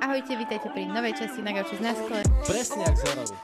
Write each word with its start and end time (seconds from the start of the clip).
Ahojte, 0.00 0.32
vítajte 0.32 0.72
pri 0.72 0.88
novej 0.88 1.12
časti 1.12 1.44
na 1.44 1.52
Gauči 1.52 1.76
z 1.76 1.82
náskle. 1.84 2.24
Presne 2.48 2.82
jak 2.88 2.96
z 2.96 3.02
hororu. 3.04 3.36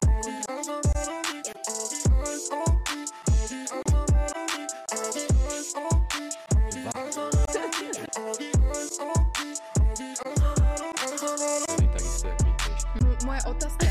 Takisto 11.93 12.27
jak 12.29 12.39
my 12.41 12.53
tiež. 12.57 12.81
M- 12.97 13.21
moja 13.29 13.43
otázka. 13.45 13.85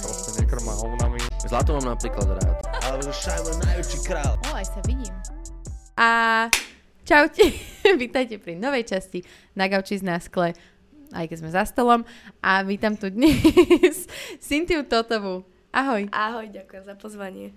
Proste 0.00 0.30
nekrma 0.40 0.72
hovnami. 0.80 1.20
Zlato 1.44 1.76
mám 1.76 1.92
napríklad 1.92 2.40
rád. 2.40 2.56
Ale 2.88 3.04
je 3.04 3.52
najväčší 3.68 3.98
král. 4.08 4.40
O, 4.48 4.56
aj 4.56 4.64
sa 4.64 4.80
vidím. 4.88 5.12
A 6.00 6.08
čaute, 7.04 7.52
vítajte 8.00 8.36
pri 8.36 8.54
novej 8.54 8.84
časti 8.86 9.22
na 9.52 9.66
Gauči 9.66 9.96
z 9.96 10.04
náskle, 10.04 10.52
aj 11.10 11.24
keď 11.24 11.36
sme 11.36 11.50
za 11.50 11.62
stolom. 11.64 12.02
A 12.40 12.62
vítam 12.62 12.92
tu 12.92 13.08
dnes 13.08 14.06
Cintiu 14.42 14.82
Totovú. 14.82 15.42
Ahoj. 15.70 16.06
Ahoj, 16.08 16.46
ďakujem 16.48 16.84
za 16.84 16.94
pozvanie. 16.94 17.50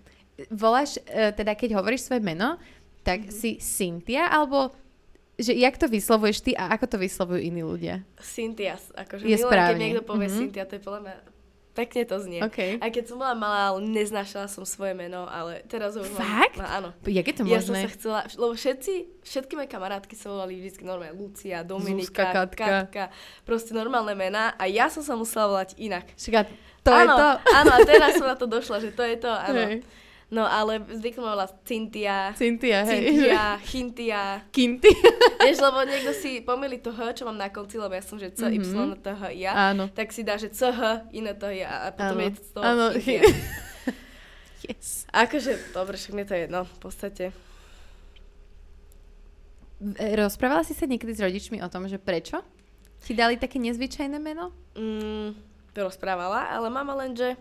Voláš, 0.48 0.98
e, 1.04 1.30
teda 1.32 1.54
keď 1.54 1.76
hovoríš 1.76 2.04
svoje 2.04 2.22
meno, 2.22 2.58
tak 3.02 3.24
Mhm. 3.24 3.32
si 3.32 3.50
Cynthia, 3.58 4.28
alebo 4.28 4.74
že 5.36 5.54
jak 5.54 5.74
to 5.74 5.86
vyslovuješ 5.86 6.42
ty 6.42 6.52
a 6.54 6.70
ako 6.72 6.86
to 6.88 6.98
vyslovujú 6.98 7.38
iní 7.40 7.62
ľudia? 7.62 8.02
Cynthia, 8.18 8.74
akože 8.92 9.22
Je 9.22 9.32
milujem, 9.32 9.46
správne. 9.46 9.72
keď 9.72 9.80
niekto 9.80 10.04
povie 10.04 10.28
Mhm. 10.28 10.36
Cynthia, 10.36 10.64
to 10.66 10.74
je 10.74 10.82
podľa 10.82 11.02
mňa 11.04 11.16
pekne 11.78 12.02
to 12.10 12.18
znie. 12.18 12.42
OK. 12.42 12.82
Aj 12.82 12.90
keď 12.90 13.04
som 13.06 13.22
bola 13.22 13.38
malá, 13.38 13.70
ale 13.70 13.86
neznášala 13.86 14.50
som 14.50 14.66
svoje 14.66 14.98
meno, 14.98 15.30
ale 15.30 15.62
teraz 15.70 15.94
ho 15.94 16.02
už 16.02 16.10
Fakt? 16.18 16.58
mám. 16.58 16.66
No, 16.66 16.66
áno. 16.66 16.90
Jak 17.06 17.26
je 17.30 17.36
to 17.38 17.44
Ja 17.46 17.62
som 17.62 17.78
možné? 17.78 17.86
sa 17.86 17.90
chcela, 17.94 18.20
lebo 18.34 18.54
všetci, 18.58 18.94
všetky 19.22 19.54
moje 19.54 19.70
kamarátky 19.70 20.14
sa 20.18 20.34
volali 20.34 20.58
vždy 20.58 20.82
normálne 20.82 21.14
Lucia, 21.14 21.62
Dominika, 21.62 22.10
Zuzka, 22.10 22.34
Katka. 22.34 22.66
Katka, 22.66 23.04
proste 23.46 23.78
normálne 23.78 24.18
mená 24.18 24.58
a 24.58 24.66
ja 24.66 24.90
som 24.90 25.06
sa 25.06 25.14
musela 25.14 25.46
volať 25.46 25.78
inak. 25.78 26.10
Však 26.18 26.34
a 26.34 26.44
to 26.82 26.90
je 26.90 27.04
áno, 27.06 27.14
to? 27.14 27.28
áno, 27.54 27.72
a 27.76 27.80
teraz 27.86 28.10
som 28.18 28.26
na 28.26 28.38
to 28.40 28.48
došla, 28.50 28.82
že 28.82 28.90
to 28.96 29.04
je 29.06 29.16
to, 29.22 29.30
áno. 29.30 29.62
Hej. 29.70 29.86
No 30.28 30.44
ale 30.44 30.84
zvykla 30.84 31.24
ma 31.24 31.32
volať 31.34 31.52
Cynthia, 31.64 32.36
Cynthia, 32.36 32.84
hej. 32.84 33.00
Cynthia, 33.00 33.44
Chintia. 33.72 34.24
Kinty. 34.52 34.92
Vieš, 35.40 35.64
lebo 35.64 35.80
niekto 35.82 36.12
si 36.12 36.42
pomýli 36.42 36.78
to 36.78 36.92
H, 36.92 37.16
čo 37.16 37.24
mám 37.24 37.40
na 37.40 37.48
konci, 37.48 37.80
lebo 37.80 37.96
ja 37.96 38.04
som, 38.04 38.20
že 38.20 38.36
C, 38.36 38.52
Y, 38.52 38.60
Mhm. 38.60 39.00
T, 39.00 39.08
H, 39.08 39.22
I, 39.32 39.48
A. 39.48 39.72
Áno. 39.72 39.88
Tak 39.88 40.12
si 40.12 40.22
dá, 40.22 40.36
že 40.36 40.52
C, 40.52 40.68
H, 40.68 41.08
iné 41.12 41.32
to 41.32 41.48
je 41.48 41.64
a 41.64 41.90
potom 41.90 42.12
Áno. 42.14 42.22
je 42.22 42.32
to 42.52 42.60
Áno. 42.60 42.86
Yes. 44.60 45.08
Akože, 45.10 45.54
dobre, 45.72 45.96
však 45.96 46.12
mne 46.12 46.26
to 46.26 46.34
je 46.34 46.42
jedno, 46.44 46.62
v 46.66 46.80
podstate. 46.82 47.26
E, 49.96 50.06
Rozprávala 50.18 50.66
si 50.66 50.74
sa 50.74 50.84
niekedy 50.84 51.14
s 51.14 51.22
rodičmi 51.22 51.62
o 51.62 51.70
tom, 51.70 51.86
že 51.86 51.96
prečo 51.96 52.42
ti 53.00 53.14
dali 53.14 53.38
také 53.38 53.62
nezvyčajné 53.62 54.18
meno? 54.18 54.52
Mm, 54.74 55.38
rozprávala, 55.72 56.50
ale 56.50 56.68
mama 56.68 56.98
len, 56.98 57.14
že 57.14 57.38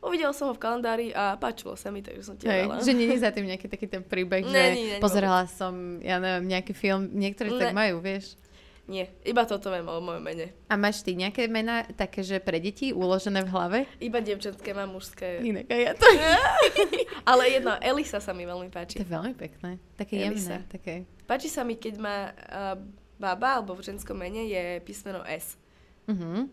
uvidel 0.00 0.30
som 0.30 0.46
ho 0.46 0.54
v 0.54 0.60
kalendári 0.60 1.06
a 1.10 1.34
páčilo 1.34 1.74
sa 1.74 1.88
mi, 1.88 2.00
takže 2.00 2.22
som 2.22 2.34
ti 2.34 2.44
Hej, 2.44 2.64
dala. 2.64 2.78
že 2.78 2.92
není 2.92 3.14
za 3.14 3.30
tým 3.34 3.46
nejaký 3.46 3.66
taký 3.66 3.86
ten 3.86 4.00
príbeh, 4.00 4.42
že 4.42 4.50
Není, 4.50 4.84
není 4.88 5.00
pozerala 5.00 5.44
som, 5.46 5.72
ja 5.98 6.16
neviem, 6.16 6.48
nejaký 6.48 6.72
film, 6.72 7.10
niektorí 7.12 7.50
to 7.50 7.58
tak 7.58 7.70
Ne. 7.70 7.78
majú, 7.78 7.98
vieš. 7.98 8.38
Nie, 8.84 9.12
iba 9.20 9.44
toto 9.44 9.68
viem 9.68 9.84
o 9.84 10.00
mojom 10.00 10.24
mene. 10.24 10.56
A 10.64 10.72
máš 10.74 11.04
ty 11.04 11.12
nejaké 11.12 11.44
mená 11.44 11.84
také, 11.92 12.24
že 12.24 12.40
pre 12.40 12.56
deti 12.56 12.88
uložené 12.88 13.44
v 13.44 13.50
hlave? 13.50 13.78
Iba 13.98 14.16
dievčenské, 14.18 14.72
mám 14.72 14.88
mužské. 14.90 15.44
Inak 15.44 15.68
ja 15.68 15.92
to. 15.92 16.08
Ale 17.28 17.42
jedno, 17.50 17.76
Elisa 17.78 18.16
sa 18.16 18.32
mi 18.32 18.42
veľmi 18.42 18.66
To 18.66 18.74
páči. 18.74 18.96
je 18.96 19.04
veľmi 19.04 19.34
pekné. 19.34 19.76
Také 19.92 20.16
Elisa. 20.18 20.56
jemné. 20.56 20.68
Také. 20.68 20.94
Páči 21.22 21.48
sa 21.48 21.62
mi, 21.62 21.76
keď 21.76 21.94
má 21.96 22.16
uh, 22.30 22.80
baba, 23.16 23.60
alebo 23.60 23.74
v 23.74 23.84
ženskom 23.84 24.14
mene 24.14 24.46
je 24.46 24.80
písmeno 24.80 25.20
S. 25.22 25.60
Uh-huh. 26.06 26.48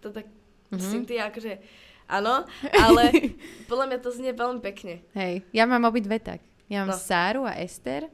To 0.00 0.10
tak, 0.10 0.28
Mhm. 0.68 0.76
mm-hmm. 0.76 0.90
Cynthia, 0.92 1.22
akože, 1.26 1.52
áno, 2.12 2.42
ale 2.76 3.02
podľa 3.70 3.86
mňa 3.86 3.98
to 3.98 4.10
znie 4.10 4.32
veľmi 4.32 4.60
pekne. 4.60 5.00
Hej, 5.12 5.46
ja 5.50 5.64
mám 5.64 5.84
obidve 5.84 6.18
tak. 6.18 6.42
Ja 6.66 6.82
mám 6.82 6.92
No. 6.92 6.96
Sáru 6.96 7.42
a 7.42 7.54
Ester, 7.54 8.06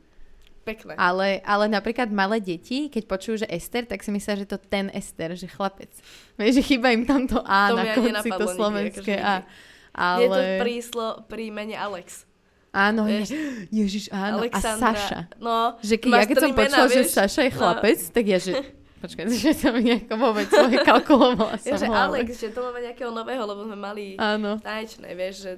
Pekné. 0.62 0.96
ale, 0.96 1.38
ale 1.40 1.64
napríklad 1.66 2.08
malé 2.08 2.36
deti, 2.36 2.88
keď 2.88 3.02
počujú, 3.06 3.34
že 3.42 3.48
Ester, 3.48 3.84
tak 3.84 4.00
si 4.00 4.10
myslia, 4.10 4.34
že 4.36 4.46
to 4.46 4.56
ten 4.56 4.88
Ester, 4.90 5.32
že 5.32 5.46
chlapec. 5.46 5.92
Vieš, 6.34 6.58
že 6.58 6.62
chýba 6.64 6.90
im 6.90 7.04
tam 7.04 7.24
to 7.24 7.38
A 7.40 7.70
To 7.70 7.76
na 7.76 7.84
konci, 7.92 8.28
to 8.28 8.46
slovenské 8.50 9.14
akože 9.14 9.16
A. 9.16 9.34
nikdy. 9.36 9.74
Ale... 9.92 10.20
Je 10.20 10.28
to 10.28 10.40
pri, 10.58 10.74
slo, 10.82 11.06
pri 11.24 11.44
mene 11.48 11.72
Alex. 11.72 12.28
Áno, 12.68 13.08
Vieš, 13.08 13.32
je, 13.32 13.40
Ježiš, 13.72 14.04
áno. 14.10 14.44
Alexandra. 14.44 14.84
A 14.84 14.92
Saša. 14.92 15.20
No, 15.38 15.56
Že 15.80 15.94
keď, 15.96 16.10
ja 16.12 16.24
keď 16.28 16.36
som 16.36 16.52
počula, 16.52 16.84
že 16.84 17.00
vieš? 17.00 17.08
Saša 17.10 17.40
je 17.40 17.50
No. 17.50 17.56
chlapec, 17.56 17.98
tak 18.12 18.24
ja 18.26 18.36
že... 18.36 18.52
Počkaj, 18.96 19.24
že 19.44 19.52
som 19.52 19.76
nejako 19.76 20.14
vôbec 20.16 20.48
svoje 20.48 20.80
kalkulovala 20.80 21.56
som 21.62 21.76
že. 21.76 21.86
Alex, 21.86 22.28
že 22.40 22.48
to 22.50 22.64
máme 22.64 22.80
nejakého 22.80 23.12
nového, 23.12 23.44
lebo 23.44 23.64
sme 23.68 23.76
mali 23.76 24.16
Áno, 24.16 24.56
tanečné, 24.60 25.12
vieš, 25.12 25.44
že 25.44 25.50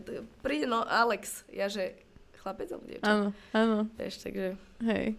príde 0.43 0.67
no 0.67 0.83
Alex. 0.83 1.47
Ja, 1.51 1.71
že 1.71 1.95
chlapec 2.43 2.71
alebo 2.71 2.87
dievča. 2.87 3.07
áno, 3.07 3.27
áno, 3.55 3.77
Vieš, 3.95 4.15
takže 4.27 4.47
hej. 4.87 5.15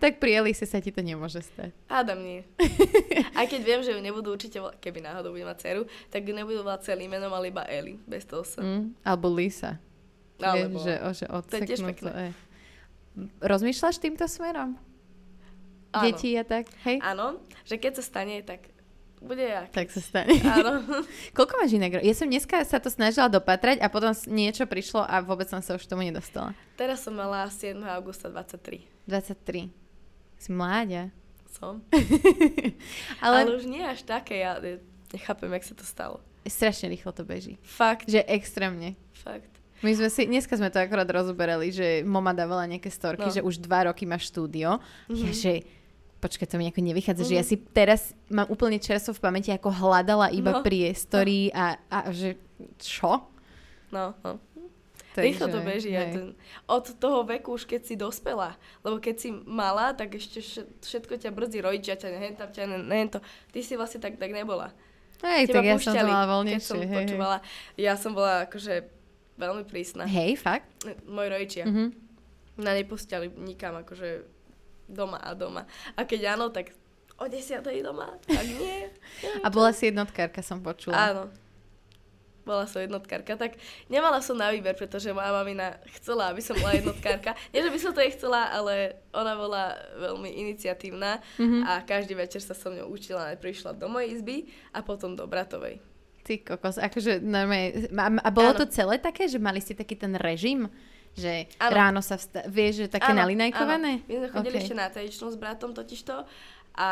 Tak 0.00 0.16
pri 0.16 0.40
Elise 0.40 0.64
sa 0.64 0.80
ti 0.80 0.88
to 0.88 1.04
nemôže 1.04 1.44
stať. 1.44 1.76
hádam 1.92 2.24
nie. 2.24 2.40
Aj 3.38 3.44
keď 3.44 3.60
viem, 3.60 3.80
že 3.84 3.92
ju 3.92 4.00
nebudú 4.00 4.32
určite 4.32 4.56
volať, 4.56 4.80
keby 4.80 5.04
náhodou 5.04 5.36
budem 5.36 5.44
mať 5.44 5.60
dceru, 5.60 5.82
tak 6.08 6.24
ju 6.24 6.32
nebudú 6.32 6.64
volať 6.64 6.88
celým 6.88 7.12
menom, 7.12 7.28
ale 7.36 7.52
iba 7.52 7.68
Eli, 7.68 8.00
bez 8.08 8.24
toho 8.24 8.40
sa. 8.40 8.64
Mm, 8.64 8.96
alebo 9.04 9.28
Lisa. 9.28 9.76
Alebo, 10.40 10.80
Vieš, 10.80 10.88
že, 10.88 10.94
o, 11.04 11.08
že 11.12 11.24
To 11.28 11.52
je 11.52 11.62
tiež 11.68 11.80
pekné. 11.84 12.10
je. 12.16 12.30
Rozmýšľaš 13.44 14.00
týmto 14.00 14.24
smerom? 14.24 14.80
Áno. 15.92 16.04
Deti 16.04 16.34
a 16.34 16.42
tak? 16.42 16.66
Hej? 16.82 16.98
Áno, 17.00 17.38
že 17.62 17.76
keď 17.76 17.92
sa 17.96 18.04
stane, 18.04 18.40
tak 18.40 18.70
bude 19.18 19.42
jak. 19.42 19.68
Tak 19.68 19.88
sa 19.88 20.00
stane. 20.00 20.32
Áno. 20.40 20.80
Koľko 21.36 21.52
máš 21.56 21.72
inak? 21.72 22.00
Ja 22.00 22.14
som 22.14 22.24
dneska 22.24 22.64
sa 22.64 22.78
to 22.78 22.88
snažila 22.88 23.28
dopatrať 23.28 23.78
a 23.78 23.86
potom 23.86 24.10
niečo 24.26 24.64
prišlo 24.64 25.00
a 25.00 25.20
vôbec 25.20 25.44
som 25.44 25.58
sa 25.58 25.74
už 25.74 25.84
tomu 25.84 26.02
nedostala. 26.02 26.56
Teraz 26.74 27.00
som 27.00 27.12
mala 27.12 27.44
7. 27.44 27.76
augusta 27.90 28.26
23. 28.26 28.80
23. 29.04 29.68
Si 30.36 30.48
mláďa. 30.48 31.12
Som. 31.50 31.84
Ale, 33.20 33.44
Ale, 33.44 33.50
už 33.52 33.66
nie 33.66 33.82
až 33.82 34.02
také, 34.02 34.40
ja 34.40 34.56
ne- 34.56 34.80
nechápem, 35.10 35.50
jak 35.52 35.64
sa 35.64 35.74
to 35.74 35.84
stalo. 35.84 36.16
strašne 36.42 36.88
rýchlo 36.88 37.12
to 37.12 37.22
beží. 37.22 37.60
Fakt, 37.60 38.08
Že 38.08 38.24
extrémne. 38.26 38.96
fakt. 39.12 39.50
My 39.80 39.92
sme 39.92 40.08
si, 40.08 40.24
dneska 40.24 40.52
sme 40.52 40.68
to 40.68 40.76
akorát 40.76 41.08
rozoberali, 41.08 41.68
že 41.68 42.00
mama 42.02 42.32
dávala 42.32 42.64
nejaké 42.64 42.88
storky, 42.88 43.24
No. 43.24 43.32
že 43.32 43.40
už 43.40 43.60
dva 43.60 43.88
roky 43.88 44.04
má 44.04 44.16
štúdio. 44.16 44.76
Mhm. 45.08 45.16
Ja, 45.18 45.30
že 45.32 45.52
počkaj, 46.20 46.46
to 46.46 46.54
mi 46.54 46.64
nejako 46.64 46.82
nevychádza, 46.82 47.24
že 47.24 47.34
ja 47.34 47.42
si 47.42 47.56
teraz 47.56 48.12
mám 48.28 48.46
úplne 48.46 48.76
čerstvo 48.76 49.12
v 49.12 49.22
pamäti, 49.22 49.48
ako 49.48 49.68
hľadala 49.68 50.28
iba 50.30 50.52
No. 50.52 50.60
priestory 50.60 51.48
a, 51.50 51.80
a 51.82 52.08
že 52.08 52.36
čo? 52.76 53.24
No, 53.90 54.12
no. 54.20 54.36
Takže, 55.10 55.26
Rýchlo 55.26 55.46
to 55.48 55.58
beží. 55.60 55.90
Hej. 55.90 56.12
ten, 56.12 56.26
od 56.68 56.86
toho 56.94 57.26
veku 57.26 57.50
už 57.52 57.66
keď 57.66 57.80
si 57.82 57.94
dospela. 57.94 58.54
Lebo 58.80 58.96
keď 58.96 59.14
si 59.16 59.28
malá, 59.32 59.90
tak 59.90 60.14
ešte 60.14 60.38
vše- 60.38 60.70
všetko 60.78 61.18
ťa 61.18 61.30
brzdí 61.30 61.58
rodičia, 61.58 61.98
ťa 61.98 62.08
nehen 62.10 62.34
tam, 62.34 62.46
ťa 62.46 62.64
ne- 62.68 62.84
nehen 62.84 63.08
to. 63.08 63.18
Ty 63.48 63.58
si 63.58 63.74
vlastne 63.74 63.98
tak, 63.98 64.14
tak 64.14 64.30
nebola. 64.30 64.70
Hej, 65.20 65.48
tak 65.48 65.60
Teba 65.60 65.66
ja 65.66 65.76
som 65.76 65.92
to 65.92 66.06
mala 66.06 66.26
voľnejšie. 66.30 66.62
som 66.62 66.78
hej, 66.78 66.86
hej. 66.86 66.96
počúvala. 67.02 67.36
Ja 67.74 67.92
som 67.94 68.14
bola 68.14 68.46
akože 68.46 68.86
veľmi 69.34 69.64
prísna. 69.66 70.06
Hej, 70.06 70.38
fakt? 70.38 70.70
Moji 71.04 71.28
rodičia. 71.28 71.64
Mhm. 71.66 71.84
Na 72.56 72.70
nepúšťali 72.72 73.34
nikam 73.36 73.74
akože 73.74 74.08
doma 74.90 75.16
a 75.16 75.32
doma. 75.32 75.62
A 75.94 76.02
keď 76.02 76.34
áno, 76.34 76.50
tak 76.50 76.74
o 77.14 77.24
desiatej 77.24 77.80
doma. 77.80 78.10
Ak 78.26 78.48
nie. 78.48 78.90
A 79.40 79.48
bola 79.48 79.70
si 79.70 79.88
jednotkárka, 79.88 80.40
som 80.40 80.58
počula. 80.58 80.96
Áno. 80.96 81.24
Bola 82.40 82.64
som 82.64 82.80
jednotkárka, 82.80 83.36
tak 83.36 83.60
nemala 83.86 84.24
som 84.24 84.32
na 84.32 84.48
výber, 84.48 84.72
pretože 84.72 85.12
moja 85.12 85.28
mamina 85.28 85.76
chcela, 86.00 86.32
aby 86.32 86.40
som 86.40 86.56
bola 86.56 86.72
jednotkárka. 86.72 87.36
Nie, 87.52 87.60
že 87.60 87.68
by 87.68 87.78
som 87.78 87.92
to 87.92 88.00
jej 88.00 88.16
chcela, 88.16 88.48
ale 88.48 88.96
ona 89.12 89.36
bola 89.36 89.76
veľmi 90.00 90.40
iniciatívna 90.40 91.20
Mhm. 91.36 91.68
a 91.68 91.84
každý 91.84 92.16
večer 92.16 92.40
sa 92.40 92.56
so 92.56 92.72
mnou 92.72 92.88
učila. 92.88 93.28
Najprv 93.30 93.50
išla 93.52 93.76
do 93.76 93.86
mojej 93.86 94.16
izby 94.16 94.36
a 94.72 94.80
potom 94.80 95.12
do 95.12 95.28
bratovej. 95.28 95.84
Ty 96.24 96.40
kokos, 96.40 96.80
akože 96.80 97.20
normálne, 97.20 97.92
a, 97.92 98.08
a 98.08 98.30
bolo 98.32 98.56
Áno. 98.56 98.60
to 98.60 98.72
celé 98.72 98.96
také, 98.96 99.28
že 99.28 99.36
mali 99.36 99.60
ste 99.60 99.76
taký 99.76 99.94
ten 99.94 100.16
režim, 100.16 100.64
že 101.12 101.50
Áno. 101.56 101.72
ráno 101.72 102.00
sa 102.00 102.14
vsta- 102.14 102.46
vieš, 102.46 102.74
že 102.78 102.86
také 102.88 103.10
Áno, 103.10 103.20
nalinajkované? 103.20 103.92
áno. 103.96 104.06
My 104.06 104.14
sme 104.16 104.28
chodili 104.30 104.56
Ok. 104.56 104.60
ešte 104.60 104.74
na 104.74 104.86
tanečnú 104.86 105.26
s 105.26 105.36
bratom 105.36 105.70
totižto 105.70 106.14
a 106.72 106.88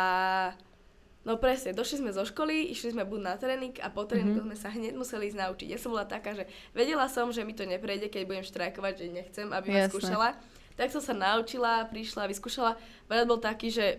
no 1.21 1.37
presne, 1.37 1.71
došli 1.71 1.97
sme 1.99 2.11
zo 2.11 2.23
školy, 2.23 2.69
išli 2.69 2.91
sme 2.91 3.03
buď 3.03 3.21
na 3.21 3.35
tréning 3.35 3.75
a 3.77 3.89
po 3.89 4.03
tréningu 4.03 4.41
Mhm. 4.41 4.47
sme 4.47 4.57
sa 4.57 4.69
hneď 4.69 4.95
museli 4.95 5.29
ísť 5.29 5.39
naučiť. 5.39 5.69
Ja 5.69 5.77
som 5.77 5.91
bola 5.91 6.05
taká, 6.05 6.33
že 6.33 6.45
vedela 6.73 7.07
som, 7.07 7.29
že 7.29 7.41
mi 7.41 7.53
to 7.53 7.63
neprejde, 7.63 8.07
keď 8.07 8.23
budem 8.25 8.43
štrajkovať, 8.43 8.93
že 8.97 9.05
nechcem, 9.09 9.47
aby 9.49 9.67
ma 9.69 9.87
skúšala. 9.87 10.29
Tak 10.75 10.89
som 10.89 11.01
sa 11.01 11.13
naučila, 11.13 11.85
prišla, 11.85 12.27
vyskúšala. 12.27 12.79
Brat 13.05 13.25
bol 13.25 13.37
taký, 13.37 13.69
že 13.69 13.99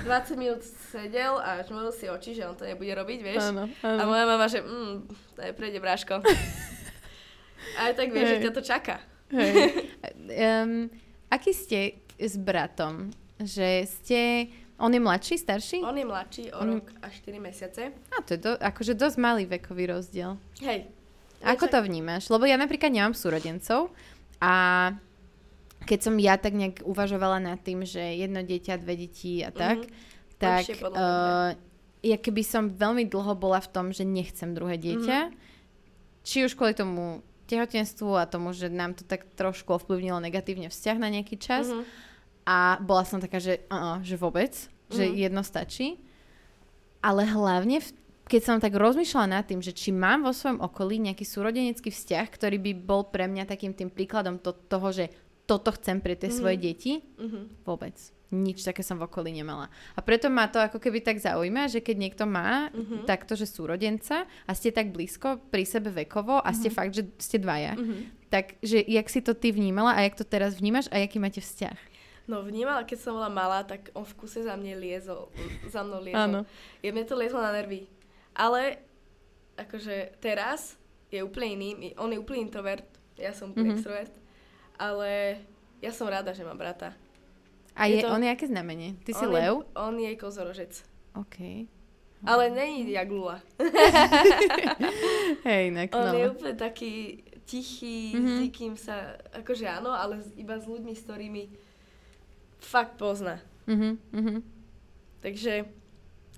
20 0.00 0.36
minút 0.36 0.62
sedel 0.62 1.36
a 1.36 1.60
žmoril 1.60 1.90
si 1.90 2.06
oči, 2.06 2.32
že 2.32 2.42
on 2.42 2.54
to 2.54 2.64
nebude 2.64 2.88
robiť, 2.88 3.18
vieš. 3.20 3.42
Áno, 3.44 3.66
A 3.78 3.86
áno. 3.92 4.06
moja 4.06 4.24
mama, 4.24 4.46
že 4.46 4.58
mm, 4.58 4.96
to 5.34 5.40
neprejde, 5.42 5.78
bráško. 5.78 6.22
Aj 7.76 7.92
tak 7.92 8.08
vieš, 8.08 8.26
Hej. 8.26 8.32
že 8.32 8.44
ťa 8.44 8.52
to 8.52 8.62
čaká. 8.62 8.96
Hej. 9.32 9.52
um, 10.62 10.86
aký 11.26 11.50
ste 11.50 11.78
s 12.14 12.36
bratom? 12.36 13.08
Že 13.36 13.68
ste... 13.88 14.20
On 14.76 14.88
je 14.88 14.98
mladší, 14.98 15.34
starší? 15.36 15.78
On 15.80 15.94
je 15.94 16.02
mladší 16.02 16.44
o 16.50 16.58
On- 16.58 16.76
rok 16.76 16.90
a 16.98 17.06
4 17.06 17.38
mesiace. 17.38 17.82
A 18.10 18.18
to 18.20 18.34
je 18.34 18.40
do, 18.40 18.52
akože 18.52 18.92
dosť 18.92 19.16
malý 19.16 19.44
vekový 19.46 19.86
rozdiel. 19.88 20.34
Hej. 20.58 20.90
Ako 21.40 21.66
Však- 21.66 21.72
to 21.72 21.78
vnímaš? 21.82 22.26
Lebo 22.28 22.44
ja 22.44 22.54
napríklad 22.54 22.90
nemám 22.90 23.14
súrodencov 23.14 23.94
a 24.38 24.54
keď 25.82 25.98
som 26.00 26.14
ja 26.16 26.34
tak 26.34 26.52
nejak 26.52 26.82
uvažovala 26.82 27.38
nad 27.38 27.58
tým, 27.58 27.82
že 27.82 27.98
jedno 28.16 28.38
dieťa, 28.40 28.74
dve 28.76 28.94
deti 28.96 29.40
a 29.40 29.50
tak, 29.50 29.82
Mhm. 29.82 29.90
tak 30.36 30.62
podľa 30.76 30.94
mňa. 30.94 31.02
uh, 31.02 31.50
ja 32.02 32.16
keby 32.16 32.42
som 32.42 32.66
veľmi 32.68 33.06
dlho 33.06 33.34
bola 33.34 33.58
v 33.58 33.68
tom, 33.68 33.86
že 33.88 34.02
nechcem 34.02 34.50
druhé 34.50 34.74
dieťa, 34.76 35.30
či 36.22 36.42
už 36.42 36.54
kvôli 36.54 36.74
tomu 36.74 37.22
tehotenstvu 37.52 38.10
a 38.14 38.24
tomu, 38.24 38.50
že 38.50 38.66
nám 38.66 38.94
to 38.94 39.04
tak 39.04 39.28
trošku 39.34 39.68
ovplyvnilo 39.70 40.16
negatívne 40.18 40.66
vzťah 40.66 40.96
na 40.96 41.08
nejaký 41.08 41.36
čas 41.36 41.68
Mhm. 41.68 41.84
a 42.44 42.58
bola 42.80 43.04
som 43.04 43.18
taká, 43.18 43.36
že, 43.36 43.60
uh, 43.68 44.00
že 44.00 44.16
vôbec, 44.16 44.50
že 44.88 45.04
Mhm. 45.04 45.14
jedno 45.14 45.42
stačí. 45.42 46.00
Ale 47.00 47.22
hlavne, 47.24 47.78
v, 47.78 47.88
keď 48.24 48.40
som 48.40 48.56
tak 48.56 48.72
rozmýšľala 48.72 49.28
nad 49.32 49.44
tým, 49.44 49.58
že 49.58 49.70
či 49.70 49.90
mám 49.90 50.22
vo 50.22 50.30
svojom 50.30 50.58
okolí 50.58 51.02
nejaký 51.02 51.22
súrodenecký 51.22 51.90
vzťah, 51.90 52.26
ktorý 52.28 52.56
by 52.58 52.72
bol 52.78 53.02
pre 53.04 53.26
mňa 53.26 53.44
takým 53.44 53.74
tým 53.74 53.90
príkladom 53.90 54.38
to, 54.38 54.54
toho, 54.54 54.88
že 54.90 55.10
toto 55.44 55.74
chcem 55.74 55.98
pre 55.98 56.14
tie 56.14 56.30
Mhm. 56.30 56.36
svoje 56.38 56.56
deti, 56.56 56.92
Mhm. 57.18 57.66
vôbec. 57.66 57.94
Nič 58.32 58.64
také 58.64 58.80
som 58.80 58.96
v 58.96 59.04
okolí 59.04 59.28
nemala. 59.30 59.68
A 59.92 60.00
preto 60.00 60.26
ma 60.26 60.48
to 60.48 60.56
ako 60.56 60.80
keby 60.80 60.98
tak 60.98 61.20
zaujíma, 61.20 61.68
že 61.68 61.78
keď 61.78 61.96
niekto 61.98 62.24
má 62.24 62.72
Mhm. 62.72 63.04
takto, 63.04 63.32
že 63.32 63.44
súrodenca 63.44 64.24
a 64.42 64.52
ste 64.52 64.72
tak 64.72 64.88
blízko 64.88 65.36
pri 65.46 65.62
sebe 65.62 65.92
vekovo 65.94 66.40
a 66.40 66.48
ste 66.50 66.66
fakt, 66.68 66.92
že 66.92 67.04
ste 67.16 67.36
dvaja, 67.36 67.76
Mhm. 67.76 68.26
tak 68.28 68.56
že 68.58 68.80
jak 68.80 69.04
si 69.06 69.20
to 69.20 69.32
ty 69.32 69.50
vnímala 69.50 69.92
a 69.92 70.00
jak 70.00 70.16
to 70.16 70.24
teraz 70.24 70.56
vnímaš 70.56 70.88
a 70.88 70.96
jaký 70.96 71.18
máte 71.18 71.38
vzťah? 71.38 71.76
No 72.24 72.40
vnímala, 72.40 72.82
keď 72.82 72.98
som 73.00 73.12
bola 73.12 73.28
malá, 73.28 73.60
tak 73.62 73.92
on 73.92 74.02
v 74.02 74.16
kuse 74.16 74.40
za 74.40 74.54
mne 74.54 74.78
liezol. 74.78 75.28
Za 75.66 75.82
mnou 75.82 76.00
liezol. 76.00 76.22
Áno. 76.22 76.40
Je 76.78 76.88
mne 76.88 77.04
to 77.04 77.12
liezlo 77.12 77.38
na 77.38 77.52
nervy. 77.52 77.84
Ale 78.32 78.80
akože 79.54 80.16
teraz 80.18 80.78
je 81.10 81.20
úplne 81.20 81.48
iný. 81.52 81.68
On 81.94 82.08
je 82.08 82.16
úplne 82.16 82.40
introvert, 82.42 82.86
ja 83.14 83.30
som 83.30 83.52
úplne 83.52 83.74
Mhm. 83.74 83.76
extrovert. 83.76 84.14
Ale 84.78 85.42
ja 85.78 85.90
som 85.90 86.06
rada, 86.06 86.30
že 86.30 86.40
mám 86.40 86.56
brata. 86.56 86.94
A 87.74 87.86
Je 87.86 87.96
je, 87.96 88.02
to- 88.02 88.10
on 88.10 88.22
je 88.22 88.30
aké 88.30 88.46
znamenie? 88.46 88.94
Ty 89.02 89.10
si 89.12 89.24
on 89.24 89.32
lev? 89.32 89.54
Je, 89.58 89.68
on 89.74 89.94
je 89.96 90.12
kozorožec. 90.16 90.72
OK. 91.16 91.66
Ale 92.22 92.50
není 92.50 92.86
jak 92.90 93.10
Lula. 93.10 93.42
Hej, 95.44 95.68
inak 95.68 95.90
On 95.90 96.06
no. 96.06 96.14
je 96.14 96.30
úplne 96.30 96.54
taký 96.54 96.92
tichý, 97.44 98.14
Mhm. 98.14 98.18
mm-hmm. 98.18 98.36
s 98.38 98.40
nikým 98.40 98.72
sa, 98.76 98.96
akože 99.34 99.66
áno, 99.66 99.90
ale 99.90 100.22
iba 100.38 100.54
s 100.56 100.64
ľuďmi, 100.64 100.92
s 100.94 101.02
ktorými 101.02 101.42
fakt 102.62 102.94
pozná. 102.96 103.42
Mhm, 103.66 103.98
mhm. 104.14 104.34
Takže 105.22 105.66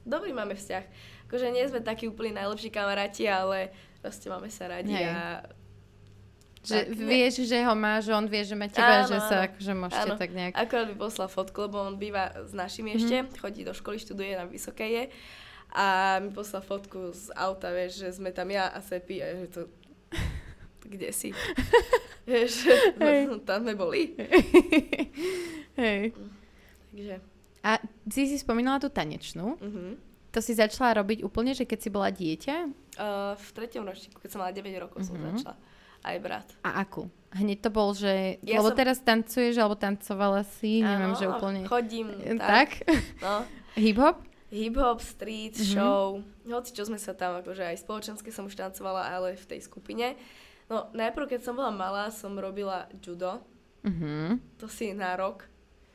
dobrý 0.04 0.32
máme 0.32 0.54
vzťah. 0.54 0.84
Akože 1.28 1.48
nie 1.50 1.64
sme 1.64 1.80
takí 1.80 2.04
úplne 2.04 2.36
najlepší 2.36 2.68
kamaráti, 2.68 3.24
ale 3.24 3.72
proste 4.00 4.28
máme 4.28 4.48
sa 4.48 4.68
radi 4.68 4.92
Hej. 4.92 5.08
a 5.08 5.44
Že 6.64 6.74
Tak, 6.74 6.86
ne- 6.90 7.04
vieš, 7.06 7.34
že 7.42 7.58
ho 7.60 7.74
má, 7.74 7.94
že 7.98 8.10
on 8.10 8.24
vie, 8.24 8.40
že 8.40 8.52
má 8.52 8.64
teba, 8.66 8.98
Áno, 8.98 9.06
že 9.06 9.18
sa 9.20 9.36
áno. 9.36 9.46
akože 9.46 9.72
môžete 9.74 10.08
Áno. 10.08 10.16
tak 10.16 10.30
nejak... 10.30 10.52
akorát 10.54 10.86
by 10.86 10.96
poslal 10.98 11.28
fotku, 11.28 11.58
lebo 11.62 11.76
on 11.78 11.94
býva 11.94 12.24
s 12.34 12.52
našimi 12.52 12.90
Mhm. 12.90 12.98
ešte, 12.98 13.16
chodí 13.36 13.60
do 13.60 13.70
školy, 13.70 13.96
študuje 13.96 14.32
na 14.32 14.44
Vysokej 14.44 14.90
je 14.90 15.04
a 15.70 15.84
mi 16.18 16.30
poslal 16.30 16.60
fotku 16.60 17.10
z 17.10 17.28
auta, 17.32 17.68
vieš, 17.68 18.00
že 18.00 18.08
sme 18.14 18.30
tam 18.30 18.48
ja 18.48 18.66
a 18.66 18.80
Sepi 18.80 19.18
a 19.18 19.28
že 19.34 19.46
to... 19.46 19.60
Kde 20.86 21.08
si? 21.10 21.36
vieš, 22.24 22.64
Hej. 22.96 23.28
tam 23.44 23.60
sme 23.60 23.74
boli. 23.74 24.16
Hej. 25.74 26.12
Takže, 26.90 27.16
A 27.60 27.70
si 28.06 28.22
si 28.24 28.36
spomínala 28.36 28.78
tú 28.78 28.88
tanečnú. 28.88 29.56
uh-huh. 29.56 29.92
To 30.30 30.38
si 30.38 30.52
začala 30.52 30.96
robiť 30.96 31.22
úplne, 31.22 31.52
že 31.52 31.62
keď 31.62 31.78
si 31.78 31.88
bola 31.88 32.08
dieťa? 32.08 32.56
uh, 32.96 33.34
v 33.34 33.48
treťom 33.52 33.82
ročníku, 33.82 34.16
keď 34.16 34.30
som 34.30 34.40
mala 34.40 34.50
9 34.50 34.66
rokov, 34.78 35.02
som 35.02 35.14
Mhm. 35.14 35.24
začala. 35.32 35.56
Aj 36.04 36.16
brat. 36.20 36.44
A 36.60 36.78
akú? 36.78 37.08
Hneď 37.32 37.58
to 37.60 37.70
bol, 37.72 37.90
že... 37.90 38.38
Ja 38.44 38.60
lebo 38.60 38.70
som- 38.70 38.78
teraz 38.78 39.00
tancuješ, 39.00 39.56
alebo 39.56 39.74
tancovala 39.74 40.44
si, 40.44 40.78
neviem, 40.78 41.10
Áno, 41.10 41.18
že 41.18 41.26
úplne... 41.26 41.64
Chodím, 41.64 42.14
Tak? 42.38 42.84
No. 43.18 43.42
Hip-hop? 43.80 44.22
Hip-hop, 44.52 45.02
street, 45.02 45.56
Mhm. 45.56 45.66
show, 45.66 46.22
hoci 46.46 46.70
čo 46.70 46.84
sme 46.84 46.94
sa 46.94 47.10
tam, 47.10 47.42
akože 47.42 47.64
aj 47.64 47.82
spoločenské 47.82 48.30
som 48.30 48.44
už 48.44 48.54
tancovala, 48.54 49.10
ale 49.10 49.34
v 49.34 49.46
tej 49.48 49.60
skupine. 49.60 50.14
No 50.64 50.86
najprv, 50.92 51.26
keď 51.26 51.40
som 51.42 51.56
bola 51.56 51.68
malá, 51.68 52.06
som 52.08 52.30
robila 52.32 52.86
judo, 52.96 53.42
Mhm. 53.82 54.38
to 54.56 54.68
si 54.68 54.94
na 54.94 55.12
rok. 55.12 55.42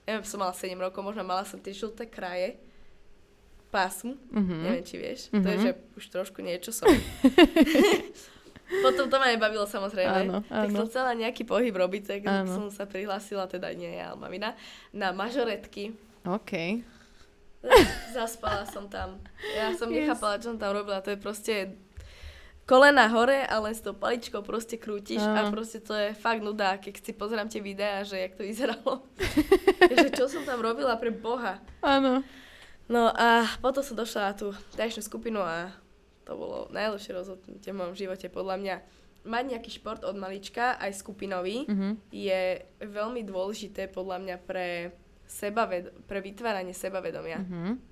Neviem, 0.03 0.25
som 0.25 0.37
mala 0.37 0.51
7 0.51 0.75
rokov, 0.75 0.99
možno 1.01 1.23
mala 1.23 1.45
som 1.45 1.55
tie 1.55 1.71
žlté 1.71 2.03
kraje, 2.03 2.59
pásmu, 3.69 4.17
Mhm. 4.29 4.55
neviem, 4.59 4.83
či 4.83 4.95
vieš. 4.97 5.29
To 5.29 5.39
je, 5.39 5.55
Mhm. 5.55 5.63
že 5.63 5.71
už 5.95 6.03
trošku 6.09 6.41
niečo 6.41 6.73
som. 6.73 6.89
Potom 8.69 9.09
to 9.09 9.17
ma 9.17 9.27
nebavilo 9.27 9.65
samozrejme. 9.65 10.17
Áno, 10.23 10.37
Tak 10.43 10.69
áno. 10.69 10.75
som 10.75 10.85
chcela 10.85 11.11
nejaký 11.13 11.41
pohyb 11.41 11.73
robiť, 11.73 12.03
tak 12.05 12.19
Áno. 12.23 12.45
som 12.47 12.65
sa 12.69 12.85
prihlásila, 12.85 13.45
teda 13.45 13.73
nie 13.73 13.89
ja, 13.91 14.13
ale 14.13 14.17
mamina, 14.19 14.53
na 14.91 15.09
mažoretky. 15.09 15.97
OK. 16.21 16.85
Zaspala 18.11 18.63
som 18.65 18.87
tam. 18.87 19.17
Ja 19.51 19.73
som 19.73 19.89
Yes. 19.89 20.05
nechápala, 20.05 20.37
čo 20.37 20.53
som 20.53 20.57
tam 20.57 20.71
robila. 20.71 21.01
To 21.01 21.09
je 21.09 21.17
proste 21.17 21.53
kolena 22.63 23.09
hore 23.09 23.41
a 23.43 23.57
len 23.57 23.73
s 23.73 23.81
tou 23.81 23.91
paličkou 23.91 24.45
proste 24.45 24.77
krútiš 24.77 25.19
a 25.19 25.49
proste 25.49 25.81
to 25.81 25.91
je 25.91 26.13
fakt 26.13 26.39
nuda, 26.39 26.77
keď 26.77 27.01
si 27.01 27.11
pozerám 27.11 27.49
tie 27.49 27.59
videá, 27.59 28.05
že 28.05 28.21
jak 28.21 28.37
to 28.37 28.45
vyzeralo. 28.45 29.01
že 29.97 30.13
čo 30.13 30.29
som 30.29 30.45
tam 30.45 30.61
robila 30.61 30.93
pre 30.95 31.09
Boha. 31.09 31.57
Áno. 31.81 32.21
No 32.85 33.09
a 33.09 33.45
potom 33.57 33.81
som 33.81 33.93
došla 33.93 34.21
na 34.23 34.33
tú 34.33 34.53
tanečnú 34.73 35.01
skupinu 35.01 35.41
a 35.41 35.73
to 36.29 36.37
bolo 36.37 36.69
najlepšie 36.69 37.11
rozhodnutie 37.11 37.67
v 37.67 37.79
mojom 37.79 37.95
živote 37.95 38.29
podľa 38.29 38.55
mňa. 38.55 38.75
Mať 39.21 39.43
nejaký 39.49 39.71
šport 39.73 40.01
od 40.01 40.15
malička, 40.15 40.77
aj 40.77 40.95
skupinový, 40.95 41.65
Mhm. 41.65 41.89
je 42.07 42.41
veľmi 42.79 43.21
dôležité 43.21 43.89
podľa 43.89 44.17
mňa 44.19 44.35
pre, 44.39 44.93
sebaved- 45.25 45.91
pre 46.05 46.19
vytváranie 46.19 46.71
sebavedomia. 46.71 47.41
Mhm. 47.41 47.89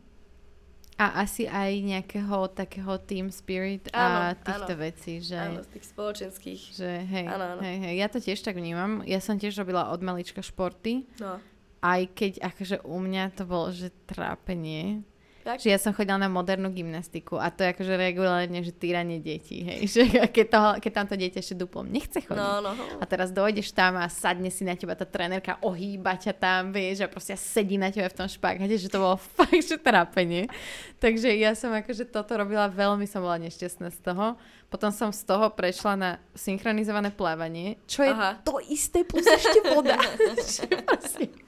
A 0.97 1.21
asi 1.21 1.45
aj 1.45 1.77
nejakého 1.79 2.49
takého 2.49 2.97
team 2.99 3.29
spirit 3.29 3.85
Áno, 3.91 4.17
a 4.23 4.35
týchto 4.35 4.73
áno. 4.73 4.81
vecí, 4.81 5.21
že... 5.21 5.37
Áno, 5.37 5.61
z 5.61 5.69
tých 5.69 5.85
spoločenských. 5.87 6.61
Že 6.73 6.89
hej, 7.05 7.25
Áno, 7.27 7.45
áno. 7.53 7.61
hej, 7.61 7.77
hej, 7.79 7.95
ja 7.97 8.07
to 8.07 8.17
tiež 8.17 8.41
tak 8.41 8.55
vnímam. 8.55 9.05
Ja 9.05 9.19
som 9.19 9.35
tiež 9.35 9.53
robila 9.55 9.93
od 9.93 10.01
malička 10.01 10.41
športy, 10.41 11.05
No. 11.17 11.37
aj 11.81 12.01
keď 12.15 12.33
akože 12.41 12.77
u 12.81 12.97
mňa 12.97 13.29
to 13.31 13.45
bolo, 13.45 13.69
že 13.69 13.93
trápenie. 14.07 15.05
Tak? 15.47 15.63
Že 15.63 15.71
ja 15.71 15.79
som 15.79 15.95
chodila 15.95 16.19
na 16.19 16.27
modernú 16.27 16.67
gymnastiku 16.67 17.39
a 17.39 17.47
to 17.47 17.63
je 17.63 17.71
akože 17.71 17.95
regulárne, 17.95 18.59
že 18.59 18.75
týranie 18.75 19.23
detí, 19.23 19.63
hej. 19.63 19.87
Že 19.95 20.27
keď, 20.27 20.45
to, 20.51 20.61
keď 20.83 20.91
tamto 20.91 21.15
dieťa 21.15 21.39
ešte 21.39 21.55
duplom 21.55 21.87
nechce 21.87 22.19
chodiť. 22.19 22.35
No, 22.35 22.59
no. 22.59 22.75
A 22.99 23.03
teraz 23.07 23.31
dojdeš 23.31 23.71
tam 23.71 23.95
a 23.95 24.11
sadne 24.11 24.51
si 24.51 24.67
na 24.67 24.75
teba 24.75 24.91
tá 24.99 25.07
trénerka, 25.07 25.55
ohýba 25.63 26.19
ťa 26.19 26.35
tam, 26.35 26.75
vieš, 26.75 27.07
a 27.07 27.07
proste 27.07 27.39
sedí 27.39 27.79
na 27.79 27.87
teba 27.95 28.11
v 28.11 28.19
tom 28.19 28.27
špagáte, 28.27 28.75
že 28.75 28.91
to 28.91 28.99
bolo 28.99 29.15
fakt, 29.39 29.63
že 29.63 29.79
trápenie. 29.79 30.51
Takže 30.99 31.31
ja 31.31 31.55
som 31.55 31.71
akože 31.71 32.11
toto 32.11 32.35
robila, 32.35 32.67
veľmi 32.67 33.07
som 33.07 33.23
bola 33.23 33.39
nešťastná 33.39 33.87
z 33.87 34.03
toho. 34.03 34.35
Potom 34.67 34.91
som 34.91 35.15
z 35.15 35.23
toho 35.23 35.47
prešla 35.55 35.95
na 35.95 36.11
synchronizované 36.35 37.07
plávanie, 37.07 37.79
čo 37.87 38.03
je 38.03 38.11
Aha. 38.11 38.43
to 38.43 38.59
isté 38.67 39.07
plus 39.07 39.23
ešte 39.23 39.63
voda. 39.71 39.95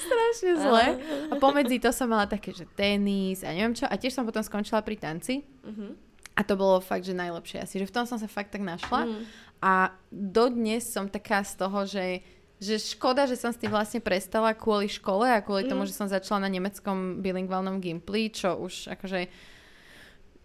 Strašne 0.00 0.52
zle. 0.56 0.84
A 1.30 1.34
pomedzi 1.36 1.78
to 1.78 1.90
som 1.90 2.08
mala 2.08 2.26
také, 2.26 2.54
že 2.54 2.64
tenis 2.76 3.42
a 3.42 3.50
neviem 3.50 3.74
čo. 3.74 3.84
A 3.86 3.94
tiež 3.98 4.14
som 4.14 4.24
potom 4.24 4.42
skončila 4.42 4.80
pri 4.80 4.96
tanci. 4.96 5.42
Mhm. 5.66 6.06
A 6.36 6.44
to 6.44 6.52
bolo 6.52 6.84
fakt, 6.84 7.08
že 7.08 7.16
najlepšie 7.16 7.64
asi. 7.64 7.80
Že 7.80 7.88
v 7.88 7.94
tom 7.96 8.04
som 8.04 8.20
sa 8.20 8.28
fakt 8.28 8.52
tak 8.52 8.60
našla. 8.60 9.08
Mhm. 9.08 9.20
A 9.64 9.88
dodnes 10.12 10.84
som 10.84 11.08
taká 11.08 11.40
z 11.40 11.52
toho, 11.56 11.88
že, 11.88 12.20
že 12.60 12.76
škoda, 12.76 13.24
že 13.24 13.40
som 13.40 13.48
s 13.48 13.56
tým 13.56 13.72
vlastne 13.72 14.04
prestala 14.04 14.52
kvôli 14.52 14.84
škole 14.84 15.24
a 15.24 15.40
kvôli 15.40 15.64
Mm. 15.64 15.70
tomu, 15.72 15.82
že 15.88 15.96
som 15.96 16.04
začala 16.04 16.44
na 16.44 16.52
nemeckom 16.52 17.24
bilingválnom 17.24 17.80
Gimply, 17.80 18.28
čo 18.28 18.52
už 18.60 18.92
akože 18.92 19.32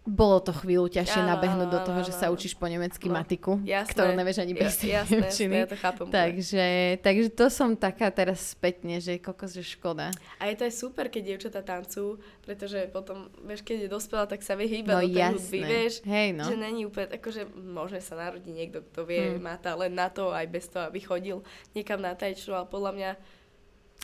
bolo 0.02 0.38
to 0.38 0.50
chvíľu 0.52 0.90
ťažšie 0.90 1.20
Áno, 1.20 1.30
nabehnúť 1.30 1.68
do 1.68 1.78
áno, 1.78 1.86
toho, 1.86 1.98
áno, 1.98 2.06
že 2.06 2.10
sa 2.10 2.26
učíš 2.26 2.52
po 2.52 2.66
nemecky 2.66 3.06
No, 3.06 3.14
matiku, 3.14 3.62
jasné. 3.62 3.86
ktorú 3.88 4.10
nevieš 4.12 4.38
ani 4.40 4.50
Ja, 4.50 4.58
bez 4.58 4.66
jasné, 4.74 4.88
jasné, 4.90 5.14
nemčiny. 5.16 5.54
ja 5.54 5.66
to 5.66 5.78
chápem. 5.78 6.06
Takže, 6.10 6.64
takže 6.98 7.28
to 7.30 7.46
som 7.46 7.70
taká 7.72 8.10
teraz 8.10 8.50
spätne, 8.50 8.98
že 8.98 9.16
kokos, 9.16 9.52
že 9.52 9.62
škoda. 9.62 10.10
A 10.36 10.46
je 10.46 10.58
to 10.58 10.66
aj 10.66 10.74
super, 10.74 11.06
keď 11.06 11.22
dievčatá 11.24 11.62
tancujú, 11.62 12.16
pretože 12.40 12.82
potom, 12.88 13.30
vieš, 13.40 13.62
keď 13.62 13.76
je 13.78 13.88
dospelá, 13.88 14.26
tak 14.26 14.40
sa 14.40 14.52
vie 14.52 14.66
hýbať 14.68 14.90
No 14.90 14.98
do 14.98 15.06
tej 15.06 15.14
jasné. 15.14 15.34
hudby, 15.38 15.60
vieš. 15.62 15.92
Hej, 16.02 16.28
no. 16.34 16.44
Že 16.44 16.56
není 16.58 16.80
úplne, 16.82 17.06
akože 17.08 17.42
môže 17.54 17.98
sa 17.98 18.14
narodiť 18.18 18.50
niekto, 18.50 18.78
kto 18.82 19.00
vie, 19.02 19.22
Hmm. 19.32 19.44
má 19.44 19.54
talent 19.56 19.94
na 19.94 20.08
to, 20.08 20.30
aj 20.30 20.46
bez 20.46 20.66
toho, 20.66 20.82
aby 20.84 20.98
chodil 20.98 21.46
niekam 21.72 22.02
na 22.02 22.10
tajčnú, 22.12 22.52
ale 22.52 22.66
podľa 22.66 22.92
mňa 22.92 23.10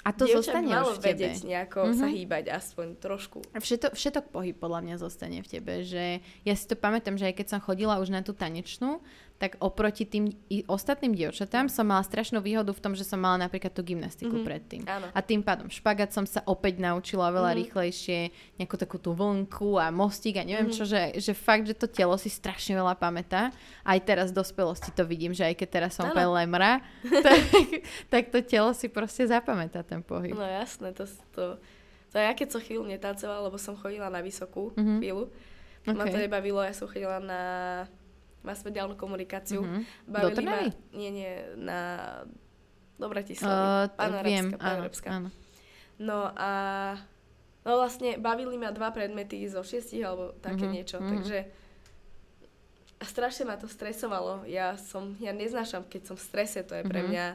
A 0.01 0.11
to 0.11 0.25
dievča 0.25 0.41
zostane 0.55 0.69
malo 0.69 0.91
už 0.91 0.97
v 0.97 1.01
tebe. 1.01 1.11
vedieť 1.11 1.37
nejako 1.43 1.81
sa 1.93 2.07
Mhm. 2.07 2.15
hýbať 2.15 2.45
aspoň 2.51 2.87
trošku. 2.97 3.39
Všetok, 3.53 3.93
všetok 3.93 4.25
pohyb 4.29 4.55
podľa 4.55 4.81
mňa 4.83 4.97
zostane 4.97 5.39
v 5.39 5.49
tebe, 5.49 5.83
že 5.83 6.05
ja 6.43 6.55
si 6.55 6.65
to 6.65 6.75
pamätám, 6.75 7.15
že 7.15 7.27
aj 7.27 7.35
keď 7.35 7.47
som 7.49 7.61
chodila 7.61 7.97
už 7.97 8.09
na 8.09 8.21
tú 8.21 8.33
tanečnú, 8.33 9.03
tak 9.39 9.55
oproti 9.59 10.03
tým 10.03 10.29
i 10.49 10.67
ostatným 10.67 11.15
dievčatám 11.15 11.67
som 11.67 11.87
mala 11.87 12.03
strašnú 12.03 12.39
výhodu 12.39 12.69
v 12.69 12.81
tom, 12.81 12.93
že 12.93 13.03
som 13.03 13.17
mala 13.17 13.39
napríklad 13.41 13.71
tú 13.71 13.81
gymnastiku 13.81 14.35
Mhm. 14.35 14.43
predtým. 14.43 14.83
Áno. 14.85 15.07
A 15.09 15.21
tým 15.21 15.41
pádom 15.41 15.71
špagát 15.71 16.11
som 16.11 16.27
sa 16.27 16.43
opäť 16.45 16.77
naučila 16.77 17.31
oveľa 17.31 17.55
Mhm. 17.55 17.59
rýchlejšie, 17.61 18.21
nejakú 18.57 18.75
takú 18.75 18.97
tú 18.97 19.15
vlnku 19.15 19.79
a 19.79 19.89
mostík 19.89 20.37
a 20.37 20.43
neviem 20.43 20.67
Mhm. 20.67 20.75
čo, 20.75 20.83
že, 20.83 21.15
že 21.17 21.33
fakt, 21.33 21.65
že 21.65 21.73
to 21.73 21.87
telo 21.87 22.15
si 22.15 22.27
strašne 22.29 22.75
veľa 22.75 22.95
pamätá. 22.95 23.55
Aj 23.83 23.99
teraz 23.99 24.31
v 24.31 24.43
dospelosti 24.43 24.91
to 24.91 25.03
vidím, 25.03 25.31
že 25.31 25.45
aj 25.45 25.55
keď 25.55 25.69
teraz 25.73 25.91
som 25.95 26.11
úplne 26.11 26.35
lemra, 26.35 26.83
tak, 27.23 27.39
tak 28.11 28.23
to 28.29 28.43
telo 28.43 28.75
si 28.75 28.87
proste 28.87 29.23
zapamätá 29.23 29.81
ten 29.81 30.03
pohyb. 30.03 30.35
No 30.35 30.43
jasné, 30.43 30.91
to, 30.91 31.07
to, 31.31 31.63
to 32.11 32.17
ja 32.17 32.35
keď 32.35 32.49
som 32.51 32.61
chvíľu 32.61 32.91
netancovala, 32.91 33.47
lebo 33.47 33.55
som 33.55 33.79
chodila 33.79 34.11
na 34.11 34.19
vysokú 34.19 34.75
Mhm. 34.75 34.99
chvíľu. 34.99 35.31
Ma 35.87 36.05
to 36.05 36.11
Okay. 36.11 36.27
nebavilo, 36.27 36.59
ja 36.61 36.75
som 36.75 36.85
chodila 36.85 37.17
na 37.17 37.41
masmediálnu 38.41 38.95
komunikáciu. 38.95 39.61
Mhm. 39.61 39.81
Bavili 40.07 40.35
Do 40.35 40.43
ma, 40.43 40.57
nie, 40.93 41.11
nie, 41.11 41.33
na 41.57 41.79
do 42.95 43.07
Bratislavy. 43.07 43.55
Uh, 43.55 43.87
t- 43.87 43.97
Pána 43.97 44.21
viem, 44.21 44.47
áno, 44.57 44.83
áno. 45.07 45.29
No 45.97 46.19
a 46.33 46.51
no 47.63 47.71
vlastne 47.77 48.17
bavili 48.17 48.55
ma 48.55 48.71
dva 48.71 48.91
predmety 48.91 49.43
zo 49.45 49.61
šiestich 49.61 50.01
alebo 50.01 50.35
také 50.37 50.65
Mhm, 50.65 50.73
niečo, 50.73 50.97
mhm. 50.97 51.09
takže 51.09 51.39
strašne 53.01 53.45
ma 53.45 53.55
to 53.55 53.67
stresovalo. 53.67 54.43
Ja 54.45 54.75
som, 54.77 55.15
ja 55.19 55.31
neznášam, 55.33 55.85
keď 55.85 56.03
som 56.05 56.17
v 56.17 56.25
strese, 56.25 56.61
to 56.61 56.75
je 56.75 56.83
pre 56.83 57.01
Mhm. 57.01 57.09
mňa, 57.09 57.27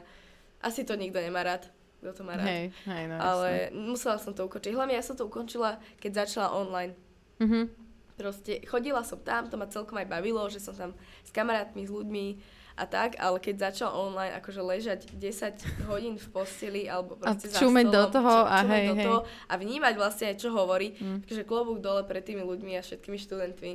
asi 0.60 0.80
to 0.82 0.92
nikto 0.94 1.16
nemá 1.18 1.40
rád, 1.42 1.68
kto 2.00 2.12
to 2.12 2.22
má 2.22 2.34
rád. 2.34 2.44
Hej, 2.46 2.64
hej, 2.84 3.02
no 3.06 3.16
ale 3.16 3.48
musela 3.72 4.16
som 4.16 4.32
to 4.32 4.44
ukončiť. 4.44 4.72
Hlavne 4.72 4.92
ja 4.92 5.00
som 5.00 5.14
to 5.14 5.24
ukončila, 5.24 5.80
keď 5.96 6.24
začala 6.24 6.52
online. 6.52 6.92
Mhm. 7.38 7.83
Proste 8.14 8.62
chodila 8.64 9.02
som 9.02 9.18
tam, 9.18 9.46
to 9.46 9.56
ma 9.56 9.66
celkom 9.66 9.96
aj 9.96 10.06
bavilo, 10.06 10.46
že 10.46 10.58
som 10.58 10.70
tam 10.70 10.90
s 11.20 11.30
kamarátmi, 11.30 11.82
s 11.82 11.90
ľuďmi 11.90 12.26
a 12.74 12.84
tak, 12.84 13.14
ale 13.18 13.38
keď 13.38 13.70
začal 13.70 13.90
online 13.90 14.34
akože 14.34 14.58
ležať 14.58 15.00
10 15.12 15.86
hodín 15.86 16.14
v 16.14 16.26
posteli 16.28 16.86
alebo 16.86 17.14
proste 17.14 17.46
za 17.46 17.58
čumeť 17.58 17.86
do 17.86 18.02
toho 18.10 18.34
a 18.42 18.62
čumeť 18.62 18.70
hej, 18.72 18.86
do 18.86 18.94
hej. 18.94 19.04
toho 19.04 19.18
a 19.46 19.54
vnímať 19.54 19.94
vlastne 19.94 20.26
aj 20.30 20.36
čo 20.38 20.50
hovorí, 20.50 20.94
Mm. 20.94 21.22
takže 21.22 21.42
klobúk 21.42 21.78
dole 21.78 22.02
pred 22.02 22.22
tými 22.22 22.42
ľuďmi 22.42 22.74
a 22.74 22.82
všetkými 22.82 23.14
študentmi, 23.16 23.72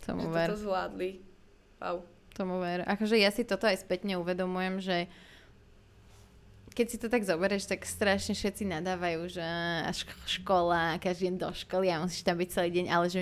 Tomu 0.00 0.22
že 0.22 0.28
ver, 0.28 0.48
toto 0.48 0.58
zvládli. 0.60 1.10
Wow. 1.78 2.02
tomu 2.30 2.58
ver. 2.58 2.82
Akože 2.84 3.14
ja 3.16 3.30
si 3.30 3.42
toto 3.42 3.66
aj 3.66 3.80
spätne 3.80 4.18
uvedomujem, 4.18 4.78
že 4.78 4.96
keď 6.70 6.86
si 6.86 6.96
to 6.98 7.06
tak 7.06 7.26
zoberieš, 7.26 7.66
tak 7.66 7.82
strašne 7.82 8.32
všetci 8.32 8.62
nadávajú, 8.64 9.26
že 9.28 9.42
a 9.82 9.90
šk- 9.90 10.14
škola, 10.40 10.98
každý 10.98 11.28
deň 11.28 11.36
do 11.36 11.50
školy 11.50 11.90
a 11.90 11.98
musíš 12.00 12.22
tam 12.22 12.38
byť 12.38 12.48
celý 12.48 12.70
deň, 12.72 12.86
ale 12.88 13.06
že 13.10 13.20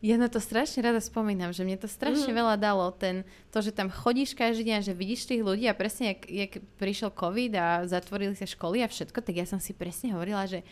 ja 0.00 0.16
na 0.16 0.26
to 0.26 0.38
strašne 0.38 0.80
rada 0.80 0.98
spomínam, 0.98 1.50
že 1.50 1.60
mne 1.60 1.76
to 1.76 1.84
strašne 1.86 2.26
Mhm. 2.26 2.36
veľa 2.36 2.56
dalo, 2.56 2.88
ten, 2.90 3.20
to, 3.48 3.58
že 3.58 3.70
tam 3.70 3.88
chodíš 3.88 4.32
každý 4.32 4.64
deň 4.64 4.80
že 4.82 4.92
vidíš 4.92 5.26
tých 5.26 5.40
ľudí 5.40 5.64
a 5.64 5.72
presne, 5.72 6.12
jak, 6.12 6.24
jak 6.24 6.52
prišiel 6.74 7.10
COVID 7.10 7.52
a 7.54 7.66
zatvorili 7.84 8.32
sa 8.32 8.44
školy 8.44 8.80
a 8.80 8.88
všetko, 8.88 9.18
tak 9.18 9.34
ja 9.34 9.44
som 9.44 9.56
si 9.56 9.72
presne 9.72 10.10
hovorila, 10.10 10.44
že 10.44 10.64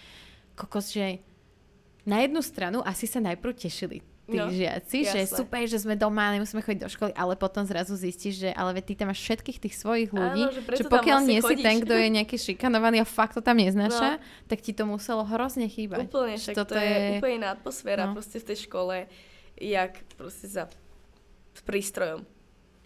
kokos, 0.55 0.91
že 0.91 1.21
na 2.03 2.19
jednu 2.19 2.41
stranu 2.41 2.81
asi 2.83 3.05
sa 3.05 3.19
najprv 3.19 3.53
tešili 3.55 4.01
tí 4.29 4.37
No, 4.37 4.47
žiaci, 4.47 4.99
že 5.03 5.25
jasné. 5.25 5.35
super, 5.35 5.65
že 5.65 5.81
sme 5.81 5.95
doma, 5.95 6.29
nemusíme 6.31 6.61
chodiť 6.61 6.81
do 6.81 6.89
školy, 6.89 7.13
ale 7.13 7.33
potom 7.35 7.65
zrazu 7.65 7.95
zistíš, 7.95 8.35
že 8.39 8.51
ale 8.53 8.77
ty 8.79 8.93
tam 8.93 9.09
máš 9.09 9.19
všetkých 9.21 9.59
tých 9.59 9.75
svojich 9.75 10.11
ľudí, 10.11 10.43
Áno, 10.45 10.53
že 10.53 10.61
že 10.61 10.85
pokiaľ 10.85 11.19
vlastne 11.19 11.31
nie 11.31 11.41
si 11.41 11.47
chodíš. 11.49 11.65
ten, 11.65 11.77
kto 11.81 11.95
je 11.95 12.09
nejaký 12.13 12.37
šikanovaný 12.39 12.97
a 12.99 13.07
fakt 13.07 13.33
to 13.33 13.41
tam 13.41 13.57
neznáša, 13.57 14.21
tak 14.45 14.59
ti 14.61 14.71
to 14.71 14.85
muselo 14.85 15.25
hrozne 15.25 15.65
chýbať. 15.67 16.05
Úplne, 16.07 16.35
Že 16.35 16.45
však 16.45 16.55
to 16.63 16.77
je 16.77 16.97
úplne 17.17 17.35
iná 17.39 17.49
atmosféra 17.51 18.05
no. 18.05 18.13
proste 18.13 18.37
v 18.37 18.47
tej 18.47 18.59
škole, 18.63 18.97
jak 19.57 19.93
proste 20.15 20.47
za 20.47 20.69
prístrojom, 21.61 22.23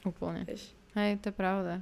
Úplne. 0.03 0.43
vieš. 0.45 0.73
Hej, 0.93 1.19
to 1.19 1.29
je 1.29 1.35
pravda. 1.35 1.75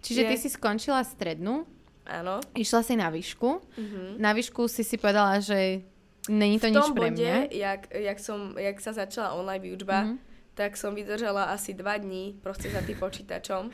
Čiže 0.00 0.20
Je. 0.20 0.28
ty 0.28 0.36
si 0.36 0.48
skončila 0.48 1.02
strednú, 1.02 1.66
Áno. 2.04 2.38
išla 2.52 2.80
si 2.80 2.94
na 2.94 3.08
výšku. 3.08 3.60
Mhm. 3.74 4.16
Na 4.16 4.30
výšku 4.30 4.64
si 4.64 4.80
si 4.80 4.94
povedala, 4.94 5.38
že 5.38 5.82
není 6.28 6.56
to 6.56 6.66
v 6.66 6.70
nič 6.70 6.78
tom 6.78 6.90
pre 6.92 7.08
bode, 7.08 7.18
mňa. 7.18 7.36
jak, 7.50 7.80
jak, 7.90 8.18
som, 8.18 8.38
jak 8.54 8.76
sa 8.78 8.92
začala 8.92 9.32
online 9.32 9.62
výučba, 9.62 9.98
Mhm. 10.02 10.16
tak 10.54 10.74
som 10.74 10.92
vydržala 10.92 11.44
asi 11.48 11.72
dva 11.72 11.94
dní 11.94 12.36
proste 12.36 12.66
za 12.66 12.80
tým 12.80 12.96
počítačom. 12.96 13.70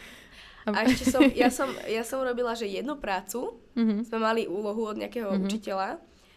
A- 0.66 0.82
ešte 0.82 1.04
som, 1.06 1.20
ja 1.26 1.48
som, 1.48 1.68
ja 1.90 2.02
som 2.02 2.20
robila, 2.20 2.52
že 2.52 2.64
jednu 2.66 2.96
prácu, 2.96 3.56
Mhm. 3.72 4.04
sme 4.04 4.18
mali 4.18 4.46
úlohu 4.46 4.86
od 4.86 4.96
nejakého 4.96 5.28
Mhm. 5.30 5.40
učiteľa, 5.42 5.88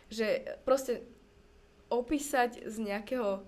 že 0.07 0.27
proste 0.63 1.03
opísať 1.87 2.63
z 2.63 2.75
nejakého, 2.81 3.43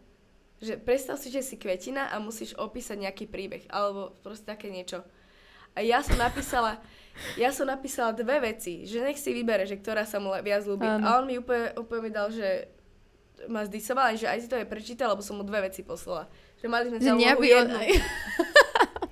že 0.58 0.76
predstav 0.78 1.16
si, 1.16 1.28
že 1.28 1.42
si 1.42 1.56
kvetina 1.56 2.08
a 2.08 2.18
musíš 2.18 2.56
opísať 2.56 2.98
nejaký 3.02 3.26
príbeh, 3.26 3.64
alebo 3.68 4.16
proste 4.18 4.44
také 4.46 4.68
niečo. 4.68 5.04
A 5.72 5.82
ja 5.82 6.00
som 6.00 6.16
napísala, 6.16 6.80
ja 7.36 7.52
som 7.52 7.68
napísala 7.68 8.16
dve 8.16 8.40
veci, 8.42 8.88
že 8.88 9.04
nech 9.04 9.20
si 9.20 9.32
vybere, 9.32 9.68
že 9.68 9.76
ktorá 9.76 10.08
sa 10.08 10.18
mu 10.18 10.32
viac 10.40 10.64
ľúbi. 10.64 10.88
Áno. 10.88 11.04
A 11.04 11.10
on 11.20 11.28
mi 11.28 11.36
úplne, 11.36 11.76
úplne 11.76 12.10
dal, 12.10 12.32
že 12.32 12.68
ma 13.48 13.64
zdisoval, 13.64 14.16
že 14.16 14.28
aj 14.28 14.40
si 14.40 14.48
to 14.48 14.56
je 14.56 14.68
prečítal, 14.68 15.12
lebo 15.12 15.24
som 15.24 15.40
mu 15.40 15.44
dve 15.44 15.68
veci 15.68 15.84
poslala. 15.84 16.28
Že 16.60 16.66
mali 16.68 16.84
sme 16.92 16.98
Že 17.00 17.12
on... 17.12 17.20
jednu. 17.56 17.80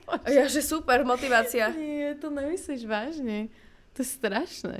A 0.07 0.27
ja, 0.31 0.43
že 0.47 0.59
super, 0.59 1.03
motivácia. 1.03 1.71
Nie, 1.71 2.15
to 2.15 2.27
nemyslíš 2.27 2.83
vážne. 2.83 3.47
To 3.95 4.03
je 4.03 4.07
strašné. 4.07 4.79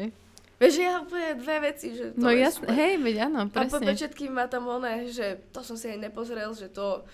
Vieš, 0.57 0.73
ja 0.81 1.05
úplne 1.05 1.37
dve 1.37 1.57
veci, 1.69 1.93
že 1.93 2.11
to 2.11 2.17
No 2.17 2.33
super. 2.49 2.73
hej, 2.73 2.97
veď 2.97 3.29
áno, 3.29 3.45
A 3.45 3.47
po 3.47 3.77
presne. 3.77 3.93
všetkým 3.93 4.33
má 4.33 4.49
tam 4.49 4.65
oné, 4.65 5.05
že 5.05 5.37
to 5.53 5.61
som 5.61 5.77
si 5.77 5.85
aj 5.85 6.01
nepozrel, 6.01 6.49
že 6.57 6.65
to, 6.65 7.05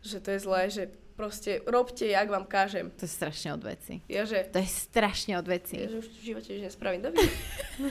že 0.00 0.16
to 0.18 0.32
je 0.32 0.38
zlé, 0.40 0.62
že 0.72 0.82
proste 1.14 1.62
robte, 1.66 2.06
jak 2.06 2.26
vám 2.30 2.44
kážem. 2.44 2.90
To 2.98 3.06
je 3.06 3.12
strašne 3.12 3.54
od 3.54 3.62
veci. 3.62 4.02
Ja, 4.10 4.26
že, 4.26 4.50
To 4.50 4.58
je 4.58 4.68
strašne 4.68 5.38
od 5.38 5.46
ja, 5.46 5.52
veci. 5.54 5.76
že 5.86 5.98
už 6.02 6.08
v 6.10 6.22
živote 6.34 6.48
nič 6.50 6.62
nespravím. 6.70 7.00
Dobre. 7.06 7.22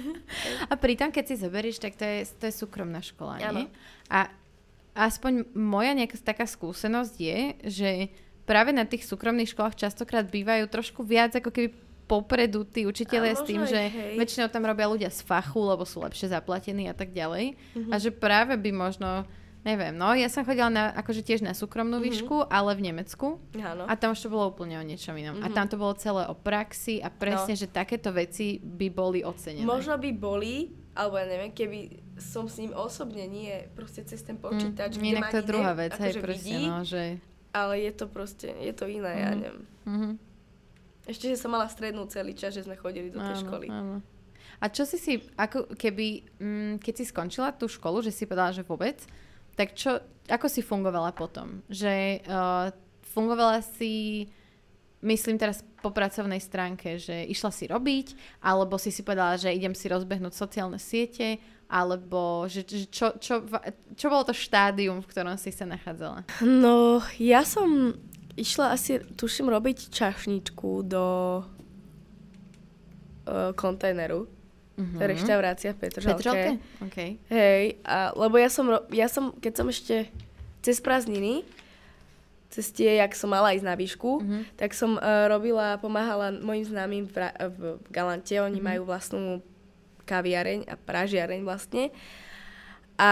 A 0.71 0.73
pritom, 0.75 1.09
keď 1.09 1.23
si 1.31 1.35
zoberieš, 1.39 1.79
tak 1.79 1.95
to 1.95 2.03
je, 2.03 2.27
to 2.37 2.43
je 2.51 2.53
súkromná 2.53 2.99
škola, 2.99 3.39
nie? 3.39 3.71
A 4.11 4.27
aspoň 4.93 5.49
moja 5.57 5.95
nejaká 5.97 6.19
taká 6.21 6.45
skúsenosť 6.45 7.15
je, 7.17 7.39
že 7.65 7.89
práve 8.45 8.75
na 8.75 8.85
tých 8.85 9.07
súkromných 9.07 9.55
školách 9.55 9.79
častokrát 9.79 10.27
bývajú 10.27 10.67
trošku 10.69 11.01
viac 11.01 11.33
ako 11.33 11.49
keby 11.49 11.69
popredu 12.03 12.67
tí 12.67 12.83
učiteľia 12.83 13.33
s 13.33 13.47
tým, 13.47 13.63
možno 13.63 13.71
že 13.71 13.77
aj 13.79 13.89
hej. 13.89 14.15
väčšinou 14.19 14.47
tam 14.51 14.67
robia 14.67 14.91
ľudia 14.91 15.09
z 15.09 15.23
fachu, 15.23 15.63
lebo 15.63 15.87
sú 15.87 16.03
lepšie 16.03 16.35
zaplatení 16.35 16.91
a 16.91 16.95
tak 16.95 17.15
ďalej. 17.15 17.55
Mhm. 17.73 17.89
A 17.89 17.95
že 17.97 18.11
práve 18.11 18.53
by 18.59 18.69
možno, 18.75 19.23
neviem, 19.63 19.91
no 19.91 20.11
ja 20.11 20.27
som 20.27 20.43
chodila 20.43 20.67
na, 20.67 20.91
akože 20.93 21.21
tiež 21.21 21.39
na 21.39 21.51
súkromnú 21.51 21.97
Mhm. 21.97 22.03
výšku, 22.03 22.35
ale 22.45 22.71
v 22.73 22.81
Nemecku. 22.85 23.39
Áno. 23.55 23.83
A 23.83 23.93
tam 23.93 24.11
už 24.11 24.19
to 24.19 24.29
bolo 24.29 24.47
úplne 24.49 24.75
o 24.75 24.83
niečom 24.83 25.11
inom. 25.13 25.39
A 25.39 25.47
Mhm. 25.47 25.53
tam 25.53 25.65
to 25.65 25.75
bolo 25.75 25.95
celé 25.95 26.23
o 26.25 26.33
praxi 26.33 26.99
a 26.99 27.07
presne, 27.07 27.53
že 27.53 27.65
takéto 27.65 28.11
veci 28.11 28.57
by 28.57 28.87
boli 28.89 29.19
ocenené. 29.21 29.63
Možno 29.63 29.95
by 29.95 30.11
boli, 30.11 30.67
alebo 30.93 31.15
ja 31.15 31.25
neviem, 31.25 31.49
keby 31.49 31.79
som 32.15 32.45
s 32.45 32.55
ním 32.57 32.71
osobne 32.71 33.25
nie 33.25 33.49
proste 33.71 34.03
cez 34.03 34.21
ten 34.21 34.35
počítač, 34.35 34.95
kde 34.95 35.17
Inak 35.17 35.31
to 35.31 35.39
je 35.39 35.47
druhá 35.47 35.73
vec, 35.73 35.91
hej, 35.93 36.11
akože 36.11 36.21
presne, 36.21 36.43
vidí, 36.45 36.63
no, 36.63 36.79
že... 36.83 37.03
ale 37.51 37.73
je 37.81 37.91
to 37.91 38.05
proste, 38.05 38.47
je 38.47 38.69
to 38.71 38.85
iné, 38.85 39.11
ja 39.11 39.29
Mhm. 39.29 39.39
neviem. 39.39 39.65
Mhm. 39.85 40.09
Ešte, 41.03 41.25
že 41.25 41.35
som 41.35 41.51
mala 41.51 41.67
strednú 41.67 42.05
celý 42.05 42.31
čas, 42.31 42.51
že 42.51 42.61
sme 42.61 42.75
chodili 42.75 43.09
do 43.09 43.17
tej 43.17 43.35
Áno, 43.35 43.43
školy. 43.43 43.67
áno. 43.67 43.95
A 44.55 44.69
čo 44.69 44.83
si 44.83 44.95
si, 44.95 45.19
ako 45.35 45.71
keby, 45.73 46.07
mm, 46.37 46.73
keď 46.79 46.93
si 46.95 47.05
skončila 47.05 47.51
tú 47.51 47.67
školu, 47.67 47.99
že 47.99 48.07
si 48.09 48.23
povedala, 48.23 48.51
že 48.51 48.63
vôbec, 48.63 48.95
tak 49.53 49.77
čo, 49.77 50.01
ako 50.29 50.47
si 50.49 50.61
fungovala 50.65 51.13
potom? 51.13 51.61
Že 51.69 52.23
uh, 52.25 52.73
fungovala 53.13 53.61
si, 53.61 54.25
myslím 55.05 55.37
teraz 55.37 55.61
po 55.83 55.91
pracovnej 55.91 56.39
stránke, 56.39 56.95
že 56.95 57.27
išla 57.27 57.51
si 57.51 57.67
robiť, 57.67 58.39
alebo 58.41 58.79
si 58.79 58.89
si 58.89 59.03
povedala, 59.03 59.35
že 59.35 59.51
idem 59.51 59.75
si 59.75 59.91
rozbehnúť 59.91 60.33
sociálne 60.33 60.79
siete, 60.79 61.37
alebo 61.67 62.45
že, 62.47 62.63
že 62.63 62.87
čo, 62.87 63.17
čo, 63.19 63.43
čo 63.97 64.05
bolo 64.07 64.23
to 64.29 64.33
štádium, 64.33 65.01
v 65.03 65.09
ktorom 65.09 65.35
si 65.35 65.51
sa 65.51 65.65
nachádzala? 65.67 66.23
No, 66.45 67.03
ja 67.19 67.43
som 67.43 67.97
išla 68.37 68.73
asi, 68.73 69.01
tuším, 69.13 69.49
robiť 69.49 69.89
čašničku 69.93 70.85
do 70.85 71.05
uh, 73.27 73.51
kontajneru. 73.53 74.25
Mhm. 74.73 74.97
Je 74.97 75.05
reštaurácia 75.07 75.69
v 75.69 75.77
Petržalke. 75.79 76.17
Petržalke? 76.17 76.49
OK. 76.81 76.97
Hej, 77.27 77.63
a, 77.83 78.09
lebo 78.11 78.35
ja 78.35 78.49
som, 78.49 78.65
ja 78.89 79.05
som, 79.05 79.29
keď 79.33 79.53
som 79.53 79.67
ešte 79.67 80.09
cez 80.59 80.77
prázdniny, 80.77 81.45
cez 82.49 82.69
tie, 82.69 82.97
jak 82.97 83.11
som 83.11 83.27
mala 83.27 83.51
ísť 83.51 83.63
na 83.63 83.73
výšku, 83.73 84.11
Mhm. 84.19 84.39
tak 84.55 84.71
som 84.71 84.95
uh, 84.95 85.25
robila, 85.27 85.77
pomáhala 85.77 86.29
mojim 86.31 86.63
známym 86.63 87.05
v, 87.05 87.15
Ra- 87.15 87.37
v, 87.47 87.77
v 87.77 87.87
Galante. 87.87 88.33
Oni 88.35 88.57
Mhm. 88.57 88.65
majú 88.65 88.81
vlastnú 88.83 89.41
kaviareň 90.03 90.65
a 90.65 90.75
pražiareň 90.75 91.41
vlastne. 91.41 91.89
A 92.95 93.11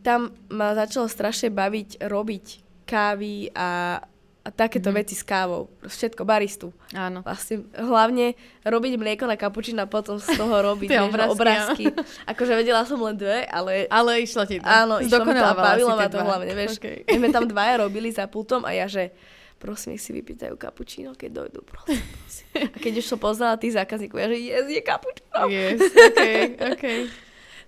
tam 0.00 0.30
ma 0.46 0.72
začalo 0.72 1.06
strašne 1.06 1.48
baviť 1.48 2.02
robiť 2.02 2.46
kávy 2.84 3.50
a 3.52 3.98
a 4.42 4.50
takéto 4.50 4.90
Mhm. 4.90 4.96
veci 4.96 5.14
s 5.14 5.22
kávou. 5.22 5.70
Všetko, 5.80 6.22
baristu. 6.22 6.74
Áno. 6.90 7.22
Vlastne 7.22 7.62
hlavne 7.72 8.34
robiť 8.60 8.92
mlieko 8.94 9.24
na 9.24 9.34
kapučino 9.34 9.78
a 9.78 9.86
potom 9.86 10.16
z 10.16 10.34
toho 10.34 10.50
robiť 10.50 10.88
Tie 10.88 10.98
vieš, 10.98 11.08
obrázky, 11.08 11.30
obrázky. 11.32 11.84
Akože 12.30 12.52
vedela 12.52 12.82
som 12.82 12.98
len 12.98 13.14
dve, 13.14 13.46
ale 13.46 13.86
Ale 13.86 14.18
išlo 14.18 14.42
ti 14.42 14.58
to. 14.58 14.64
áno, 14.64 14.98
išlo 14.98 15.22
mi 15.22 15.32
to 15.32 15.40
a 15.40 15.54
bavilo 15.54 15.94
ma 15.94 16.06
to 16.06 16.16
dva. 16.16 16.26
hlavne, 16.26 16.52
vieš. 16.52 16.76
Okay. 16.76 17.06
My 17.06 17.16
sme 17.16 17.28
tam 17.30 17.44
dvaja 17.44 17.74
robili 17.78 18.10
za 18.10 18.26
pultom 18.26 18.62
a 18.62 18.72
ja, 18.72 18.86
že 18.86 19.14
prosím, 19.56 19.94
nech 19.94 20.02
si 20.02 20.10
vypýtajú 20.10 20.58
kapučino, 20.58 21.14
keď 21.14 21.30
dojdú, 21.38 21.62
prosím, 21.62 22.02
prosím. 22.02 22.46
A 22.66 22.76
keď 22.76 22.92
už 22.98 23.06
som 23.06 23.16
poznala 23.16 23.54
tých 23.54 23.72
zákazníkov, 23.72 24.18
ja, 24.18 24.26
že 24.26 24.38
yes, 24.40 24.66
je 24.66 24.82
kapučino. 24.82 25.38
Yes, 25.46 25.78
okay, 26.08 26.38
okay. 26.58 26.98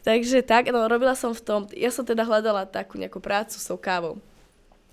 Takže 0.02 0.42
tak, 0.42 0.68
no 0.68 0.84
robila 0.84 1.14
som 1.14 1.30
v 1.30 1.40
tom, 1.40 1.60
ja 1.70 1.88
som 1.88 2.02
teda 2.02 2.20
hľadala 2.20 2.66
takú 2.66 2.98
nejakú 2.98 3.16
prácu 3.18 3.54
s 3.54 3.64
tou 3.64 3.78
kávou. 3.78 4.18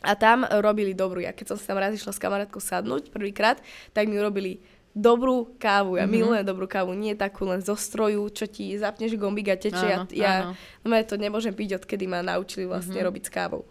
A 0.01 0.13
tam 0.13 0.41
robili 0.43 0.91
dobrú. 0.91 1.17
Ja 1.17 1.29
keď 1.29 1.46
som 1.48 1.58
sa 1.58 1.65
tam 1.67 1.77
raz 1.77 1.93
išla 1.93 2.10
s 2.10 2.17
kamarátkou 2.17 2.58
sadnúť 2.58 3.10
prvýkrát, 3.10 3.62
tak 3.89 4.05
mi 4.05 4.15
urobili 4.15 4.58
dobrú 4.91 5.55
kávu. 5.55 5.96
Ja 5.96 6.03
Mhm. 6.03 6.03
mm-hmm. 6.03 6.12
milujem 6.12 6.43
dobrú 6.43 6.65
kávu, 6.65 6.91
nie 6.91 7.13
takú 7.13 7.46
len 7.46 7.60
zo 7.60 7.74
stroju, 7.74 8.27
čo 8.29 8.43
ti 8.46 8.75
zapneš 8.75 9.15
gombík 9.15 9.48
a 9.48 9.55
teče. 9.55 9.88
Áno, 9.88 10.10
ja, 10.10 10.31
áno. 10.43 10.51
ja 10.51 10.84
no, 10.84 10.91
ja 10.91 11.05
to 11.05 11.15
nemôžem 11.15 11.53
piť, 11.53 11.77
odkedy 11.77 12.05
ma 12.05 12.20
naučili 12.20 12.65
vlastne 12.65 12.91
Mhm. 12.91 12.98
mm-hmm. 12.98 13.08
robiť 13.08 13.24
s 13.24 13.31
kávou. 13.31 13.63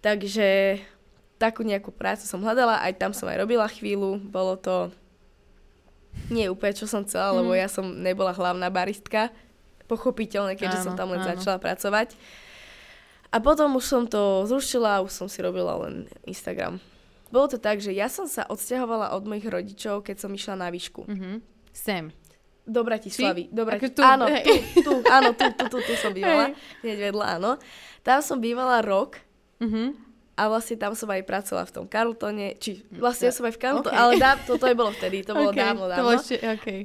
Takže 0.00 0.78
takú 1.36 1.62
nejakú 1.62 1.90
prácu 1.90 2.24
som 2.24 2.38
hľadala, 2.38 2.82
aj 2.82 2.92
tam 2.94 3.10
som 3.10 3.24
aj 3.24 3.38
robila 3.38 3.64
chvíľu. 3.66 4.20
Bolo 4.20 4.54
to 4.54 4.92
nie 6.28 6.46
úplne, 6.46 6.72
čo 6.72 6.84
som 6.84 7.02
chcela, 7.02 7.32
lebo 7.32 7.50
Mhm. 7.50 7.58
ja 7.58 7.68
som 7.68 7.84
nebola 7.86 8.30
hlavná 8.30 8.68
baristka. 8.68 9.30
Pochopiteľne, 9.84 10.56
keďže 10.56 10.80
som 10.82 10.92
Áno, 10.92 10.98
tam 10.98 11.08
len 11.10 11.20
áno. 11.20 11.28
začala 11.30 11.56
pracovať. 11.58 12.16
A 13.34 13.40
potom 13.40 13.74
už 13.74 13.82
som 13.82 14.02
to 14.04 14.20
zrušila 14.44 14.96
a 14.96 15.02
už 15.02 15.10
som 15.12 15.26
si 15.26 15.38
robila 15.38 15.74
len 15.80 16.06
Instagram. 16.22 16.78
Bolo 17.26 17.48
to 17.48 17.58
tak, 17.58 17.78
že 17.78 17.90
ja 17.90 18.06
som 18.06 18.24
sa 18.24 18.46
odsťahovala 18.46 19.10
od 19.10 19.22
mojich 19.24 19.42
rodičov, 19.44 20.00
keď 20.00 20.16
som 20.16 20.30
išla 20.30 20.54
na 20.56 20.68
výšku. 20.68 21.02
Mhm. 21.04 21.42
Sem. 21.68 22.14
Do 22.64 22.80
Bratislavy. 22.80 23.50
Do 23.50 23.66
Brati- 23.66 23.90
tu, 23.90 24.00
áno, 24.00 24.24
hej. 24.24 24.46
tu, 24.72 24.80
tu, 24.80 24.92
áno, 25.12 25.34
tu, 25.34 25.44
tu, 25.50 25.64
tu, 25.68 25.78
tu 25.82 25.92
som 25.94 26.10
bývala. 26.10 26.54
Hneď 26.80 26.98
vedľa, 27.04 27.26
áno. 27.34 27.58
Tam 28.00 28.20
som 28.20 28.38
bývala 28.38 28.80
rok 28.80 29.18
Mhm. 29.58 29.98
a 30.32 30.42
vlastne 30.46 30.74
tam 30.76 30.92
som 30.92 31.06
aj 31.08 31.22
pracovala 31.22 31.62
v 31.64 31.72
tom 31.72 31.84
Carltone, 31.84 32.54
či 32.56 32.80
vlastne 32.92 33.28
ja 33.28 33.34
som 33.34 33.44
aj 33.44 33.52
v 33.52 33.60
Carltone, 33.60 33.90
Okay. 33.90 34.00
ale 34.00 34.12
dá, 34.16 34.34
to, 34.38 34.54
to 34.54 34.64
je 34.64 34.74
bolo 34.74 34.90
vtedy, 34.90 35.20
to 35.20 35.30
bolo 35.32 35.50
Okay, 35.50 35.60
dávno, 35.60 35.82
To 35.82 35.90
dávno. 35.90 36.04
bolo 36.04 36.14
ešte, 36.16 36.36
okay. 36.40 36.80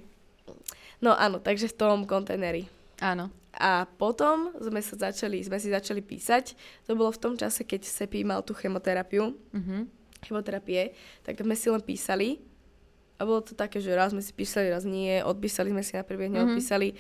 No 1.00 1.14
áno, 1.14 1.38
takže 1.38 1.66
v 1.68 1.76
tom 1.76 2.04
kontajneri. 2.04 2.68
Áno. 3.00 3.32
A 3.52 3.86
potom 3.88 4.54
sme 4.56 4.78
sa 4.78 4.96
začali, 5.02 5.42
sme 5.42 5.58
si 5.58 5.68
začali 5.68 6.00
písať. 6.00 6.54
To 6.86 6.94
bolo 6.94 7.10
v 7.10 7.18
tom 7.20 7.34
čase, 7.34 7.62
keď 7.62 7.82
Sepi 7.82 8.22
mal 8.22 8.40
tú 8.40 8.54
chemoterapiu, 8.54 9.34
Mhm. 9.52 9.90
chemoterapie, 10.22 10.94
tak 11.22 11.38
sme 11.38 11.54
si 11.54 11.68
len 11.68 11.80
písali. 11.80 12.38
A 13.16 13.24
bolo 13.24 13.42
to 13.42 13.52
také, 13.52 13.78
že 13.78 13.92
raz 13.92 14.12
sme 14.12 14.20
si 14.20 14.32
písali, 14.32 14.68
raz 14.68 14.84
nie, 14.84 15.20
odpísali 15.20 15.70
sme 15.70 15.82
si 15.82 15.92
na 15.92 16.04
príbeh, 16.04 16.30
neodpísali. 16.30 16.96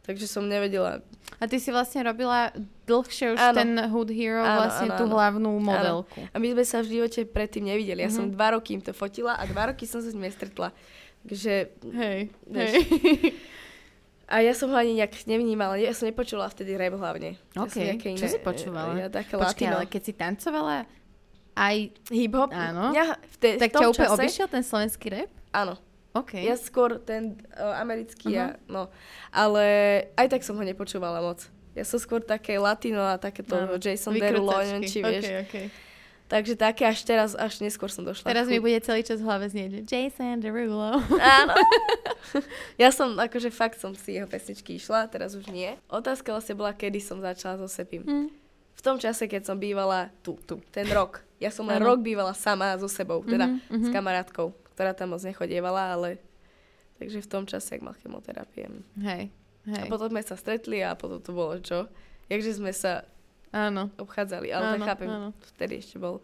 Takže 0.00 0.28
som 0.28 0.44
nevedela. 0.44 1.00
A 1.34 1.44
ty 1.44 1.56
si 1.56 1.72
vlastne 1.72 2.04
robila 2.04 2.52
dlhšie 2.84 3.32
už 3.32 3.40
Áno. 3.40 3.56
ten 3.56 3.70
Hood 3.88 4.12
Hero, 4.12 4.38
Áno, 4.38 4.60
vlastne 4.60 4.86
áno, 4.86 4.94
tú 4.94 5.04
áno. 5.04 5.14
hlavnú 5.16 5.50
modelku. 5.56 6.20
A 6.28 6.36
my 6.36 6.52
sme 6.52 6.62
sa 6.62 6.78
v 6.78 6.92
živote 6.92 7.24
predtým 7.24 7.64
nevideli. 7.64 8.00
Ja 8.00 8.06
Mhm. 8.06 8.14
som 8.14 8.24
dva 8.28 8.52
roky 8.52 8.76
im 8.76 8.82
to 8.82 8.92
fotila 8.92 9.32
a 9.32 9.42
dva 9.44 9.72
roky 9.72 9.82
som 9.82 9.98
sa 9.98 10.06
s 10.06 10.14
nimi 10.14 10.28
stretla. 10.28 10.76
Takže 11.24 11.72
Hej, 11.90 12.20
hej. 12.46 12.68
A 14.34 14.42
ja 14.42 14.50
som 14.50 14.66
ho 14.66 14.74
ani 14.74 14.98
nejak 14.98 15.14
nevnímala, 15.24 15.78
ja 15.78 15.94
som 15.94 16.10
nepočula 16.10 16.50
vtedy 16.50 16.74
rap 16.74 16.90
hlavne. 16.92 17.38
Ja 17.54 17.62
OK, 17.62 17.70
som 17.70 17.86
nejaké 17.86 18.18
čo 18.18 18.26
si 18.26 18.42
počúvala? 18.42 18.98
Ja 18.98 19.06
také 19.06 19.38
latino. 19.38 19.78
ale 19.78 19.86
keď 19.86 20.02
si 20.02 20.12
tancovala 20.12 20.90
aj, 21.54 21.76
Hip-hop? 22.10 22.50
Áno. 22.50 22.90
Ja, 22.90 23.14
v, 23.14 23.34
te, 23.38 23.48
tak 23.56 23.70
v 23.70 23.78
ťa 23.78 23.86
úplne 23.86 24.08
čase, 24.10 24.18
obišiel 24.18 24.46
ten 24.50 24.62
slovenský 24.66 25.06
rap? 25.08 25.30
Áno. 25.54 25.78
OK. 26.10 26.34
Ja 26.36 26.58
skôr 26.58 26.98
ten 26.98 27.38
uh, 27.54 27.78
americký, 27.78 28.26
Mhm. 28.26 28.34
ja, 28.34 28.46
no. 28.66 28.90
Ale 29.30 29.62
aj 30.14 30.26
tak 30.28 30.42
som 30.42 30.58
ho 30.58 30.62
nepočúvala 30.62 31.22
moc. 31.22 31.46
Ja 31.74 31.82
som 31.82 31.98
skôr 31.98 32.18
také 32.18 32.54
latino 32.54 33.02
a 33.02 33.14
takéto 33.14 33.54
Jason 33.78 34.14
Derulo, 34.14 34.50
neviem 34.56 34.82
či 34.82 34.98
vieš. 34.98 35.26
OK, 35.26 35.38
OK. 35.42 35.56
Takže 36.24 36.56
také 36.56 36.88
až 36.88 37.04
teraz, 37.04 37.36
až 37.36 37.60
neskôr 37.60 37.92
som 37.92 38.00
došla. 38.00 38.24
Teraz 38.24 38.48
mi 38.48 38.56
bude 38.56 38.80
celý 38.80 39.04
čas 39.04 39.20
v 39.20 39.28
hlave 39.28 39.44
znieť, 39.52 39.84
Jason 39.84 40.40
Derulo. 40.40 40.96
Áno. 41.20 41.54
ja 42.82 42.88
som, 42.88 43.12
akože 43.20 43.52
fakt 43.52 43.76
som 43.76 43.92
si 43.92 44.16
jeho 44.16 44.24
pesničky 44.24 44.80
išla, 44.80 45.04
teraz 45.12 45.36
už 45.36 45.52
nie. 45.52 45.76
Otázka 45.92 46.32
vlastne 46.32 46.56
bola, 46.56 46.72
kedy 46.72 46.96
som 46.96 47.20
začala 47.20 47.60
so 47.60 47.68
Sepim. 47.68 48.02
Hm. 48.08 48.32
V 48.74 48.80
tom 48.80 48.96
čase, 48.96 49.28
keď 49.28 49.52
som 49.52 49.56
bývala 49.60 50.08
tu, 50.24 50.40
tu, 50.48 50.64
ten 50.72 50.88
rok. 50.88 51.20
Ja 51.38 51.52
som 51.52 51.68
len 51.68 51.76
rok 51.84 52.00
bývala 52.00 52.32
sama 52.32 52.72
so 52.80 52.88
sebou, 52.88 53.20
teda 53.20 53.44
Mhm, 53.44 53.60
mhm. 53.68 53.84
s 53.84 53.88
kamarátkou, 53.92 54.56
ktorá 54.72 54.96
tam 54.96 55.12
moc 55.12 55.20
nechodievala, 55.20 55.92
ale... 55.92 56.16
Takže 56.94 57.20
v 57.20 57.28
tom 57.28 57.44
čase, 57.44 57.74
ak 57.74 57.82
mal 57.84 57.94
chemoterapie. 58.00 58.70
Hej, 59.02 59.28
hej. 59.66 59.82
A 59.82 59.90
potom 59.90 60.08
sme 60.08 60.22
sa 60.22 60.38
stretli 60.38 60.78
a 60.80 60.94
potom 60.94 61.18
to 61.18 61.34
bolo 61.34 61.58
čo? 61.58 61.90
Jakže 62.30 62.62
sme 62.62 62.70
sa 62.70 63.02
Áno. 63.54 63.86
obchádzali, 63.94 64.50
ale 64.50 64.74
tak 64.74 64.80
Áno, 64.82 64.86
chápem, 64.90 65.08
áno. 65.08 65.28
vtedy 65.54 65.78
ešte 65.78 66.02
bol. 66.02 66.18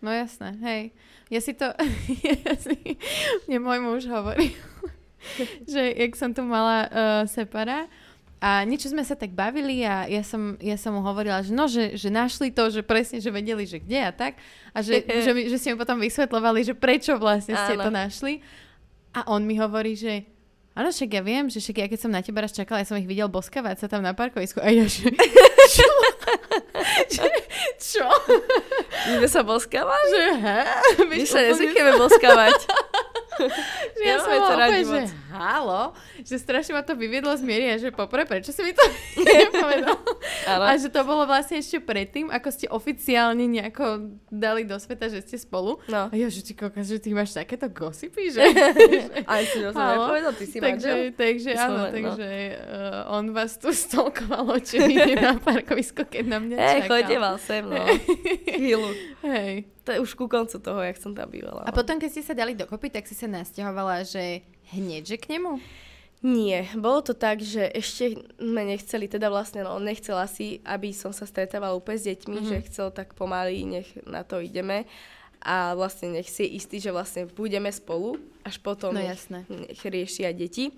No 0.00 0.08
jasné, 0.08 0.56
hej. 0.64 0.82
Ja 1.28 1.40
si 1.44 1.52
to, 1.52 1.68
ja 2.48 2.54
si, 2.56 2.96
mne 3.44 3.58
môj 3.60 3.78
muž 3.84 4.02
hovoril, 4.08 4.56
že 5.72 5.92
jak 5.92 6.16
som 6.16 6.32
tu 6.32 6.40
mala 6.48 6.88
uh, 6.88 7.22
separa 7.28 7.84
a 8.38 8.62
niečo 8.62 8.86
sme 8.88 9.02
sa 9.02 9.18
tak 9.18 9.34
bavili 9.34 9.82
a 9.82 10.06
ja 10.06 10.22
som, 10.22 10.54
ja 10.62 10.78
som 10.78 10.94
mu 10.94 11.02
hovorila, 11.02 11.42
že 11.42 11.50
no, 11.50 11.66
že, 11.66 11.98
že 11.98 12.06
našli 12.06 12.54
to, 12.54 12.70
že 12.70 12.86
presne, 12.86 13.18
že 13.18 13.34
vedeli, 13.34 13.66
že 13.66 13.82
kde 13.82 13.98
a 13.98 14.12
tak 14.14 14.38
a 14.70 14.78
že, 14.78 15.02
že, 15.26 15.30
mi, 15.34 15.50
že 15.50 15.58
si 15.58 15.74
mi 15.74 15.76
potom 15.76 15.98
vysvetlovali, 15.98 16.62
že 16.62 16.78
prečo 16.78 17.18
vlastne 17.18 17.58
ste 17.58 17.74
Áno. 17.74 17.84
to 17.84 17.90
našli 17.90 18.40
a 19.12 19.26
on 19.26 19.42
mi 19.44 19.58
hovorí, 19.58 19.98
že 19.98 20.24
Áno, 20.78 20.94
však 20.94 21.10
ja 21.10 21.22
viem, 21.26 21.50
že 21.50 21.58
však 21.58 21.76
ja 21.82 21.86
keď 21.90 21.98
som 21.98 22.14
na 22.14 22.22
teba 22.22 22.38
raz 22.38 22.54
čakala, 22.54 22.78
ja 22.78 22.86
som 22.86 22.94
ich 22.94 23.10
videl 23.10 23.26
boskavať 23.26 23.82
sa 23.82 23.86
tam 23.90 23.98
na 23.98 24.14
parkovisku 24.14 24.62
a 24.62 24.70
ja 24.70 24.86
že... 24.86 25.10
Čo? 25.68 27.24
Čo? 27.76 28.06
Sme 29.04 29.28
sa 29.28 29.40
boskávali? 29.44 30.08
Že? 30.08 30.26
My 31.04 31.14
Vieš, 31.20 31.28
sa 31.28 31.40
nezvykneme 31.44 31.92
boskávať. 32.00 32.56
že 33.96 34.02
ja 34.02 34.16
som 34.18 34.30
Nemáme 34.30 34.38
to 34.38 34.50
bola 34.50 34.66
úplne, 34.66 34.82
že 34.84 35.00
halo, 35.30 35.82
že 36.20 36.36
strašne 36.40 36.72
ma 36.74 36.82
to 36.82 36.98
vyviedlo 36.98 37.32
z 37.38 37.42
miery 37.46 37.66
a 37.72 37.76
že 37.78 37.94
popre, 37.94 38.26
prečo 38.26 38.50
si 38.50 38.60
mi 38.64 38.72
to 38.74 38.84
nepovedal? 39.24 39.98
A 40.48 40.74
že 40.76 40.88
to 40.90 41.06
bolo 41.06 41.24
vlastne 41.24 41.62
ešte 41.62 41.78
predtým, 41.78 42.32
ako 42.32 42.48
ste 42.50 42.66
oficiálne 42.68 43.44
nejako 43.46 44.18
dali 44.28 44.64
do 44.66 44.76
sveta, 44.76 45.08
že 45.08 45.22
ste 45.22 45.36
spolu. 45.38 45.78
No. 45.86 46.10
A 46.10 46.14
ja, 46.14 46.26
že 46.28 46.42
ty 46.42 46.52
koľko, 46.56 46.82
že 46.82 46.98
ty 46.98 47.14
máš 47.14 47.36
takéto 47.36 47.70
gossipy, 47.70 48.34
že... 48.34 48.42
Aj 49.30 49.42
si 49.44 49.58
to 49.60 49.70
som 49.72 49.84
nepovedal, 49.84 50.32
ty 50.34 50.44
si 50.48 50.58
takže, 50.58 50.90
manžel? 50.90 50.96
takže 51.14 51.50
sme 51.54 51.64
áno, 51.64 51.78
no. 51.78 51.92
takže 51.92 52.30
uh, 52.58 53.16
on 53.16 53.24
vás 53.32 53.56
tu 53.60 53.70
stolkoval 53.70 54.58
očividne 54.58 55.14
na 55.28 55.32
parkovisko, 55.38 56.08
keď 56.08 56.24
na 56.26 56.38
mňa 56.40 56.56
Hej, 56.56 56.72
čakal. 56.72 56.88
chodieval 56.90 57.34
sem, 57.38 57.62
no. 57.64 57.84
Chvíľu. 58.48 58.90
Hej. 59.24 59.77
To 59.88 59.96
je 59.96 60.04
už 60.04 60.12
ku 60.12 60.28
koncu 60.28 60.60
toho, 60.60 60.84
jak 60.84 61.00
som 61.00 61.16
tam 61.16 61.32
bývala. 61.32 61.64
A 61.64 61.72
no. 61.72 61.74
potom, 61.74 61.96
keď 61.96 62.10
ste 62.12 62.20
sa 62.22 62.36
dali 62.36 62.52
dokopy, 62.52 62.92
tak 62.92 63.08
si 63.08 63.16
sa 63.16 63.24
nasťahovala, 63.24 64.04
že 64.04 64.44
hneď, 64.70 65.02
že 65.06 65.16
k 65.16 65.32
nemu? 65.32 65.56
Nie, 66.20 66.66
bolo 66.74 67.00
to 67.00 67.14
tak, 67.14 67.38
že 67.40 67.62
ešte 67.72 68.20
sme 68.36 68.66
nechceli, 68.66 69.06
teda 69.06 69.30
vlastne 69.30 69.62
no, 69.62 69.72
on 69.72 69.86
nechcel 69.86 70.18
asi, 70.18 70.58
aby 70.66 70.90
som 70.90 71.08
sa 71.08 71.24
stretávala 71.24 71.72
úplne 71.72 71.96
s 71.96 72.04
deťmi, 72.04 72.26
Mhm. 72.28 72.42
mm-hmm. 72.42 72.52
že 72.52 72.66
chcel 72.68 72.86
tak 72.90 73.14
pomaly, 73.14 73.64
nech 73.64 73.88
na 74.04 74.26
to 74.26 74.42
ideme. 74.42 74.84
A 75.38 75.72
vlastne 75.72 76.10
nech 76.12 76.26
si 76.26 76.42
je 76.42 76.58
istý, 76.58 76.76
že 76.76 76.90
vlastne 76.90 77.30
budeme 77.30 77.70
spolu, 77.70 78.18
až 78.42 78.58
potom 78.58 78.90
No 78.90 78.98
jasné. 78.98 79.46
nech 79.46 79.78
riešia 79.78 80.34
deti. 80.34 80.74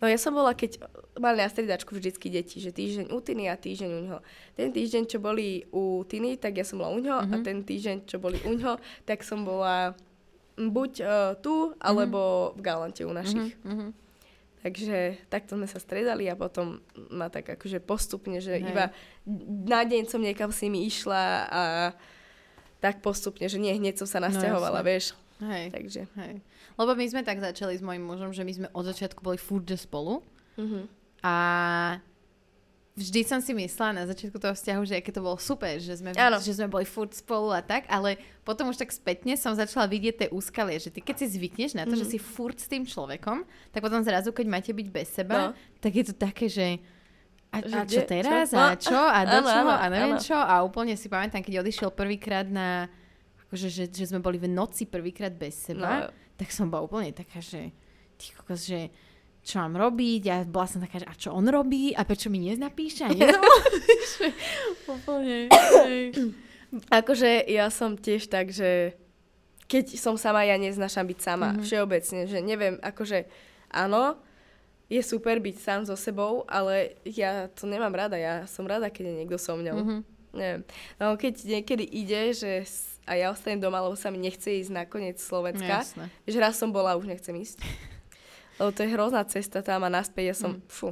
No 0.00 0.08
ja 0.08 0.16
som 0.16 0.32
bola, 0.32 0.56
keď 0.56 0.80
mali 1.14 1.36
na 1.36 1.46
striedačku 1.46 1.92
vždycky 1.92 2.32
deti, 2.32 2.56
že 2.56 2.72
týždeň 2.72 3.12
u 3.12 3.20
Tiny 3.20 3.46
a 3.46 3.54
týždeň 3.54 3.90
u 3.90 4.00
ňoho. 4.02 4.20
Ten 4.54 4.72
týždeň, 4.72 5.02
čo 5.04 5.20
boli 5.20 5.68
u 5.70 6.00
Tiny, 6.02 6.40
tak 6.40 6.56
ja 6.56 6.64
som 6.64 6.80
bola 6.80 6.96
u 6.96 6.98
ňoho 6.98 7.20
mm-hmm. 7.20 7.36
a 7.36 7.40
Mhm. 7.40 7.44
ten 7.44 7.58
týždeň, 7.60 7.96
čo 8.08 8.16
boli 8.16 8.40
u 8.42 8.56
ňoho, 8.56 8.76
tak 9.04 9.20
som 9.20 9.44
bola 9.44 9.92
buď 10.56 10.92
uh, 11.00 11.08
tu, 11.36 11.76
alebo 11.76 12.52
v 12.56 12.60
Galante 12.60 13.04
u 13.04 13.12
našich. 13.12 13.56
Mhm. 13.60 13.92
Takže 14.60 14.96
takto 15.28 15.56
sme 15.56 15.64
sa 15.64 15.80
stredali 15.80 16.28
a 16.28 16.36
potom 16.36 16.84
ma 17.08 17.32
tak 17.32 17.48
akože 17.48 17.80
postupne, 17.80 18.44
že 18.44 18.60
Hej. 18.60 18.68
iba 18.68 18.92
na 19.64 19.80
deň 19.84 20.04
som 20.04 20.20
niekam 20.20 20.52
s 20.52 20.60
nimi 20.60 20.84
išla 20.84 21.22
a 21.48 21.62
tak 22.76 23.00
postupne, 23.00 23.48
že 23.48 23.56
nie 23.56 23.72
hneď 23.72 23.96
som 23.96 24.08
sa 24.08 24.20
nasťahovala, 24.20 24.80
jasne. 24.80 24.88
vieš. 24.88 25.04
Hej. 25.40 25.64
Takže. 25.72 26.02
Hej. 26.12 26.34
Lebo 26.80 26.96
my 26.96 27.04
sme 27.04 27.20
tak 27.20 27.36
začali 27.38 27.76
s 27.76 27.82
mojim 27.82 28.00
mužom, 28.00 28.32
že 28.32 28.40
my 28.40 28.52
sme 28.54 28.68
od 28.70 28.84
začiatku 28.86 29.20
boli 29.20 29.36
furt 29.36 29.68
spolu 29.68 30.24
Mhm. 30.56 30.88
a 31.20 31.34
vždy 32.92 33.20
som 33.22 33.38
si 33.38 33.52
myslela 33.52 33.92
na 33.94 34.04
začiatku 34.04 34.36
toho 34.36 34.52
vzťahu, 34.52 34.82
že 34.82 34.94
aké 34.94 35.08
to 35.08 35.20
bolo 35.20 35.36
super, 35.38 35.76
že 35.76 35.94
sme, 35.94 36.12
Áno. 36.12 36.36
že 36.36 36.52
sme 36.52 36.66
boli 36.66 36.84
furt 36.84 37.12
spolu 37.12 37.48
a 37.50 37.60
tak, 37.60 37.84
ale 37.86 38.16
potom 38.42 38.68
už 38.68 38.76
tak 38.76 38.90
spätne 38.90 39.36
som 39.36 39.52
začala 39.52 39.84
vidieť 39.86 40.14
tie 40.16 40.28
úskalie, 40.30 40.76
že 40.76 40.88
ty 40.88 40.98
keď 40.98 41.16
si 41.18 41.26
zvykneš 41.30 41.72
na 41.74 41.84
to, 41.84 41.94
Mhm. 41.94 42.00
že 42.00 42.06
si 42.06 42.18
furt 42.18 42.56
s 42.56 42.66
tým 42.66 42.84
človekom, 42.84 43.44
tak 43.70 43.80
potom 43.80 44.00
zrazu, 44.00 44.30
keď 44.30 44.46
máte 44.48 44.70
byť 44.70 44.88
bez 44.88 45.08
seba, 45.10 45.36
No. 45.38 45.48
tak 45.78 45.92
je 45.94 46.04
to 46.06 46.14
také, 46.14 46.46
že 46.46 46.80
a, 47.50 47.58
a 47.58 47.82
čo 47.82 48.02
teraz? 48.04 48.48
Čo? 48.48 48.56
A 48.56 48.72
čo? 48.74 48.94
A 48.96 49.18
do 49.24 49.38
Áno, 49.38 49.48
čoho? 49.48 49.70
A 49.72 49.84
neviem 49.88 50.14
áno. 50.14 50.22
čo? 50.22 50.38
A 50.38 50.62
úplne 50.62 50.94
si 50.94 51.08
pamätám, 51.08 51.42
keď 51.42 51.60
odišiel 51.60 51.90
prvýkrát 51.90 52.46
na 52.46 52.86
akože, 53.44 53.66
že, 53.66 53.84
že 53.90 54.06
sme 54.06 54.22
boli 54.22 54.38
v 54.38 54.46
noci 54.46 54.86
prvýkrát 54.86 55.34
bez 55.34 55.58
seba, 55.58 56.06
No. 56.06 56.14
Tak 56.40 56.48
som 56.48 56.72
bola 56.72 56.88
úplne 56.88 57.12
taká, 57.12 57.44
že 57.44 57.68
ty 58.16 58.32
kokos, 58.32 58.64
že 58.64 58.88
čo 59.44 59.60
mám 59.60 59.76
robiť 59.76 60.22
a 60.32 60.36
bola 60.48 60.64
som 60.64 60.80
taká, 60.80 61.04
že 61.04 61.08
a 61.08 61.12
čo 61.12 61.36
on 61.36 61.44
robí 61.44 61.92
a 61.92 62.04
prečo 62.08 62.32
mi 62.32 62.40
neznapíše 62.40 63.04
a 63.04 63.12
úplne. 64.96 65.52
Akože 66.88 67.44
ja 67.44 67.68
som 67.68 68.00
tiež 68.00 68.32
tak, 68.32 68.52
že 68.52 68.96
keď 69.68 70.00
som 70.00 70.16
sama, 70.16 70.48
ja 70.48 70.56
neznášam 70.56 71.04
byť 71.04 71.18
sama. 71.20 71.52
Mhm. 71.52 71.52
Mm-hmm. 71.52 71.66
Všeobecne, 71.68 72.20
že 72.24 72.38
neviem, 72.40 72.74
akože 72.80 73.18
áno, 73.68 74.16
je 74.90 75.00
super 75.06 75.38
byť 75.38 75.56
sám 75.60 75.80
so 75.86 75.94
sebou, 75.94 76.42
ale 76.50 76.98
ja 77.06 77.46
to 77.54 77.70
nemám 77.70 77.94
rada. 77.94 78.18
Ja 78.18 78.48
som 78.50 78.66
rada, 78.66 78.90
keď 78.90 79.04
je 79.06 79.14
niekto 79.22 79.38
so 79.38 79.54
mňou. 79.54 79.78
Mhm. 79.78 79.96
Neviem. 80.30 80.62
No 80.98 81.18
keď 81.18 81.42
niekedy 81.42 81.84
ide, 81.86 82.30
že 82.34 82.62
a 83.10 83.18
ja 83.18 83.26
ostanem 83.28 83.58
doma, 83.58 83.82
lebo 83.82 83.92
sa 83.92 84.06
mi 84.06 84.16
nechce 84.16 84.46
ísť 84.46 84.70
na 84.70 84.82
koniec 84.84 85.18
Slovenska. 85.18 85.82
Jasné. 85.82 86.06
Že 86.22 86.38
raz 86.38 86.54
som 86.54 86.70
bola, 86.70 86.94
už 86.94 87.04
nechcem 87.04 87.34
ísť. 87.34 87.58
Lebo 88.56 88.70
to 88.70 88.80
je 88.80 88.90
hrozná 88.90 89.24
cesta 89.24 89.58
tam 89.58 89.82
a 89.82 89.90
naspäť 89.90 90.24
ja 90.26 90.36
som, 90.36 90.52
Mm. 90.52 90.62
fú. 90.64 90.88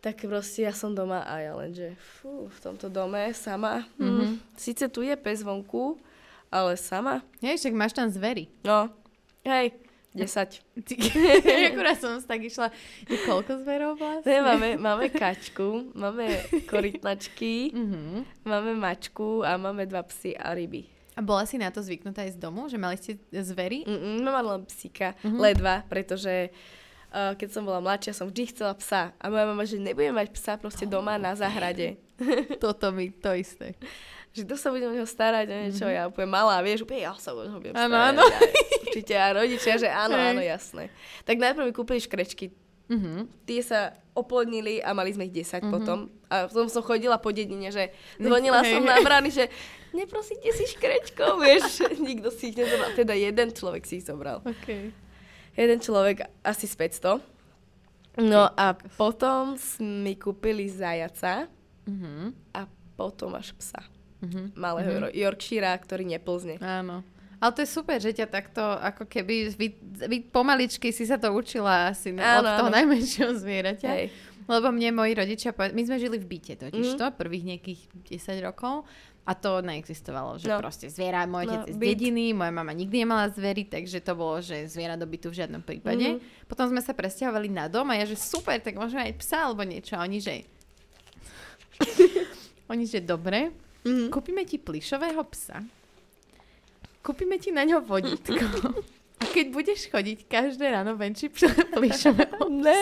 Tak 0.00 0.20
proste 0.22 0.62
ja 0.62 0.72
som 0.72 0.90
doma 0.90 1.22
a 1.22 1.38
ja 1.38 1.52
len, 1.54 1.70
že 1.70 1.92
fú, 1.96 2.46
v 2.46 2.58
tomto 2.58 2.88
dome 2.88 3.20
sama. 3.32 3.86
Mm. 3.94 4.04
Mhm. 4.04 4.26
Sice 4.54 4.88
tu 4.88 5.00
je 5.00 5.14
pes 5.14 5.40
vonku, 5.40 6.00
ale 6.48 6.74
sama. 6.74 7.22
Hej, 7.38 7.60
však 7.60 7.74
máš 7.74 7.92
tam 7.92 8.08
zvery. 8.08 8.48
No, 8.60 8.88
hej, 9.42 9.76
10. 10.12 10.60
Ty, 10.86 10.94
akurát 11.68 11.96
som 11.96 12.16
tak 12.18 12.40
išla, 12.40 12.72
je 13.04 13.18
koľko 13.22 13.60
zverov 13.60 13.96
vlastne? 13.96 14.24
Ne, 14.24 14.38
máme, 14.40 14.68
máme 14.76 15.06
kačku, 15.08 15.92
máme 15.92 16.32
korytnačky, 16.64 17.72
Mhm. 17.72 18.24
máme 18.42 18.72
mačku 18.74 19.40
a 19.40 19.56
máme 19.56 19.84
dva 19.84 20.00
psy 20.02 20.32
a 20.32 20.52
ryby. 20.52 20.93
A 21.14 21.20
bola 21.20 21.44
si 21.44 21.54
na 21.54 21.70
to 21.70 21.78
zvyknutá 21.78 22.22
aj 22.22 22.34
z 22.34 22.38
domu, 22.38 22.66
že 22.66 22.74
mali 22.74 22.94
ste 22.94 23.14
zvery? 23.30 23.82
Mm-mm, 23.82 24.18
mám 24.20 24.42
len 24.44 24.62
psíka, 24.64 25.14
Mhm. 25.22 25.38
ledva, 25.38 25.74
pretože 25.84 26.50
uh, 27.08 27.32
keď 27.32 27.48
som 27.50 27.62
bola 27.62 27.78
mladšia, 27.78 28.12
som 28.12 28.26
vždy 28.26 28.42
chcela 28.50 28.74
psa. 28.74 29.14
A 29.14 29.24
moja 29.26 29.44
mama, 29.44 29.62
že 29.62 29.78
nebudem 29.78 30.10
mať 30.10 30.28
psa 30.32 30.54
proste 30.54 30.84
doma 30.84 31.14
na 31.16 31.32
záhrade. 31.32 31.96
Toto 32.58 32.90
mi 32.90 33.10
to 33.10 33.30
isté. 33.32 33.78
Že 34.30 34.42
to 34.44 34.54
sa 34.56 34.68
budem 34.68 34.90
o 34.90 34.94
neho 34.94 35.06
starať 35.06 35.46
a 35.46 35.56
niečo. 35.60 35.86
Ja 35.86 36.06
úplne 36.06 36.26
malá, 36.26 36.58
vieš, 36.58 36.82
úplne 36.82 37.02
ja 37.02 37.14
sa 37.14 37.30
o 37.30 37.40
neho 37.40 37.54
budem. 37.54 37.70
Áno, 37.72 37.86
starať. 37.88 38.10
áno. 38.10 38.22
Ja, 38.24 38.38
určite 38.84 39.14
a 39.14 39.26
rodičia, 39.32 39.74
že 39.76 39.86
áno, 39.86 40.14
áno, 40.14 40.42
jasné. 40.42 40.90
Tak 41.22 41.36
najprv 41.36 41.62
mi 41.62 41.72
kúpili 41.72 41.98
škrečky. 41.98 42.50
Mhm. 42.84 43.26
Tie 43.44 43.60
sa 43.60 43.92
oplodnili 44.12 44.78
a 44.78 44.92
mali 44.92 45.10
sme 45.10 45.26
ich 45.26 45.34
10 45.34 45.64
Mhm. 45.64 45.70
potom. 45.72 45.98
A 46.28 46.46
potom 46.46 46.68
som 46.68 46.82
chodila 46.82 47.16
po 47.16 47.32
dedine, 47.32 47.72
že 47.72 47.90
zvonila 48.24 48.60
som 48.60 48.84
na 48.84 49.00
brány, 49.00 49.32
že 49.32 49.48
neprosíte 49.90 50.52
si 50.52 50.68
škrečkov, 50.68 51.40
vieš. 51.44 51.80
Nikto 51.96 52.28
si 52.28 52.52
ich 52.52 52.56
nezobral. 52.56 52.92
Teda 52.92 53.14
jeden 53.14 53.48
človek 53.50 53.82
si 53.84 53.98
ich 53.98 54.06
zobral. 54.06 54.44
Okay. 54.44 54.92
Jeden 55.54 55.78
človek 55.78 56.28
asi 56.42 56.66
z 56.66 56.74
500. 56.76 57.22
No 58.20 58.46
a 58.46 58.78
potom 58.94 59.58
mi 59.80 60.14
kúpili 60.14 60.70
zajaca 60.70 61.50
Mhm. 61.84 62.32
a 62.54 62.64
potom 62.94 63.34
až 63.34 63.52
psa. 63.58 63.82
Mhm. 64.24 64.56
Malého 64.56 64.88
mm-hmm. 65.04 65.20
Yorkshire, 65.20 65.68
ktorý 65.84 66.08
neplzne. 66.08 66.56
Áno. 66.56 67.04
Ale 67.44 67.52
to 67.52 67.60
je 67.60 67.68
super, 67.68 67.98
že 67.98 68.08
ťa 68.10 68.24
takto, 68.26 68.64
ako 68.64 69.04
keby, 69.04 69.52
vy, 69.52 69.68
vy 70.02 70.16
pomaličky 70.24 70.88
si 70.88 71.04
sa 71.04 71.14
to 71.14 71.28
učila 71.28 71.92
asi 71.92 72.08
áno, 72.10 72.40
od 72.40 72.44
toho 72.56 72.68
áno. 72.68 72.76
najmenšieho 72.80 73.36
zvieraťa. 73.36 73.90
Hej. 73.90 74.06
Lebo 74.44 74.68
mne 74.70 74.92
moji 74.94 75.12
rodičia, 75.14 75.52
my 75.52 75.82
sme 75.82 75.96
žili 75.98 76.16
v 76.16 76.24
byte 76.26 76.56
totiž 76.58 76.86
Mhm. 76.86 76.98
to, 76.98 77.06
prvých 77.14 77.44
nejakých 77.46 77.80
10 78.08 78.40
rokov. 78.40 78.88
A 79.24 79.32
to 79.32 79.60
neexistovalo, 79.60 80.36
že 80.36 80.46
no. 80.46 80.56
No. 80.56 80.60
proste 80.60 80.84
zviera, 80.86 81.24
môj 81.24 81.48
otec 81.48 81.64
No, 81.66 81.68
z 81.70 81.76
dediny, 81.78 82.32
moja 82.32 82.48
mama 82.50 82.72
nikdy 82.72 83.04
nemala 83.04 83.28
zvery, 83.28 83.64
takže 83.64 84.00
to 84.00 84.12
bolo, 84.12 84.36
že 84.38 84.64
zviera 84.66 84.96
do 84.96 85.04
bytu 85.04 85.28
v 85.28 85.36
žiadnom 85.38 85.60
prípade. 85.60 86.16
Mhm. 86.16 86.44
Potom 86.44 86.64
sme 86.66 86.80
sa 86.80 86.92
presťahovali 86.92 87.48
na 87.50 87.64
dom 87.66 87.88
a 87.88 87.96
ja, 87.96 88.04
že 88.04 88.16
super, 88.16 88.56
tak 88.58 88.72
môžeme 88.74 89.00
aj 89.02 89.16
psa 89.16 89.48
alebo 89.48 89.60
niečo. 89.62 89.96
A 89.96 90.04
oni, 90.04 90.16
že... 90.18 90.44
oni, 92.68 92.84
že 92.84 93.00
dobre, 93.00 93.52
Mhm. 93.80 94.08
kúpime 94.08 94.42
ti 94.42 94.56
plišového 94.56 95.20
psa, 95.26 95.60
kúpime 97.04 97.36
ti 97.36 97.52
na 97.52 97.68
ňo 97.68 97.84
vodítko 97.84 98.72
a 99.20 99.24
keď 99.30 99.46
budeš 99.52 99.92
chodiť 99.92 100.26
každé 100.26 100.72
ráno 100.72 100.96
venčí 100.96 101.28
plišového 101.76 102.48
Ne. 102.64 102.80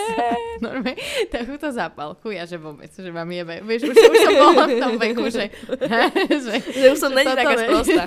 Normálne, 0.62 0.94
takúto 1.26 1.66
zápalku, 1.74 2.30
ja 2.30 2.46
že 2.46 2.54
vôbec, 2.54 2.86
že 2.94 3.10
mám 3.10 3.26
jebe. 3.26 3.58
Vieš, 3.66 3.90
už, 3.90 3.96
už 3.98 4.18
som 4.22 4.32
bola 4.38 4.64
v 4.70 4.78
tom 4.78 4.94
veku, 4.94 5.26
že... 5.26 5.50
že 6.30 6.54
Že 6.70 6.86
už 6.94 6.98
som 7.02 7.10
není 7.10 7.34
taká 7.34 7.58
sprostá. 7.58 8.02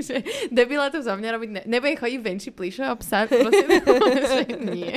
že 0.00 0.16
debila 0.48 0.88
to 0.88 1.04
za 1.04 1.12
mňa 1.20 1.28
robiť, 1.36 1.50
ne, 1.52 1.62
nebudem 1.68 2.00
chodiť 2.00 2.20
venčí 2.24 2.48
plišového 2.48 2.96
psa, 3.04 3.28
proste, 3.28 3.64
že 4.24 4.40
nie. 4.72 4.96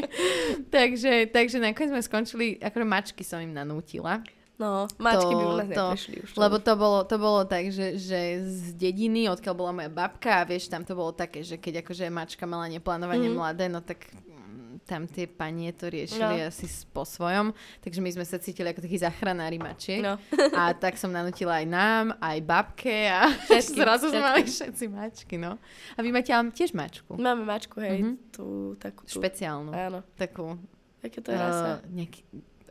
Takže, 0.72 1.28
takže 1.36 1.58
nakoniec 1.60 1.92
sme 1.92 2.02
skončili, 2.06 2.46
akože 2.64 2.86
mačky 2.88 3.24
som 3.28 3.44
im 3.44 3.52
nanútila. 3.52 4.24
No, 4.62 4.86
mačky 4.96 5.32
by 5.32 5.44
u 5.44 5.54
nás 5.56 5.68
to, 5.68 5.86
neprešli 5.90 6.16
už. 6.22 6.30
lebo 6.36 6.56
to 6.58 6.74
bolo, 6.76 7.00
to 7.02 7.18
bolo 7.18 7.42
tak, 7.44 7.66
že, 7.68 7.98
že 7.98 8.20
z 8.40 8.78
dediny, 8.78 9.26
odkiaľ 9.28 9.54
bola 9.54 9.72
moja 9.74 9.90
babka 9.90 10.38
a 10.38 10.46
vieš, 10.46 10.68
tam 10.68 10.82
to 10.82 10.94
bolo 10.94 11.10
také, 11.12 11.42
že 11.42 11.58
keď 11.58 11.82
akože 11.82 12.06
mačka 12.08 12.46
mala 12.46 12.68
neplánovane 12.68 13.26
Mhm. 13.26 13.34
mladé, 13.34 13.66
no 13.66 13.82
tak 13.82 14.06
mm, 14.06 14.84
tam 14.84 15.06
tie 15.06 15.26
panie 15.26 15.72
to 15.72 15.88
riešili 15.88 16.20
No. 16.38 16.46
asi 16.46 16.64
po 16.88 17.02
svojom, 17.04 17.52
takže 17.80 18.00
my 18.00 18.10
sme 18.12 18.22
sa 18.24 18.38
cítili 18.38 18.68
ako 18.68 18.82
takí 18.82 18.98
zachranári 18.98 19.58
mačiek. 19.58 20.00
No. 20.00 20.22
A 20.54 20.72
tak 20.72 20.94
som 20.96 21.10
nanutila 21.10 21.58
aj 21.58 21.66
nám, 21.66 22.06
aj 22.18 22.38
babke 22.42 23.08
a 23.08 23.34
Všetkým, 23.48 23.78
zrazu 23.78 24.06
sme 24.08 24.22
mali 24.22 24.44
všetci 24.44 24.86
mačky, 24.88 25.36
no. 25.36 25.58
A 25.92 26.00
vy 26.00 26.10
máte 26.10 26.30
ale 26.30 26.50
tiež 26.50 26.72
mačku. 26.72 27.16
Máme 27.16 27.42
mačku, 27.44 27.80
hej, 27.80 28.04
Mhm. 28.04 28.14
tú 28.30 28.46
takú 28.76 29.04
tú. 29.04 29.18
Špeciálnu. 29.18 29.72
Áno. 29.72 30.06
Takú. 30.14 30.54
Aké 31.00 31.18
to 31.18 31.30
je 31.30 31.38
rasa? 31.40 31.82
Uh, 31.82 31.98
nejaký, 31.98 32.22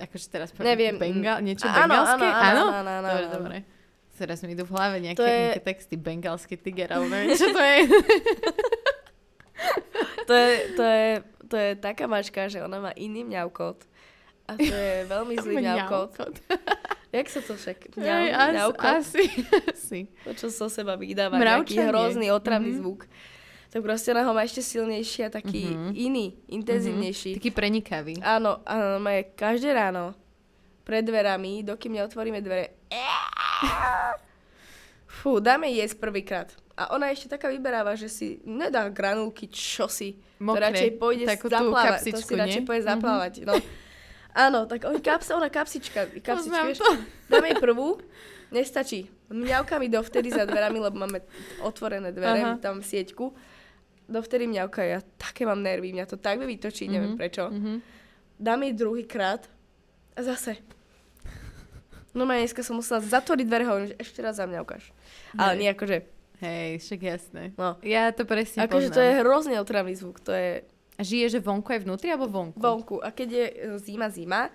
akože 0.00 0.26
teraz 0.26 0.48
Neviem. 0.54 0.96
Bengal, 0.96 1.38
niečo 1.40 1.64
Áno, 1.64 1.86
bengalské? 1.86 2.24
áno, 2.24 2.40
áno, 2.40 2.64
áno, 2.72 2.90
áno, 2.90 3.06
Dobre, 3.06 3.22
áno. 3.22 3.34
dobre. 3.34 3.56
Teraz 4.12 4.38
mi 4.40 4.52
idú 4.52 4.62
v 4.62 4.72
hlave 4.72 4.96
nejaké, 4.98 5.16
To 5.16 5.24
je- 5.24 5.40
nejaké 5.46 5.62
texty. 5.62 5.94
Bengalský 5.94 6.54
tiger, 6.54 6.88
alebo 6.90 7.08
neviem, 7.08 7.32
čo 7.36 7.48
to 7.48 7.56
je. 7.58 7.76
To 10.22 10.32
je, 10.32 10.48
to 10.74 10.82
je, 10.84 11.08
to 11.44 11.56
je 11.56 11.70
taká 11.76 12.04
mačka, 12.06 12.46
že 12.46 12.58
ona 12.58 12.80
má 12.80 12.92
iný 12.94 13.24
mňaukot. 13.24 13.82
A 14.44 14.54
to 14.54 14.62
je 14.66 14.94
veľmi 15.04 15.34
zlý 15.36 15.54
mňaukot. 15.58 16.12
Jak 17.10 17.26
sa 17.26 17.40
to 17.40 17.54
však? 17.54 17.90
Mňau, 17.92 18.20
as, 18.30 18.54
asi, 19.02 19.24
asi. 19.66 20.00
To, 20.22 20.30
čo 20.32 20.46
so 20.48 20.66
seba 20.66 20.94
vydáva, 20.94 21.34
nejaký 21.34 21.74
Mravčanie. 21.74 21.88
hrozný 21.88 22.26
otravný 22.28 22.70
Mhm. 22.70 22.78
zvuk. 22.78 23.00
Tak 23.70 23.80
proste 23.80 24.10
ona 24.10 24.22
ho 24.22 24.32
má 24.32 24.42
ešte 24.42 24.60
silnejší 24.60 25.24
a 25.24 25.30
taký 25.30 25.62
Mhm. 25.64 25.90
iný, 25.94 26.26
intenzívnejší. 26.48 27.38
Taký 27.38 27.50
prenikavý. 27.50 28.18
Áno, 28.18 28.58
áno, 28.64 28.98
má 28.98 29.14
je 29.14 29.30
každé 29.30 29.70
ráno 29.70 30.10
pred 30.82 31.00
dverami, 31.00 31.62
dokým 31.62 31.94
neotvoríme 31.94 32.40
dvere. 32.40 32.74
Fú, 35.06 35.38
dáme 35.38 35.68
jesť 35.68 35.98
prvýkrát. 35.98 36.48
A 36.74 36.90
ona 36.90 37.12
ešte 37.12 37.28
taká 37.28 37.46
vyberáva, 37.46 37.92
že 37.92 38.08
si 38.08 38.40
nedá 38.42 38.88
granulky, 38.88 39.46
čo 39.46 39.84
si. 39.84 40.16
To 40.40 40.48
Mokré. 40.48 40.66
radšej 40.66 40.90
pôjde 40.96 41.24
zaplávať. 41.28 41.68
To 42.00 42.16
kapsičku, 42.16 42.26
si 42.26 42.40
radšej 42.40 42.56
nie? 42.56 42.66
pôjde 42.66 42.82
Mhm. 42.82 42.90
zaplávať. 42.90 43.32
No. 43.44 43.54
Áno, 44.32 44.58
tak 44.64 44.80
oni 44.82 44.98
kapsa, 44.98 45.36
ona 45.36 45.46
kapsička. 45.46 46.08
kapsička 46.26 46.62
vieš, 46.64 46.80
to. 46.80 46.90
dáme 47.28 47.50
jej 47.50 47.58
prvú, 47.60 48.00
nestačí. 48.48 49.00
Mňauka 49.28 49.76
mi 49.76 49.86
dovtedy 49.86 50.26
za 50.28 50.42
dverami, 50.42 50.78
lebo 50.80 50.96
máme 50.96 51.20
otvorené 51.60 52.10
dvere, 52.10 52.40
Aha. 52.40 52.56
tam 52.56 52.80
sieťku. 52.80 53.30
Dovtedy 54.10 54.44
mňauka, 54.44 54.82
ja 54.82 54.98
také 55.16 55.46
mám 55.46 55.62
nervy, 55.62 55.94
mňa 55.94 56.04
to 56.04 56.18
tak 56.18 56.42
vie 56.42 56.50
vytočiť, 56.50 56.86
neviem 56.90 57.14
Mhm, 57.14 57.18
prečo. 57.18 57.46
Mhm. 57.46 57.72
Dám 58.36 58.60
jej 58.66 58.74
druhýkrát 58.74 59.46
a 60.12 60.20
zase. 60.20 60.58
No 62.10 62.26
ma 62.26 62.34
dneska 62.34 62.66
som 62.66 62.74
musela 62.74 62.98
zatvoriť 62.98 63.46
dvere, 63.46 63.64
hovorím, 63.64 63.88
že 63.94 64.00
ešte 64.02 64.18
raz 64.18 64.34
za 64.34 64.44
mňa 64.44 64.58
ukáž. 64.60 64.90
Ale 65.38 65.54
nie 65.54 65.70
akože, 65.70 66.02
Hej, 66.40 66.82
však 66.82 67.00
jasné. 67.00 67.42
no. 67.54 67.78
Ja 67.84 68.10
to 68.10 68.26
presne 68.26 68.64
Akože 68.66 68.90
to 68.90 68.98
je 68.98 69.20
hrozne 69.20 69.60
otravný 69.60 69.94
zvuk, 69.94 70.18
to 70.18 70.32
je 70.32 70.66
A 70.96 71.02
žije, 71.06 71.36
že 71.36 71.40
vonku 71.40 71.70
aj 71.70 71.80
vnútri, 71.80 72.10
alebo 72.10 72.26
vonku? 72.26 72.58
vonku. 72.58 72.96
A 72.98 73.08
keď 73.08 73.28
je 73.30 73.44
e, 73.46 73.54
zima, 73.78 74.10
zima, 74.10 74.50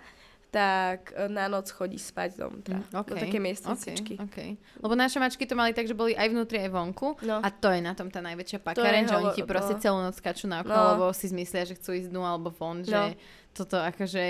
tak 0.55 1.11
e, 1.11 1.27
na 1.27 1.51
noc 1.51 1.67
chodí 1.67 1.99
spať 1.99 2.39
dovnútra. 2.39 2.79
Mm, 2.79 3.03
Do 3.03 3.15
také 3.19 3.43
miestnicičky. 3.43 4.15
Okay, 4.15 4.55
okay. 4.55 4.79
Lebo 4.79 4.95
naše 4.95 5.19
mačky 5.19 5.43
to 5.43 5.51
mali 5.51 5.75
tak, 5.75 5.83
že 5.83 5.91
boli 5.91 6.15
aj 6.15 6.31
vnútri, 6.31 6.63
aj 6.63 6.71
vonku. 6.71 7.19
No. 7.27 7.43
A 7.43 7.51
to 7.51 7.67
je 7.67 7.83
na 7.83 7.91
tom 7.91 8.07
tá 8.07 8.23
najväčšia 8.23 8.63
pakareň, 8.63 9.03
je 9.03 9.09
že 9.11 9.15
oni 9.19 9.29
ti 9.35 9.43
proste 9.43 9.75
no. 9.75 9.81
celú 9.83 9.99
noc 9.99 10.15
skačú 10.15 10.47
na 10.47 10.63
okno, 10.63 10.71
No. 10.71 10.87
lebo 10.95 11.05
si 11.11 11.27
zmyslia, 11.27 11.67
že 11.67 11.75
chcú 11.75 11.91
ísť 11.91 12.07
dnu 12.07 12.23
alebo 12.23 12.47
von, 12.49 12.79
že 12.81 12.95
No. 12.95 13.11
toto 13.51 13.75
akože... 13.75 14.23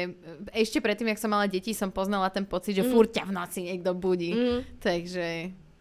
Ešte 0.49 0.81
predtým, 0.81 1.13
jak 1.13 1.21
som 1.21 1.29
mala 1.29 1.45
deti, 1.45 1.77
som 1.77 1.93
poznala 1.93 2.33
ten 2.33 2.41
pocit, 2.43 2.73
že 2.73 2.81
Mm. 2.81 2.89
furt 2.89 3.13
ťa 3.13 3.23
v 3.23 3.33
noci 3.35 3.59
niekto 3.61 3.93
budí. 3.93 4.33
Mm. 4.33 4.59
Takže, 4.81 5.27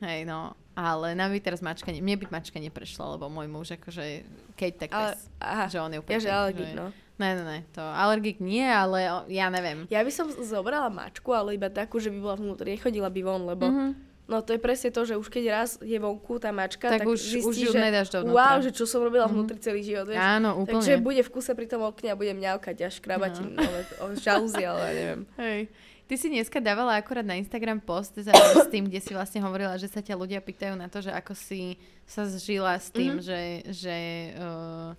hej 0.05 0.21
no. 0.29 0.53
Ale 0.75 1.15
nám 1.15 1.31
by 1.31 1.39
teraz 1.39 1.63
mačka, 1.63 1.89
ne, 1.89 2.03
mne 2.03 2.19
by 2.19 2.27
mačka 2.29 2.59
neprešla, 2.59 3.15
lebo 3.15 3.31
môj 3.31 3.47
muž 3.47 3.79
akože, 3.79 4.27
keď 4.59 4.73
tak 4.77 4.91
Ale, 4.91 5.15
pes, 5.15 5.21
aha, 5.39 5.65
že 5.71 5.79
on 5.79 5.89
je 5.89 5.99
úplne 6.03 6.19
ja 6.19 6.21
že 6.21 6.29
alergik, 6.29 6.67
že- 6.67 6.75
no. 6.75 6.87
Ne, 7.15 7.31
ne, 7.33 7.45
ne, 7.45 7.59
to 7.71 7.79
alergik 7.81 8.39
nie, 8.39 8.65
ale 8.65 8.99
ja 9.29 9.47
neviem. 9.47 9.87
Ja 9.87 10.01
by 10.01 10.11
som 10.11 10.27
zobrala 10.35 10.89
mačku, 10.89 11.31
ale 11.31 11.55
iba 11.55 11.69
takú, 11.69 11.97
že 11.97 12.09
by 12.09 12.19
bola 12.19 12.35
vnútri, 12.35 12.75
nechodila 12.75 13.07
by 13.07 13.21
von, 13.21 13.43
lebo 13.45 13.67
Mhm. 13.67 13.89
No 14.25 14.41
to 14.41 14.51
je 14.51 14.59
presne 14.59 14.89
to, 14.89 15.05
že 15.05 15.15
už 15.15 15.29
keď 15.29 15.45
raz 15.53 15.71
je 15.79 15.95
vonku 15.95 16.41
tá 16.41 16.49
mačka, 16.49 16.89
Tak 16.89 17.05
tak, 17.05 17.07
už- 17.07 17.21
zistí, 17.21 17.45
už 17.45 17.57
ju 17.59 17.71
že 17.71 17.77
nedáš 17.79 18.09
dovnútra. 18.09 18.33
wow, 18.33 18.57
že 18.59 18.73
čo 18.73 18.83
som 18.83 18.99
robila 18.99 19.29
Mhm. 19.29 19.33
vnútri 19.37 19.59
celý 19.59 19.85
život, 19.85 20.09
vieš. 20.09 20.17
Áno, 20.19 20.57
úplne. 20.57 20.81
Takže 20.81 20.93
bude 20.99 21.21
v 21.21 21.29
kuse 21.31 21.53
pri 21.53 21.67
tom 21.67 21.83
okne 21.83 22.09
a 22.09 22.17
bude 22.17 22.33
mňaukať 22.33 22.77
až 22.83 22.93
škrabať 22.99 23.33
No. 23.45 23.53
no. 23.55 23.69
o 24.01 24.17
žalúzi, 24.17 24.65
ale 24.65 24.81
neviem. 24.91 25.21
Hej. 25.39 25.61
Ty 26.03 26.15
si 26.15 26.27
dneska 26.31 26.57
dávala 26.59 26.97
akorát 26.97 27.21
na 27.23 27.33
Instagram 27.35 27.79
post 27.79 28.17
za, 28.17 28.33
s 28.65 28.69
tým, 28.69 28.85
kde 28.85 28.97
si 28.99 29.13
vlastne 29.13 29.39
hovorila, 29.39 29.77
že 29.77 29.87
sa 29.87 30.01
ťa 30.01 30.17
ľudia 30.17 30.41
pýtajú 30.41 30.73
na 30.73 30.89
to, 30.89 30.99
že 30.99 31.13
ako 31.13 31.33
si 31.35 31.77
sa 32.03 32.25
zžila 32.25 32.75
s 32.75 32.89
tým, 32.89 33.17
Mhm. 33.17 33.23
že, 33.23 33.41
že 33.77 33.97
uh, 34.35 34.97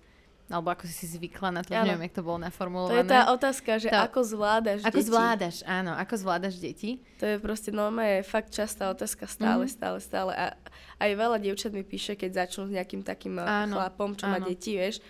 alebo 0.48 0.68
ako 0.68 0.86
si 0.86 1.06
zvykla 1.08 1.50
na 1.50 1.60
to, 1.60 1.70
Áno. 1.70 1.82
neviem, 1.84 2.06
jak 2.06 2.14
to 2.14 2.22
bolo 2.22 2.38
To 2.38 2.46
naformulované. 2.46 2.98
je 2.98 3.08
tá 3.08 3.28
otázka, 3.28 3.70
že 3.76 3.88
Tá- 3.88 4.06
ako 4.06 4.20
zvládaš 4.22 4.80
ako 4.80 4.94
deti. 4.94 5.08
zvládaš, 5.08 5.56
áno, 5.64 5.92
ako 5.92 6.14
zvládaš 6.16 6.54
deti. 6.56 6.90
To 7.16 7.24
je 7.24 7.36
proste 7.36 7.70
normálne 7.70 8.22
fakt 8.22 8.50
častá 8.50 8.86
otázka 8.88 9.26
stále, 9.26 9.64
Mhm. 9.64 9.72
stále, 9.72 9.98
stále. 9.98 10.32
A 10.32 10.54
aj 10.98 11.10
veľa 11.12 11.38
dievčat 11.38 11.70
mi 11.70 11.82
píše, 11.82 12.14
keď 12.14 12.46
začnú 12.46 12.64
s 12.64 12.72
nejakým 12.72 13.02
takým 13.02 13.36
Áno, 13.36 13.44
áno, 13.44 13.74
chlapom, 13.76 14.14
čo 14.14 14.24
má 14.24 14.38
áno. 14.38 14.46
deti, 14.46 14.72
vieš, 14.72 15.02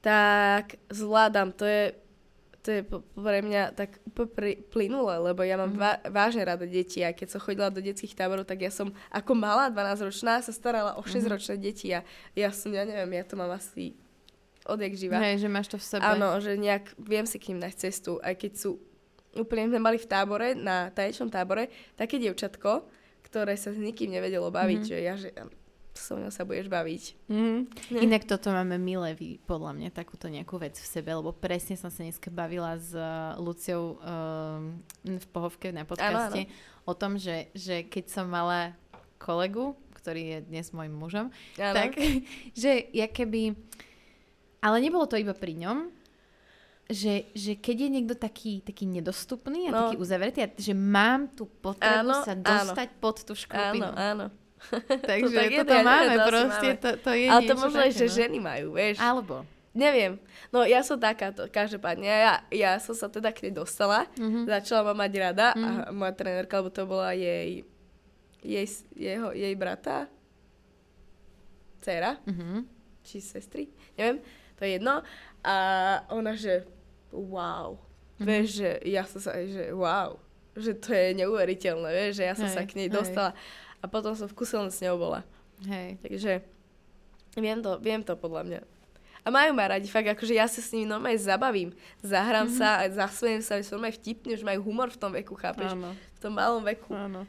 tak 0.00 0.64
zvládam. 0.88 1.52
To 1.52 1.64
je, 1.64 1.94
to 2.60 2.68
je 2.70 2.80
pre 3.14 3.40
mňa 3.40 3.72
tak 3.72 3.98
úplne 4.06 4.36
plynulé, 4.64 5.18
lebo 5.24 5.42
ja 5.42 5.56
mám 5.56 5.70
Mhm. 5.70 5.78
va- 5.78 6.02
vážne 6.08 6.42
rada 6.42 6.62
deti. 6.62 7.00
A 7.00 7.10
keď 7.10 7.28
som 7.30 7.40
chodila 7.40 7.68
do 7.68 7.80
detských 7.80 8.12
táborov, 8.12 8.44
tak 8.44 8.60
ja 8.60 8.70
som 8.70 8.90
ako 9.08 9.32
malá 9.32 9.66
12-ročná 9.66 10.38
sa 10.38 10.52
starala 10.52 10.92
Mhm. 10.92 10.98
o 10.98 11.02
6-ročné 11.02 11.56
deti 11.56 11.88
a 11.90 12.04
ja 12.32 12.50
som, 12.50 12.68
ja 12.68 12.84
neviem, 12.84 13.12
ja 13.12 13.24
to 13.24 13.34
mám 13.34 13.50
asi 13.50 13.94
odjak 14.66 14.92
živa. 14.94 15.18
Hej, 15.18 15.42
že 15.42 15.48
máš 15.48 15.68
to 15.68 15.78
v 15.78 15.84
sebe. 15.86 16.04
Áno, 16.04 16.38
že 16.38 16.54
nejak 16.54 16.94
viem 16.98 17.26
si 17.26 17.36
k 17.38 17.52
nim 17.52 17.62
nájsť 17.62 17.78
cestu, 17.78 18.18
aj 18.22 18.34
keď 18.38 18.52
sú 18.54 18.70
úplne 19.32 19.72
sme 19.72 19.80
mali 19.80 19.96
v 19.96 20.04
tábore, 20.04 20.52
na 20.52 20.92
tanečnom 20.92 21.32
tábore, 21.32 21.72
také 21.96 22.20
dievčatko, 22.20 22.84
ktoré 23.24 23.56
sa 23.56 23.72
s 23.72 23.80
nikým 23.80 24.12
nevedelo 24.12 24.52
baviť, 24.52 24.80
Mhm. 24.84 24.88
že 24.88 24.96
ja, 25.00 25.14
že 25.16 25.32
so 25.92 26.16
mnou 26.16 26.32
sa 26.32 26.44
budeš 26.44 26.72
baviť. 26.72 27.28
Mm. 27.28 27.68
Ne. 27.92 28.00
Inak 28.00 28.24
toto 28.24 28.48
máme 28.48 28.80
milé, 28.80 29.12
vy, 29.12 29.36
podľa 29.44 29.76
mňa, 29.76 29.88
takúto 29.92 30.24
nejakú 30.28 30.56
vec 30.56 30.72
v 30.76 30.88
sebe, 30.88 31.12
lebo 31.12 31.36
presne 31.36 31.76
som 31.76 31.92
sa 31.92 32.00
dneska 32.00 32.32
bavila 32.32 32.80
s 32.80 32.96
uh, 32.96 33.36
Luciou 33.36 34.00
um, 34.00 34.80
v 35.04 35.26
Pohovke 35.32 35.68
na 35.68 35.84
podcaste 35.84 36.48
o 36.88 36.96
tom, 36.96 37.20
že, 37.20 37.52
že 37.52 37.84
keď 37.84 38.04
som 38.08 38.24
mala 38.24 38.72
kolegu, 39.20 39.76
ktorý 39.96 40.22
je 40.32 40.38
dnes 40.48 40.66
môjim 40.72 40.96
mužom, 40.96 41.26
Áno. 41.60 41.74
tak, 41.76 41.92
že 42.58 42.88
ja 42.92 43.06
keby... 43.08 43.52
Ale 44.62 44.78
nebolo 44.78 45.04
to 45.04 45.16
iba 45.16 45.32
pri 45.32 45.58
ňom, 45.58 45.90
že, 46.84 47.26
že 47.32 47.56
keď 47.56 47.76
je 47.78 47.90
niekto 47.90 48.14
taký, 48.14 48.60
taký 48.60 48.84
nedostupný 48.86 49.66
a 49.66 49.70
No. 49.70 49.78
taký 49.84 49.96
uzavretý, 49.96 50.50
že 50.54 50.70
mám 50.70 51.26
tú 51.28 51.46
potrebu 51.46 52.06
Áno, 52.06 52.22
sa 52.22 52.32
áno. 52.32 52.42
dostať 52.42 52.88
pod 52.96 53.16
tú 53.20 53.32
áno, 53.32 53.40
škrupinu. 53.40 53.90
áno. 53.90 54.26
Takže 55.10 55.34
tak 55.36 55.48
je, 55.48 55.58
toto 55.58 55.68
to 55.68 55.74
ja 55.74 55.82
máme 55.82 56.14
to 56.14 56.22
proste, 56.24 56.68
máme. 56.68 56.78
To, 56.78 56.88
to 56.96 57.10
je 57.12 57.26
Ale 57.26 57.40
to 57.42 57.54
možno 57.56 57.78
aj, 57.80 57.92
že 57.92 58.06
no. 58.06 58.14
ženy 58.14 58.38
majú, 58.38 58.66
vieš. 58.72 58.96
Alebo. 58.96 59.42
Neviem. 59.72 60.20
No 60.48 60.62
ja 60.62 60.84
som 60.84 61.00
takáto, 61.00 61.48
každopádne. 61.48 62.04
Ja, 62.04 62.34
ja 62.46 62.72
som 62.76 62.92
sa 62.92 63.08
teda 63.08 63.32
k 63.32 63.42
nej 63.42 63.54
dostala, 63.56 64.04
Mhm. 64.14 64.44
začala 64.46 64.86
ma 64.86 65.02
mať 65.02 65.12
rada 65.16 65.46
Mhm. 65.50 65.64
a 65.64 65.70
moja 65.90 66.12
trenérka, 66.12 66.54
lebo 66.54 66.68
to 66.68 66.84
bola 66.84 67.10
jej, 67.10 67.64
jej, 68.38 68.66
jeho, 68.92 69.32
jej 69.32 69.54
brata, 69.54 70.06
dcera, 71.80 72.20
Mhm. 72.22 72.68
či 73.02 73.18
sestry, 73.18 73.66
neviem, 73.96 74.20
to 74.62 74.64
je 74.64 74.78
jedno. 74.78 75.02
A 75.42 75.54
ona, 76.08 76.32
že 76.32 76.62
wow, 77.10 77.74
Mhm. 78.16 78.24
vieš, 78.24 78.46
že 78.56 78.70
ja 78.86 79.02
som 79.02 79.18
sa, 79.18 79.34
že 79.36 79.74
wow, 79.74 80.14
že 80.54 80.72
to 80.72 80.88
je 80.88 81.18
neuveriteľné, 81.18 81.90
vieš, 81.90 82.12
že 82.16 82.24
ja 82.24 82.34
som 82.34 82.46
Hej, 82.46 82.54
sa 82.54 82.62
k 82.62 82.76
nej 82.76 82.86
hej. 82.86 82.94
dostala. 82.94 83.34
A 83.76 83.84
potom 83.84 84.14
som 84.14 84.24
v 84.24 84.36
kuse 84.36 84.54
len 84.54 84.70
s 84.70 84.78
ňou 84.78 84.94
bola. 84.96 85.26
Hej. 85.64 85.98
Takže 85.98 86.32
viem 87.34 87.58
to, 87.58 87.74
viem 87.78 87.98
to 87.98 88.14
podľa 88.14 88.42
mňa. 88.44 88.60
A 89.22 89.28
majú 89.28 89.50
ma 89.52 89.66
radi, 89.68 89.86
fakt, 89.86 90.06
akože 90.08 90.34
ja 90.34 90.46
sa 90.46 90.58
s 90.58 90.70
nimi 90.70 90.82
normálne 90.84 91.14
zabavím. 91.16 91.70
Zahrám 92.00 92.46
Mhm. 92.46 92.54
sa 92.54 92.68
a 92.78 92.86
zasmejem 92.86 93.38
sa, 93.40 93.58
že 93.58 93.66
sú 93.66 93.74
normálne 93.74 93.94
vtipní, 93.96 94.34
že 94.34 94.42
majú 94.42 94.62
humor 94.64 94.86
v 94.88 94.98
tom 94.98 95.10
veku, 95.10 95.34
chápeš? 95.34 95.72
Áno, 95.72 95.90
V 95.90 96.18
tom 96.20 96.32
malom 96.32 96.62
veku. 96.62 96.90
áno. 96.92 97.26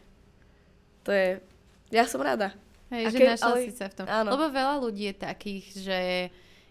To 1.02 1.10
je... 1.10 1.42
Ja 1.90 2.06
som 2.06 2.18
rada. 2.20 2.54
Hej, 2.90 3.04
A 3.04 3.10
že 3.10 3.18
keď- 3.18 3.30
našla 3.32 3.50
ale- 3.50 3.62
si 3.64 3.72
sa 3.72 3.86
v 3.88 3.96
tom. 3.96 4.06
áno. 4.06 4.30
Lebo 4.32 4.46
veľa 4.48 4.76
ľudí 4.80 5.04
je 5.06 5.16
takých, 5.16 5.66
že 5.76 6.00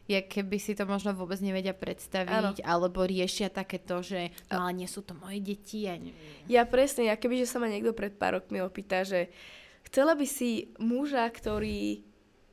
je 0.05 0.19
keby 0.21 0.57
si 0.57 0.73
to 0.73 0.83
možno 0.83 1.12
vôbec 1.12 1.38
nevedia 1.38 1.73
predstaviť, 1.73 2.61
alebo 2.61 3.03
riešia 3.03 3.49
takéto, 3.49 4.01
že 4.01 4.29
no 4.47 4.62
ale 4.62 4.75
nie 4.75 4.87
sú 4.87 5.01
to 5.01 5.15
moje 5.15 5.38
deti. 5.38 5.85
A 5.85 5.95
ne... 5.95 6.11
Ja 6.47 6.65
presne, 6.65 7.05
ja 7.05 7.15
kebyže 7.15 7.47
sa 7.47 7.57
ma 7.57 7.67
niekto 7.67 7.91
pred 7.91 8.12
pár 8.12 8.37
rokmi 8.37 8.59
opýta, 8.59 9.03
že 9.03 9.31
chcela 9.85 10.12
by 10.12 10.25
si 10.25 10.51
muža, 10.77 11.23
ktorý 11.27 12.03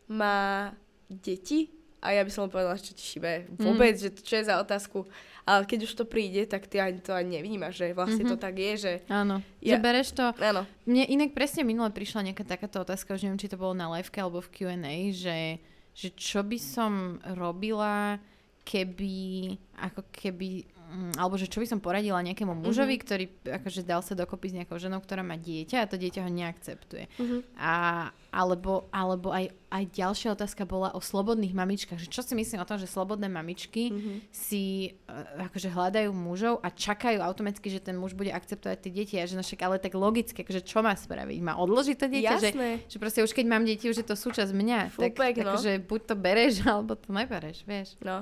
má 0.08 0.72
deti? 1.08 1.74
A 2.00 2.12
ja 2.12 2.24
by 2.24 2.32
som 2.32 2.48
mu 2.48 2.50
povedala, 2.50 2.80
čo 2.80 2.96
ti 2.96 3.04
šibe. 3.04 3.52
Vôbec, 3.58 3.92
že 3.94 4.08
to- 4.10 4.24
čo 4.24 4.40
je 4.40 4.48
za 4.48 4.56
otázku. 4.56 5.04
Ale 5.44 5.66
keď 5.66 5.84
už 5.84 5.94
to 5.96 6.06
príde, 6.06 6.46
tak 6.46 6.64
ty 6.64 6.80
ani 6.80 6.98
to 6.98 7.12
ani 7.12 7.36
nevnímaš, 7.36 7.76
že 7.76 7.92
vlastne 7.92 8.24
Mhm. 8.24 8.30
to 8.30 8.38
tak 8.38 8.56
je, 8.56 8.74
že... 8.78 8.94
Áno, 9.10 9.44
Ja- 9.60 9.76
že 9.76 9.84
bereš 9.84 10.10
to... 10.14 10.32
Áno. 10.38 10.64
Mne 10.86 11.04
inak 11.06 11.34
presne 11.34 11.62
minule 11.62 11.90
prišla 11.90 12.24
nejaká 12.24 12.48
takáto 12.48 12.80
otázka, 12.80 13.12
už 13.12 13.26
neviem, 13.26 13.36
či 13.38 13.48
to 13.48 13.58
bolo 13.58 13.74
na 13.74 13.90
liveke 13.90 14.16
alebo 14.16 14.40
v 14.40 14.48
Q&A, 14.50 14.96
že, 15.12 15.60
že 16.00 16.16
čo 16.16 16.48
by 16.48 16.56
som 16.56 17.20
robila, 17.36 18.16
keby, 18.64 19.52
ako 19.84 20.08
keby, 20.16 20.64
alebo 21.15 21.36
že 21.36 21.45
čo 21.45 21.60
by 21.60 21.67
som 21.67 21.80
poradila 21.80 22.19
nejakému 22.19 22.54
mužovi, 22.56 22.95
Mhm. 22.95 23.02
ktorý 23.02 23.25
akože 23.45 23.82
dal 23.82 24.02
sa 24.02 24.13
dokopy 24.13 24.49
s 24.49 24.58
nejakou 24.58 24.75
ženou, 24.75 24.97
ktorá 24.97 25.21
má 25.21 25.36
dieťa 25.36 25.82
a 25.82 25.88
to 25.88 25.95
dieťa 25.95 26.21
ho 26.21 26.30
neakceptuje. 26.30 27.06
Mhm. 27.17 27.38
A, 27.56 27.73
alebo 28.30 28.86
alebo 28.89 29.30
aj, 29.30 29.49
aj 29.69 29.84
ďalšia 29.89 30.30
otázka 30.32 30.62
bola 30.63 30.89
o 30.91 30.99
slobodných 30.99 31.49
mamičkách. 31.52 31.97
Že 31.97 32.10
čo 32.10 32.21
si 32.21 32.34
myslím 32.34 32.60
o 32.60 32.65
tom, 32.65 32.78
že 32.78 32.86
slobodné 32.86 33.25
mamičky 33.25 33.89
Mhm. 33.89 34.12
si 34.30 34.63
uh, 35.06 35.45
akože 35.45 35.69
hľadajú 35.69 36.10
mužov 36.10 36.58
a 36.60 36.69
čakajú 36.69 37.17
automaticky, 37.19 37.69
že 37.69 37.80
ten 37.80 37.93
muž 37.93 38.13
bude 38.13 38.30
akceptovať 38.30 38.78
tie 38.80 38.91
deti. 38.91 39.15
A 39.15 39.25
že 39.25 39.34
no 39.34 39.41
však, 39.41 39.60
ale 39.60 39.78
tak 39.78 39.93
logicky, 39.93 40.41
akože 40.41 40.62
čo 40.62 40.80
má 40.80 40.93
spraviť? 40.93 41.38
Má 41.39 41.54
odložiť 41.56 41.95
to 41.95 42.08
dieťa? 42.08 42.34
Že, 42.38 42.49
Jasné. 42.49 42.69
že 42.86 42.97
proste 42.97 43.19
už 43.21 43.32
keď 43.32 43.45
mám 43.45 43.63
deti, 43.63 43.86
už 43.86 43.97
je 43.97 44.08
to 44.08 44.13
súčasť 44.13 44.52
mňa. 44.52 44.80
tak 44.93 45.13
Fúpek, 45.13 45.34
no. 45.41 45.54
akože 45.54 45.71
buď 45.82 46.02
to 46.04 46.15
bereš, 46.15 46.54
alebo 46.69 46.93
to 46.93 47.10
nebereš, 47.10 47.62
vieš. 47.63 47.93
No. 48.02 48.21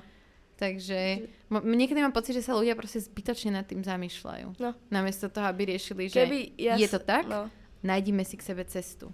Takže 0.57 1.29
mo- 1.47 1.61
niekedy 1.61 2.01
mám 2.01 2.11
pocit, 2.11 2.33
že 2.33 2.41
sa 2.41 2.57
ľudia 2.57 2.73
proste 2.73 2.97
zbytočne 2.97 3.53
nad 3.53 3.63
tým 3.63 3.85
zamýšľajú. 3.85 4.57
No. 4.57 4.73
Namiesto 4.89 5.29
toho, 5.29 5.45
aby 5.45 5.69
riešili, 5.69 6.09
že 6.09 6.25
Keby 6.25 6.39
ja 6.57 6.73
je 6.75 6.89
to 6.89 6.97
tak, 6.97 7.29
No. 7.29 7.45
nájdime 7.79 8.25
si 8.25 8.35
k 8.35 8.43
sebe 8.43 8.65
cestu. 8.65 9.13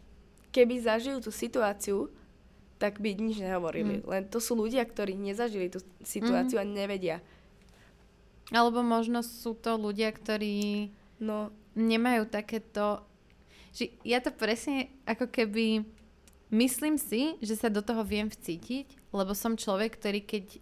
Keby 0.49 0.79
zažijú 0.79 1.19
tú 1.19 1.29
situáciu, 1.29 2.07
tak 2.79 3.03
by 3.03 3.11
nič 3.13 3.39
nehovorili. 3.39 3.99
Mm. 3.99 4.07
Len 4.07 4.23
to 4.27 4.39
sú 4.39 4.55
ľudia, 4.55 4.83
ktorí 4.83 5.13
nezažili 5.13 5.67
tú 5.67 5.83
situáciu 5.99 6.59
a 6.59 6.65
nevedia. 6.65 7.19
Alebo 8.49 8.79
možno 8.79 9.19
sú 9.19 9.53
to 9.53 9.75
ľudia, 9.75 10.09
ktorí 10.09 10.89
No, 11.19 11.53
nemajú 11.71 12.27
takéto... 12.27 12.99
Že 13.71 13.95
ja 14.03 14.19
to 14.19 14.29
presne 14.29 14.91
ako 15.03 15.31
keby... 15.31 15.87
Myslím 16.51 16.99
si, 16.99 17.39
že 17.39 17.55
sa 17.55 17.71
do 17.71 17.79
toho 17.79 18.03
viem 18.03 18.27
vcítiť, 18.27 19.09
lebo 19.09 19.33
som 19.33 19.55
človek, 19.55 19.97
ktorý 19.97 20.21
keď 20.21 20.59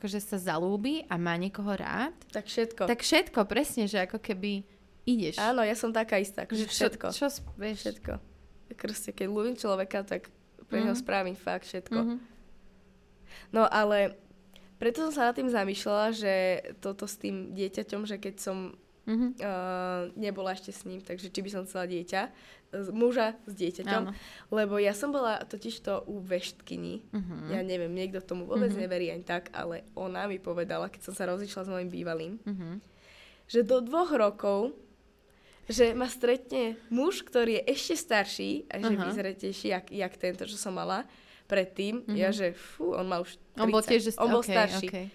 akože 0.00 0.16
sa 0.18 0.36
zalúbi 0.36 1.04
a 1.06 1.14
má 1.14 1.36
niekoho 1.36 1.68
rád, 1.70 2.16
tak 2.26 2.44
všetko. 2.44 2.82
tak 2.86 2.98
všetko 2.98 3.44
presne, 3.44 3.84
že 3.84 4.00
ako 4.00 4.16
keby 4.16 4.64
ideš. 5.04 5.36
Áno, 5.36 5.60
ja 5.60 5.74
som 5.74 5.90
taká 5.90 6.16
istá, 6.16 6.42
Že 6.42 6.56
že 6.56 6.64
čo, 6.64 6.72
všetko. 6.88 7.06
čo, 7.12 7.26
s- 7.26 7.44
vieš? 7.54 7.84
Všetko. 7.84 8.12
Proste, 8.72 9.10
keď 9.10 9.26
ľúbim 9.26 9.54
človeka, 9.54 10.00
tak 10.02 10.32
pre 10.64 10.80
neho 10.80 10.94
Mhm. 10.94 11.00
spravím 11.00 11.34
fakt 11.34 11.66
všetko. 11.66 12.00
Mhm. 12.00 12.16
No 13.50 13.66
ale 13.66 14.16
preto 14.76 15.02
som 15.02 15.12
sa 15.12 15.28
nad 15.28 15.34
tým 15.34 15.48
zamýšľala, 15.48 16.06
že 16.10 16.34
toto 16.78 17.04
s 17.04 17.14
tým 17.14 17.52
dieťaťom, 17.52 18.02
že 18.02 18.16
keď 18.16 18.34
som 18.40 18.72
Mhm. 19.02 19.28
uh, 19.36 20.02
nebola 20.14 20.52
ešte 20.52 20.70
s 20.70 20.84
ním, 20.84 21.00
takže 21.00 21.28
či 21.28 21.40
by 21.40 21.50
som 21.50 21.62
chcela 21.62 21.84
dieťa, 21.84 22.30
muža 22.90 23.34
s 23.44 23.52
dieťaťom, 23.52 24.02
Áno. 24.06 24.14
lebo 24.48 24.78
ja 24.78 24.94
som 24.94 25.10
bola 25.10 25.42
totižto 25.42 26.06
u 26.06 26.18
veštkyni, 26.18 27.02
Mhm. 27.10 27.34
ja 27.50 27.60
neviem, 27.60 27.90
niekto 27.90 28.20
tomu 28.20 28.46
vôbec 28.46 28.70
Mhm. 28.70 28.80
neverí 28.80 29.06
ani 29.10 29.22
tak, 29.22 29.50
ale 29.50 29.82
ona 29.92 30.24
mi 30.24 30.38
povedala, 30.38 30.86
keď 30.86 31.10
som 31.10 31.14
sa 31.14 31.26
rozišla 31.26 31.66
s 31.66 31.68
mojim 31.68 31.88
bývalým, 31.88 32.38
Mhm. 32.46 32.78
že 33.46 33.60
do 33.62 33.80
dvoch 33.80 34.10
rokov, 34.10 34.70
že 35.66 35.94
ma 35.94 36.06
stretne 36.06 36.74
muž, 36.88 37.22
ktorý 37.22 37.62
je 37.62 37.74
ešte 37.74 37.94
starší 37.96 38.50
a 38.66 38.78
že 38.78 38.94
Aha. 38.94 39.06
vyzretejší, 39.06 39.66
jak, 39.70 39.86
jak 39.88 40.14
tento, 40.16 40.42
čo 40.42 40.54
som 40.54 40.74
mala 40.74 41.06
predtým. 41.46 42.06
Mhm. 42.06 42.14
Ja, 42.14 42.30
že 42.30 42.54
fú, 42.54 42.94
on 42.94 43.06
má 43.06 43.18
už 43.18 43.34
30. 43.54 43.58
On 43.58 43.70
bol 43.70 43.82
tiež, 43.82 44.00
že... 44.02 44.10
on 44.14 44.30
bol 44.30 44.42
okay, 44.42 44.54
starší. 44.54 44.86
Okay. 44.86 45.06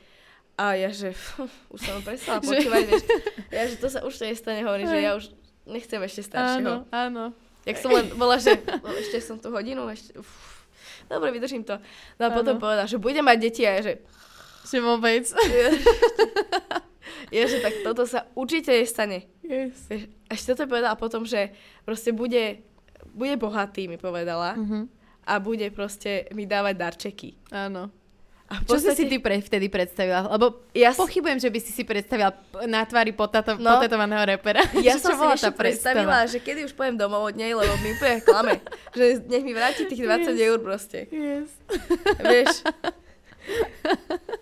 A 0.56 0.76
ja, 0.76 0.88
že 0.88 1.12
fú, 1.12 1.48
už 1.68 1.80
som 1.80 2.00
prestala 2.00 2.40
počúvať, 2.48 2.84
vieš. 2.88 3.04
Ja, 3.52 3.64
že 3.68 3.76
to 3.76 3.88
sa 3.88 4.00
už 4.04 4.16
to 4.16 4.24
nestane, 4.24 4.64
hovorím, 4.64 4.88
že 4.88 5.00
ja 5.00 5.12
už 5.16 5.28
nechcem 5.68 6.00
ešte 6.00 6.22
staršieho. 6.24 6.88
Áno, 6.88 6.92
áno. 6.92 7.24
Jak 7.66 7.78
som 7.82 7.90
len 7.92 8.06
bola, 8.14 8.38
že 8.38 8.56
"No, 8.86 8.94
ešte 8.94 9.18
som 9.20 9.42
tu 9.42 9.50
hodinu, 9.50 9.90
ešte, 9.90 10.14
uf, 10.18 10.30
dobre, 11.10 11.34
vydržím 11.34 11.66
to. 11.66 11.82
No 12.22 12.24
a 12.28 12.30
potom 12.30 12.56
Áno. 12.58 12.62
povedal, 12.62 12.86
že 12.86 13.02
bude 13.02 13.20
mať 13.22 13.38
deti 13.42 13.66
a 13.66 13.78
ja, 13.78 13.82
že 13.82 13.94
Že 14.66 14.82
vôbec. 14.82 15.26
je, 17.36 17.42
že 17.46 17.58
tak 17.62 17.74
toto 17.86 18.06
sa 18.10 18.26
určite 18.34 18.74
nestane. 18.74 19.30
Yes. 19.46 19.90
Až 20.26 20.40
toto 20.42 20.66
povedala 20.66 20.98
potom, 20.98 21.22
že 21.26 21.54
proste 21.86 22.10
bude 22.10 22.66
bude 23.16 23.38
bohatý, 23.38 23.86
mi 23.88 24.02
povedala. 24.02 24.58
Mhm. 24.58 24.90
A 25.26 25.42
bude 25.42 25.70
proste 25.74 26.30
mi 26.38 26.46
dávať 26.46 26.76
darčeky. 26.78 27.30
Áno. 27.50 27.90
A 28.46 28.62
Čo 28.62 28.78
si 28.78 28.86
si 28.86 28.94
podstate- 28.94 29.10
ty 29.10 29.18
pre, 29.18 29.36
vtedy 29.40 29.68
predstavila? 29.68 30.30
Lebo 30.30 30.62
Ja, 30.72 30.94
pochybujem, 30.94 31.40
že 31.40 31.50
by 31.50 31.60
si 31.60 31.72
si 31.72 31.82
predstavila 31.82 32.30
na 32.64 32.84
tvári 32.84 33.10
potato, 33.10 33.56
No. 33.56 33.74
potetovaného 33.74 34.22
repera. 34.24 34.62
ja 34.80 34.96
som 34.96 35.12
si 35.12 35.26
ešte 35.34 35.50
tá 35.50 35.52
predstava? 35.52 35.98
predstavila, 35.98 36.18
že 36.26 36.38
kedy 36.40 36.60
už 36.64 36.74
pojem 36.74 36.94
domov 36.94 37.26
od 37.26 37.34
nej, 37.34 37.52
lebo 37.52 37.74
mi 37.80 37.90
úplne 37.92 38.22
klame. 38.22 38.62
že 38.92 39.18
nech 39.24 39.42
mi 39.42 39.50
vráti 39.52 39.86
tých 39.86 39.98
20 39.98 40.30
Yes. 40.32 40.46
eur 40.46 40.58
proste. 40.60 41.10
Yes. 41.10 41.50
Vieš? 42.20 42.54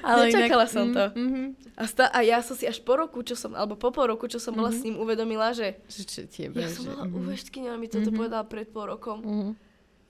Nečakala 0.00 0.64
inak- 0.64 0.70
som 0.70 0.86
to. 0.90 1.04
Mm, 1.12 1.26
mhm. 1.26 1.44
A, 1.74 1.84
sta- 1.84 2.10
a 2.10 2.20
ja 2.20 2.40
som 2.40 2.52
si 2.52 2.64
až 2.64 2.78
po 2.78 2.94
roku, 2.94 3.20
čo 3.20 3.34
som, 3.34 3.52
alebo 3.52 3.72
po 3.72 3.88
pol 3.88 4.06
roku, 4.06 4.26
čo 4.26 4.36
som 4.36 4.52
bola 4.52 4.68
s 4.68 4.80
ním, 4.80 4.94
uvedomila, 4.94 5.50
že 5.50 5.80
Že 5.88 6.02
čo 6.04 6.20
tebe, 6.26 6.60
ja 6.60 6.68
som 6.68 6.84
bola 6.86 7.06
mhm. 7.06 7.32
ona 7.64 7.76
mi 7.76 7.88
toto 7.88 8.10
Mhm. 8.10 8.16
povedala 8.16 8.44
pred 8.44 8.68
pol 8.68 8.86
rokom. 8.86 9.18
Mhm. 9.18 9.50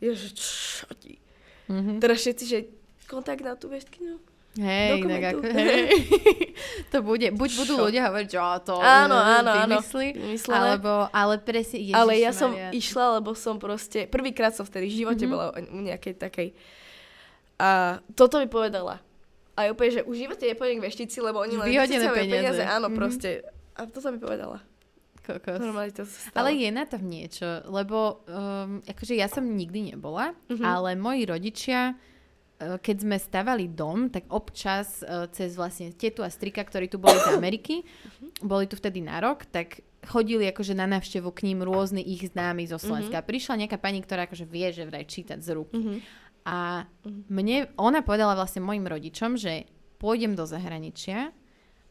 Ja, 0.01 0.13
že 0.13 0.29
čo 0.33 0.85
ti? 0.97 1.17
Mhm. 1.67 1.97
Teraz 1.99 2.21
všetci, 2.21 2.45
že 2.45 2.59
kontakt 3.11 3.43
na 3.43 3.53
tú 3.53 3.67
veštkyňu. 3.67 4.17
Hej, 4.53 4.99
inak 5.01 5.23
dokumentu. 5.31 5.39
ako, 5.39 5.59
hej. 5.61 5.83
to 6.93 6.99
bude, 7.01 7.27
buď 7.33 7.51
budú 7.57 7.75
Čo? 7.77 7.83
ľudia 7.85 8.03
hovoriť, 8.05 8.29
že 8.29 8.39
to 8.61 8.75
Áno, 8.77 9.15
áno, 9.15 9.47
áno. 9.47 9.51
vymyslí, 9.69 10.07
Vymyslené. 10.13 10.55
alebo, 10.57 10.91
ale 11.09 11.35
presne, 11.39 11.79
Ježiš 11.81 11.95
Ale 11.95 12.13
ja 12.17 12.31
som 12.33 12.51
Maria. 12.51 12.71
išla, 12.73 13.05
lebo 13.17 13.31
som 13.33 13.57
proste, 13.57 14.07
prvýkrát 14.07 14.51
som 14.51 14.63
vtedy 14.63 14.87
v 14.87 14.97
živote 15.01 15.23
Mhm. 15.23 15.31
bola 15.31 15.45
u 15.55 15.81
nejakej 15.81 16.15
takej. 16.17 16.49
A 17.57 17.69
toto 18.11 18.37
mi 18.37 18.47
povedala. 18.47 18.99
A 19.53 19.59
je 19.63 19.71
úplne, 19.71 19.93
že 19.93 20.03
v 20.03 20.19
živote 20.19 20.43
nepôjdem 20.45 20.79
k 20.79 20.87
veštici, 20.89 21.19
lebo 21.21 21.39
oni 21.39 21.55
len 21.55 21.69
Vyhodené 21.69 22.01
vycúcajú 22.01 22.25
peniaze. 22.25 22.63
Áno, 22.65 22.89
Mhm. 22.89 22.97
proste. 22.97 23.29
A 23.73 23.85
toto 23.85 24.09
mi 24.09 24.19
povedala. 24.19 24.59
Kokos. 25.21 25.61
Normálne 25.61 25.93
to 25.93 26.03
sa 26.03 26.17
stalo. 26.27 26.43
Ale 26.43 26.57
je 26.57 26.71
na 26.71 26.85
tom 26.85 27.05
niečo, 27.05 27.47
lebo 27.69 28.25
um, 28.25 28.83
akože 28.83 29.15
ja 29.15 29.29
som 29.29 29.47
nikdy 29.47 29.95
nebola, 29.95 30.35
Mhm. 30.49 30.65
ale 30.65 30.97
moji 30.97 31.23
rodičia, 31.25 31.95
keď 32.61 32.97
sme 33.01 33.17
stavali 33.17 33.67
dom, 33.67 34.13
tak 34.13 34.29
občas 34.29 35.01
uh, 35.01 35.25
cez 35.33 35.57
vlastne 35.57 35.91
tetu 35.91 36.21
a 36.21 36.29
strika, 36.29 36.61
ktorí 36.61 36.87
tu 36.87 37.01
boli 37.01 37.17
z 37.17 37.33
Ameriky, 37.33 37.81
boli 38.41 38.69
tu 38.69 38.77
vtedy 38.77 39.01
na 39.01 39.17
rok, 39.19 39.49
tak 39.49 39.81
chodili 40.05 40.49
akože 40.49 40.73
na 40.73 40.85
návštevu 40.85 41.29
k 41.33 41.49
ním 41.49 41.61
rôzni 41.61 42.01
ich 42.01 42.29
známi 42.29 42.65
zo 42.65 42.77
Slovenska. 42.81 43.21
Prišla 43.21 43.65
nejaká 43.65 43.77
pani, 43.77 44.01
ktorá 44.01 44.25
akože 44.25 44.45
vie, 44.45 44.69
že 44.73 44.85
vraj 44.85 45.05
čítať 45.05 45.41
z 45.41 45.49
ruky. 45.53 45.77
Mhm. 45.81 45.95
A 46.41 46.89
Mhm. 47.05 47.21
mne, 47.29 47.57
ona 47.77 48.01
povedala 48.01 48.33
vlastne 48.33 48.65
mojim 48.65 48.85
rodičom, 48.85 49.37
že 49.37 49.69
pôjdem 50.01 50.33
do 50.33 50.49
zahraničia 50.49 51.37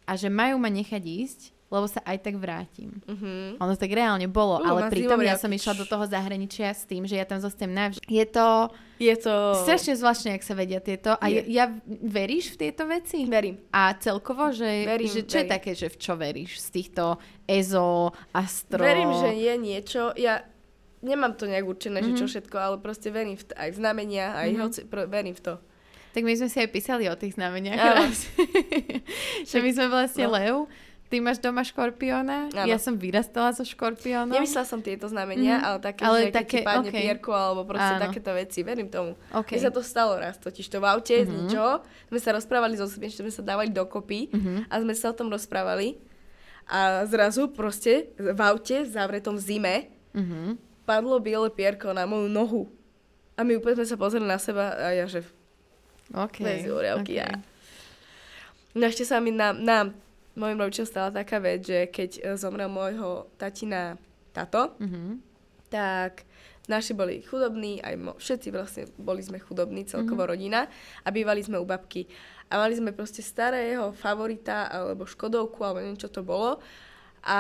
a 0.06 0.12
že 0.18 0.30
majú 0.30 0.58
ma 0.58 0.74
nechať 0.74 1.04
ísť, 1.06 1.42
lebo 1.70 1.86
sa 1.86 2.02
aj 2.02 2.18
tak 2.20 2.36
vrátim. 2.36 2.98
Mhm. 3.06 3.58
Ono 3.58 3.74
tak 3.76 3.90
reálne 3.90 4.26
bolo, 4.26 4.58
Uh, 4.58 4.66
ale 4.68 4.80
pritom 4.90 5.18
ja 5.20 5.36
som 5.36 5.48
išla 5.48 5.74
do 5.76 5.86
toho 5.86 6.02
zahraničia 6.04 6.70
s 6.70 6.84
tým, 6.84 7.04
že 7.04 7.14
ja 7.14 7.24
tam 7.24 7.38
zostanem 7.38 7.72
navždy. 7.72 8.02
Je 8.04 8.26
to 8.26 8.74
Je 8.98 9.16
to... 9.16 9.34
strašne 9.60 9.94
zvláštne, 9.94 10.30
ak 10.32 10.42
sa 10.42 10.54
vedia 10.54 10.78
tieto. 10.80 11.14
A 11.14 11.26
ja, 11.26 11.40
Je. 11.40 11.54
ja 11.54 11.66
veríš 11.88 12.52
v 12.52 12.66
tieto 12.66 12.84
veci? 12.84 13.24
Verím. 13.24 13.62
A 13.70 13.94
celkovo, 13.96 14.50
že, 14.50 14.66
Verím, 14.84 15.08
že 15.08 15.22
čo 15.24 15.38
je 15.38 15.46
verím. 15.46 15.54
také, 15.56 15.72
že 15.74 15.88
v 15.88 15.98
čo 16.00 16.14
veríš? 16.16 16.52
Z 16.60 16.68
týchto 16.72 17.04
EZO, 17.46 18.12
Astro? 18.32 18.82
Verím, 18.82 19.14
že 19.16 19.30
je 19.32 19.54
niečo. 19.56 20.02
Ja 20.16 20.42
nemám 21.00 21.32
to 21.34 21.46
nejak 21.46 21.64
určené, 21.64 22.02
že 22.02 22.12
čo 22.14 22.26
Mhm. 22.26 22.32
všetko, 22.34 22.56
ale 22.58 22.76
proste 22.78 23.08
verím 23.08 23.34
v 23.34 23.46
t- 23.46 23.56
aj 23.56 23.70
v 23.70 23.78
znamenia, 23.78 24.36
aj 24.36 24.50
Mhm. 24.50 24.60
hoci, 24.60 24.80
pro, 24.84 25.06
verím 25.06 25.32
v 25.32 25.44
to. 25.44 25.54
Tak 26.10 26.26
my 26.26 26.34
sme 26.34 26.50
si 26.50 26.58
aj 26.58 26.70
písali 26.70 27.06
o 27.06 27.14
tých 27.14 27.38
znameniach. 27.38 28.10
Že 29.46 29.58
my 29.60 29.70
sme 29.72 29.88
vlastne 29.88 30.26
No. 30.26 30.34
lev, 30.34 30.56
ty 31.10 31.18
máš 31.18 31.38
doma 31.38 31.62
škorpióna, 31.62 32.50
Áno. 32.50 32.64
ja 32.64 32.78
som 32.78 32.94
vyrastala 32.94 33.50
so 33.50 33.62
škorpiónom. 33.62 34.30
Nemyslela 34.32 34.64
som 34.64 34.78
tieto 34.78 35.06
znamenia, 35.06 35.58
Mhm. 35.58 35.64
ale 35.64 35.78
také, 35.80 36.02
Ale 36.04 36.18
že 36.20 36.24
keď 36.24 36.36
také, 36.36 36.56
ti 36.56 36.64
padne 36.64 36.88
okej. 36.88 37.02
pierko, 37.02 37.32
alebo 37.32 37.62
proste 37.66 37.92
Áno. 37.92 38.04
takéto 38.04 38.30
veci. 38.32 38.60
Verím 38.62 38.88
tomu. 38.88 39.18
OK. 39.32 39.50
Mne 39.50 39.60
sa 39.60 39.72
to 39.72 39.82
stalo 39.82 40.16
raz, 40.16 40.38
totiž 40.38 40.64
to 40.64 40.78
v 40.78 40.86
aute 40.86 41.16
z 41.18 41.26
Mhm. 41.26 41.38
ničoho. 41.44 41.74
Sme 42.08 42.20
sa 42.20 42.30
rozprávali 42.32 42.74
so 42.76 42.86
sebou, 42.86 43.10
sme 43.10 43.28
sa 43.28 43.42
dávali 43.42 43.70
dokopy 43.70 44.30
Mhm. 44.30 44.54
a 44.66 44.74
sme 44.78 44.94
sa 44.94 45.10
o 45.10 45.16
tom 45.16 45.28
rozprávali. 45.28 45.98
A 46.66 47.02
zrazu 47.04 47.50
proste 47.50 48.14
v 48.14 48.40
aute, 48.40 48.80
v 48.80 48.88
zavretom 48.88 49.34
zime, 49.36 49.90
Mhm. 50.14 50.62
padlo 50.86 51.18
biele 51.18 51.50
pierko 51.50 51.90
na 51.90 52.06
moju 52.06 52.26
nohu. 52.28 52.62
A 53.34 53.42
my 53.42 53.56
úplne 53.56 53.74
sme 53.76 53.88
sa 53.88 53.96
pozreli 53.96 54.24
na 54.24 54.38
seba 54.38 54.72
a 54.72 54.92
ja, 54.92 55.06
že 55.06 55.26
OK. 56.12 56.38
Bez 56.40 56.66
úriavky, 56.66 57.14
OK. 57.14 57.18
ja. 57.18 57.30
Ešte 58.72 59.04
sa 59.04 59.18
mi 59.18 59.32
nám, 59.32 59.58
nám 59.58 59.98
mojim 60.40 60.58
rodičom 60.58 60.88
stala 60.88 61.12
taká 61.12 61.38
vec, 61.38 61.68
že 61.68 61.92
keď 61.92 62.10
e, 62.16 62.22
zomrel 62.40 62.72
môjho 62.72 63.28
tatina 63.36 64.00
tato, 64.32 64.74
Mhm. 64.80 65.20
tak 65.70 66.24
naši 66.70 66.94
boli 66.94 67.26
chudobní, 67.26 67.82
aj 67.82 67.96
mo- 67.98 68.18
všetci 68.22 68.48
vlastne 68.54 68.84
boli 68.96 69.26
sme 69.26 69.42
chudobní, 69.42 69.90
celkovo 69.90 70.22
mm-hmm. 70.22 70.32
rodina 70.38 70.70
a 71.02 71.10
bývali 71.10 71.42
sme 71.42 71.58
u 71.58 71.66
babky. 71.66 72.06
A 72.50 72.62
mali 72.62 72.78
sme 72.78 72.94
proste 72.94 73.26
starého 73.26 73.90
favorita 73.94 74.70
alebo 74.70 75.06
škodovku, 75.06 75.58
alebo 75.66 75.82
neviem, 75.82 75.98
čo 75.98 76.10
to 76.10 76.22
bolo. 76.22 76.62
A 77.26 77.40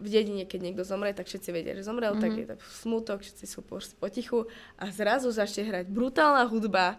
v 0.00 0.08
dedine, 0.08 0.48
keď 0.48 0.60
niekto 0.60 0.84
zomre, 0.88 1.12
tak 1.12 1.28
všetci 1.28 1.48
vedia, 1.52 1.76
že 1.76 1.84
zomrel, 1.84 2.16
mm-hmm. 2.16 2.24
tak 2.24 2.32
je 2.36 2.44
tak 2.48 2.60
smutok, 2.64 3.18
všetci 3.20 3.44
sú 3.44 3.60
po, 3.60 3.80
potichu 4.00 4.48
a 4.80 4.88
zrazu 4.88 5.28
začne 5.28 5.68
hrať 5.68 5.86
brutálna 5.92 6.44
hudba 6.48 6.96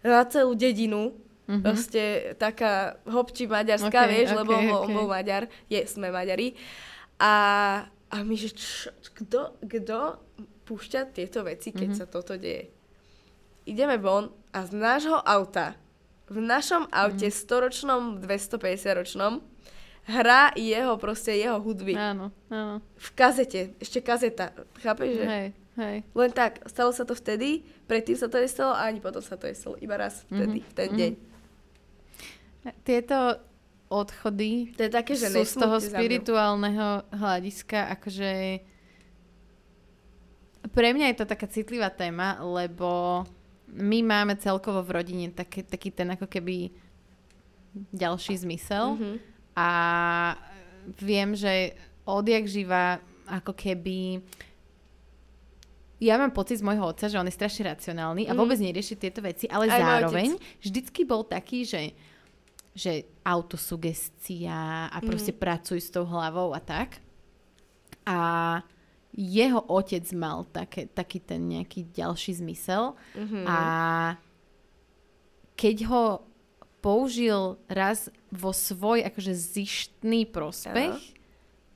na 0.00 0.24
celú 0.28 0.56
dedinu. 0.56 1.16
Mhm. 1.46 1.62
Proste 1.62 2.02
taká 2.34 2.72
hopči 3.04 3.46
maďarská, 3.46 4.00
Ok, 4.00 4.10
vieš, 4.10 4.28
ok, 4.28 4.36
lebo 4.36 4.52
bol, 4.52 4.80
ok. 4.82 4.90
bol 4.92 5.06
Maďar, 5.06 5.42
je, 5.66 5.78
sme 5.84 6.10
Maďari. 6.10 6.58
A, 7.16 7.32
a 7.86 8.16
my, 8.18 8.34
že 8.34 8.50
čo, 8.50 8.90
kto, 9.14 9.54
kto 9.60 10.18
púšťa 10.64 11.00
tieto 11.08 11.40
veci, 11.40 11.70
keď 11.70 11.88
Mhm. 11.88 11.96
sa 11.96 12.04
toto 12.04 12.34
deje? 12.34 12.66
Ideme 13.64 13.96
von 13.96 14.26
a 14.50 14.62
z 14.62 14.72
nášho 14.72 15.16
auta, 15.16 15.74
v 16.26 16.38
našom 16.40 16.86
aute, 16.88 17.24
Mhm. 17.24 17.34
storočnom, 17.36 18.02
250 18.16 18.92
ročnom, 18.92 19.38
hrá 20.04 20.50
jeho, 20.52 20.94
proste 20.96 21.30
jeho 21.32 21.58
hudby. 21.58 21.94
Áno, 21.94 22.30
áno. 22.48 22.82
V 22.96 23.08
kazete, 23.12 23.74
ešte 23.76 23.98
kazeta, 24.00 24.50
chápeš, 24.76 25.14
že? 25.16 25.24
Hej, 25.24 25.46
hej. 25.76 25.96
Len 26.08 26.30
tak, 26.32 26.62
stalo 26.64 26.90
sa 26.90 27.02
to 27.02 27.12
vtedy, 27.12 27.62
predtým 27.84 28.14
sa 28.14 28.26
to 28.26 28.36
nestalo 28.36 28.70
a 28.72 28.84
ani 28.84 28.98
potom 28.98 29.18
sa 29.18 29.34
to 29.34 29.46
nestalo, 29.46 29.74
iba 29.76 29.94
raz 29.96 30.22
vtedy, 30.24 30.58
Mhm, 30.58 30.64
v 30.64 30.72
ten 30.72 30.88
mhm. 30.88 30.96
deň. 30.96 31.12
Tieto 32.82 33.38
odchody 33.86 34.74
To 34.74 34.82
je 34.82 34.90
také, 34.90 35.14
že 35.14 35.28
sú 35.28 35.42
z 35.42 35.54
toho 35.54 35.78
spirituálneho 35.78 37.06
hľadiska, 37.12 37.86
akože 37.94 38.30
pre 40.66 40.90
mňa 40.90 41.14
je 41.14 41.16
to 41.16 41.26
taká 41.26 41.46
citlivá 41.46 41.88
téma, 41.88 42.42
lebo 42.42 43.22
my 43.68 44.02
máme 44.02 44.34
celkovo 44.36 44.82
v 44.82 44.90
rodine 44.92 45.26
taký, 45.30 45.62
taký 45.62 45.90
ten 45.90 46.10
ako 46.10 46.26
keby 46.26 46.70
ďalší 47.92 48.34
zmysel 48.38 48.96
Mhm. 48.96 49.12
a 49.54 49.70
viem, 50.98 51.34
že 51.34 51.74
odjak 52.02 52.46
živa 52.46 52.98
ako 53.26 53.52
keby 53.52 54.22
ja 55.96 56.14
mám 56.14 56.30
pocit 56.30 56.60
z 56.60 56.66
môjho 56.66 56.92
otca, 56.92 57.08
že 57.08 57.16
on 57.16 57.24
je 57.24 57.32
strašne 57.32 57.66
racionálny 57.66 58.28
a 58.28 58.34
Mhm. 58.34 58.38
vôbec 58.38 58.58
nerieši 58.58 58.94
tieto 58.96 59.18
veci, 59.20 59.48
ale 59.48 59.66
Aj 59.66 59.80
zároveň 59.80 60.34
vždycky 60.60 61.02
bol 61.02 61.22
taký, 61.22 61.64
že, 61.64 61.94
že 62.76 63.08
autosugestia 63.24 64.86
a 64.86 64.98
proste 65.00 65.32
Mhm. 65.32 65.40
pracuj 65.40 65.80
s 65.80 65.88
tou 65.88 66.04
hlavou 66.04 66.52
a 66.52 66.60
tak. 66.60 67.00
A 68.04 68.60
jeho 69.10 69.64
otec 69.66 70.04
mal 70.12 70.44
také, 70.46 70.84
taký 70.86 71.18
ten 71.18 71.40
nejaký 71.42 71.88
ďalší 71.88 72.36
zmysel 72.36 72.92
Mhm. 73.16 73.48
a 73.48 73.58
keď 75.56 75.76
ho 75.88 76.04
použil 76.84 77.56
raz 77.66 78.12
vo 78.28 78.52
svoj 78.52 79.02
akože 79.02 79.32
zištný 79.32 80.28
prospech, 80.28 81.16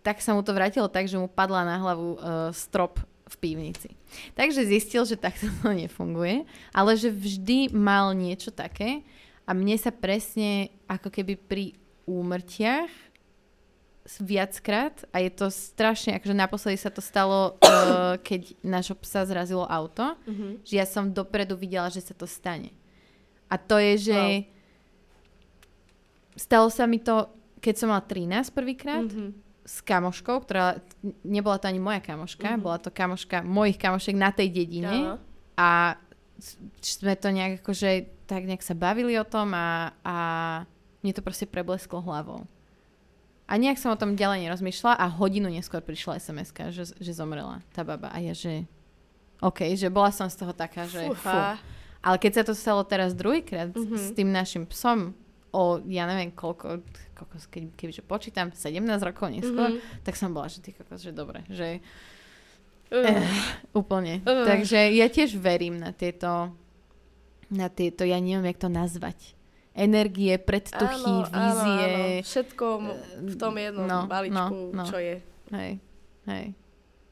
tak 0.04 0.20
sa 0.20 0.36
mu 0.36 0.44
to 0.44 0.52
vrátilo 0.52 0.86
tak, 0.86 1.08
že 1.08 1.16
mu 1.16 1.26
padla 1.26 1.64
na 1.64 1.76
hlavu 1.80 2.08
uh, 2.14 2.20
strop 2.52 3.00
v 3.24 3.34
pivnici. 3.38 3.88
Takže 4.34 4.66
zistil, 4.66 5.02
že 5.04 5.16
takto 5.16 5.48
to 5.64 5.72
nefunguje, 5.72 6.44
ale 6.70 6.92
že 6.94 7.08
vždy 7.08 7.72
mal 7.72 8.12
niečo 8.12 8.52
také 8.52 9.00
a 9.44 9.52
mne 9.52 9.76
sa 9.76 9.90
presne 9.90 10.68
ako 10.86 11.08
keby 11.10 11.34
pri 11.36 11.64
úmrtiach 12.04 12.90
viackrát 14.18 15.06
a 15.12 15.22
je 15.22 15.30
to 15.30 15.46
strašne, 15.48 16.18
akože 16.18 16.34
naposledy 16.34 16.74
sa 16.74 16.90
to 16.90 16.98
stalo, 16.98 17.54
uh, 17.62 18.18
keď 18.26 18.58
nášho 18.60 18.96
psa 18.98 19.22
zrazilo 19.22 19.62
auto, 19.62 20.16
Mhm. 20.26 20.66
že 20.66 20.74
ja 20.76 20.86
som 20.86 21.12
dopredu 21.12 21.54
videla, 21.54 21.86
že 21.86 22.02
sa 22.02 22.14
to 22.16 22.26
stane. 22.26 22.74
A 23.46 23.54
to 23.54 23.78
je, 23.78 24.10
že 24.10 24.18
Wow. 24.18 24.46
stalo 26.36 26.66
sa 26.70 26.86
mi 26.86 26.98
to, 26.98 27.28
keď 27.60 27.74
som 27.76 27.88
mala 27.90 28.02
13 28.02 28.50
prvýkrát, 28.50 29.04
Mhm. 29.06 29.30
s 29.62 29.78
kamoškou, 29.80 30.42
ktorá 30.42 30.82
nebola 31.22 31.60
to 31.60 31.68
ani 31.68 31.78
moja 31.78 32.00
kamoška, 32.00 32.56
Mhm. 32.56 32.62
bola 32.62 32.78
to 32.80 32.90
kamoška 32.90 33.42
mojich 33.42 33.78
kamošek 33.78 34.16
na 34.16 34.32
tej 34.32 34.48
dedine 34.50 34.90
Áno. 34.90 35.14
a 35.54 35.94
sme 36.80 37.14
to 37.14 37.28
nejak 37.30 37.60
akože 37.62 38.19
tak 38.30 38.46
nejak 38.46 38.62
sa 38.62 38.72
bavili 38.72 39.18
o 39.18 39.26
tom 39.26 39.50
a, 39.50 39.90
a 40.06 40.16
mne 41.02 41.10
to 41.10 41.18
proste 41.20 41.44
preblesklo 41.44 41.98
hlavou. 41.98 42.46
A 43.44 43.58
nejak 43.58 43.76
som 43.76 43.90
o 43.90 43.98
tom 43.98 44.14
ďalej 44.14 44.46
nerozmýšľala 44.46 44.94
a 44.94 45.10
hodinu 45.10 45.50
neskôr 45.50 45.82
prišla 45.82 46.22
sms 46.22 46.54
že, 46.70 46.94
že 46.94 47.10
zomrela 47.10 47.58
tá 47.74 47.82
baba. 47.82 48.14
A 48.14 48.22
ja, 48.22 48.30
že 48.30 48.62
OK, 49.42 49.74
že 49.74 49.90
bola 49.90 50.14
som 50.14 50.30
z 50.30 50.38
toho 50.38 50.54
taká, 50.54 50.86
že 50.86 51.10
fú. 51.10 51.18
Fúha. 51.18 51.58
Ale 51.98 52.16
keď 52.16 52.32
sa 52.32 52.42
to 52.46 52.54
stalo 52.54 52.86
teraz 52.86 53.10
druhýkrát 53.12 53.74
Mhm. 53.74 53.96
s 53.98 54.14
tým 54.14 54.30
našim 54.30 54.64
psom 54.70 55.10
o, 55.50 55.82
ja 55.90 56.06
neviem 56.06 56.30
koľko, 56.30 56.78
kokos, 57.12 57.50
keď, 57.50 57.74
kebyže 57.74 58.06
počítam, 58.06 58.54
17 58.54 58.78
rokov 59.02 59.26
neskôr, 59.28 59.74
Mhm. 59.74 60.06
tak 60.06 60.14
som 60.14 60.30
bola, 60.30 60.46
že 60.46 60.62
ty 60.62 60.70
kokos, 60.70 61.02
že 61.02 61.10
dobre, 61.10 61.42
že 61.50 61.82
Uh, 62.90 63.06
Eh, 63.06 63.22
úplne. 63.70 64.18
Ugh. 64.20 64.42
Takže 64.44 64.90
ja 64.90 65.06
tiež 65.06 65.38
verím 65.38 65.78
na 65.78 65.94
tieto, 65.94 66.50
na 67.50 67.66
tieto, 67.66 68.02
ja 68.02 68.16
neviem, 68.16 68.46
jak 68.46 68.58
to 68.58 68.68
nazvať. 68.68 69.18
Energie, 69.70 70.34
predtuchy, 70.36 71.10
áno, 71.12 71.26
vízie. 71.26 71.86
Áno, 71.86 71.98
áno. 71.98 72.22
Všetko 72.22 72.64
v 73.22 73.34
tom 73.34 73.54
jednom 73.54 73.86
No, 73.86 73.98
balíčku, 74.06 74.56
no, 74.70 74.82
no. 74.82 74.84
čo 74.84 74.98
je. 74.98 75.22
Hej, 75.50 75.72
hej. 76.26 76.46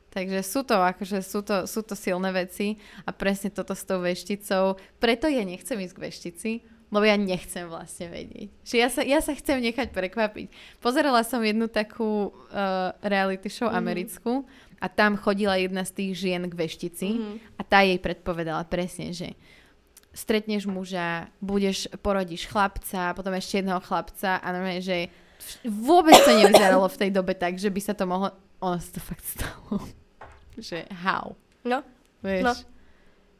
Takže 0.09 0.41
sú 0.41 0.65
to, 0.65 0.75
akože 0.75 1.21
sú 1.21 1.41
to, 1.41 1.65
sú 1.65 1.81
to 1.83 1.95
silné 1.95 2.33
veci 2.33 2.75
a 3.05 3.13
presne 3.13 3.51
toto 3.51 3.77
s 3.77 3.85
tou 3.85 4.01
vešticou. 4.01 4.75
Preto 4.97 5.29
ja 5.29 5.45
nechcem 5.45 5.77
ísť 5.77 5.95
k 5.95 6.03
veštici, 6.03 6.51
lebo 6.89 7.05
ja 7.05 7.15
nechcem 7.15 7.69
vlastne 7.69 8.09
vedieť. 8.09 8.49
Že 8.65 8.75
ja 8.75 8.89
sa, 8.89 9.01
ja 9.05 9.21
sa 9.21 9.33
chcem 9.33 9.61
nechať 9.61 9.93
prekvapiť. 9.93 10.49
Pozerala 10.81 11.21
som 11.23 11.39
jednu 11.39 11.69
takú 11.69 12.33
uh, 12.33 12.91
reality 13.01 13.47
show 13.47 13.69
Mhm. 13.69 13.77
americkú 13.77 14.49
a 14.81 14.89
tam 14.89 15.15
chodila 15.15 15.55
jedna 15.55 15.85
z 15.85 15.93
tých 15.95 16.11
žien 16.17 16.43
k 16.43 16.55
veštici 16.57 17.09
Mhm. 17.15 17.33
a 17.55 17.63
tá 17.63 17.85
jej 17.85 18.01
predpovedala 18.01 18.65
presne, 18.65 19.13
že 19.13 19.37
stretneš 20.19 20.67
muža, 20.67 21.31
budeš, 21.39 21.87
porodíš 22.03 22.51
chlapca, 22.51 23.15
potom 23.15 23.31
ešte 23.39 23.63
jedného 23.63 23.79
chlapca 23.79 24.43
a 24.43 24.47
normálne, 24.51 24.83
že 24.83 25.07
vôbec 25.63 26.19
to 26.19 26.35
nevyzeralo 26.35 26.91
v 26.91 26.99
tej 26.99 27.11
dobe 27.15 27.39
tak, 27.39 27.55
že 27.55 27.71
by 27.71 27.81
sa 27.81 27.95
to 27.95 28.03
mohlo... 28.03 28.35
Ono 28.59 28.75
sa 28.83 28.91
to 28.91 28.99
fakt 28.99 29.23
stalo. 29.23 29.79
že 30.59 30.83
how? 30.91 31.39
No, 31.63 31.87
Vieš? 32.23 32.43
No. 32.43 32.53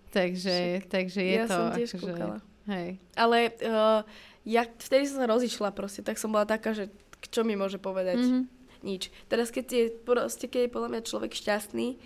Takže, 0.09 0.87
takže 0.89 1.21
je 1.21 1.35
ja 1.35 1.45
to... 1.45 1.53
som 1.53 1.65
tiež 1.75 1.91
akože. 1.99 2.25
Hej. 2.69 2.89
Ale 3.17 3.37
uh, 3.65 4.01
ja 4.45 4.63
vtedy 4.65 5.05
som 5.09 5.25
sa 5.25 5.27
rozišla 5.29 5.75
proste, 5.75 6.01
tak 6.05 6.21
som 6.21 6.33
bola 6.33 6.49
taká, 6.49 6.73
že 6.73 6.93
čo 7.29 7.43
mi 7.43 7.59
môže 7.59 7.77
povedať? 7.81 8.21
Mhm. 8.23 8.41
Nič. 8.79 9.11
Teraz 9.27 9.51
keď 9.51 9.67
je, 9.67 9.85
proste, 9.91 10.47
keď 10.47 10.71
je 10.71 10.75
podľa 10.75 10.91
mňa 10.95 11.03
človek 11.03 11.35
šťastný, 11.35 11.99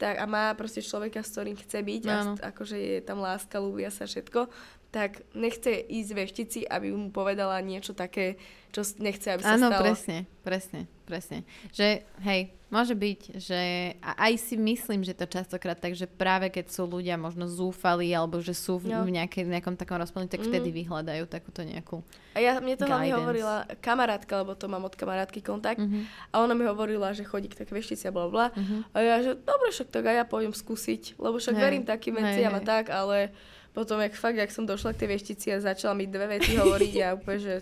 tak 0.00 0.16
a 0.16 0.24
má 0.24 0.56
proste 0.56 0.80
človeka, 0.80 1.20
s 1.20 1.30
ktorým 1.30 1.54
chce 1.54 1.78
byť 1.78 2.02
a 2.02 2.14
Áno. 2.16 2.32
st- 2.32 2.42
akože 2.42 2.76
je 2.80 2.98
tam 3.04 3.20
láska, 3.20 3.60
ľúbia 3.60 3.92
sa 3.92 4.08
všetko, 4.08 4.48
tak 4.88 5.22
nechce 5.36 5.70
ísť 5.70 6.10
veštici, 6.10 6.60
aby 6.64 6.88
mu 6.90 7.12
povedala 7.12 7.60
niečo 7.60 7.92
také, 7.92 8.40
čo 8.70 8.80
nechce, 8.96 9.28
aby 9.28 9.42
sa 9.42 9.54
Áno, 9.54 9.66
stalo. 9.66 9.82
presne, 9.82 10.18
presne, 10.40 10.80
presne. 11.02 11.42
Že, 11.70 11.88
hej, 12.20 12.40
môže 12.66 12.92
byť, 12.92 13.20
že 13.36 13.60
a 13.98 14.14
aj 14.20 14.32
si 14.40 14.54
myslím, 14.54 15.00
že 15.00 15.12
to 15.12 15.26
častokrát 15.26 15.74
tak, 15.74 15.92
že 15.92 16.06
práve 16.06 16.48
keď 16.48 16.68
sú 16.68 16.84
ľudia 16.84 17.14
možno 17.14 17.44
zúfali, 17.44 18.08
alebo 18.08 18.38
že 18.38 18.52
sú 18.52 18.78
v, 18.78 18.88
No. 18.88 19.02
v 19.02 19.12
nejakej, 19.12 19.42
nejakom 19.44 19.74
takom 19.74 19.96
rozplnení, 19.96 20.26
tak 20.28 20.40
Mhm. 20.40 20.48
vtedy 20.48 20.68
vyhľadajú 20.72 21.24
takúto 21.26 21.60
nejakú... 21.60 22.00
A 22.30 22.38
ja, 22.38 22.56
mne 22.56 22.74
to 22.74 22.84
hlavne 22.84 23.10
hovorila 23.12 23.54
kamarátka, 23.80 24.32
lebo 24.36 24.54
to 24.54 24.64
mám 24.64 24.82
od 24.82 24.94
kamarátky 24.94 25.40
kontakt. 25.40 25.78
Mhm. 25.78 26.06
A 26.30 26.40
ona 26.40 26.52
mi 26.52 26.62
hovorila, 26.62 27.10
že 27.10 27.22
chodí 27.22 27.46
k 27.46 27.58
také 27.58 27.70
veštici 27.72 28.06
a 28.06 28.12
bla 28.12 28.26
bla. 28.26 28.46
Mhm. 28.52 28.76
A 28.88 28.96
ja, 28.98 29.16
že 29.20 29.34
dobre, 29.36 29.68
však 29.68 29.90
tak 29.90 30.04
aj 30.04 30.16
ja 30.16 30.24
pôjdem 30.24 30.52
skúsiť, 30.52 31.16
lebo 31.16 31.36
však 31.36 31.54
Hej, 31.54 31.60
verím 31.60 31.82
takým 31.84 32.14
veciam 32.16 32.54
a 32.54 32.58
hej. 32.58 32.68
tak, 32.68 32.84
ale 32.88 33.34
potom, 33.70 33.98
jak 33.98 34.14
fakt, 34.14 34.34
jak 34.34 34.50
som 34.50 34.62
došla 34.62 34.90
k 34.92 35.00
tej 35.00 35.08
veštici 35.12 35.46
a 35.48 35.62
začala 35.64 35.94
mi 35.94 36.02
dve 36.04 36.26
veci 36.28 36.54
hovoriť 36.54 36.94
a 37.00 37.14
úplne, 37.14 37.38
že 37.38 37.54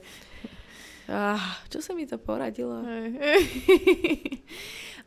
ah, 1.09 1.39
čo 1.67 1.79
sa 1.79 1.91
mi 1.91 2.05
to 2.05 2.17
poradilo? 2.17 2.79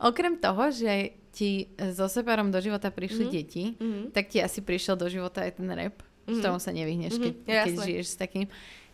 Okrem 0.02 0.36
toho, 0.36 0.68
že 0.68 1.14
ti 1.30 1.66
so 1.90 2.06
separom 2.06 2.48
do 2.48 2.58
života 2.58 2.88
prišli 2.88 3.24
Mhm. 3.24 3.30
deti, 3.30 3.62
Mhm. 3.72 4.10
tak 4.10 4.28
ti 4.28 4.38
asi 4.38 4.60
prišiel 4.60 4.94
do 4.94 5.06
života 5.06 5.40
aj 5.40 5.50
ten 5.54 5.68
rap, 5.68 6.00
mm 6.26 6.32
Mhm. 6.32 6.42
tomu 6.42 6.58
sa 6.58 6.70
nevyhneš, 6.70 7.16
keď, 7.16 7.32
jasné. 7.42 7.64
keď 7.64 7.74
žiješ 7.80 8.06
s 8.08 8.16
takým 8.16 8.44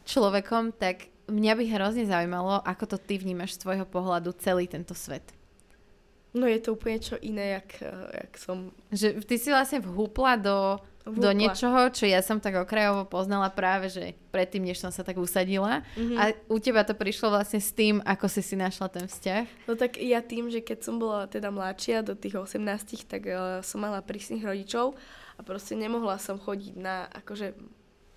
človekom, 0.04 0.72
tak 0.72 1.09
mňa 1.26 1.52
by 1.54 1.64
hrozne 1.68 2.04
zaujímalo, 2.04 2.61
ako 2.62 2.86
to 2.86 2.96
ty 2.98 3.16
vnímaš 3.16 3.54
z 3.54 3.61
tvojho 3.61 3.84
pohľadu 3.84 4.32
celý 4.34 4.64
tento 4.64 4.92
svet. 4.92 5.32
No 6.30 6.44
je 6.44 6.59
to 6.59 6.70
úplne 6.70 6.98
čo 6.98 7.16
iné, 7.18 7.59
jak, 7.59 7.82
eh, 7.82 8.22
jak 8.22 8.36
som 8.36 8.70
Že 8.90 9.24
ty 9.24 9.34
si 9.34 9.48
vlastne 9.48 9.80
vhúpla 9.80 10.36
do, 10.36 10.76
do 11.11 11.20
vúpla. 11.24 11.32
niečoho, 11.34 11.80
čo 11.88 12.04
ja 12.04 12.20
som 12.20 12.36
tak 12.36 12.54
okrajovo 12.54 13.04
poznala 13.04 13.48
práve, 13.48 13.88
že 13.88 14.04
predtým, 14.28 14.62
než 14.62 14.78
som 14.78 14.88
sa 14.88 15.00
tak 15.00 15.16
usadila. 15.16 15.80
Mhm. 15.94 16.14
A 16.14 16.22
u 16.46 16.56
teba 16.56 16.82
to 16.82 16.92
prišlo 16.92 17.30
vlastne 17.30 17.59
s 17.59 17.70
tým, 17.70 18.00
ako 18.02 18.26
si 18.26 18.40
si 18.40 18.54
našla 18.54 18.88
ten 18.88 19.04
vzťah. 19.04 19.64
No 19.64 19.74
tak 19.74 19.96
ja 19.96 20.20
tým, 20.20 20.48
že 20.48 20.59
keď 20.59 20.78
som 20.80 20.96
bola 20.96 21.24
teda 21.24 21.48
mladšia 21.48 22.00
do 22.00 22.12
tých 22.12 22.34
18, 22.34 22.61
tak 23.04 23.24
uh, 23.24 23.34
som 23.61 23.78
mala 23.78 24.00
prísnych 24.00 24.40
rodičov 24.40 24.94
a 25.34 25.40
proste 25.40 25.72
nemohla 25.72 26.16
som 26.16 26.36
chodiť 26.36 26.74
na 26.74 27.06
akože 27.09 27.54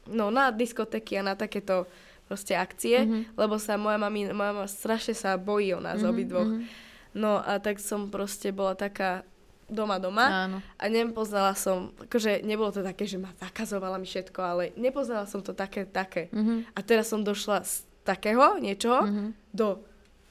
no 0.07 0.27
na 0.27 0.49
diskotéky 0.49 1.15
a 1.15 1.23
na 1.23 1.35
takéto 1.35 1.85
proste 2.25 2.55
akcie, 2.55 3.03
Mhm. 3.03 3.35
lebo 3.35 3.55
sa 3.55 3.75
moja 3.75 3.97
mami, 3.97 4.29
moja 4.29 4.51
mama 4.51 4.65
strašne 4.65 5.11
sa 5.11 5.35
bojí 5.35 5.73
o 5.73 5.79
nás 5.79 5.99
Mhm, 5.99 6.07
obidvoch. 6.07 6.47
mhm. 6.49 6.63
No 7.11 7.37
a 7.37 7.59
tak 7.59 7.75
som 7.77 8.07
proste 8.07 8.49
bola 8.49 8.71
taká 8.71 9.27
doma 9.71 9.95
doma 9.97 10.25
Áno. 10.45 10.57
a 10.75 10.83
nepoznala 10.85 11.55
som, 11.55 11.89
akože 11.97 12.43
nebolo 12.43 12.69
to 12.69 12.83
také, 12.83 13.03
že 13.03 13.15
ma 13.15 13.31
zakazovala 13.33 13.95
mi 13.95 14.03
všetko, 14.03 14.37
ale 14.37 14.63
nepoznala 14.75 15.23
som 15.23 15.39
to 15.39 15.51
také, 15.51 15.85
také. 15.85 16.27
Mhm. 16.29 16.67
A 16.69 16.79
teraz 16.79 17.07
som 17.07 17.23
došla 17.23 17.63
z 17.63 17.81
takého 18.03 18.59
niečoho 18.59 19.01
Mhm. 19.01 19.25
do 19.49 19.79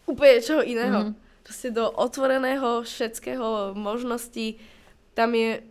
úplne 0.04 0.38
čoho 0.38 0.60
iného. 0.60 1.08
Mhm. 1.08 1.12
Proste 1.40 1.68
do 1.70 1.88
otvoreného 1.88 2.84
všetkého 2.84 3.72
možností. 3.74 4.60
Tam 5.12 5.32
je... 5.32 5.64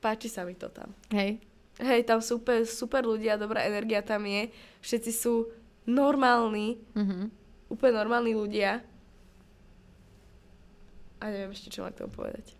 Páči 0.00 0.28
sa 0.28 0.42
mi 0.42 0.54
to 0.54 0.68
tam. 0.68 0.94
Hej. 1.10 1.42
Hej, 1.76 2.04
tam 2.04 2.20
sú 2.20 2.38
super, 2.38 2.62
super 2.62 3.02
ľudia, 3.02 3.36
dobrá 3.36 3.60
energia 3.62 4.00
tam 4.00 4.22
je. 4.22 4.48
Všetci 4.80 5.10
sú 5.10 5.48
normálni, 5.84 6.80
Mhm. 6.94 7.28
úplne 7.68 7.94
normálni 7.94 8.32
ľudia. 8.32 8.80
A 11.20 11.28
neviem 11.28 11.50
ešte, 11.50 11.68
čo 11.68 11.80
mám 11.80 11.92
k 11.92 12.00
tomu 12.00 12.12
povedať. 12.14 12.56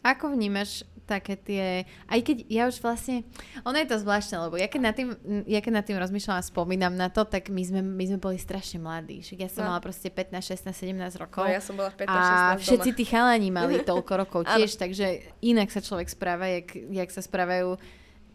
Ako 0.00 0.30
vnímaš 0.30 0.86
také 1.04 1.34
tie, 1.34 1.64
aj 2.06 2.20
keď 2.20 2.36
ja 2.46 2.62
už 2.64 2.78
vlastne, 2.78 3.24
ono 3.60 3.74
je 3.74 3.88
to 3.88 3.96
zvláštne, 3.96 4.36
lebo 4.38 4.54
ja 4.54 4.68
keď 4.68 4.80
nad 4.82 4.94
tým, 4.94 5.08
ja 5.44 5.58
keď 5.58 5.72
nad 5.72 5.82
tým 5.82 5.96
rozmýšľam 5.96 6.36
a 6.36 6.44
spomínam 6.44 6.92
na 6.92 7.08
to, 7.08 7.24
tak 7.24 7.48
my 7.48 7.60
sme, 7.60 7.80
my 7.80 8.04
sme 8.06 8.18
boli 8.18 8.36
strašne 8.36 8.78
mladí. 8.78 9.18
Však 9.18 9.38
ja 9.38 9.48
som 9.48 9.64
No. 9.64 9.72
mala 9.72 9.80
proste 9.80 10.06
15, 10.06 10.38
16, 10.38 10.70
17 10.70 11.16
rokov. 11.18 11.42
No 11.42 11.50
ja 11.50 11.58
som 11.58 11.74
bola 11.74 11.90
v 11.90 11.98
15-16 11.98 12.12
a 12.12 12.36
doma. 12.52 12.60
všetci 12.60 12.90
tí 12.92 13.04
chalani 13.04 13.48
mali 13.50 13.74
toľko 13.90 14.12
rokov 14.18 14.40
tiež, 14.46 14.76
takže 14.76 15.06
inak 15.40 15.68
sa 15.68 15.80
človek 15.80 16.06
správa, 16.06 16.46
jak, 16.46 16.68
jak 16.76 17.08
sa 17.08 17.18
správajú 17.18 17.80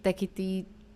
takí 0.01 0.25
tí 0.27 0.49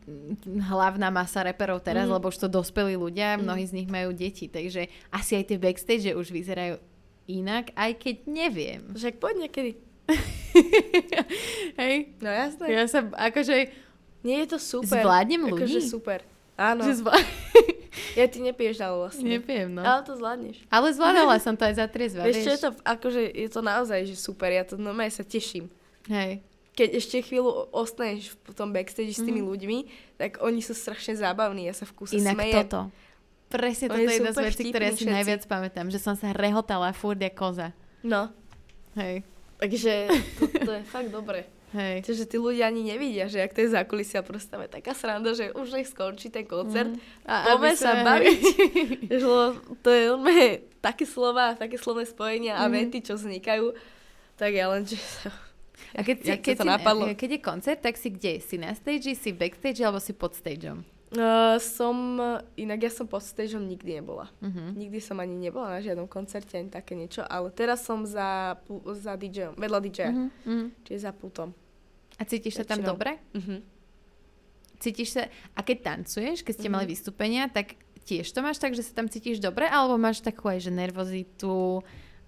mm, 0.04 0.66
hlavná 0.66 1.08
masa 1.08 1.44
reperov 1.44 1.80
teraz, 1.80 2.06
Mhm. 2.06 2.14
lebo 2.14 2.28
už 2.28 2.38
to 2.40 2.50
dospelí 2.50 2.96
ľudia, 2.96 3.38
Mhm. 3.38 3.40
mnohí 3.40 3.64
z 3.64 3.76
nich 3.76 3.88
majú 3.88 4.12
deti, 4.12 4.48
takže 4.48 4.90
asi 5.12 5.38
aj 5.38 5.46
tie 5.46 5.58
backstage 5.58 6.10
už 6.12 6.28
vyzerajú 6.28 6.82
inak, 7.28 7.72
aj 7.74 7.92
keď 7.96 8.16
neviem. 8.26 8.82
Však 8.90 9.18
poď 9.18 9.34
niekedy. 9.44 9.72
Hej, 11.78 11.96
No 12.18 12.30
jasné. 12.30 12.66
ja 12.70 12.84
sa 12.86 13.04
akože 13.06 13.70
Nie 14.22 14.44
je 14.44 14.48
to 14.50 14.58
super. 14.58 15.00
zvládnem 15.00 15.46
Akože 15.46 15.78
ľudí. 15.78 15.84
super. 15.84 16.20
Áno. 16.56 16.82
Že 16.82 16.94
zvlá... 16.98 17.16
Ja 18.14 18.26
ty 18.26 18.40
nepiješ 18.40 18.78
dalo 18.78 19.02
vlastne. 19.04 19.26
Nepijem, 19.28 19.74
no. 19.74 19.82
Ale 19.82 20.02
to 20.02 20.14
zvládneš. 20.14 20.62
Ale 20.68 20.90
zvládala 20.90 21.38
som 21.44 21.54
to 21.54 21.66
aj 21.66 21.76
za 21.76 21.86
triezva, 21.86 22.26
Vieš, 22.26 22.38
čo 22.40 22.52
je 22.52 22.60
to, 22.60 22.70
akože 22.80 23.22
je 23.24 23.48
to 23.48 23.62
naozaj 23.62 24.00
že 24.04 24.16
super, 24.16 24.50
ja 24.50 24.62
to 24.64 24.74
normálne 24.76 25.10
sa 25.10 25.22
teším. 25.22 25.70
Hej. 26.08 26.42
Keď 26.74 26.90
ešte 26.94 27.18
chvíľu 27.24 27.70
ostaneš 27.72 28.38
v 28.40 28.54
tom 28.54 28.70
backstage 28.70 29.12
s 29.12 29.22
tými 29.22 29.42
Mhm. 29.42 29.48
ľuďmi, 29.48 29.78
tak 30.16 30.38
oni 30.40 30.62
sú 30.62 30.74
strašne 30.74 31.14
zábavní, 31.16 31.66
ja 31.66 31.74
sa 31.74 31.84
v 31.84 31.94
kuse 31.96 32.16
Inak 32.16 32.38
smejem. 32.38 32.54
toto. 32.60 32.80
Presne 33.48 33.88
toto 33.88 34.02
je 34.02 34.12
jedna 34.14 34.32
z 34.32 34.40
vecí, 34.44 34.64
ktoré 34.68 34.86
ja 34.86 34.94
si 34.94 35.06
najviac 35.06 35.44
pamätám, 35.46 35.88
že 35.88 35.98
som 35.98 36.14
sa 36.14 36.32
rehotala 36.32 36.92
furt 36.92 37.16
jak 37.16 37.32
koza. 37.32 37.72
No, 38.02 38.28
Hej, 38.94 39.24
takže 39.58 40.10
to, 40.36 40.44
to 40.50 40.72
je 40.74 40.82
fakt 40.84 41.10
dobre. 41.10 41.46
hej. 41.70 42.02
Takže 42.02 42.24
tí 42.26 42.36
ľudia 42.36 42.66
ani 42.66 42.84
nevidia, 42.84 43.26
že 43.26 43.40
ak 43.40 43.52
to 43.52 43.62
je 43.62 43.72
zákulisia, 43.72 44.20
proste 44.20 44.50
tam 44.50 44.62
je 44.62 44.72
taká 44.72 44.92
sranda, 44.92 45.32
že 45.32 45.52
už 45.52 45.72
nech 45.72 45.86
skončí 45.86 46.28
ten 46.28 46.44
koncert. 46.44 46.92
Mhm. 46.92 47.00
A 47.24 47.36
Poďme 47.54 47.74
sa 47.74 47.92
baviť. 48.02 48.40
Vieš, 49.12 49.24
lebo 49.24 49.46
to 49.80 49.90
je 49.90 50.02
normálne 50.08 50.50
také 50.80 51.04
slova, 51.04 51.54
také 51.54 51.76
slovné 51.76 52.04
spojenia 52.04 52.58
a 52.58 52.66
Mhm. 52.66 52.74
vety, 52.74 52.98
čo 53.02 53.14
vznikajú. 53.16 53.72
Tak 54.36 54.52
ja 54.52 54.66
len, 54.68 54.84
že... 54.84 54.98
A 55.94 56.02
keď, 56.02 56.16
si, 56.20 56.30
keď, 56.42 56.56
si, 56.58 56.68
napadlo? 56.68 57.06
keď 57.14 57.30
je 57.32 57.40
koncert, 57.40 57.80
tak 57.80 57.96
si 57.96 58.10
kde? 58.10 58.38
Si 58.40 58.56
na 58.56 58.74
stage, 58.74 59.14
si 59.14 59.30
backstage 59.32 59.80
alebo 59.80 59.98
si 59.98 60.12
pod 60.12 60.34
stageom? 60.34 60.82
Uh, 61.08 61.56
som, 61.64 62.20
inak 62.60 62.84
ja 62.84 62.92
som 62.92 63.08
pod 63.08 63.24
stageom 63.24 63.64
nikdy 63.64 64.04
nebola. 64.04 64.28
Uh-huh. 64.44 64.76
Nikdy 64.76 65.00
som 65.00 65.16
ani 65.24 65.40
nebola 65.40 65.72
na 65.72 65.80
žiadnom 65.80 66.04
koncerte, 66.04 66.60
ani 66.60 66.68
také 66.68 67.00
niečo, 67.00 67.24
ale 67.24 67.48
teraz 67.56 67.88
som 67.88 68.04
za, 68.04 68.60
za 69.00 69.16
DJom, 69.16 69.56
vedľa 69.56 69.80
DJ, 69.88 70.00
uh-huh. 70.12 70.28
Uh-huh. 70.28 70.52
Uh-huh. 70.52 70.68
čiže 70.84 71.08
za 71.08 71.16
pultom. 71.16 71.56
A 72.20 72.28
cítiš 72.28 72.60
sa 72.60 72.68
tam 72.68 72.84
dobre? 72.84 73.24
Uh-huh. 73.32 73.64
Cítiš 74.84 75.16
sa... 75.16 75.32
A 75.56 75.64
keď 75.64 75.78
tancuješ, 75.96 76.44
keď 76.44 76.54
ste 76.60 76.68
Mhm. 76.68 76.74
mali 76.76 76.86
vystúpenia, 76.92 77.48
tak 77.48 77.80
tiež 78.04 78.28
to 78.28 78.44
máš 78.44 78.60
tak, 78.60 78.76
že 78.76 78.84
sa 78.84 78.92
tam 78.92 79.08
cítiš 79.08 79.40
dobre, 79.40 79.64
alebo 79.64 79.96
máš 79.96 80.20
takú 80.20 80.52
aj, 80.52 80.60
že 80.68 80.72
nervozitu 80.76 81.82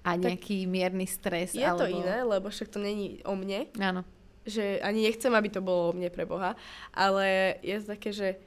a 0.07 0.15
nejaký 0.15 0.63
tak 0.63 0.71
mierny 0.71 1.03
stres? 1.03 1.51
Je 1.51 1.67
alebo... 1.67 1.83
to 1.83 1.91
iné, 1.91 2.23
lebo 2.23 2.47
však 2.47 2.71
to 2.71 2.79
není 2.79 3.19
o 3.27 3.35
mne. 3.35 3.67
Áno. 3.75 4.07
Že 4.47 4.79
ani 4.81 5.03
nechcem, 5.03 5.35
aby 5.35 5.51
to 5.51 5.59
bolo 5.59 5.91
o 5.91 5.95
mne 5.95 6.07
pre 6.09 6.23
Boha, 6.23 6.55
ale 6.95 7.59
je 7.59 7.75
to 7.83 7.85
také, 7.91 8.09
že 8.15 8.39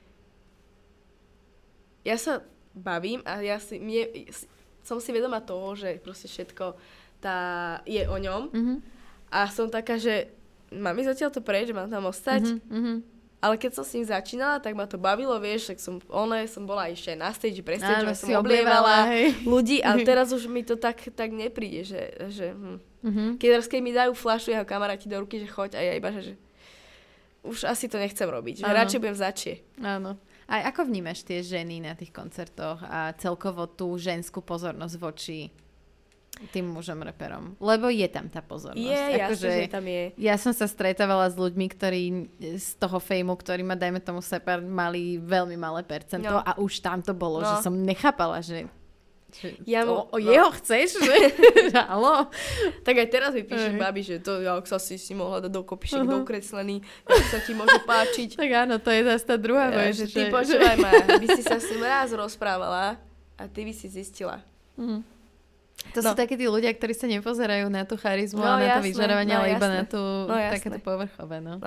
ja 2.03 2.17
sa 2.17 2.43
bavím 2.73 3.21
a 3.23 3.39
ja 3.39 3.57
si, 3.57 3.77
mne, 3.77 4.27
som 4.83 4.99
si 4.99 5.11
vedoma 5.11 5.39
toho, 5.39 5.75
že 5.75 5.99
proste 5.99 6.27
všetko 6.27 6.75
tá, 7.21 7.37
je 7.87 8.03
o 8.05 8.17
ňom 8.17 8.43
Mm-hmm. 8.51 8.77
a 9.31 9.47
som 9.47 9.69
taká, 9.69 9.97
že 9.97 10.33
mám 10.73 10.97
ísť 10.97 11.15
zatiaľ 11.15 11.31
to 11.31 11.41
preč, 11.41 11.71
že 11.71 11.77
mám 11.77 11.87
tam 11.87 12.09
ostať, 12.09 12.59
Mm-hmm. 12.67 12.97
ale 13.39 13.55
keď 13.55 13.71
som 13.79 13.85
s 13.85 13.95
ním 13.95 14.07
začínala, 14.07 14.59
tak 14.59 14.75
ma 14.75 14.87
to 14.87 14.97
bavilo, 14.97 15.37
vieš, 15.39 15.71
tak 15.71 15.79
som, 15.79 16.01
one, 16.09 16.47
som 16.49 16.65
bola 16.65 16.89
ešte 16.89 17.15
na 17.15 17.31
stage, 17.31 17.61
pre 17.61 17.79
stage, 17.79 18.03
Áno, 18.03 18.15
som 18.17 18.31
oblievala 18.35 19.07
hej. 19.13 19.37
ľudí, 19.45 19.79
ale 19.79 20.03
teraz 20.11 20.33
už 20.33 20.49
mi 20.49 20.65
to 20.65 20.75
tak, 20.75 20.99
tak 21.15 21.31
nepríde, 21.31 21.87
že, 21.87 22.03
že 22.29 22.47
hm. 22.51 22.79
Mm-hmm. 23.03 23.29
keď, 23.37 23.49
raz, 23.53 23.67
keď 23.67 23.81
mi 23.83 23.93
dajú 23.93 24.15
flašu 24.15 24.55
jeho 24.55 24.63
kamaráti 24.63 25.11
do 25.11 25.19
ruky, 25.19 25.43
že 25.43 25.51
choď 25.51 25.75
a 25.75 25.81
ja 25.83 25.93
iba, 25.95 26.15
že, 26.15 26.23
že 26.23 26.35
už 27.43 27.67
asi 27.67 27.91
to 27.91 27.99
nechcem 27.99 28.27
robiť, 28.27 28.63
že 28.63 28.67
Áno. 28.67 28.79
radšej 28.79 28.99
budem 29.03 29.19
začie. 29.19 29.55
Áno. 29.83 30.15
A 30.53 30.69
ako 30.69 30.85
vnímaš 30.85 31.25
tie 31.25 31.41
ženy 31.41 31.81
na 31.81 31.97
tých 31.97 32.13
koncertoch 32.13 32.85
a 32.85 33.17
celkovo 33.17 33.65
tú 33.65 33.97
ženskú 33.97 34.45
pozornosť 34.45 34.95
voči 35.01 35.49
tým 36.51 36.69
mužom 36.69 37.01
reperom? 37.01 37.57
Lebo 37.57 37.89
je 37.89 38.05
tam 38.09 38.29
tá 38.29 38.45
pozornosť. 38.45 38.77
Je, 38.77 39.01
Akože 39.17 39.49
jasne, 39.49 39.65
že 39.65 39.73
tam 39.73 39.85
je. 39.87 40.03
Ja 40.19 40.37
som 40.37 40.53
sa 40.53 40.69
stretávala 40.69 41.29
s 41.29 41.37
ľuďmi, 41.37 41.67
ktorí 41.73 42.03
z 42.57 42.69
toho 42.77 42.99
fejmu, 42.99 43.33
ktorí 43.33 43.63
ma, 43.63 43.77
dajme 43.77 44.05
tomu, 44.05 44.21
seper, 44.21 44.61
mali 44.61 45.17
veľmi 45.17 45.57
malé 45.57 45.81
percento 45.83 46.29
No. 46.29 46.45
a 46.45 46.53
už 46.59 46.85
tam 46.85 47.01
to 47.01 47.17
bolo, 47.17 47.41
No. 47.41 47.49
že 47.49 47.65
som 47.65 47.73
nechápala, 47.73 48.45
že, 48.45 48.69
že 48.69 48.82
Ja 49.63 49.83
mu- 49.83 50.05
o 50.05 50.15
no. 50.15 50.23
jeho 50.23 50.51
chceš? 50.53 50.99
Že? 50.99 51.17
Halo? 51.89 52.29
Tak 52.81 52.95
aj 52.95 53.09
teraz 53.09 53.31
mi 53.31 53.43
píše 53.43 53.73
babi, 53.73 54.01
že 54.01 54.19
to, 54.19 54.39
jak 54.39 54.65
sa 54.65 54.77
si 54.77 54.97
si 54.97 55.13
mohla 55.13 55.41
dať 55.41 55.51
dokopy, 55.51 55.89
Aha. 55.95 56.05
dokreslený, 56.05 56.79
jak 57.03 57.27
sa 57.27 57.39
ti 57.39 57.53
môže 57.53 57.81
páčiť. 57.81 58.37
Tak 58.39 58.51
áno, 58.51 58.77
to 58.77 58.89
je 58.89 59.03
zase 59.03 59.25
tá 59.25 59.37
druhá 59.37 59.69
Ja, 59.69 59.79
vec. 59.83 59.95
že 59.95 60.07
ty 60.07 60.27
počúvaj 60.27 60.77
ma, 60.77 60.91
by 61.15 61.27
si 61.31 61.43
sa 61.43 61.57
s 61.57 61.67
ním 61.67 61.83
raz 61.83 62.11
rozprávala 62.11 63.01
a 63.35 63.43
ty 63.45 63.63
by 63.63 63.73
si 63.73 63.87
zistila. 63.87 64.45
Mhm. 64.75 65.01
To 65.91 65.99
No. 65.99 66.09
sú 66.09 66.15
takí 66.15 66.37
tí 66.37 66.47
ľudia, 66.47 66.71
ktorí 66.71 66.93
sa 66.93 67.07
nepozerajú 67.07 67.67
na 67.67 67.83
tú 67.83 67.97
charizmu 67.97 68.39
No, 68.39 68.47
a 68.47 68.55
na 68.55 68.69
to 68.71 68.71
jasné, 68.79 68.87
vyžarovanie, 68.87 69.33
no, 69.33 69.39
ale 69.41 69.49
iba 69.51 69.67
na 69.67 69.83
tú 69.83 69.99
No, 69.99 70.37
jasné. 70.37 70.55
takéto 70.55 70.79
povrchové. 70.79 71.37
No. 71.39 71.59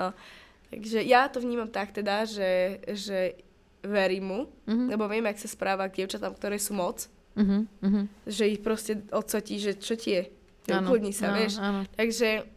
Takže 0.66 0.98
ja 1.00 1.26
to 1.26 1.38
vnímam 1.38 1.66
tak 1.66 1.92
teda, 1.92 2.24
že, 2.24 2.50
že 2.88 3.36
verím 3.82 4.24
mu, 4.24 4.40
Mhm. 4.64 4.88
lebo 4.88 5.04
viem, 5.06 5.26
jak 5.26 5.38
sa 5.38 5.46
správa 5.46 5.84
k 5.86 6.00
dievčatám, 6.00 6.32
ktoré 6.32 6.56
sú 6.56 6.72
moc, 6.72 7.06
Mhm, 7.36 7.68
mhm. 7.84 8.02
že 8.24 8.48
ich 8.48 8.64
proste 8.64 9.04
odsotí, 9.12 9.60
že 9.60 9.76
čo 9.76 9.92
ti 9.92 10.16
je. 10.16 10.22
Ukludni 10.66 11.12
sa, 11.12 11.30
áno, 11.30 11.36
vieš. 11.36 11.54
Áno. 11.60 11.80
Takže 11.94 12.48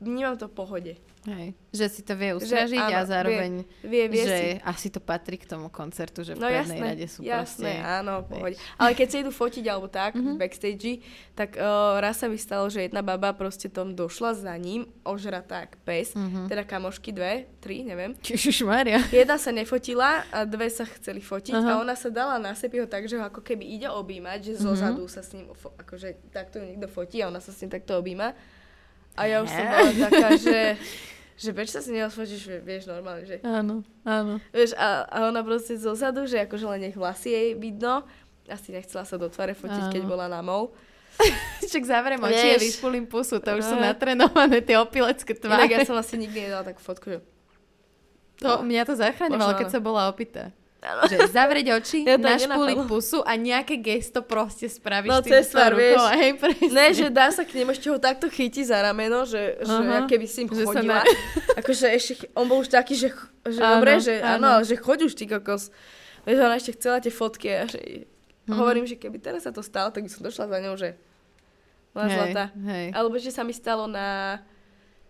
vnímam 0.00 0.34
to 0.40 0.48
v 0.48 0.54
pohode. 0.56 0.92
Hej. 1.24 1.56
Že 1.70 1.86
si 1.88 2.00
to 2.00 2.14
vie 2.14 2.30
ustražiť 2.32 2.76
áno, 2.78 2.94
a 2.94 3.02
zároveň, 3.02 3.52
Vie, 3.80 4.04
vie 4.06 4.22
že 4.22 4.36
si. 4.36 4.48
asi 4.60 4.88
to 4.88 5.00
patrí 5.00 5.34
k 5.34 5.46
tomu 5.46 5.66
koncertu, 5.66 6.20
že 6.20 6.32
v 6.32 6.38
No 6.38 6.46
prvnej 6.46 6.60
jasné, 6.60 6.76
rade 6.84 7.06
sú 7.06 7.20
jasné, 7.20 7.72
proste... 7.74 7.88
áno, 7.96 8.12
v 8.14 8.26
pohode. 8.28 8.56
Ale 8.76 8.90
keď 8.92 9.06
sa 9.08 9.16
idú 9.18 9.30
fotiť 9.30 9.64
alebo 9.64 9.88
tak, 9.88 10.12
Mhm. 10.12 10.20
mm-hmm. 10.20 10.36
backstage, 10.38 10.92
tak 11.32 11.50
uh, 11.54 11.64
raz 11.96 12.16
sa 12.16 12.26
mi 12.26 12.36
stalo, 12.36 12.68
že 12.68 12.82
jedna 12.82 13.00
baba 13.00 13.32
proste 13.32 13.66
tom 13.66 13.90
došla 13.90 14.36
za 14.36 14.54
ním, 14.54 14.84
ožratá 15.02 15.64
jak 15.64 15.80
pes, 15.80 16.12
Mhm. 16.12 16.46
teda 16.46 16.62
kamošky 16.62 17.10
dve, 17.10 17.32
tri, 17.58 17.80
neviem. 17.82 18.12
Ježišmaria. 18.20 19.00
Jedna 19.10 19.34
sa 19.34 19.48
nefotila 19.50 20.28
a 20.28 20.44
dve 20.44 20.68
sa 20.68 20.84
chceli 20.86 21.18
fotiť 21.18 21.54
Aha. 21.54 21.70
a 21.70 21.80
ona 21.80 21.94
sa 21.94 22.06
dala 22.06 22.36
na 22.36 22.52
ho 22.54 22.86
tak, 22.86 23.04
že 23.04 23.16
ho 23.16 23.24
ako 23.24 23.40
keby 23.40 23.64
ide 23.64 23.88
objímať, 23.88 24.38
že 24.44 24.52
Mhm. 24.54 24.60
zozadu 24.62 25.02
sa 25.06 25.20
s 25.20 25.32
ním, 25.32 25.48
akože 25.50 26.30
takto 26.30 26.60
ju 26.60 26.66
niekto 26.66 26.86
fotí 26.86 27.18
a 27.18 27.28
ona 27.28 27.38
sa 27.38 27.48
s 27.48 27.58
ním 27.58 27.70
takto 27.70 27.96
objíma. 27.96 28.36
A 29.14 29.22
ja 29.30 29.42
už 29.42 29.48
som 29.50 29.64
bola 29.64 29.92
taká, 30.10 30.28
že, 30.46 30.58
že 31.38 31.50
prečo 31.54 31.78
sa 31.78 31.82
s 31.82 31.90
ním 31.90 32.06
osfotíš, 32.06 32.40
že 32.42 32.56
vieš 32.62 32.90
normálne, 32.90 33.22
že 33.26 33.38
Áno, 33.46 33.86
áno. 34.02 34.42
Vieš, 34.50 34.74
a, 34.74 35.06
a 35.06 35.16
ona 35.30 35.40
proste 35.46 35.78
zozadu, 35.78 36.26
že 36.26 36.42
akože 36.42 36.66
len 36.66 36.90
nech 36.90 36.98
vlasy 36.98 37.30
jej 37.30 37.48
vidno. 37.54 38.02
Asi 38.50 38.74
nechcela 38.74 39.06
sa 39.08 39.16
do 39.16 39.30
tváre 39.30 39.56
fotiť, 39.56 39.88
keď 39.88 40.02
Áno. 40.04 40.10
bola 40.10 40.26
na 40.28 40.44
mol. 40.44 40.74
Však 41.62 41.84
zavriem 41.86 42.18
oči 42.20 42.48
a 42.54 42.58
vyšpulím 42.58 43.06
pusu, 43.06 43.38
to 43.38 43.50
už 43.54 43.62
sú 43.62 43.76
natrenované 43.78 44.58
tie 44.60 44.74
opilecké 44.74 45.38
Inak 45.38 45.70
ja 45.70 45.78
tváre. 45.78 45.86
som 45.86 45.94
asi 45.94 46.18
nikdy 46.18 46.50
nedala 46.50 46.66
takú 46.66 46.82
fotku, 46.82 47.06
že... 47.14 47.18
To, 48.42 48.66
mňa 48.66 48.82
to 48.82 48.98
zachraňovalo, 48.98 49.54
keď 49.54 49.68
som 49.70 49.78
bola 49.78 50.10
opitá. 50.10 50.50
Áno. 50.84 51.00
Že 51.06 51.32
zavrieť 51.32 51.66
oči, 51.74 52.04
Ja 52.04 52.14
nenapadlo. 52.14 52.84
pusu 52.84 53.18
a 53.20 53.32
nejaké 53.34 53.74
gesto 53.76 54.20
proste 54.20 54.68
spravíš 54.68 55.08
No, 55.08 55.18
tým 55.18 55.32
tvár, 55.40 55.72
rukou 55.72 56.04
Hej, 56.12 56.30
presne. 56.36 56.68
Ne, 56.68 56.86
že 56.90 57.06
dá 57.08 57.32
sa 57.32 57.40
k 57.40 57.56
nemu 57.56 57.72
ešte 57.72 57.88
ho 57.88 57.96
takto 57.96 58.28
chytí 58.28 58.60
za 58.60 58.78
rameno, 58.78 59.24
že, 59.24 59.56
že 59.58 59.72
Aha. 59.74 59.88
ja 59.90 60.00
keby 60.04 60.26
si 60.26 60.44
im 60.44 60.48
Že 60.50 60.60
chodila. 60.62 61.00
na- 61.00 61.08
Akože 61.58 61.88
ešte, 61.88 62.12
on 62.32 62.44
bol 62.44 62.60
už 62.60 62.68
taký, 62.68 62.92
že, 62.94 63.16
že 63.42 63.58
Áno, 63.58 63.80
dobre, 63.80 63.96
že 63.98 64.20
áno, 64.20 64.48
áno. 64.52 64.60
že 64.60 64.76
choď 64.76 64.98
už 65.04 65.14
ty 65.14 65.24
kokos. 65.24 65.72
Vieš, 66.22 66.36
ona 66.38 66.54
ešte 66.54 66.72
chcela 66.74 67.00
tie 67.00 67.08
fotky 67.10 67.48
a 67.50 67.64
že... 67.64 67.80
Mhm. 68.44 68.52
Hovorím, 68.54 68.84
že 68.84 68.94
keby 68.94 69.16
teraz 69.18 69.42
sa 69.42 69.50
to 69.50 69.60
stalo, 69.60 69.88
tak 69.88 70.00
by 70.00 70.10
som 70.10 70.20
došla 70.20 70.46
za 70.46 70.58
ňou, 70.60 70.76
že... 70.76 71.00
Moja 71.90 72.06
Hej, 72.06 72.16
zlatá. 72.18 72.44
hej. 72.66 72.86
Alebo 72.90 73.16
že 73.16 73.30
sa 73.30 73.40
mi 73.40 73.52
stalo 73.52 73.86
na, 73.86 74.36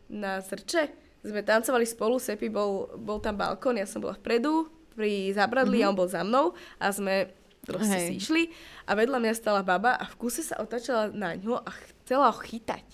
na 0.07 0.39
Zrče. 0.39 0.93
Sme 1.21 1.41
tancovali 1.41 1.83
spolu, 1.83 2.15
Sepi 2.17 2.47
bol, 2.47 2.93
bol 2.95 3.19
tam 3.19 3.35
balkón, 3.35 3.75
ja 3.75 3.85
som 3.85 3.99
bola 3.99 4.13
vpredu, 4.15 4.69
pri 4.95 5.11
zábradli 5.31 5.79
Mhm. 5.79 5.85
a 5.85 5.89
on 5.89 5.97
bol 5.97 6.07
za 6.07 6.23
mnou 6.23 6.47
a 6.77 6.87
sme 6.89 7.29
proste 7.61 7.93
Hej. 7.93 8.07
si 8.07 8.13
išli 8.17 8.43
a 8.85 8.93
vedľa 8.93 9.19
mňa 9.19 9.33
stala 9.35 9.61
baba 9.61 9.95
a 9.95 10.05
v 10.05 10.15
kuse 10.17 10.41
sa 10.41 10.57
otočila 10.57 11.09
na 11.09 11.33
ňo 11.33 11.59
a 11.59 11.71
chcela 11.73 12.29
ho 12.29 12.37
chytať. 12.37 12.85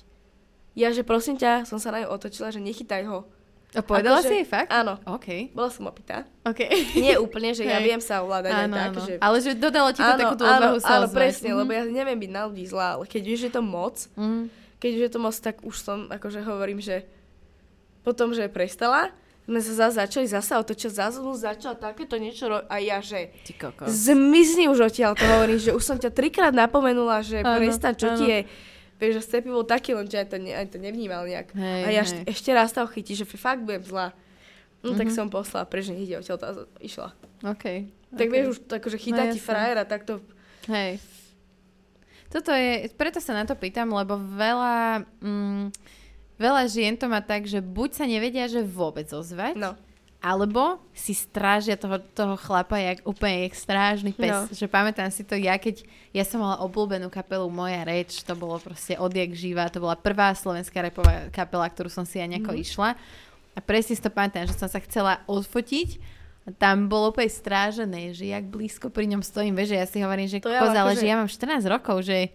Ja, 0.72 0.88
že 0.88 1.02
prosím 1.02 1.34
ťa, 1.34 1.64
som 1.64 1.76
sa 1.76 1.90
na 1.90 2.00
ňu 2.00 2.08
otočila, 2.08 2.48
že 2.48 2.58
nechytaj 2.58 3.02
ho. 3.04 3.26
A 3.70 3.80
povedala 3.80 4.18
Akože- 4.18 4.28
si 4.28 4.34
jej 4.36 4.46
fakt? 4.48 4.66
Áno, 4.68 4.98
OK. 5.04 5.50
bola 5.50 5.68
som 5.68 5.86
opitá. 5.86 6.26
OK. 6.42 6.58
Nie 6.96 7.18
úplne, 7.18 7.50
že 7.50 7.62
ja 7.62 7.76
Hej. 7.76 7.84
viem 7.84 8.00
sa 8.00 8.18
ovládať 8.20 8.50
aj 8.50 8.64
Áno, 8.64 8.74
tak, 8.74 8.88
áno. 8.88 9.00
že... 9.00 9.12
Ale 9.20 9.36
že 9.38 9.50
dodalo 9.52 9.88
ti 9.88 10.00
to 10.00 10.06
áno, 10.08 10.18
takú 10.18 10.34
tú 10.36 10.42
áno, 10.42 10.54
odvahu 10.56 10.78
sa 10.80 10.94
áno, 10.96 11.06
presne, 11.08 11.50
Mhm. 11.50 11.56
lebo 11.56 11.70
ja 11.72 11.82
neviem 11.84 12.18
byť 12.18 12.30
na 12.30 12.42
ľudí 12.44 12.64
zlá, 12.64 12.88
ale 12.92 13.04
keď 13.04 13.22
že 13.28 13.46
je 13.46 13.52
to 13.52 13.62
moc, 13.64 13.94
Mhm. 14.16 14.40
keď 14.76 14.90
už 14.92 15.02
je 15.04 15.12
to 15.12 15.20
moc, 15.20 15.34
tak 15.36 15.56
už 15.60 15.76
som, 15.76 15.98
akože 16.08 16.40
hovorím, 16.40 16.78
že 16.78 17.06
potom, 18.00 18.30
že 18.30 18.48
prestala, 18.48 19.10
sme 19.50 19.58
sa 19.58 19.72
zase 19.76 19.94
začali 19.98 20.26
zase 20.26 20.52
otočiť, 20.54 20.90
zase 20.92 21.18
mu 21.18 21.34
začala 21.34 21.74
takéto 21.74 22.14
niečo 22.14 22.46
ro- 22.46 22.62
a 22.64 22.78
ja, 22.78 23.02
že 23.02 23.34
zmizni 23.84 24.64
už 24.64 24.86
odtiaľ, 24.86 25.12
to 25.12 25.26
hovorím, 25.26 25.58
že 25.58 25.70
už 25.70 25.82
som 25.82 25.96
ťa 25.96 26.08
trikrát 26.08 26.54
napomenula, 26.54 27.18
že 27.20 27.40
Áno, 27.40 27.58
prestaň, 27.58 27.94
čo 27.94 28.08
ti 28.14 28.24
áno. 28.24 28.30
je. 28.30 28.40
Vieš, 28.96 29.12
že 29.12 29.22
Stepi 29.24 29.48
bol 29.48 29.64
taký, 29.64 29.90
len 29.90 30.04
že 30.04 30.18
aj 30.18 30.28
to, 30.28 30.36
ne, 30.36 30.52
aj 30.52 30.66
to 30.68 30.76
nevnímal 30.76 31.24
nejak. 31.24 31.50
Hej, 31.50 31.82
a 31.82 31.88
ja 31.90 31.98
hej. 31.98 32.06
eš- 32.06 32.24
ešte 32.30 32.50
raz 32.50 32.70
to 32.70 32.84
chytí, 32.86 33.12
že 33.12 33.26
fakt 33.26 33.60
budem 33.60 33.82
zlá. 33.82 34.12
No 34.80 34.94
tak 34.94 35.08
Mhm. 35.08 35.14
som 35.14 35.26
poslala, 35.26 35.64
preč 35.64 35.88
nech 35.88 36.00
ide 36.02 36.16
odtiaľ, 36.16 36.36
to 36.36 36.46
a 36.46 36.52
išla. 36.78 37.08
OK. 37.42 37.64
Tak 38.12 38.22
OK. 38.22 38.30
vieš, 38.30 38.46
už 38.46 38.58
to 38.62 38.72
akože 38.76 38.98
chytá 38.98 39.22
No 39.22 39.32
ti 39.32 39.38
frajera, 39.38 39.82
tak 39.82 40.04
to... 40.04 40.20
Hej. 40.66 41.00
Toto 42.28 42.48
je, 42.50 42.86
preto 42.90 43.18
sa 43.18 43.32
na 43.32 43.42
to 43.42 43.52
pýtam, 43.52 43.90
lebo 43.90 44.14
veľa, 44.16 45.02
mm, 45.18 45.64
veľa 46.40 46.64
žien 46.66 46.96
to 46.96 47.04
má 47.06 47.20
tak, 47.20 47.44
že 47.44 47.60
buď 47.60 47.90
sa 47.92 48.04
nevedia, 48.08 48.48
že 48.48 48.64
vôbec 48.64 49.04
ozvať, 49.12 49.60
No. 49.60 49.76
alebo 50.24 50.80
si 50.96 51.12
strážia 51.12 51.76
toho, 51.76 52.00
toho 52.16 52.40
chlapa 52.40 52.80
jak, 52.80 53.04
úplne 53.04 53.44
jak 53.44 53.54
strážny 53.54 54.16
pes. 54.16 54.32
No. 54.32 54.48
Že 54.48 54.66
pamätám 54.72 55.12
si 55.12 55.20
to 55.20 55.36
ja, 55.36 55.60
keď 55.60 55.84
ja 56.16 56.24
som 56.24 56.40
mala 56.40 56.64
obľúbenú 56.64 57.12
kapelu 57.12 57.44
Moja 57.52 57.84
reč, 57.84 58.24
to 58.24 58.32
bolo 58.32 58.56
proste 58.56 58.96
odjak 58.96 59.36
živá, 59.36 59.68
to 59.68 59.84
bola 59.84 59.94
prvá 60.00 60.32
slovenská 60.32 60.80
repová 60.80 61.28
kapela, 61.28 61.68
ktorú 61.68 61.92
som 61.92 62.08
si 62.08 62.16
ja 62.16 62.24
nejako 62.24 62.56
mm-hmm. 62.56 62.64
išla. 62.64 62.90
A 63.54 63.58
presne 63.60 63.92
si 63.92 64.02
to 64.02 64.08
pamätám, 64.08 64.48
že 64.48 64.56
som 64.56 64.68
sa 64.72 64.80
chcela 64.80 65.20
odfotiť 65.28 66.20
tam 66.58 66.88
bolo 66.90 67.12
úplne 67.14 67.30
strážené, 67.30 68.10
že 68.16 68.32
jak 68.32 68.48
blízko 68.48 68.88
pri 68.90 69.06
ňom 69.12 69.22
stojím, 69.22 69.54
vieš, 69.54 69.76
že 69.76 69.78
ja 69.78 69.86
si 69.86 69.98
hovorím, 70.02 70.26
že 70.26 70.42
To 70.42 70.50
koza, 70.50 70.72
ale 70.72 70.96
akože- 70.96 71.00
že 71.04 71.06
ja 71.06 71.14
mám 71.20 71.28
14 71.30 71.68
rokov, 71.68 71.96
že 72.02 72.32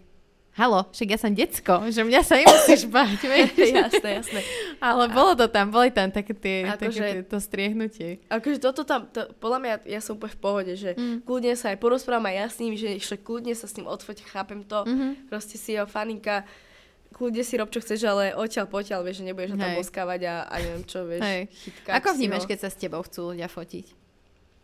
halo, 0.56 0.88
však 0.90 1.08
ja 1.08 1.18
som 1.18 1.32
decko, 1.32 1.84
že 1.86 2.02
mňa 2.02 2.22
sa 2.22 2.36
nemusíš 2.36 2.88
báť, 2.96 3.20
jasné, 3.54 4.10
jasné. 4.18 4.42
Ale 4.78 5.08
bolo 5.08 5.36
to 5.36 5.46
tam, 5.46 5.68
boli 5.68 5.90
tam 5.90 6.08
také 6.10 6.32
tie, 6.32 6.64
Akože- 6.66 6.80
také 6.96 7.14
tie 7.14 7.24
to 7.26 7.38
striehnutie. 7.38 8.10
Akože 8.28 8.58
toto 8.58 8.82
tam, 8.82 9.04
to, 9.06 9.28
podľa 9.36 9.60
mňa, 9.60 9.74
ja 9.86 10.00
som 10.00 10.16
úplne 10.16 10.32
v 10.32 10.42
pohode, 10.42 10.74
že 10.74 10.96
Mm. 10.96 11.22
kľudne 11.22 11.54
sa 11.54 11.70
aj 11.70 11.78
porozprávam 11.78 12.26
aj 12.26 12.36
ja 12.36 12.46
s 12.48 12.58
ním, 12.58 12.74
že 12.74 12.88
ešte 12.90 13.16
kľudne 13.18 13.52
sa 13.52 13.66
s 13.66 13.76
ním 13.76 13.86
odfoť, 13.86 14.24
chápem 14.26 14.62
to, 14.62 14.80
Mhm. 14.82 15.28
proste 15.28 15.56
si 15.56 15.74
jeho 15.74 15.86
faninka, 15.86 16.48
kľudne 17.12 17.42
si 17.42 17.56
rob, 17.56 17.68
čo 17.68 17.80
chceš, 17.80 18.04
ale 18.04 18.32
odtiaľ 18.34 18.66
potiaľ, 18.66 19.00
vieš, 19.02 19.20
že 19.20 19.26
nebudeš 19.26 19.52
ho 19.52 19.58
tam 19.58 19.72
boskávať 19.74 20.22
a, 20.26 20.36
a 20.46 20.56
neviem 20.58 20.84
čo, 20.84 21.04
vieš, 21.04 21.20
Hej. 21.22 21.42
chytkať 21.62 21.94
Ako 21.96 22.10
vnímaš, 22.14 22.44
ho. 22.44 22.50
keď 22.50 22.58
sa 22.58 22.70
s 22.70 22.76
tebou 22.76 23.00
chcú 23.02 23.32
ľudia 23.32 23.48
fotiť? 23.48 24.05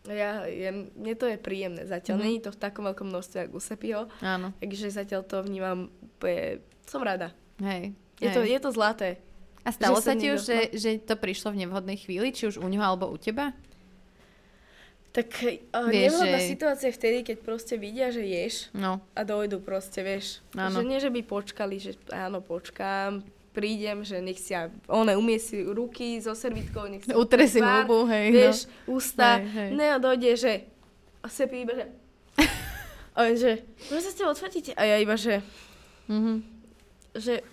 Ja, 0.04 0.42
je, 0.44 0.66
mne 0.90 1.14
to 1.14 1.24
je 1.24 1.36
príjemné, 1.36 1.84
zatiaľ 1.84 2.16
Mhm. 2.16 2.22
mm-hmm. 2.22 2.36
je 2.36 2.44
to 2.44 2.50
v 2.50 2.60
takom 2.60 2.84
veľkom 2.84 3.06
množstve, 3.06 3.38
ako 3.44 3.54
u 3.54 3.62
Sepiho, 3.62 4.02
Áno. 4.18 4.50
takže 4.56 4.90
zatiaľ 4.90 5.22
to 5.22 5.36
vnímam, 5.40 5.86
úplne, 6.02 6.58
som 6.84 7.00
rada. 7.00 7.30
Hej. 7.58 7.94
Je, 8.18 8.26
hej. 8.26 8.32
to, 8.32 8.40
je 8.42 8.58
to 8.58 8.70
zlaté. 8.70 9.22
A 9.62 9.70
stalo 9.70 9.94
že 9.96 10.02
sa 10.02 10.12
ti 10.12 10.26
už, 10.28 10.40
že, 10.40 10.58
že 10.72 10.90
to 10.98 11.14
prišlo 11.14 11.50
v 11.50 11.62
nevhodnej 11.62 11.94
chvíli, 11.94 12.30
či 12.30 12.46
už 12.46 12.58
u 12.58 12.66
ňoho 12.66 12.82
alebo 12.84 13.06
u 13.06 13.16
teba? 13.16 13.54
Tak 15.12 15.28
uh, 15.70 15.86
Vieš, 15.86 16.08
nevhodná 16.10 16.38
že- 16.40 16.48
situácia 16.48 16.88
je 16.88 16.96
vtedy, 16.96 17.18
keď 17.22 17.36
proste 17.38 17.74
vidia, 17.76 18.08
že 18.08 18.24
ješ 18.24 18.72
No, 18.72 19.04
a 19.12 19.22
dojdu 19.22 19.60
proste, 19.60 20.00
vieš. 20.00 20.40
Áno. 20.52 20.72
Že 20.72 20.82
nie, 20.82 20.98
že 20.98 21.10
by 21.10 21.20
počkali, 21.22 21.76
že 21.76 21.94
áno, 22.08 22.40
počkám, 22.40 23.20
prídem, 23.52 24.00
že 24.00 24.18
nech 24.18 24.36
si, 24.36 24.50
ja- 24.50 24.72
one 24.86 25.12
umie 25.12 25.36
si 25.36 25.60
ruky 25.62 26.18
so 26.18 26.32
servitkou, 26.32 26.84
nech 26.86 27.04
si 27.04 27.12
utre 27.22 27.44
si 27.44 27.60
hubu, 27.60 28.04
hej. 28.06 28.26
vieš, 28.28 28.58
no. 28.82 28.96
ústa, 28.96 29.36
Hej, 29.36 29.46
hej. 29.46 29.68
ne, 29.72 29.86
a 29.88 29.98
dojde, 29.98 30.30
že 30.34 30.52
a 31.18 31.28
sepí 31.28 31.60
iba, 31.60 31.72
že 31.74 31.86
a 33.14 33.18
on, 33.22 33.34
že 33.34 33.60
môžem 33.86 34.02
sa 34.02 34.10
s 34.10 34.16
tebou 34.16 34.32
odfotiť? 34.32 34.64
A 34.72 34.82
ja 34.82 34.96
iba, 34.96 35.14
že, 35.14 35.44
Mhm. 36.04 36.34
že 37.14 37.44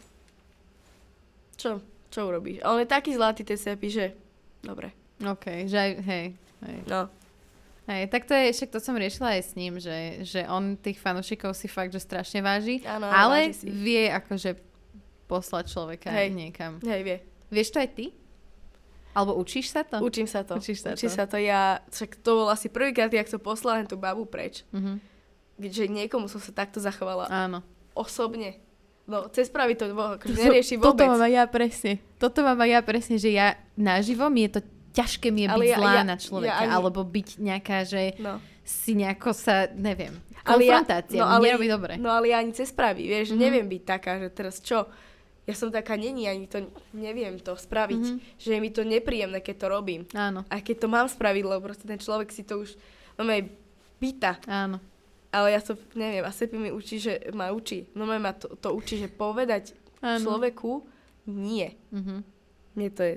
čo, 1.56 1.80
čo 2.08 2.20
urobíš? 2.26 2.60
A 2.62 2.72
on 2.72 2.80
je 2.80 2.88
taký 2.88 3.12
zlatý, 3.12 3.44
ten 3.44 3.56
sepi, 3.56 3.88
že 3.88 4.16
dobre, 4.60 4.96
OK, 5.20 5.68
že 5.68 5.78
aj, 5.78 5.92
hej, 6.02 6.26
hej. 6.64 6.80
no. 6.86 7.12
Hej, 7.86 8.06
tak 8.08 8.24
to 8.24 8.32
je, 8.32 8.54
však 8.54 8.70
to 8.70 8.80
som 8.80 8.94
riešila 8.94 9.34
aj 9.34 9.44
s 9.44 9.54
ním, 9.56 9.74
že, 9.76 9.98
že 10.22 10.46
on 10.46 10.78
tých 10.78 10.96
fanúšikov 10.96 11.52
si 11.52 11.66
fakt, 11.66 11.90
že 11.90 11.98
strašne 11.98 12.38
váži, 12.40 12.86
Áno, 12.86 13.10
ale 13.10 13.50
váži 13.50 13.54
si. 13.56 13.68
vie 13.68 14.06
akože 14.08 14.54
poslať 15.30 15.70
človeka 15.70 16.10
Hej. 16.10 16.34
niekam. 16.34 16.82
Hej, 16.82 17.02
vie. 17.02 17.18
Vieš 17.48 17.70
to 17.70 17.78
aj 17.78 17.90
ty? 17.94 18.06
Alebo 19.12 19.34
učíš 19.36 19.70
sa 19.70 19.82
to? 19.82 19.98
Učím 20.00 20.26
sa 20.26 20.42
to. 20.42 20.56
Učíš 20.56 20.82
sa 20.82 20.90
Učím 20.92 21.08
to. 21.08 21.16
sa 21.16 21.26
to. 21.26 21.38
Ja, 21.38 21.62
však 21.88 22.18
to 22.20 22.30
bol 22.36 22.48
asi 22.48 22.66
prvýkrát, 22.68 23.10
jak 23.10 23.26
som 23.26 23.38
poslala 23.38 23.82
tú 23.84 23.94
babu 23.96 24.26
preč. 24.26 24.66
Mhm. 24.72 24.98
Že 25.60 25.84
niekomu 25.88 26.26
som 26.26 26.40
sa 26.40 26.50
takto 26.52 26.80
zachovala 26.80 27.28
Áno. 27.28 27.62
osobne. 27.94 28.58
No, 29.04 29.26
cez 29.28 29.50
pravy 29.50 29.74
to 29.74 29.90
bolo, 29.90 30.16
akože 30.16 30.34
nerieši 30.36 30.78
vôbec. 30.78 30.94
Toto 30.94 31.10
mám 31.10 31.20
aj 31.20 31.32
ja 31.32 31.44
presne. 31.46 31.92
Toto 32.16 32.40
mám 32.42 32.60
aj 32.60 32.70
ja 32.70 32.82
presne, 32.82 33.16
že 33.18 33.30
ja 33.30 33.48
naživo 33.74 34.30
mi 34.30 34.46
je 34.46 34.58
to 34.58 34.62
ťažké 34.92 35.28
mi 35.30 35.44
je 35.44 35.50
Ale 35.50 35.58
byť 35.60 35.68
ja- 35.68 35.78
zlá 35.78 35.92
ja- 35.92 36.04
na 36.04 36.16
človeka, 36.16 36.50
ja 36.52 36.62
ani- 36.64 36.72
alebo 36.72 37.00
byť 37.04 37.28
nejaká, 37.40 37.78
že 37.84 38.02
No. 38.16 38.38
si 38.62 38.94
nejako 38.94 39.34
sa, 39.34 39.66
neviem, 39.72 40.14
Ale 40.44 40.62
ja- 40.62 40.78
konfrontácia, 40.78 41.18
no, 41.18 41.26
ale- 41.28 41.44
nerobí 41.44 41.66
dobre. 41.68 41.94
No 41.98 42.10
ale 42.12 42.30
ja 42.30 42.38
ani 42.38 42.54
cez 42.54 42.70
pravy, 42.70 43.02
vieš, 43.04 43.30
mm-hmm. 43.30 43.42
neviem 43.42 43.66
byť 43.68 43.84
taká, 43.84 44.12
že 44.16 44.30
teraz 44.30 44.62
čo? 44.62 44.86
Ja 45.50 45.58
som 45.58 45.74
taká 45.74 45.98
není, 45.98 46.30
ani 46.30 46.46
to 46.46 46.70
neviem 46.94 47.42
to 47.42 47.58
spraviť. 47.58 47.98
Mhm. 47.98 48.14
Mm-hmm. 48.14 48.38
Že 48.38 48.50
je 48.54 48.60
mi 48.62 48.70
to 48.70 48.82
nepríjemné, 48.86 49.42
keď 49.42 49.56
to 49.58 49.68
robím. 49.74 50.02
Áno, 50.14 50.46
A 50.46 50.62
keď 50.62 50.86
to 50.86 50.88
mám 50.88 51.10
spraviť, 51.10 51.42
lebo 51.42 51.66
proste 51.66 51.90
ten 51.90 51.98
človek 51.98 52.30
si 52.30 52.46
to 52.46 52.62
už 52.62 52.78
aj 53.18 53.42
pýta. 53.98 54.38
áno. 54.46 54.78
Ale 55.30 55.54
ja 55.54 55.62
to 55.62 55.78
neviem, 55.94 56.26
a 56.26 56.34
Sepi 56.34 56.58
mi 56.58 56.74
učí, 56.74 56.98
že 56.98 57.22
ma 57.38 57.54
učí. 57.54 57.86
No 57.94 58.10
ma 58.10 58.34
to, 58.34 58.50
to 58.58 58.74
učí, 58.74 58.98
že 58.98 59.14
povedať 59.14 59.78
Áno. 60.02 60.26
človeku 60.26 60.82
nie. 61.30 61.78
Mhm. 61.94 62.26
Mne 62.74 62.90
to 62.94 63.02
je, 63.06 63.16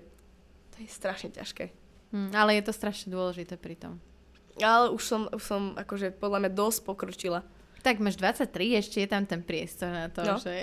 to 0.73 0.77
je 0.85 0.89
strašne 0.93 1.33
ťažké. 1.33 1.73
Hm, 2.13 2.37
ale 2.37 2.61
je 2.61 2.69
to 2.69 2.73
strašne 2.77 3.09
dôležité 3.09 3.57
pri 3.57 3.77
tom. 3.81 3.97
Ale 4.61 4.93
už 4.93 5.01
som, 5.01 5.21
už 5.33 5.41
som 5.41 5.63
akože 5.81 6.13
podľa 6.13 6.45
mňa 6.45 6.51
dosť 6.53 6.79
pokročila. 6.85 7.41
Tak 7.83 7.99
máš 7.99 8.15
23, 8.15 8.47
ešte 8.77 8.97
je 8.97 9.09
tam 9.09 9.23
ten 9.23 9.41
priestor 9.41 9.91
na 9.91 10.07
to, 10.07 10.23
No. 10.23 10.39
že... 10.39 10.63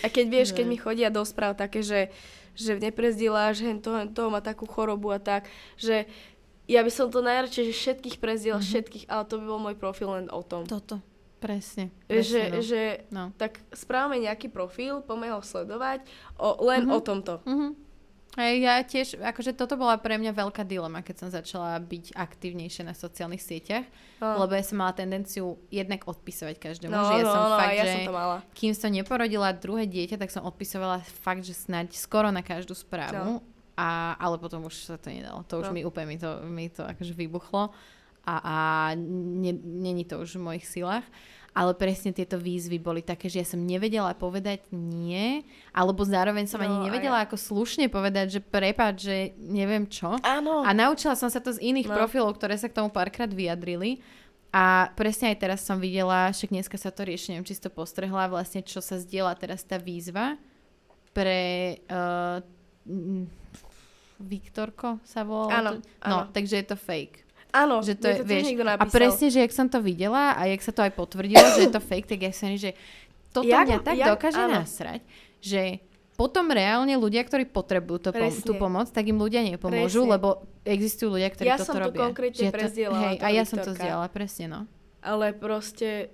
A 0.00 0.06
keď 0.06 0.26
vieš, 0.28 0.48
keď 0.52 0.66
mi 0.70 0.76
chodia 0.76 1.08
do 1.08 1.20
správ 1.20 1.54
také, 1.54 1.82
že, 1.82 2.14
že 2.52 2.74
neprezdieľa, 2.74 3.52
že 3.52 3.66
hen 3.66 3.78
to, 3.78 3.90
hen 3.92 4.08
to 4.08 4.26
má 4.28 4.38
takú 4.38 4.64
chorobu 4.64 5.10
a 5.10 5.18
tak, 5.18 5.46
že 5.74 6.06
ja 6.64 6.80
by 6.80 6.88
som 6.88 7.08
to 7.08 7.18
najradšej, 7.20 7.64
že 7.66 7.74
všetkých 7.74 8.16
prezdiela, 8.16 8.56
Mhm. 8.56 8.60
mm-hmm. 8.60 8.72
všetkých, 8.72 9.04
ale 9.08 9.22
to 9.24 9.34
by 9.34 9.44
bol 9.44 9.60
môj 9.60 9.74
profil 9.74 10.08
len 10.12 10.26
o 10.28 10.40
tom. 10.40 10.62
Toto, 10.62 11.02
presne. 11.38 11.90
Vieš, 12.06 12.24
že, 12.28 12.40
presne 12.40 12.52
no. 12.52 12.62
že 12.62 12.80
no. 13.08 13.24
tak 13.34 13.52
správame 13.72 14.20
nejaký 14.20 14.46
profil, 14.48 15.00
poďme 15.00 15.32
ho 15.32 15.40
sledovať, 15.40 16.06
o, 16.36 16.54
len 16.62 16.84
Mhm. 16.84 16.92
o 16.92 16.98
tomto. 17.00 17.34
Mhm. 17.42 17.68
Hej, 18.38 18.54
ja 18.62 18.74
tiež, 18.80 19.18
akože 19.18 19.50
toto 19.52 19.74
bola 19.74 19.98
pre 19.98 20.14
mňa 20.14 20.30
veľká 20.30 20.62
dilema, 20.62 21.02
keď 21.02 21.16
som 21.18 21.28
začala 21.28 21.74
byť 21.76 22.14
aktívnejšia 22.14 22.86
na 22.86 22.94
sociálnych 22.94 23.42
sieťach, 23.42 23.82
No. 24.22 24.46
lebo 24.46 24.54
ja 24.54 24.62
som 24.62 24.78
mala 24.78 24.94
tendenciu 24.94 25.58
jednak 25.68 26.06
odpisovať 26.06 26.54
každému, 26.56 26.90
No, 26.90 27.02
že 27.04 27.18
ja 27.18 27.26
no, 27.26 27.34
som 27.34 27.42
no, 27.44 27.58
fakt, 27.58 27.74
ja 27.74 27.82
že 27.82 27.90
som 27.92 28.00
to 28.06 28.14
mala. 28.14 28.36
kým 28.54 28.72
som 28.72 28.90
neporodila 28.90 29.50
druhé 29.50 29.84
dieťa, 29.84 30.16
tak 30.16 30.30
som 30.30 30.46
odpisovala 30.46 31.02
fakt, 31.18 31.42
že 31.42 31.50
snáď 31.50 31.98
skoro 31.98 32.30
na 32.30 32.46
každú 32.46 32.78
správu, 32.78 33.42
a, 33.74 34.14
ale 34.14 34.38
potom 34.38 34.66
už 34.66 34.74
sa 34.86 34.94
to 34.98 35.10
nedalo. 35.10 35.42
To 35.46 35.58
už 35.58 35.70
No. 35.70 35.74
mi 35.74 35.82
úplne 35.82 36.06
mi 36.06 36.18
to, 36.18 36.30
mi 36.46 36.66
to 36.66 36.82
akože 36.82 37.14
vybuchlo 37.14 37.70
a, 38.22 38.34
a 38.38 38.56
ne, 38.98 39.50
není 39.54 40.06
to 40.06 40.18
už 40.18 40.38
v 40.38 40.46
mojich 40.46 40.66
silách. 40.66 41.06
Ale 41.56 41.74
presne 41.74 42.12
tieto 42.12 42.36
výzvy 42.36 42.78
boli 42.78 43.02
také, 43.02 43.26
že 43.26 43.42
ja 43.42 43.46
som 43.48 43.58
nevedela 43.58 44.14
povedať 44.14 44.62
nie, 44.70 45.42
alebo 45.74 46.06
zároveň 46.06 46.46
som 46.46 46.60
No, 46.60 46.68
ani 46.68 46.86
nevedela 46.86 47.24
ako 47.24 47.34
slušne 47.34 47.90
povedať, 47.90 48.38
že 48.38 48.40
prepáč, 48.40 49.10
že 49.10 49.16
neviem 49.36 49.82
čo. 49.84 50.14
Áno. 50.22 50.62
A 50.62 50.70
naučila 50.70 51.18
som 51.18 51.26
sa 51.26 51.42
to 51.42 51.50
z 51.50 51.58
iných 51.64 51.90
No. 51.90 51.98
profilov, 51.98 52.38
ktoré 52.38 52.54
sa 52.54 52.70
k 52.70 52.78
tomu 52.78 52.88
párkrát 52.88 53.26
vyjadrili. 53.26 53.98
A 54.48 54.88
presne 54.94 55.28
aj 55.28 55.44
teraz 55.44 55.60
som 55.60 55.76
videla, 55.76 56.32
však 56.32 56.48
dneska 56.48 56.78
sa 56.78 56.88
to 56.88 57.04
rieši, 57.04 57.36
neviem, 57.36 57.44
či 57.44 57.52
si 57.52 57.60
to 57.60 57.68
postrehla, 57.68 58.32
vlastne 58.32 58.64
čo 58.64 58.80
sa 58.80 58.96
zdieľa 58.96 59.36
teraz 59.36 59.60
tá 59.60 59.76
výzva 59.76 60.40
pre 61.12 61.76
uh, 61.90 62.40
Viktorko 64.18 64.98
sa 65.04 65.22
volá. 65.22 65.52
Áno, 65.54 65.70
No, 66.02 66.24
áno. 66.24 66.32
takže 66.32 66.58
je 66.58 66.66
to 66.66 66.76
fake. 66.76 67.27
Áno, 67.50 67.80
Že 67.80 67.94
to 67.94 68.06
je, 68.06 68.14
tiež 68.14 68.24
vieš, 68.24 68.44
niekto 68.46 68.62
a 68.62 68.68
napísal. 68.70 68.92
presne, 68.92 69.26
že 69.26 69.38
jak 69.40 69.50
som 69.50 69.66
to 69.66 69.78
videla 69.78 70.32
a 70.32 70.44
jak 70.44 70.60
sa 70.60 70.68
to 70.68 70.80
aj 70.80 70.92
potvrdilo, 70.92 71.40
že 71.50 71.64
je 71.64 71.70
to 71.70 71.80
fake, 71.80 72.04
tak 72.06 72.20
ja 72.20 72.30
som 72.30 72.52
že 72.52 72.76
toto 73.30 73.46
Jak- 73.46 73.64
mňa 73.66 73.78
tak 73.80 73.96
jak- 73.96 74.08
dokáže 74.10 74.36
áno. 74.38 74.54
nasrať, 74.58 75.00
že 75.38 75.80
potom 76.14 76.44
reálne 76.46 76.92
ľudia, 76.92 77.22
ktorí 77.22 77.46
potrebujú 77.46 77.98
to 78.00 78.10
pom- 78.10 78.42
tú 78.42 78.52
pomoc, 78.54 78.86
tak 78.86 79.06
im 79.06 79.16
ľudia 79.16 79.40
nepomôžu, 79.40 80.02
Presne. 80.02 80.12
lebo 80.12 80.28
existujú 80.62 81.08
ľudia, 81.10 81.30
ktorí 81.30 81.46
Ja 81.46 81.56
toto 81.56 81.64
som 81.64 81.74
to 81.74 81.82
robia. 81.86 82.00
konkrétne 82.02 82.36
Že 82.38 82.44
to- 82.44 82.56
prezdielala, 82.58 83.00
Hej, 83.06 83.16
a 83.16 83.28
ja 83.30 83.42
som 83.42 83.56
to 83.56 83.62
Viktorka. 83.62 83.78
zdieľala, 83.78 84.06
presne, 84.08 84.44
no. 84.46 84.60
Ale 85.00 85.26
proste, 85.32 86.10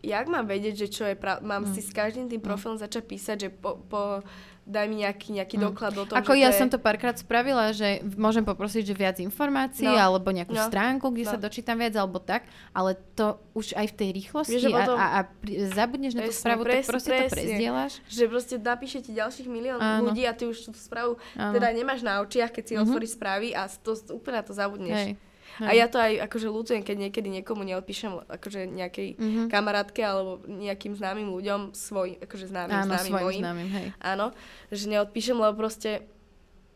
jak 0.00 0.26
mám 0.26 0.44
vedieť, 0.44 0.74
že 0.76 0.88
čo 0.88 1.04
je 1.04 1.14
pravda? 1.14 1.42
Mám 1.42 1.66
Mm. 1.66 1.72
si 1.72 1.80
s 1.80 1.90
každým 1.90 2.26
tým 2.26 2.40
profilom 2.40 2.74
začať 2.74 3.02
písať, 3.04 3.36
že 3.38 3.48
po, 3.50 3.76
po, 3.80 4.22
daj 4.64 4.86
mi 4.86 4.96
nejaký, 4.98 5.34
nejaký 5.34 5.56
Mm. 5.56 5.62
doklad 5.64 5.92
o 5.92 6.04
tom, 6.04 6.14
Ako 6.14 6.32
ja 6.34 6.48
to 6.48 6.56
som 6.56 6.66
je... 6.66 6.72
to 6.72 6.78
párkrát 6.78 7.14
spravila, 7.14 7.70
že 7.70 7.98
môžem 8.14 8.42
poprosiť, 8.42 8.82
že 8.84 8.94
viac 8.94 9.18
informácií, 9.18 9.84
No. 9.84 9.98
alebo 9.98 10.28
nejakú 10.28 10.52
No. 10.52 10.64
stránku, 10.64 11.08
kde 11.08 11.24
sa 11.24 11.34
No. 11.34 11.42
dočítam 11.42 11.74
viac, 11.76 11.92
alebo 11.92 12.16
tak, 12.16 12.46
ale 12.70 12.94
to 13.12 13.36
už 13.52 13.74
aj 13.74 13.86
v 13.86 13.94
tej 13.96 14.08
rýchlosti 14.14 14.54
Vieš, 14.56 14.64
a, 14.64 14.70
potom- 14.72 14.96
a, 14.96 15.06
a 15.08 15.20
pri, 15.24 15.52
zabudneš 15.68 16.12
na 16.12 16.20
tú 16.20 16.30
Presne, 16.30 16.40
správu, 16.40 16.62
tak 16.62 16.70
presne, 16.72 16.88
proste 16.88 17.08
to 17.08 17.16
presne. 17.18 17.34
prezdieľaš. 17.34 17.92
Že 18.08 18.24
proste 18.28 18.54
napíšete 18.56 19.10
ďalších 19.10 19.48
milión 19.48 19.78
Áno. 19.78 20.02
ľudí 20.06 20.22
a 20.22 20.32
ty 20.32 20.44
už 20.44 20.56
tú 20.62 20.70
správu 20.72 21.18
Áno. 21.32 21.52
teda 21.52 21.68
nemáš 21.68 22.00
na 22.00 22.20
očiach, 22.20 22.50
keď 22.50 22.64
si 22.64 22.74
Mhm. 22.74 22.82
otvoríš 22.82 23.12
správy 23.12 23.50
a 23.52 23.66
to, 23.66 23.92
úplne 24.12 24.38
na 24.38 24.44
to 24.44 24.52
zabudneš. 24.52 24.98
Hej. 25.04 25.14
A 25.60 25.72
ja 25.72 25.84
to 25.84 25.96
aj 25.96 26.22
akože 26.22 26.48
ľutujem, 26.48 26.80
keď 26.80 26.96
niekedy 26.98 27.28
niekomu 27.30 27.60
neodpíšem 27.62 28.24
akože 28.26 28.64
nejakej 28.66 29.08
Mhm. 29.14 29.42
kamarátke 29.48 30.00
alebo 30.00 30.40
nejakým 30.42 30.92
známym 30.92 31.28
ľuďom, 31.28 31.60
svoj, 31.72 32.16
akože 32.18 32.48
známym, 32.48 32.72
Áno, 32.74 32.88
známym 32.88 33.10
svojim 33.10 33.24
mojim. 33.26 33.42
známym, 33.42 33.68
hej. 33.70 33.86
Áno, 33.98 34.26
že 34.68 34.84
neodpíšem, 34.86 35.34
lebo 35.34 35.52
proste, 35.54 36.08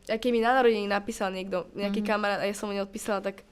keď 0.04 0.28
mi 0.28 0.38
na 0.38 0.52
narodení 0.52 0.84
napísal 0.84 1.30
niekto, 1.30 1.66
nejaký 1.72 2.00
Mhm. 2.00 2.06
kamarát 2.06 2.38
a 2.38 2.46
ja 2.46 2.52
som 2.52 2.68
mu 2.68 2.74
neodpísala, 2.74 3.20
tak 3.20 3.42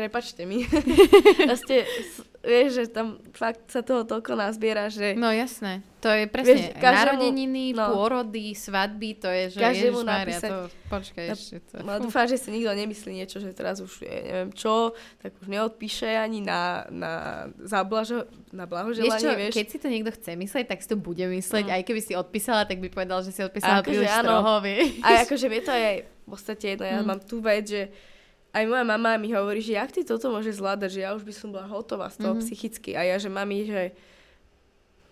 prepačte 0.00 0.42
mi. 0.42 0.64
s- 1.84 2.24
vieš, 2.40 2.70
že 2.74 2.84
tam 2.88 3.06
fakt 3.30 3.68
sa 3.68 3.80
toho 3.80 4.02
toľko 4.02 4.32
nazbiera, 4.32 4.88
že 4.88 5.12
No 5.12 5.28
jasné, 5.28 5.84
to 5.98 6.08
je 6.08 6.24
presne 6.24 6.56
Vieš, 6.56 6.66
každému- 6.74 7.20
narodeniny, 7.20 7.64
no. 7.70 7.84
pôrody, 7.92 8.56
svadby, 8.56 9.10
to 9.14 9.28
je, 9.28 9.42
že 9.50 9.58
Každému 9.58 10.00
ježišmária, 10.00 10.24
napísať- 10.32 10.48
to, 10.48 10.58
počkaj 10.88 11.22
No, 11.22 11.34
ešte. 11.34 11.54
To, 11.62 11.74
ale 11.78 11.98
dúfam, 12.00 12.24
že 12.24 12.36
si 12.36 12.48
nikto 12.50 12.72
nemyslí 12.72 13.10
niečo, 13.14 13.38
že 13.38 13.52
teraz 13.52 13.76
už 13.78 13.92
je 14.00 14.16
neviem 14.24 14.50
čo, 14.50 14.92
tak 15.18 15.36
už 15.36 15.46
neodpíše 15.46 16.08
ani 16.10 16.40
na, 16.40 16.60
na, 16.88 17.12
zablažo, 17.58 18.24
na 18.48 18.64
Vieš 18.64 18.70
blahoželanie, 18.70 19.20
čo, 19.20 19.30
vieš. 19.36 19.52
keď 19.52 19.66
si 19.66 19.76
to 19.76 19.88
niekto 19.90 20.10
chce 20.10 20.30
myslieť, 20.34 20.64
tak 20.66 20.80
si 20.80 20.88
to 20.88 20.96
bude 20.96 21.20
mysleť, 21.22 21.64
Mm. 21.66 21.74
aj 21.74 21.82
keby 21.84 22.00
si 22.00 22.12
odpísala, 22.14 22.64
tak 22.64 22.78
by 22.78 22.88
povedal, 22.88 23.20
že 23.20 23.30
si 23.30 23.42
odpísala 23.42 23.78
Akože 23.78 24.00
príliš 24.00 24.08
stroho, 24.10 24.52
vieš. 24.60 24.86
A 24.98 25.08
akože 25.20 25.46
vie 25.46 25.60
to 25.60 25.70
aj 25.70 25.84
v 26.00 26.26
podstate 26.26 26.64
jedno, 26.70 26.84
ja 26.84 26.98
Mm. 26.98 27.06
mám 27.06 27.20
tú 27.20 27.38
vec, 27.38 27.64
že 27.66 27.92
aj 28.50 28.64
moja 28.66 28.82
mama 28.82 29.14
mi 29.14 29.30
hovorí, 29.30 29.58
že 29.58 29.72
jak 29.72 29.90
ty 29.90 30.02
toto 30.02 30.26
môže 30.28 30.50
zvládať, 30.50 30.90
že 30.90 31.00
ja 31.00 31.14
už 31.14 31.22
by 31.22 31.32
som 31.32 31.48
bola 31.50 31.66
hotová 31.66 32.10
z 32.10 32.18
toho 32.18 32.34
Mhm. 32.34 32.42
psychicky. 32.42 32.90
A 32.94 33.02
ja, 33.04 33.16
že 33.16 33.28
mami, 33.28 33.62
že 33.64 33.94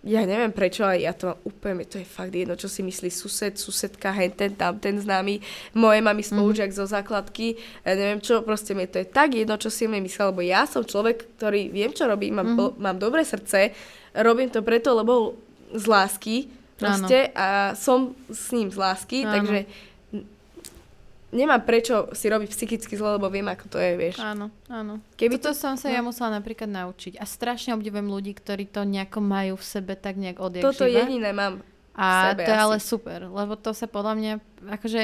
ja 0.01 0.22
neviem 0.22 0.51
prečo, 0.51 0.82
ale 0.82 1.03
ja 1.03 1.11
to 1.11 1.26
mám 1.28 1.39
úplne, 1.43 1.82
to 1.82 1.99
je 1.99 2.07
fakt 2.07 2.30
jedno, 2.30 2.55
čo 2.55 2.70
si 2.70 2.86
myslí 2.86 3.11
sused, 3.11 3.59
susedka, 3.59 4.14
hen 4.14 4.30
ten, 4.30 4.55
tam 4.55 4.78
ten 4.78 4.95
známy, 4.95 5.43
moje 5.74 5.99
mami 5.99 6.22
Mhm. 6.22 6.30
spolužiak 6.30 6.70
zo 6.70 6.86
základky, 6.86 7.59
ja 7.82 7.93
neviem 7.95 8.22
čo, 8.22 8.41
proste 8.41 8.78
mi 8.78 8.86
to 8.86 9.03
je 9.03 9.07
tak 9.07 9.34
jedno, 9.34 9.55
čo 9.55 9.68
si 9.68 9.86
mne 9.86 9.99
myslel, 10.01 10.30
lebo 10.30 10.43
ja 10.43 10.70
som 10.70 10.86
človek, 10.86 11.34
ktorý 11.34 11.66
viem, 11.68 11.91
čo 11.91 12.07
robím, 12.07 12.39
mám, 12.39 12.47
Mhm. 12.47 12.57
mm 12.57 12.70
mám 12.78 12.97
dobré 12.97 13.26
srdce, 13.26 13.74
robím 14.14 14.51
to 14.51 14.62
preto, 14.62 14.95
lebo 14.95 15.34
z 15.74 15.84
lásky, 15.84 16.36
proste, 16.78 17.34
a 17.34 17.74
som 17.74 18.14
s 18.30 18.55
ním 18.55 18.70
z 18.70 18.78
lásky, 18.78 19.26
Áno. 19.26 19.34
takže 19.34 19.66
n- 21.33 21.45
nemám 21.45 21.61
prečo 21.64 22.09
si 22.16 22.29
robiť 22.29 22.49
psychicky 22.51 22.97
zle, 22.97 23.20
lebo 23.20 23.29
viem, 23.29 23.45
ako 23.49 23.68
to 23.68 23.79
je, 23.79 23.93
vieš. 24.01 24.16
Áno, 24.20 24.49
áno. 24.68 25.01
Keby 25.16 25.37
Toto 25.37 25.53
to- 25.53 25.61
som 25.61 25.76
sa 25.76 25.93
ja 25.93 26.01
no. 26.01 26.11
musela 26.11 26.33
napríklad 26.41 26.68
naučiť. 26.68 27.20
A 27.20 27.24
strašne 27.29 27.76
obdivujem 27.76 28.09
ľudí, 28.09 28.33
ktorí 28.33 28.68
to 28.68 28.85
nejako 28.89 29.20
majú 29.20 29.55
v 29.61 29.64
sebe 29.64 29.93
tak 29.95 30.16
nejak 30.16 30.41
odjak 30.41 30.64
Toto 30.64 30.89
živa. 30.89 31.05
jediné 31.05 31.31
mám. 31.37 31.61
A 31.99 32.33
sebe 32.33 32.47
to 32.47 32.53
je 32.53 32.59
asi. 32.59 32.64
ale 32.64 32.76
super, 32.79 33.20
lebo 33.26 33.53
to 33.59 33.74
sa 33.74 33.91
podľa 33.91 34.14
mňa, 34.14 34.33
akože 34.79 35.03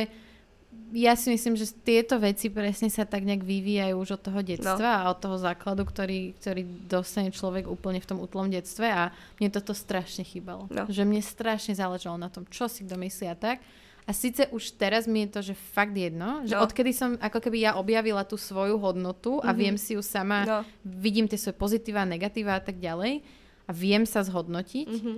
ja 0.94 1.18
si 1.18 1.26
myslím, 1.26 1.58
že 1.58 1.74
tieto 1.74 2.22
veci 2.22 2.46
presne 2.46 2.86
sa 2.86 3.02
tak 3.02 3.26
nejak 3.26 3.42
vyvíjajú 3.42 3.94
už 3.98 4.10
od 4.14 4.22
toho 4.30 4.40
detstva 4.46 4.78
no. 4.78 4.98
a 5.02 5.10
od 5.10 5.18
toho 5.18 5.36
základu, 5.42 5.82
ktorý, 5.82 6.38
ktorý 6.38 6.62
dostane 6.86 7.34
človek 7.34 7.66
úplne 7.66 7.98
v 7.98 8.06
tom 8.06 8.22
útlom 8.22 8.46
detstve 8.46 8.86
a 8.86 9.10
mne 9.42 9.50
toto 9.50 9.74
strašne 9.74 10.22
chýbalo. 10.22 10.70
No. 10.70 10.86
Že 10.86 11.02
mne 11.02 11.18
strašne 11.18 11.74
záležalo 11.74 12.14
na 12.14 12.30
tom, 12.30 12.46
čo 12.46 12.70
si 12.70 12.86
kto 12.86 12.94
myslí 12.94 13.26
a 13.26 13.34
tak. 13.34 13.58
A 14.04 14.12
síce 14.12 14.44
už 14.52 14.76
teraz 14.76 15.08
mi 15.08 15.24
je 15.24 15.32
to, 15.32 15.40
že 15.40 15.54
fakt 15.56 15.96
jedno, 15.96 16.44
že 16.44 16.52
no. 16.52 16.60
odkedy 16.60 16.92
som 16.92 17.16
ako 17.16 17.40
keby 17.40 17.64
ja 17.64 17.72
objavila 17.80 18.20
tú 18.28 18.36
svoju 18.36 18.76
hodnotu 18.76 19.40
a 19.40 19.48
mm-hmm. 19.48 19.60
viem 19.64 19.76
si 19.80 19.96
ju 19.96 20.04
sama, 20.04 20.44
no. 20.44 20.60
vidím 20.84 21.24
tie 21.24 21.40
svoje 21.40 21.56
pozitíva, 21.56 22.04
negatíva 22.04 22.60
a 22.60 22.62
tak 22.62 22.76
ďalej 22.76 23.24
a 23.64 23.70
viem 23.72 24.04
sa 24.04 24.20
zhodnotiť, 24.20 24.88
mm-hmm. 24.92 25.16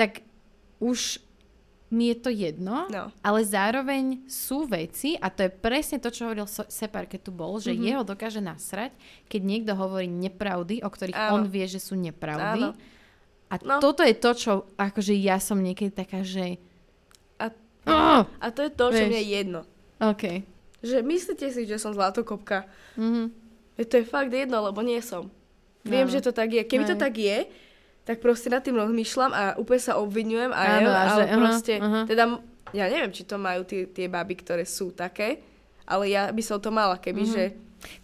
tak 0.00 0.24
už 0.80 1.20
mi 1.92 2.08
je 2.08 2.16
to 2.22 2.30
jedno, 2.32 2.88
no. 2.88 3.12
ale 3.20 3.40
zároveň 3.44 4.24
sú 4.30 4.64
veci, 4.64 5.20
a 5.20 5.28
to 5.28 5.44
je 5.44 5.50
presne 5.52 6.00
to, 6.00 6.08
čo 6.08 6.24
hovoril 6.24 6.48
Separ, 6.48 7.04
keď 7.04 7.20
tu 7.28 7.32
bol, 7.36 7.60
že 7.60 7.76
mm-hmm. 7.76 7.88
jeho 7.90 8.02
dokáže 8.06 8.40
nasrať, 8.40 8.96
keď 9.28 9.40
niekto 9.44 9.72
hovorí 9.76 10.08
nepravdy, 10.08 10.80
o 10.80 10.88
ktorých 10.88 11.18
Áno. 11.18 11.32
on 11.36 11.42
vie, 11.52 11.66
že 11.68 11.82
sú 11.82 11.98
nepravdy. 12.00 12.72
Áno. 12.72 12.78
A 13.50 13.54
no. 13.60 13.82
toto 13.82 14.06
je 14.06 14.14
to, 14.14 14.30
čo 14.32 14.50
akože 14.78 15.12
ja 15.20 15.36
som 15.36 15.60
niekedy 15.60 15.92
taká, 15.92 16.24
že... 16.24 16.56
A, 17.88 17.92
oh, 17.92 18.22
a 18.28 18.46
to 18.52 18.60
je 18.66 18.70
to, 18.72 18.92
čo 18.92 19.02
mne 19.08 19.20
je 19.20 19.28
jedno. 19.30 19.60
OK. 20.00 20.44
Že 20.80 21.04
myslíte 21.04 21.46
si, 21.52 21.68
že 21.68 21.76
som 21.80 21.92
zlatokopka. 21.92 22.68
Mm-hmm. 22.96 23.26
To 23.80 23.94
je 23.96 24.04
fakt 24.04 24.32
jedno, 24.32 24.60
lebo 24.64 24.84
nie 24.84 25.00
som. 25.00 25.32
Viem, 25.84 26.08
Áno. 26.08 26.12
že 26.12 26.20
to 26.20 26.32
tak 26.36 26.52
je. 26.52 26.62
Keby 26.64 26.84
Aj. 26.84 26.90
to 26.92 26.96
tak 27.00 27.14
je, 27.16 27.48
tak 28.04 28.20
proste 28.20 28.52
nad 28.52 28.60
tým 28.60 28.76
rozmýšľam 28.76 29.32
a 29.32 29.42
úplne 29.56 29.80
sa 29.80 29.96
obvinujem 29.96 30.52
a 30.52 30.60
Áno, 30.80 30.90
ja, 30.92 31.00
ale 31.08 31.24
že, 31.24 31.24
proste, 31.36 31.74
uh-huh. 31.80 32.04
teda 32.04 32.24
ja 32.76 32.84
neviem, 32.92 33.12
či 33.12 33.24
to 33.24 33.40
majú 33.40 33.64
tie, 33.64 33.88
tie 33.88 34.06
baby, 34.12 34.34
ktoré 34.40 34.64
sú 34.68 34.92
také, 34.92 35.40
ale 35.88 36.12
ja 36.12 36.28
by 36.28 36.42
som 36.44 36.60
to 36.60 36.68
mala, 36.68 37.00
keby, 37.00 37.24
uh-huh. 37.24 37.34
že 37.34 37.44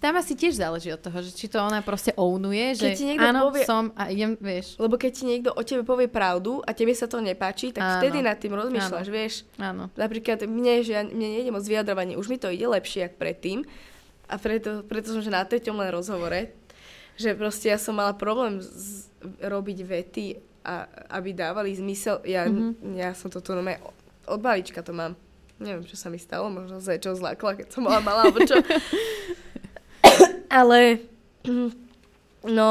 tam 0.01 0.17
asi 0.17 0.33
tiež 0.33 0.57
záleží 0.57 0.89
od 0.89 1.01
toho, 1.01 1.19
že 1.21 1.33
či 1.37 1.47
to 1.53 1.61
ona 1.61 1.85
proste 1.85 2.17
ownuje, 2.17 2.77
že 2.77 2.89
áno, 3.21 3.53
povie, 3.53 3.69
som 3.69 3.93
a 3.93 4.09
idem, 4.09 4.37
vieš. 4.41 4.81
Lebo 4.81 4.97
keď 4.97 5.11
ti 5.13 5.25
niekto 5.29 5.51
o 5.53 5.63
tebe 5.63 5.85
povie 5.85 6.09
pravdu 6.09 6.65
a 6.65 6.73
tebe 6.73 6.97
sa 6.97 7.05
to 7.05 7.21
nepáči, 7.21 7.77
tak 7.77 7.85
áno. 7.85 7.95
vtedy 8.01 8.19
nad 8.25 8.41
tým 8.41 8.57
rozmýšľaš, 8.57 9.07
áno. 9.09 9.15
vieš. 9.15 9.35
Áno. 9.61 9.85
Napríklad 9.95 10.49
mne, 10.49 10.75
že 10.81 10.93
ja, 10.97 11.03
mne 11.05 11.29
nejde 11.41 11.53
moc 11.53 11.65
vyjadrovanie, 11.65 12.17
už 12.17 12.29
mi 12.33 12.41
to 12.41 12.49
ide 12.49 12.65
lepšie, 12.65 13.13
ako 13.13 13.17
predtým. 13.21 13.59
A 14.27 14.35
preto, 14.41 14.83
preto 14.89 15.13
som, 15.13 15.23
že 15.23 15.31
na 15.31 15.45
treťom 15.45 15.77
len 15.79 15.93
rozhovore, 15.93 16.51
že 17.15 17.37
proste 17.37 17.71
ja 17.71 17.79
som 17.79 17.95
mala 17.95 18.17
problém 18.17 18.59
z, 18.59 19.07
robiť 19.45 19.79
vety, 19.87 20.27
a, 20.67 20.91
aby 21.15 21.31
dávali 21.31 21.71
zmysel. 21.79 22.21
Ja, 22.27 22.51
mm-hmm. 22.51 22.99
ja 22.99 23.15
som 23.15 23.31
toto 23.31 23.55
no 23.55 23.63
od 24.27 24.41
malička 24.43 24.83
to 24.83 24.91
mám. 24.91 25.15
Neviem, 25.57 25.89
čo 25.89 25.97
sa 25.97 26.13
mi 26.13 26.21
stalo, 26.21 26.53
možno 26.53 26.83
sa 26.85 27.01
čo 27.01 27.17
zlákla, 27.17 27.65
keď 27.65 27.67
som 27.73 27.87
bola 27.87 28.03
malá, 28.05 28.29
alebo 28.29 28.45
čo. 28.45 28.61
Ale, 30.57 31.05
no, 32.59 32.71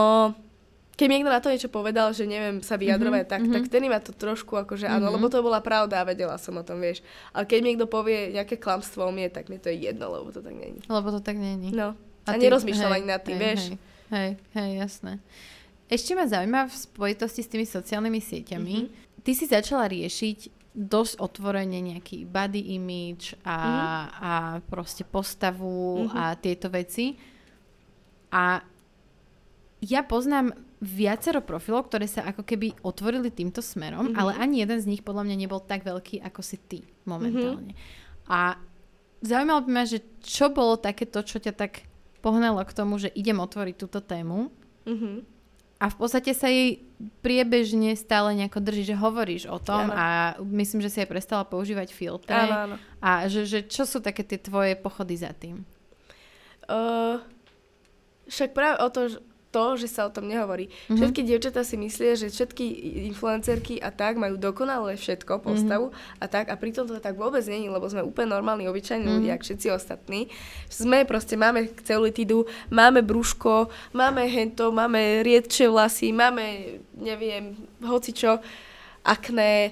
keď 0.96 1.08
niekto 1.12 1.30
na 1.30 1.44
to 1.44 1.52
niečo 1.52 1.68
povedal, 1.68 2.16
že 2.16 2.24
neviem 2.24 2.64
sa 2.64 2.80
vyjadrovať, 2.80 3.28
mm-hmm, 3.28 3.34
tak, 3.36 3.42
mm-hmm. 3.44 3.56
tak 3.60 3.64
vtedy 3.68 3.86
ma 3.92 4.00
to 4.00 4.16
trošku 4.16 4.56
akože 4.56 4.88
áno, 4.88 5.12
mm-hmm. 5.12 5.16
lebo 5.20 5.28
to 5.28 5.44
bola 5.44 5.60
pravda 5.60 6.02
a 6.02 6.08
vedela 6.08 6.40
som 6.40 6.56
o 6.56 6.64
tom, 6.64 6.80
vieš. 6.80 7.04
Ale 7.36 7.44
keď 7.44 7.60
niekto 7.62 7.86
povie 7.86 8.32
nejaké 8.32 8.56
klamstvo 8.56 9.06
o 9.06 9.12
mne, 9.12 9.28
tak 9.28 9.52
mi 9.52 9.60
to 9.60 9.68
je 9.68 9.92
jedno, 9.92 10.08
lebo 10.08 10.32
to 10.32 10.40
tak 10.40 10.56
není. 10.56 10.80
Lebo 10.88 11.12
to 11.12 11.20
tak 11.20 11.36
není. 11.36 11.76
No. 11.76 12.00
A, 12.26 12.34
a 12.34 12.40
ty, 12.40 12.48
nerozmýšľam 12.48 12.96
ani 12.96 13.08
nad 13.12 13.22
tým, 13.22 13.38
hej, 13.38 13.44
vieš. 13.44 13.62
Hej, 13.70 13.78
hej, 14.10 14.32
hej, 14.56 14.72
jasné. 14.82 15.14
Ešte 15.86 16.18
ma 16.18 16.26
zaujíma 16.26 16.66
v 16.66 16.74
spojitosti 16.74 17.42
s 17.46 17.52
tými 17.52 17.66
sociálnymi 17.68 18.20
sieťami. 18.24 18.76
Mm-hmm. 18.82 19.22
Ty 19.22 19.32
si 19.38 19.46
začala 19.46 19.86
riešiť 19.86 20.40
dosť 20.76 21.24
otvorene 21.24 21.80
nejaký 21.80 22.28
body 22.28 22.76
image 22.76 23.38
a, 23.46 23.56
mm-hmm. 23.56 24.08
a 24.20 24.34
proste 24.66 25.04
postavu 25.06 26.08
mm-hmm. 26.08 26.18
a 26.18 26.24
tieto 26.40 26.68
veci. 26.72 27.35
A 28.36 28.60
ja 29.80 30.04
poznám 30.04 30.52
viacero 30.84 31.40
profilov, 31.40 31.88
ktoré 31.88 32.04
sa 32.04 32.28
ako 32.28 32.44
keby 32.44 32.76
otvorili 32.84 33.32
týmto 33.32 33.64
smerom, 33.64 34.12
mm-hmm. 34.12 34.20
ale 34.20 34.32
ani 34.36 34.60
jeden 34.60 34.80
z 34.84 34.90
nich 34.92 35.02
podľa 35.08 35.24
mňa 35.24 35.36
nebol 35.40 35.64
tak 35.64 35.88
veľký 35.88 36.20
ako 36.20 36.42
si 36.44 36.60
ty 36.60 36.80
momentálne. 37.08 37.72
Mm-hmm. 37.72 38.28
A 38.28 38.60
zaujímalo 39.24 39.64
by 39.64 39.72
ma, 39.72 39.84
že 39.88 40.04
čo 40.20 40.52
bolo 40.52 40.76
také 40.76 41.08
to, 41.08 41.24
čo 41.24 41.40
ťa 41.40 41.56
tak 41.56 41.88
pohnalo 42.20 42.60
k 42.68 42.76
tomu, 42.76 43.00
že 43.00 43.08
idem 43.16 43.40
otvoriť 43.40 43.76
túto 43.80 44.04
tému. 44.04 44.52
Mm-hmm 44.84 45.36
a 45.76 45.92
v 45.92 45.96
podstate 46.00 46.32
sa 46.32 46.48
jej 46.48 46.80
priebežne 47.20 48.00
stále 48.00 48.32
nejako 48.32 48.64
drží, 48.64 48.96
že 48.96 48.96
hovoríš 48.96 49.52
o 49.52 49.60
tom 49.60 49.92
ano. 49.92 49.94
a 49.94 50.06
myslím, 50.40 50.80
že 50.80 50.88
si 50.88 50.98
aj 51.04 51.12
prestala 51.12 51.44
používať 51.44 51.92
filtre. 51.92 52.32
Áno, 52.32 52.56
áno. 52.56 52.76
A 53.04 53.28
že, 53.28 53.44
že 53.44 53.60
čo 53.68 53.84
sú 53.84 54.00
také 54.00 54.24
tie 54.24 54.40
tvoje 54.40 54.80
pochody 54.80 55.20
za 55.20 55.36
tým? 55.36 55.68
Uh, 56.66 57.20
však 58.30 58.54
práve 58.54 58.76
o 58.82 58.90
to, 58.90 59.02
to, 59.56 59.80
že 59.80 59.88
sa 59.88 60.04
o 60.04 60.12
tom 60.12 60.28
nehovorí. 60.28 60.68
Mm-hmm. 60.68 61.00
Všetky 61.00 61.22
dievčatá 61.24 61.64
si 61.64 61.80
myslia, 61.80 62.20
že 62.20 62.28
všetky 62.28 62.66
influencerky 63.08 63.80
a 63.80 63.88
tak 63.88 64.20
majú 64.20 64.36
dokonalé 64.36 65.00
všetko, 65.00 65.40
postavu 65.40 65.96
mm-hmm. 65.96 66.20
a 66.20 66.26
tak 66.28 66.52
a 66.52 66.60
pritom 66.60 66.84
to 66.84 67.00
tak 67.00 67.16
vôbec 67.16 67.40
není, 67.48 67.72
lebo 67.72 67.88
sme 67.88 68.04
úplne 68.04 68.36
normálni, 68.36 68.68
obyčajní 68.68 69.08
mm-hmm. 69.08 69.16
ľudia, 69.16 69.32
ako 69.40 69.48
všetci 69.48 69.68
ostatní. 69.72 70.28
Sme 70.68 71.08
proste, 71.08 71.40
máme 71.40 71.72
celulitidu, 71.88 72.44
máme 72.68 73.00
brúško, 73.00 73.72
máme 73.96 74.28
hento, 74.28 74.76
máme 74.76 75.24
riedče 75.24 75.72
vlasy, 75.72 76.12
máme, 76.12 76.76
neviem, 77.00 77.56
hocičo, 77.80 78.44
akné 79.08 79.72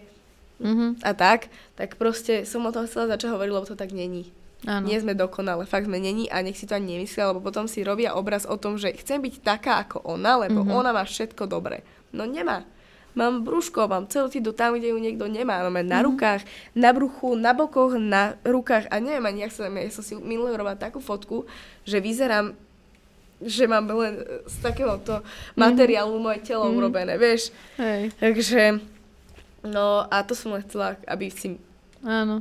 mm-hmm. 0.64 1.04
a 1.04 1.12
tak, 1.12 1.52
tak 1.76 2.00
proste 2.00 2.48
som 2.48 2.64
o 2.64 2.72
tom 2.72 2.88
chcela 2.88 3.12
začať 3.12 3.36
hovoriť, 3.36 3.52
lebo 3.52 3.68
to 3.68 3.76
tak 3.76 3.92
není. 3.92 4.32
Áno. 4.64 4.88
Nie 4.88 5.04
sme 5.04 5.12
dokonale, 5.12 5.68
fakt 5.68 5.92
sme 5.92 6.00
není 6.00 6.32
a 6.32 6.40
nech 6.40 6.56
si 6.56 6.64
to 6.64 6.80
ani 6.80 6.96
nemyslia, 6.96 7.36
lebo 7.36 7.44
potom 7.44 7.68
si 7.68 7.84
robia 7.84 8.16
obraz 8.16 8.48
o 8.48 8.56
tom, 8.56 8.80
že 8.80 8.96
chcem 8.96 9.20
byť 9.20 9.44
taká 9.44 9.84
ako 9.84 10.08
ona, 10.08 10.40
lebo 10.40 10.64
mm-hmm. 10.64 10.80
ona 10.80 10.96
má 10.96 11.04
všetko 11.04 11.52
dobré. 11.52 11.84
No 12.16 12.24
nemá. 12.24 12.64
Mám 13.14 13.46
brúško, 13.46 13.86
mám 13.86 14.10
celú 14.10 14.26
tidu 14.32 14.56
tam, 14.56 14.74
kde 14.74 14.96
ju 14.96 14.98
niekto 14.98 15.28
nemá. 15.28 15.62
Máme 15.68 15.84
na 15.84 16.00
mm-hmm. 16.00 16.08
rukách, 16.08 16.42
na 16.74 16.90
bruchu, 16.96 17.36
na 17.36 17.52
bokoch, 17.52 18.00
na 18.00 18.40
rukách 18.42 18.88
a 18.88 19.04
neviem 19.04 19.28
ani, 19.28 19.40
jak 19.46 19.54
sa 19.54 19.68
ja 19.68 19.92
som 19.92 20.02
si 20.02 20.16
minulé 20.16 20.56
robila 20.56 20.80
takú 20.80 21.04
fotku, 21.04 21.44
že 21.84 22.00
vyzerám 22.00 22.56
že 23.44 23.68
mám 23.68 23.84
len 23.92 24.24
z 24.48 24.56
takéhoto 24.64 25.20
mm-hmm. 25.20 25.60
materiálu 25.60 26.16
moje 26.16 26.40
telo 26.48 26.64
mm-hmm. 26.64 26.80
urobené, 26.80 27.14
vieš. 27.20 27.52
Hej. 27.76 28.16
Takže, 28.16 28.80
no 29.68 30.08
a 30.08 30.24
to 30.24 30.32
som 30.32 30.56
len 30.56 30.64
chcela, 30.64 30.96
aby 31.04 31.28
si 31.28 31.60
Áno. 32.08 32.40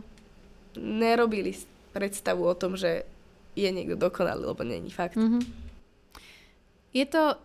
nerobili 0.78 1.58
predstavu 1.92 2.42
o 2.42 2.56
tom, 2.56 2.74
že 2.74 3.04
je 3.52 3.68
niekto 3.68 4.00
dokonalý, 4.00 4.48
lebo 4.48 4.64
není 4.64 4.88
fakt. 4.88 5.20
Mm-hmm. 5.20 5.42
Je 6.92 7.04
to, 7.08 7.36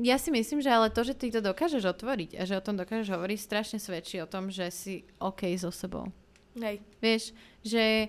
ja 0.00 0.16
si 0.16 0.32
myslím, 0.32 0.60
že 0.64 0.72
ale 0.72 0.88
to, 0.88 1.04
že 1.04 1.16
ty 1.16 1.28
to 1.28 1.44
dokážeš 1.44 1.84
otvoriť 1.84 2.40
a 2.40 2.42
že 2.48 2.56
o 2.56 2.64
tom 2.64 2.76
dokážeš 2.80 3.12
hovoriť, 3.12 3.38
strašne 3.40 3.78
svedčí 3.80 4.20
o 4.20 4.28
tom, 4.28 4.48
že 4.48 4.72
si 4.72 5.04
OK 5.20 5.48
so 5.60 5.72
sebou. 5.72 6.08
Hej. 6.56 6.80
Vieš, 6.98 7.36
že 7.62 8.08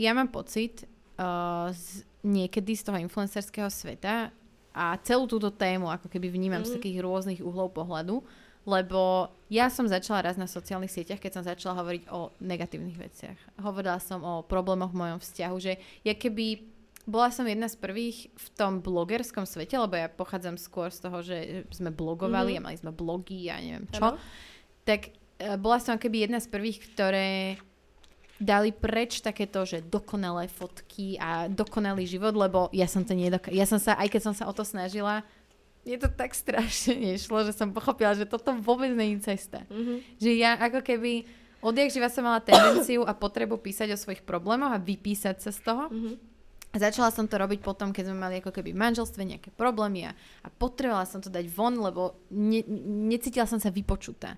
ja 0.00 0.10
mám 0.16 0.32
pocit 0.32 0.88
uh, 1.20 1.70
z, 1.70 2.02
niekedy 2.24 2.74
z 2.74 2.82
toho 2.82 2.98
influencerského 2.98 3.70
sveta 3.70 4.34
a 4.74 4.84
celú 5.06 5.30
túto 5.30 5.54
tému 5.54 5.86
ako 5.86 6.10
keby 6.10 6.32
vnímam 6.32 6.64
mm-hmm. 6.64 6.68
z 6.68 6.74
mhm. 6.74 6.78
takých 6.80 6.98
rôznych 7.04 7.40
uhlov 7.44 7.70
pohľadu, 7.70 8.24
lebo 8.64 9.28
ja 9.52 9.68
som 9.68 9.84
začala 9.84 10.24
raz 10.24 10.40
na 10.40 10.48
sociálnych 10.48 10.92
sieťach, 10.92 11.20
keď 11.20 11.32
som 11.36 11.44
začala 11.44 11.78
hovoriť 11.84 12.02
o 12.10 12.32
negatívnych 12.40 12.96
veciach. 12.96 13.38
Hovorila 13.60 14.00
som 14.00 14.24
o 14.24 14.40
problémoch 14.42 14.90
v 14.90 15.00
mojom 15.04 15.18
vzťahu, 15.20 15.56
že 15.60 15.72
ja 16.02 16.16
keby 16.16 16.74
bola 17.04 17.28
som 17.28 17.44
jedna 17.44 17.68
z 17.68 17.76
prvých 17.76 18.32
v 18.32 18.46
tom 18.56 18.80
blogerskom 18.80 19.44
svete, 19.44 19.76
lebo 19.76 19.92
ja 19.92 20.08
pochádzam 20.08 20.56
skôr 20.56 20.88
z 20.88 21.04
toho, 21.04 21.18
že 21.20 21.68
sme 21.68 21.92
blogovali 21.92 22.56
mm-hmm. 22.56 22.64
a 22.64 22.66
mali 22.72 22.80
sme 22.80 22.92
blogy 22.96 23.52
a 23.52 23.60
neviem 23.60 23.84
čo. 23.92 24.00
Ano. 24.00 24.16
Tak 24.88 25.12
e, 25.12 25.60
bola 25.60 25.78
som 25.84 26.00
keby 26.00 26.24
jedna 26.24 26.40
z 26.40 26.48
prvých, 26.48 26.80
ktoré 26.88 27.60
dali 28.40 28.72
preč 28.72 29.20
takéto, 29.20 29.62
že 29.68 29.84
dokonalé 29.84 30.48
fotky 30.48 31.20
a 31.20 31.46
dokonalý 31.46 32.08
život, 32.08 32.34
lebo 32.34 32.72
ja 32.74 32.88
som 32.88 33.04
to 33.04 33.12
nedokázala. 33.12 33.60
Ja 33.60 33.66
som 33.68 33.78
sa, 33.78 34.00
aj 34.00 34.08
keď 34.10 34.22
som 34.24 34.34
sa 34.34 34.48
o 34.48 34.56
to 34.56 34.64
snažila, 34.64 35.22
mne 35.84 35.96
to 36.00 36.08
tak 36.08 36.32
strašne 36.32 36.96
nešlo, 36.96 37.44
že 37.44 37.52
som 37.52 37.70
pochopila, 37.70 38.16
že 38.16 38.24
toto 38.24 38.56
vôbec 38.56 38.88
není 38.96 39.20
cesta. 39.20 39.68
Mm-hmm. 39.68 39.98
Že 40.16 40.30
ja 40.40 40.56
ako 40.56 40.80
keby 40.80 41.28
odjak 41.60 41.92
živa 41.92 42.08
som 42.08 42.24
mala 42.24 42.40
tendenciu 42.40 43.04
a 43.04 43.12
potrebu 43.12 43.60
písať 43.60 43.92
o 43.92 44.00
svojich 44.00 44.24
problémoch 44.24 44.72
a 44.72 44.80
vypísať 44.80 45.44
sa 45.44 45.52
z 45.52 45.60
toho. 45.60 45.92
Mm-hmm. 45.92 46.14
Začala 46.74 47.14
som 47.14 47.30
to 47.30 47.38
robiť 47.38 47.62
potom, 47.62 47.94
keď 47.94 48.10
sme 48.10 48.18
mali 48.18 48.34
ako 48.42 48.50
keby 48.50 48.74
v 48.74 48.82
manželstve 48.82 49.22
nejaké 49.22 49.54
problémy 49.54 50.10
a, 50.10 50.12
a 50.42 50.48
potrebovala 50.50 51.06
som 51.06 51.22
to 51.22 51.30
dať 51.30 51.46
von, 51.46 51.78
lebo 51.78 52.18
ne, 52.34 52.66
necítila 53.06 53.46
som 53.46 53.62
sa 53.62 53.70
vypočutá. 53.70 54.34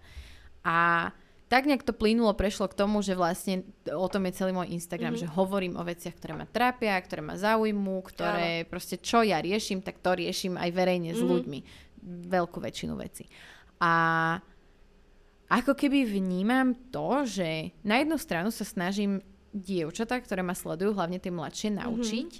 A 0.61 1.09
tak 1.47 1.70
nejak 1.70 1.86
to 1.86 1.94
plynulo, 1.94 2.34
prešlo 2.34 2.66
k 2.66 2.74
tomu, 2.74 3.07
že 3.07 3.14
vlastne 3.14 3.62
o 3.86 4.11
tom 4.11 4.26
je 4.26 4.34
celý 4.34 4.51
môj 4.51 4.74
Instagram, 4.74 5.14
mm-hmm. 5.14 5.30
že 5.30 5.36
hovorím 5.38 5.78
o 5.78 5.86
veciach, 5.86 6.18
ktoré 6.18 6.34
ma 6.34 6.47
trápia, 6.47 6.99
ktoré 6.99 7.22
ma 7.22 7.38
zaujímu, 7.38 8.03
ktoré 8.03 8.66
Áno. 8.66 8.68
proste 8.70 8.99
čo 8.99 9.22
ja 9.22 9.38
riešim, 9.38 9.78
tak 9.78 10.03
to 10.03 10.18
riešim 10.18 10.59
aj 10.59 10.70
verejne 10.74 11.14
mm-hmm. 11.14 11.22
s 11.22 11.26
mhm. 11.26 11.30
ľuďmi. 11.30 11.59
Veľkú 12.26 12.59
väčšinu 12.59 12.94
veci. 12.99 13.30
A 13.78 13.92
ako 15.47 15.78
keby 15.78 16.03
vnímam 16.11 16.74
to, 16.90 17.22
že 17.22 17.70
na 17.86 18.03
jednu 18.03 18.18
stranu 18.18 18.51
sa 18.51 18.66
snažím 18.66 19.22
dievčatá, 19.55 20.18
ktoré 20.18 20.42
ma 20.42 20.53
sledujú, 20.53 20.99
hlavne 20.99 21.22
tie 21.22 21.30
mladšie, 21.30 21.70
Mhm. 21.70 21.78
naučiť, 21.78 22.30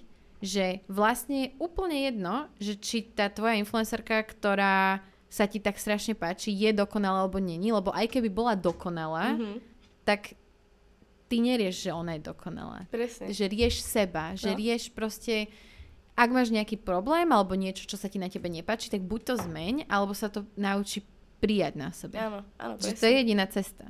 že 0.43 0.85
vlastne 0.91 1.37
je 1.49 1.55
úplne 1.63 2.11
jedno, 2.11 2.51
že 2.61 2.77
či 2.77 3.07
tá 3.07 3.31
tvoja 3.33 3.57
influencerka, 3.57 4.21
ktorá 4.27 5.01
sa 5.29 5.45
ti 5.45 5.59
tak 5.59 5.75
strašne 5.75 6.13
páči, 6.13 6.51
je 6.51 6.71
dokonalá 6.71 7.21
alebo 7.21 7.37
není, 7.37 7.69
lebo 7.69 7.91
aj 7.91 8.07
keby 8.09 8.29
bola 8.29 8.55
dokonalá, 8.55 9.35
Mhm. 9.35 9.59
tak 10.03 10.39
ty 11.27 11.37
nerieš, 11.39 11.83
že 11.83 11.91
ona 11.91 12.15
je 12.15 12.23
dokonalá. 12.25 12.87
Presne. 12.89 13.27
Že 13.29 13.45
rieš 13.49 13.83
seba, 13.83 14.33
že 14.33 14.49
No. 14.49 14.57
rieš 14.57 14.89
proste, 14.89 15.51
ak 16.15 16.31
máš 16.31 16.49
nejaký 16.49 16.79
problém 16.79 17.27
alebo 17.27 17.53
niečo, 17.53 17.83
čo 17.85 17.95
sa 17.95 18.07
ti 18.07 18.17
na 18.17 18.27
tebe 18.27 18.47
nepáči, 18.47 18.87
tak 18.87 19.03
buď 19.03 19.21
to 19.25 19.35
zmeň, 19.41 19.75
alebo 19.87 20.15
sa 20.15 20.29
to 20.29 20.47
naučí 20.55 21.03
prijať 21.37 21.75
na 21.75 21.91
sebe. 21.91 22.17
Áno, 22.17 22.47
áno, 22.57 22.75
Že 22.77 22.83
presne. 22.89 22.97
to 22.97 23.05
je 23.05 23.15
jediná 23.17 23.45
cesta. 23.47 23.85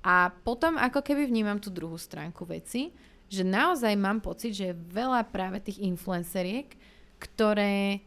A 0.00 0.32
potom 0.32 0.74
ako 0.74 1.04
keby 1.04 1.28
vnímam 1.28 1.60
tú 1.60 1.68
druhú 1.68 1.94
stránku 1.94 2.42
veci, 2.42 2.90
že 3.28 3.44
naozaj 3.44 3.92
mám 3.94 4.18
pocit, 4.18 4.50
že 4.50 4.72
je 4.72 4.80
veľa 4.90 5.28
práve 5.28 5.60
tých 5.60 5.78
influenceriek, 5.78 6.72
ktoré 7.20 8.00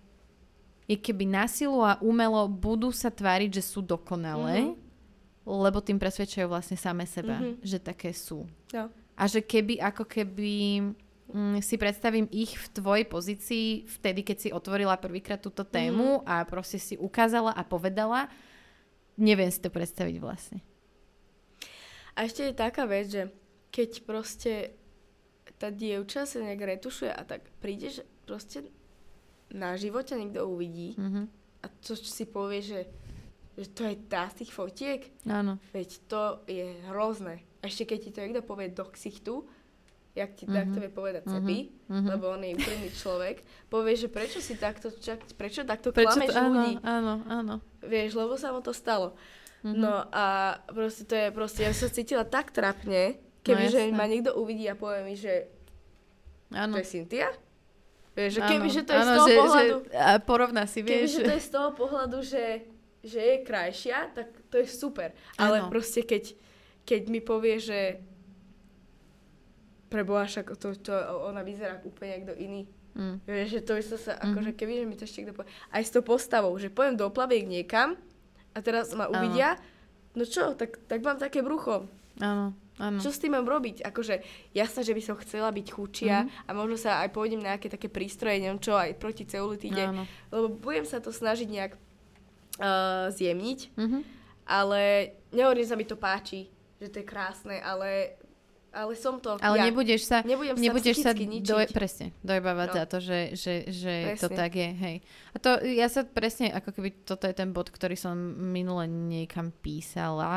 je 0.84 0.96
keby 0.96 1.26
na 1.26 1.48
silu 1.48 1.80
a 1.80 1.96
umelo 2.00 2.46
budú 2.46 2.92
sa 2.92 3.08
tváriť, 3.08 3.60
že 3.60 3.64
sú 3.64 3.80
dokonalé, 3.80 4.68
Mhm. 4.68 4.76
lebo 5.46 5.80
tým 5.80 5.96
presvedčajú 5.98 6.48
vlastne 6.48 6.76
same 6.76 7.06
seba, 7.06 7.40
Mhm. 7.40 7.64
že 7.64 7.80
také 7.80 8.12
sú. 8.12 8.48
No. 8.72 8.92
A 9.14 9.24
že 9.28 9.40
keby, 9.40 9.80
ako 9.80 10.04
keby 10.04 10.52
mm, 11.24 11.64
si 11.64 11.80
predstavím 11.80 12.28
ich 12.30 12.54
v 12.54 12.68
tvojej 12.74 13.06
pozícii 13.08 13.68
vtedy, 13.88 14.22
keď 14.22 14.38
si 14.38 14.50
otvorila 14.52 15.00
prvýkrát 15.00 15.40
túto 15.40 15.64
tému 15.64 16.22
Mhm. 16.22 16.28
a 16.28 16.44
proste 16.46 16.78
si 16.78 16.94
ukázala 16.94 17.56
a 17.56 17.64
povedala, 17.64 18.28
neviem 19.18 19.50
si 19.50 19.58
to 19.58 19.72
predstaviť 19.72 20.20
vlastne. 20.20 20.60
A 22.14 22.28
ešte 22.30 22.46
je 22.46 22.54
taká 22.54 22.86
vec, 22.86 23.10
že 23.10 23.24
keď 23.74 24.06
proste 24.06 24.78
tá 25.58 25.74
dievča 25.74 26.30
sa 26.30 26.38
nejak 26.38 26.78
retušuje 26.78 27.10
a 27.10 27.22
tak 27.26 27.50
príde, 27.58 27.90
že 27.90 28.04
proste 28.30 28.70
na 29.54 29.74
živote 29.74 30.14
niekto 30.14 30.44
uvidí 30.44 30.94
Mhm. 30.96 31.22
a 31.62 31.66
to 31.80 31.94
čo 31.94 32.04
si 32.04 32.26
povie, 32.26 32.60
že, 32.60 32.90
že 33.54 33.70
to 33.70 33.86
je 33.86 33.96
tá 34.04 34.28
z 34.28 34.42
tých 34.42 34.52
fotiek, 34.52 35.02
Áno. 35.24 35.62
veď 35.70 35.90
to 36.04 36.22
je 36.46 36.66
hrozné. 36.86 37.46
A 37.60 37.70
ešte 37.70 37.86
keď 37.86 38.00
ti 38.00 38.10
to 38.10 38.20
niekto 38.20 38.42
povie 38.42 38.68
do 38.68 38.84
ksichtu, 38.86 39.46
jak 40.12 40.34
ti 40.34 40.44
Mhm. 40.44 40.54
takto 40.54 40.78
vie 40.80 40.92
povedať 40.92 41.24
Cepi, 41.24 41.60
Mhm. 41.88 42.06
lebo 42.08 42.30
on 42.30 42.42
je 42.42 42.54
úprimný 42.54 42.90
človek, 42.92 43.36
povie, 43.68 43.94
že 43.96 44.08
prečo 44.08 44.38
si 44.38 44.54
takto, 44.56 44.92
čak, 44.92 45.26
prečo 45.34 45.62
takto 45.64 45.90
Prečo 45.90 46.06
klameš 46.12 46.30
to, 46.30 46.38
áno, 46.40 46.50
ľudí. 46.52 46.74
áno, 46.82 47.14
áno. 47.26 47.54
Vieš, 47.80 48.12
lebo 48.16 48.34
sa 48.36 48.50
mu 48.50 48.60
to 48.60 48.70
stalo. 48.72 49.14
Mhm. 49.62 49.74
No 49.76 50.06
a 50.12 50.26
proste 50.68 51.04
to 51.04 51.14
je 51.14 51.30
proste, 51.30 51.62
ja 51.62 51.72
sa 51.72 51.88
cítila 51.88 52.22
tak 52.24 52.52
trapne, 52.52 53.16
keby, 53.42 53.64
No, 53.90 53.96
ma 53.96 54.06
niekto 54.06 54.34
uvidí 54.34 54.66
a 54.66 54.74
povie 54.74 55.02
mi, 55.04 55.16
že 55.16 55.48
áno. 56.52 56.74
to 56.74 56.80
je 56.80 56.90
Cynthia? 56.90 57.32
Vieš, 58.14 58.32
že 58.32 58.42
keby, 58.44 58.68
že 58.68 58.82
to 58.82 58.92
je 58.92 59.00
áno, 59.00 59.06
z 59.06 59.16
toho 59.16 59.26
že, 59.26 59.36
pohľadu, 59.36 59.76
Že, 59.84 59.96
a 59.96 60.10
porovná 60.20 60.64
si, 60.64 60.80
keby, 60.80 60.90
vieš. 61.02 61.12
že 61.12 61.22
to 61.24 61.34
je 61.34 61.42
z 61.42 61.52
toho 61.52 61.70
pohľadu, 61.72 62.18
že, 62.22 62.46
že 63.02 63.20
je 63.20 63.36
krajšia, 63.42 63.98
tak 64.12 64.28
to 64.48 64.56
je 64.56 64.68
super. 64.68 65.10
Ale 65.36 65.56
Áno. 65.60 65.68
proste 65.68 66.02
keď, 66.02 66.38
keď 66.84 67.02
mi 67.08 67.20
povie, 67.20 67.58
že 67.58 67.80
preboha, 69.90 70.26
však 70.26 70.54
to, 70.56 70.74
to, 70.76 70.94
ona 71.24 71.42
vyzerá 71.42 71.82
úplne 71.84 72.10
niekto 72.18 72.34
iný. 72.36 72.62
Mm. 72.94 73.18
Vieš, 73.24 73.48
že 73.50 73.62
to 73.62 73.72
by 73.74 73.84
som 73.84 73.98
sa, 74.00 74.14
Mhm. 74.16 74.26
akože 74.28 74.52
keby, 74.54 74.72
že 74.76 74.86
mi 74.86 74.96
to 74.96 75.04
ešte 75.04 75.18
niekto 75.20 75.36
povie. 75.36 75.50
Aj 75.68 75.82
s 75.82 75.90
tou 75.90 76.02
postavou, 76.02 76.54
že 76.56 76.70
pojem 76.70 76.94
do 76.94 77.10
plaviek 77.10 77.44
niekam 77.44 77.98
a 78.54 78.58
teraz 78.60 78.94
ma 78.94 79.06
uvidia, 79.08 79.58
no 80.14 80.24
čo, 80.24 80.54
tak, 80.54 80.78
tak 80.86 81.02
mám 81.02 81.18
také 81.18 81.42
brucho. 81.42 81.90
Áno, 82.20 82.54
áno. 82.76 82.98
Čo 82.98 83.10
s 83.10 83.18
tým 83.18 83.32
mám 83.32 83.46
robiť? 83.46 83.82
Akože 83.84 84.22
jasné, 84.52 84.82
že 84.82 84.92
by 84.92 85.02
som 85.02 85.16
chcela 85.18 85.50
byť 85.50 85.68
chudšia 85.70 86.16
Mhm. 86.20 86.30
a 86.44 86.52
možno 86.52 86.76
sa 86.76 87.02
aj 87.02 87.10
pôjdem 87.10 87.38
na 87.38 87.54
nejaké 87.54 87.68
také 87.68 87.86
prístroje, 87.88 88.40
neviem 88.40 88.58
čo, 88.58 88.74
aj 88.74 88.96
proti 88.96 89.24
celulitíde, 89.24 89.94
lebo 90.30 90.48
budem 90.50 90.84
sa 90.84 90.98
to 90.98 91.10
snažiť 91.10 91.48
nejak 91.48 91.74
uh, 92.56 93.10
zjemniť, 93.10 93.60
Mhm. 93.76 94.00
ale 94.44 94.82
nehovorím, 95.30 95.64
že 95.64 95.70
sa 95.70 95.76
mi 95.76 95.86
to 95.86 95.96
páči, 95.96 96.50
že 96.78 96.90
to 96.90 97.00
je 97.00 97.06
krásne, 97.06 97.58
ale, 97.58 98.18
ale 98.74 98.94
som 98.94 99.16
to 99.16 99.38
Ale 99.38 99.56
ja. 99.56 99.64
nebudeš 99.64 100.02
sa, 100.04 100.22
Nebudem 100.22 100.54
sa 100.54 100.64
nebudeš 100.64 100.98
sa 100.98 101.14
psychicky 101.14 101.26
ničiť. 101.32 101.46
do, 101.46 101.56
presne, 101.70 102.06
dojbávať 102.20 102.68
No. 102.68 102.76
za 102.76 102.84
to, 102.84 102.98
že, 103.00 103.20
že, 103.34 103.54
že 103.68 103.94
to 104.18 104.28
tak 104.28 104.52
je, 104.52 104.70
hej. 104.74 104.96
A 105.30 105.38
to, 105.38 105.50
ja 105.64 105.86
sa 105.86 106.02
presne, 106.02 106.50
ako 106.50 106.70
keby 106.72 106.90
toto 107.00 107.24
je 107.24 107.34
ten 107.34 107.50
bod, 107.50 107.68
ktorý 107.68 107.94
som 107.94 108.18
minule 108.44 108.84
niekam 108.86 109.54
písala 109.56 110.34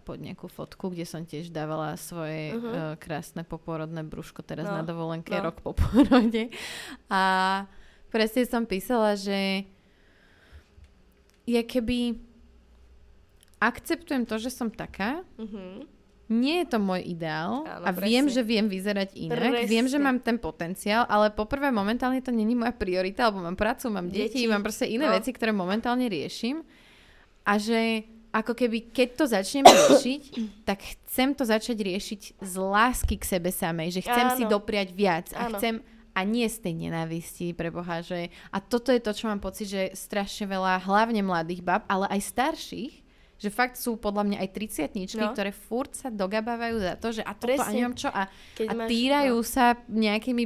pod 0.00 0.16
nejakú 0.16 0.46
fotku, 0.46 0.88
kde 0.88 1.04
som 1.04 1.20
tiež 1.22 1.48
dávala 1.48 1.94
svoje 1.94 2.52
Mhm. 2.52 2.64
uh, 2.64 2.74
krásne 2.96 3.42
poporodné 3.42 4.00
brúško 4.02 4.40
teraz 4.40 4.64
No, 4.64 4.74
na 4.74 4.82
dovolenke, 4.82 5.30
no. 5.30 5.44
rok 5.44 5.60
po 5.60 5.70
porode. 5.72 6.48
A 7.06 7.22
presne 8.08 8.42
som 8.42 8.64
písala, 8.64 9.14
že 9.14 9.68
je 11.44 11.60
keby 11.60 12.16
akceptujem 13.58 14.24
to, 14.24 14.38
že 14.38 14.48
som 14.48 14.68
taká, 14.68 15.20
Mhm. 15.36 15.99
Nie 16.30 16.62
je 16.62 16.66
to 16.68 16.78
môj 16.78 17.02
ideál 17.04 17.62
Áno, 17.62 17.84
a 17.84 17.90
viem, 17.90 18.24
presne. 18.24 18.32
že 18.32 18.42
viem 18.42 18.64
vyzerať 18.64 19.08
inak. 19.12 19.34
Presne. 19.36 19.66
Viem, 19.66 19.86
že 19.86 19.98
mám 19.98 20.16
ten 20.16 20.38
potenciál, 20.38 21.02
ale 21.04 21.28
poprvé 21.28 21.68
momentálne 21.68 22.18
to 22.18 22.30
není 22.30 22.54
moja 22.54 22.70
priorita, 22.70 23.26
lebo 23.26 23.42
mám 23.42 23.54
prácu, 23.54 23.88
mám 23.88 24.06
deti, 24.06 24.40
Deti. 24.40 24.46
mám 24.46 24.62
proste 24.62 24.86
iné 24.86 25.04
No. 25.04 25.12
veci, 25.12 25.30
ktoré 25.30 25.50
momentálne 25.50 26.06
riešim. 26.06 26.62
A 27.42 27.56
že 27.56 28.06
ako 28.30 28.54
keby, 28.54 28.88
keď 28.88 29.08
to 29.12 29.24
začnem 29.26 29.66
riešiť, 29.90 30.22
tak 30.62 30.78
chcem 31.02 31.34
to 31.34 31.42
začať 31.42 31.74
riešiť 31.76 32.20
z 32.38 32.54
lásky 32.56 33.18
k 33.18 33.26
sebe 33.26 33.50
samej, 33.50 33.98
že 33.98 34.06
chcem 34.06 34.26
si 34.32 34.42
Áno. 34.46 34.54
dopriať 34.54 34.94
viac 34.94 35.34
a 35.34 35.50
Áno. 35.50 35.58
chcem 35.58 35.82
a 36.10 36.22
nie 36.22 36.46
z 36.46 36.58
tej 36.60 36.74
nenávisti 36.76 37.54
pre 37.54 37.70
Boha, 37.70 38.02
že 38.02 38.30
a 38.50 38.58
toto 38.58 38.90
je 38.90 38.98
to, 38.98 39.10
čo 39.10 39.26
mám 39.26 39.38
pocit, 39.38 39.66
že 39.66 39.94
strašne 39.94 40.42
veľa, 40.44 40.78
hlavne 40.80 41.22
mladých 41.22 41.58
bab, 41.60 41.82
ale 41.86 42.06
aj 42.06 42.20
starších, 42.24 42.99
že 43.40 43.48
fakt 43.48 43.74
sú 43.74 43.96
podľa 43.96 44.22
mňa 44.22 44.36
aj 44.38 44.48
30 44.52 45.16
No. 45.16 45.32
ktoré 45.32 45.48
furt 45.48 45.90
sa 45.90 46.06
dogabávajú 46.06 46.76
za 46.76 46.94
to, 46.94 47.08
že 47.10 47.22
a 47.22 47.32
toto 47.32 47.56
a 47.56 47.72
neviem 47.72 47.96
čo 47.96 48.06
a, 48.06 48.28
Keď 48.54 48.66
a 48.68 48.72
máš- 48.76 48.90
týrajú 48.92 49.34
no. 49.34 49.46
sa 49.46 49.64
nejakými 49.82 50.44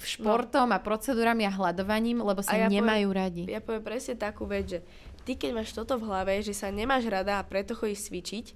športom 0.00 0.70
a 0.70 0.78
procedúrami 0.78 1.42
a 1.42 1.50
hľadovaním, 1.50 2.22
lebo 2.22 2.40
sa 2.40 2.54
A 2.54 2.62
ja 2.62 2.64
poviem- 2.64 2.78
nemajú 2.78 3.08
radi. 3.10 3.42
Ja 3.46 3.58
poviem 3.58 3.82
presne 3.82 4.14
takú 4.14 4.46
vec, 4.46 4.64
že 4.68 4.78
ty 5.22 5.34
keď 5.34 5.50
máš 5.52 5.74
toto 5.74 5.98
v 5.98 6.06
hlave, 6.06 6.38
že 6.38 6.54
sa 6.54 6.70
nemáš 6.70 7.02
rada 7.04 7.36
a 7.36 7.44
preto 7.44 7.74
chodíš 7.74 8.06
cvičiť, 8.06 8.46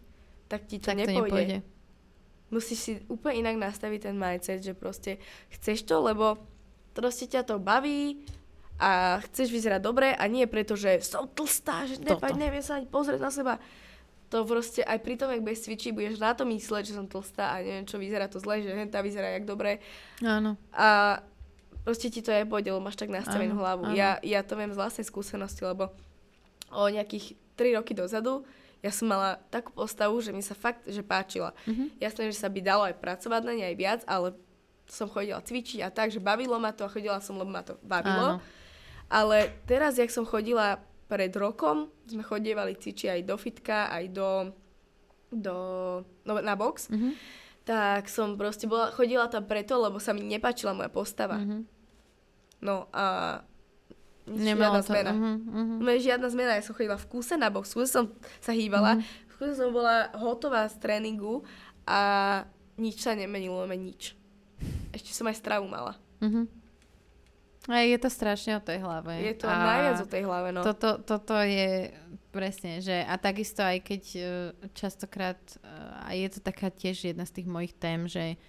tak 0.46 0.64
ti 0.64 0.78
to, 0.78 0.86
tak 0.86 0.94
to 0.96 1.02
nepôjde. 1.04 1.26
nepôjde. 1.26 1.58
Musíš 2.48 2.78
si 2.80 2.92
úplne 3.06 3.42
inak 3.44 3.56
nastaviť 3.60 4.00
ten 4.04 4.16
mindset, 4.16 4.58
že 4.60 4.72
proste 4.72 5.18
chceš 5.50 5.82
to, 5.82 5.98
lebo 6.00 6.38
proste 6.92 7.26
ťa 7.26 7.42
to 7.44 7.58
baví 7.58 8.22
a 8.80 9.20
chceš 9.28 9.52
vyzerať 9.52 9.80
dobre 9.84 10.16
a 10.16 10.24
nie 10.24 10.48
preto, 10.48 10.72
že 10.72 11.04
som 11.04 11.28
tlstá, 11.28 11.84
že 11.84 12.00
nepať, 12.00 12.32
neviem 12.40 12.64
sa 12.64 12.80
ani 12.80 12.88
pozrieť 12.88 13.20
na 13.20 13.28
seba. 13.28 13.54
To 14.32 14.46
proste 14.46 14.80
aj 14.80 14.98
pri 15.04 15.20
tom, 15.20 15.28
ak 15.28 15.44
budeš 15.44 15.68
cvičiť, 15.68 15.90
budeš 15.92 16.16
na 16.16 16.32
to 16.32 16.48
mysleť, 16.48 16.88
že 16.88 16.96
som 16.96 17.04
tlstá 17.04 17.52
a 17.52 17.60
neviem 17.60 17.84
čo, 17.84 18.00
vyzerá 18.00 18.30
to 18.30 18.40
zle, 18.40 18.64
že 18.64 18.72
tá 18.88 19.04
vyzerá 19.04 19.36
jak 19.36 19.44
dobre. 19.44 19.84
Áno. 20.24 20.56
A 20.72 21.20
proste 21.84 22.08
ti 22.08 22.24
to 22.24 22.32
nepôjde, 22.32 22.72
lebo 22.72 22.80
máš 22.80 22.96
tak 22.96 23.12
nastavenú 23.12 23.58
Áno, 23.58 23.62
hlavu. 23.62 23.82
áno. 23.90 23.94
Ja, 23.98 24.16
ja 24.24 24.40
to 24.40 24.56
viem 24.56 24.72
z 24.72 24.78
vlastnej 24.80 25.04
skúsenosti, 25.04 25.66
lebo 25.66 25.92
o 26.72 26.86
nejakých 26.88 27.36
3 27.58 27.76
roky 27.76 27.92
dozadu 27.92 28.46
ja 28.80 28.88
som 28.88 29.12
mala 29.12 29.36
takú 29.52 29.76
postavu, 29.76 30.16
že 30.24 30.32
mi 30.32 30.40
sa 30.40 30.56
fakt, 30.56 30.88
že 30.88 31.04
páčila. 31.04 31.52
Mhm. 31.68 32.00
Jasné, 32.00 32.32
že 32.32 32.40
sa 32.40 32.48
by 32.48 32.60
dalo 32.64 32.82
aj 32.88 32.96
pracovať 32.96 33.42
na 33.44 33.52
nej 33.52 33.66
aj 33.72 33.76
viac, 33.76 34.00
ale 34.08 34.32
som 34.90 35.06
chodila 35.06 35.38
cvičiť 35.38 35.86
a 35.86 35.88
tak, 35.92 36.10
že 36.10 36.18
bavilo 36.18 36.58
ma 36.58 36.74
to 36.74 36.82
a 36.82 36.90
chodila 36.90 37.22
som, 37.22 37.38
lebo 37.38 37.52
ma 37.52 37.62
to 37.62 37.78
bavilo. 37.84 38.40
Áno. 38.40 38.59
Ale 39.10 39.36
teraz, 39.64 39.94
jak 39.94 40.08
som 40.08 40.22
chodila 40.22 40.78
pred 41.06 41.34
rokom, 41.34 41.90
sme 42.06 42.22
chodievali 42.22 42.72
cvičiť 42.72 43.08
aj 43.10 43.20
do 43.22 43.34
fitka, 43.34 43.90
aj 43.90 44.04
do, 44.08 44.30
do 45.28 45.56
no, 46.24 46.32
na 46.36 46.54
box, 46.54 46.86
Mhm. 46.88 47.10
tak 47.62 48.06
som 48.06 48.34
proste 48.34 48.64
bola, 48.64 48.90
chodila 48.90 49.26
tam 49.26 49.44
preto, 49.44 49.74
lebo 49.76 49.98
sa 49.98 50.10
mi 50.10 50.22
nepáčila 50.22 50.70
moja 50.70 50.88
postava. 50.88 51.36
Mhm. 51.36 51.66
No 52.60 52.86
a 52.90 53.38
Nemalo 54.22 54.78
žiadna 54.78 54.80
to. 54.80 54.86
zmena. 54.86 55.12
Mhm. 55.12 55.76
No, 55.80 55.90
žiadna 55.90 56.28
zmena, 56.28 56.50
ja 56.52 56.62
som 56.62 56.72
chodila 56.72 56.94
v 56.94 57.08
kúse 57.08 57.34
na 57.34 57.48
box, 57.48 57.72
v 57.72 57.82
kúse 57.82 57.90
som 57.90 58.06
sa 58.38 58.52
hýbala, 58.52 58.94
Mhm. 58.94 59.02
v 59.02 59.34
kúse 59.36 59.54
som 59.56 59.70
bola 59.70 60.14
hotová 60.14 60.64
z 60.64 60.78
tréningu 60.78 61.42
a 61.84 62.00
nič 62.76 63.00
sa 63.00 63.12
nemenilo, 63.12 63.66
len 63.66 63.82
nič. 63.82 64.14
Ešte 64.90 65.10
som 65.10 65.26
aj 65.26 65.34
stravu 65.36 65.66
mala. 65.66 65.98
Mhm. 66.20 66.46
A 67.68 67.84
je 67.84 67.98
to 68.00 68.08
strašne 68.08 68.56
o 68.56 68.62
tej 68.64 68.80
hlave. 68.80 69.20
Je 69.20 69.36
to 69.36 69.44
a 69.44 69.52
najviac 69.52 69.98
o 70.00 70.08
tej 70.08 70.22
hlave, 70.24 70.48
no. 70.48 70.64
Toto, 70.64 70.96
toto 71.04 71.36
je 71.36 71.92
presne, 72.32 72.80
že 72.80 73.04
a 73.04 73.20
takisto 73.20 73.60
aj 73.60 73.84
keď 73.84 74.02
e, 74.16 74.22
častokrát, 74.72 75.36
e, 75.36 75.68
a 76.00 76.10
je 76.16 76.28
to 76.32 76.40
taká 76.40 76.72
tiež 76.72 77.12
jedna 77.12 77.28
z 77.28 77.36
tých 77.36 77.48
mojich 77.50 77.76
tém, 77.76 78.08
že 78.08 78.40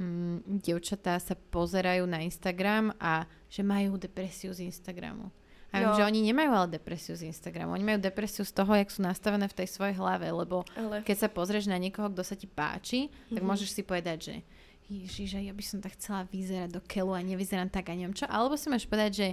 mm, 0.00 0.56
dievčatá 0.64 1.20
sa 1.20 1.36
pozerajú 1.36 2.08
na 2.08 2.24
Instagram 2.24 2.96
a 2.96 3.28
že 3.52 3.60
majú 3.60 4.00
depresiu 4.00 4.56
z 4.56 4.64
Instagramu. 4.64 5.28
A 5.70 5.78
viem, 5.78 5.92
že 5.94 6.02
oni 6.02 6.26
nemajú 6.26 6.50
ale 6.50 6.82
depresiu 6.82 7.14
z 7.14 7.30
Instagramu. 7.30 7.70
Oni 7.70 7.86
majú 7.86 8.02
depresiu 8.02 8.42
z 8.42 8.50
toho, 8.50 8.74
jak 8.74 8.90
sú 8.90 9.06
nastavené 9.06 9.46
v 9.46 9.54
tej 9.54 9.70
svojej 9.70 9.94
hlave, 9.94 10.26
lebo 10.26 10.66
Ale 10.74 11.06
keď 11.06 11.16
sa 11.22 11.28
pozrieš 11.30 11.70
na 11.70 11.78
niekoho, 11.78 12.10
kto 12.10 12.26
sa 12.26 12.34
ti 12.34 12.50
páči, 12.50 13.06
tak 13.30 13.38
Mhm. 13.38 13.46
môžeš 13.46 13.70
si 13.78 13.82
povedať, 13.86 14.18
že 14.18 14.34
ježiš, 14.90 15.38
ja 15.38 15.54
by 15.54 15.62
som 15.62 15.78
tak 15.78 15.94
chcela 15.94 16.26
vyzerať 16.26 16.70
do 16.74 16.82
keľu 16.82 17.14
a 17.14 17.22
nevyzerám 17.22 17.70
tak 17.70 17.88
a 17.88 17.94
neviem 17.94 18.12
čo. 18.12 18.26
Alebo 18.26 18.58
si 18.58 18.66
máš 18.66 18.84
povedať, 18.84 19.12
že 19.14 19.28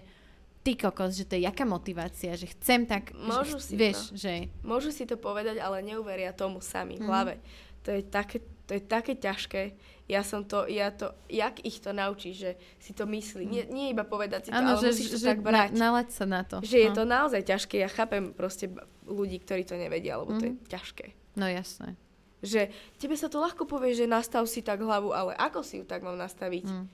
ty 0.62 0.78
kokos, 0.78 1.16
že 1.16 1.26
to 1.26 1.34
je 1.34 1.44
jaká 1.44 1.66
motivácia, 1.66 2.38
že 2.38 2.46
chcem 2.54 2.86
tak, 2.86 3.10
Môžu 3.16 3.58
že, 3.58 3.66
si 3.66 3.74
vieš, 3.74 4.14
to. 4.14 4.22
že... 4.22 4.32
Môžu 4.62 4.94
si 4.94 5.04
to 5.04 5.18
povedať, 5.18 5.58
ale 5.58 5.82
neuveria 5.82 6.30
tomu 6.32 6.62
sami 6.62 7.02
v 7.02 7.08
hlave. 7.08 7.34
To 7.82 7.96
je 7.96 8.04
také, 8.04 8.38
to 8.68 8.76
je 8.76 8.84
také 8.84 9.16
ťažké. 9.16 9.62
Ja 10.08 10.24
som 10.24 10.44
to, 10.44 10.68
ja 10.68 10.92
to, 10.92 11.12
jak 11.28 11.60
ich 11.64 11.80
to 11.80 11.92
naučíš, 11.92 12.36
že 12.36 12.52
si 12.80 12.92
to 12.92 13.04
myslí. 13.08 13.44
Nie, 13.48 13.64
nie 13.68 13.92
iba 13.92 14.04
povedať 14.04 14.48
si 14.48 14.50
to, 14.52 14.60
ale 14.60 14.76
že, 14.80 14.92
musíš 14.92 15.10
to 15.16 15.20
že 15.20 15.28
tak 15.28 15.40
brať. 15.40 15.72
Na, 15.76 15.92
nalaď 15.92 16.08
sa 16.12 16.26
na 16.28 16.42
to. 16.44 16.58
že 16.64 16.80
je 16.84 16.90
no. 16.92 16.96
to 16.96 17.04
naozaj 17.04 17.42
ťažké. 17.44 17.76
Ja 17.80 17.88
chápem 17.88 18.32
proste 18.32 18.68
ľudí, 19.04 19.40
ktorí 19.40 19.64
to 19.64 19.76
nevedia, 19.76 20.20
lebo 20.20 20.36
to 20.36 20.48
je 20.48 20.54
Mhm. 20.56 20.68
ťažké. 20.68 21.06
No 21.36 21.48
jasné. 21.48 21.96
Že 22.40 22.70
tebe 22.96 23.14
sa 23.14 23.26
to 23.26 23.38
ľahko 23.38 23.64
povie, 23.64 23.92
že 23.92 24.06
nastav 24.06 24.46
si 24.46 24.62
tak 24.62 24.78
hlavu, 24.78 25.10
ale 25.10 25.34
ako 25.34 25.62
si 25.62 25.78
ju 25.78 25.84
tak 25.84 26.02
mám 26.02 26.16
nastaviť? 26.16 26.66
Mm. 26.66 26.86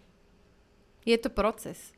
Je 1.04 1.18
to 1.18 1.30
proces. 1.30 1.92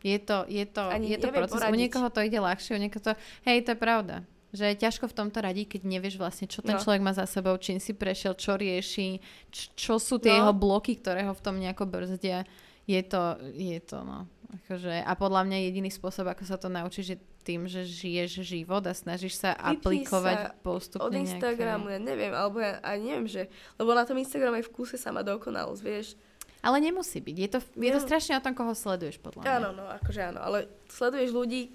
Je 0.00 0.18
to, 0.18 0.42
je 0.44 0.62
to, 0.64 0.82
Ani 0.84 1.08
je 1.08 1.18
to 1.18 1.30
proces. 1.30 1.50
U 1.52 1.58
poradiť. 1.58 1.78
niekoho 1.80 2.08
to 2.08 2.20
ide 2.20 2.36
ľahšie, 2.36 2.72
u 2.72 2.80
niekoho 2.80 3.00
to... 3.00 3.12
Hej, 3.42 3.58
to 3.62 3.70
je 3.70 3.78
pravda. 3.78 4.16
Že 4.48 4.64
je 4.68 4.76
ťažko 4.78 5.04
v 5.04 5.16
tomto 5.16 5.38
radiť, 5.38 5.66
keď 5.68 5.80
nevieš 5.84 6.14
vlastne, 6.16 6.46
čo 6.46 6.58
ten 6.60 6.74
No. 6.74 6.80
človek 6.80 7.00
má 7.00 7.10
za 7.12 7.24
sebou, 7.24 7.54
čím 7.56 7.76
si 7.76 7.90
prešiel, 7.92 8.34
čo 8.34 8.54
rieši, 8.54 9.18
č- 9.48 9.70
čo 9.74 9.96
sú 9.96 10.16
tie 10.16 10.30
No. 10.32 10.38
jeho 10.40 10.52
bloky, 10.52 10.94
ktoré 10.94 11.22
ho 11.22 11.32
v 11.32 11.40
tom 11.40 11.56
nejako 11.56 11.84
brzdia. 11.84 12.46
Je 12.84 12.98
to, 13.00 13.18
je 13.52 13.78
to, 13.80 13.98
no. 14.00 14.30
Akože, 14.46 15.02
a 15.02 15.12
podľa 15.18 15.42
mňa 15.42 15.58
jediný 15.66 15.90
spôsob, 15.90 16.30
ako 16.30 16.44
sa 16.46 16.54
to 16.54 16.70
naučíš, 16.70 17.14
je 17.14 17.18
tým, 17.42 17.66
že 17.66 17.82
žiješ 17.82 18.46
život 18.46 18.82
a 18.86 18.94
snažíš 18.94 19.42
sa 19.42 19.54
Vypni 19.54 20.02
aplikovať 20.02 20.38
sa 20.38 20.50
postupne 20.62 21.06
Od 21.06 21.12
Instagramu, 21.14 21.90
ja 21.90 21.98
neviem, 21.98 22.30
alebo 22.30 22.62
ja 22.62 22.78
aj 22.82 22.98
neviem, 23.02 23.26
že... 23.26 23.50
Lebo 23.78 23.90
na 23.94 24.06
tom 24.06 24.18
Instagrame 24.18 24.62
je 24.62 24.68
v 24.70 24.74
kúse 24.74 24.94
sama 24.98 25.26
dokonalosť, 25.26 25.82
vieš. 25.82 26.14
Ale 26.62 26.82
nemusí 26.82 27.22
byť. 27.22 27.36
Je 27.38 27.48
to, 27.50 27.58
je 27.78 27.90
to 27.94 28.00
No. 28.02 28.06
strašne 28.06 28.34
o 28.38 28.42
tom, 28.42 28.54
koho 28.54 28.74
sleduješ, 28.74 29.22
podľa 29.22 29.42
mňa. 29.42 29.50
Áno, 29.58 29.68
no, 29.74 29.84
akože 29.86 30.20
áno, 30.34 30.40
ale 30.42 30.66
sleduješ 30.90 31.30
ľudí, 31.30 31.74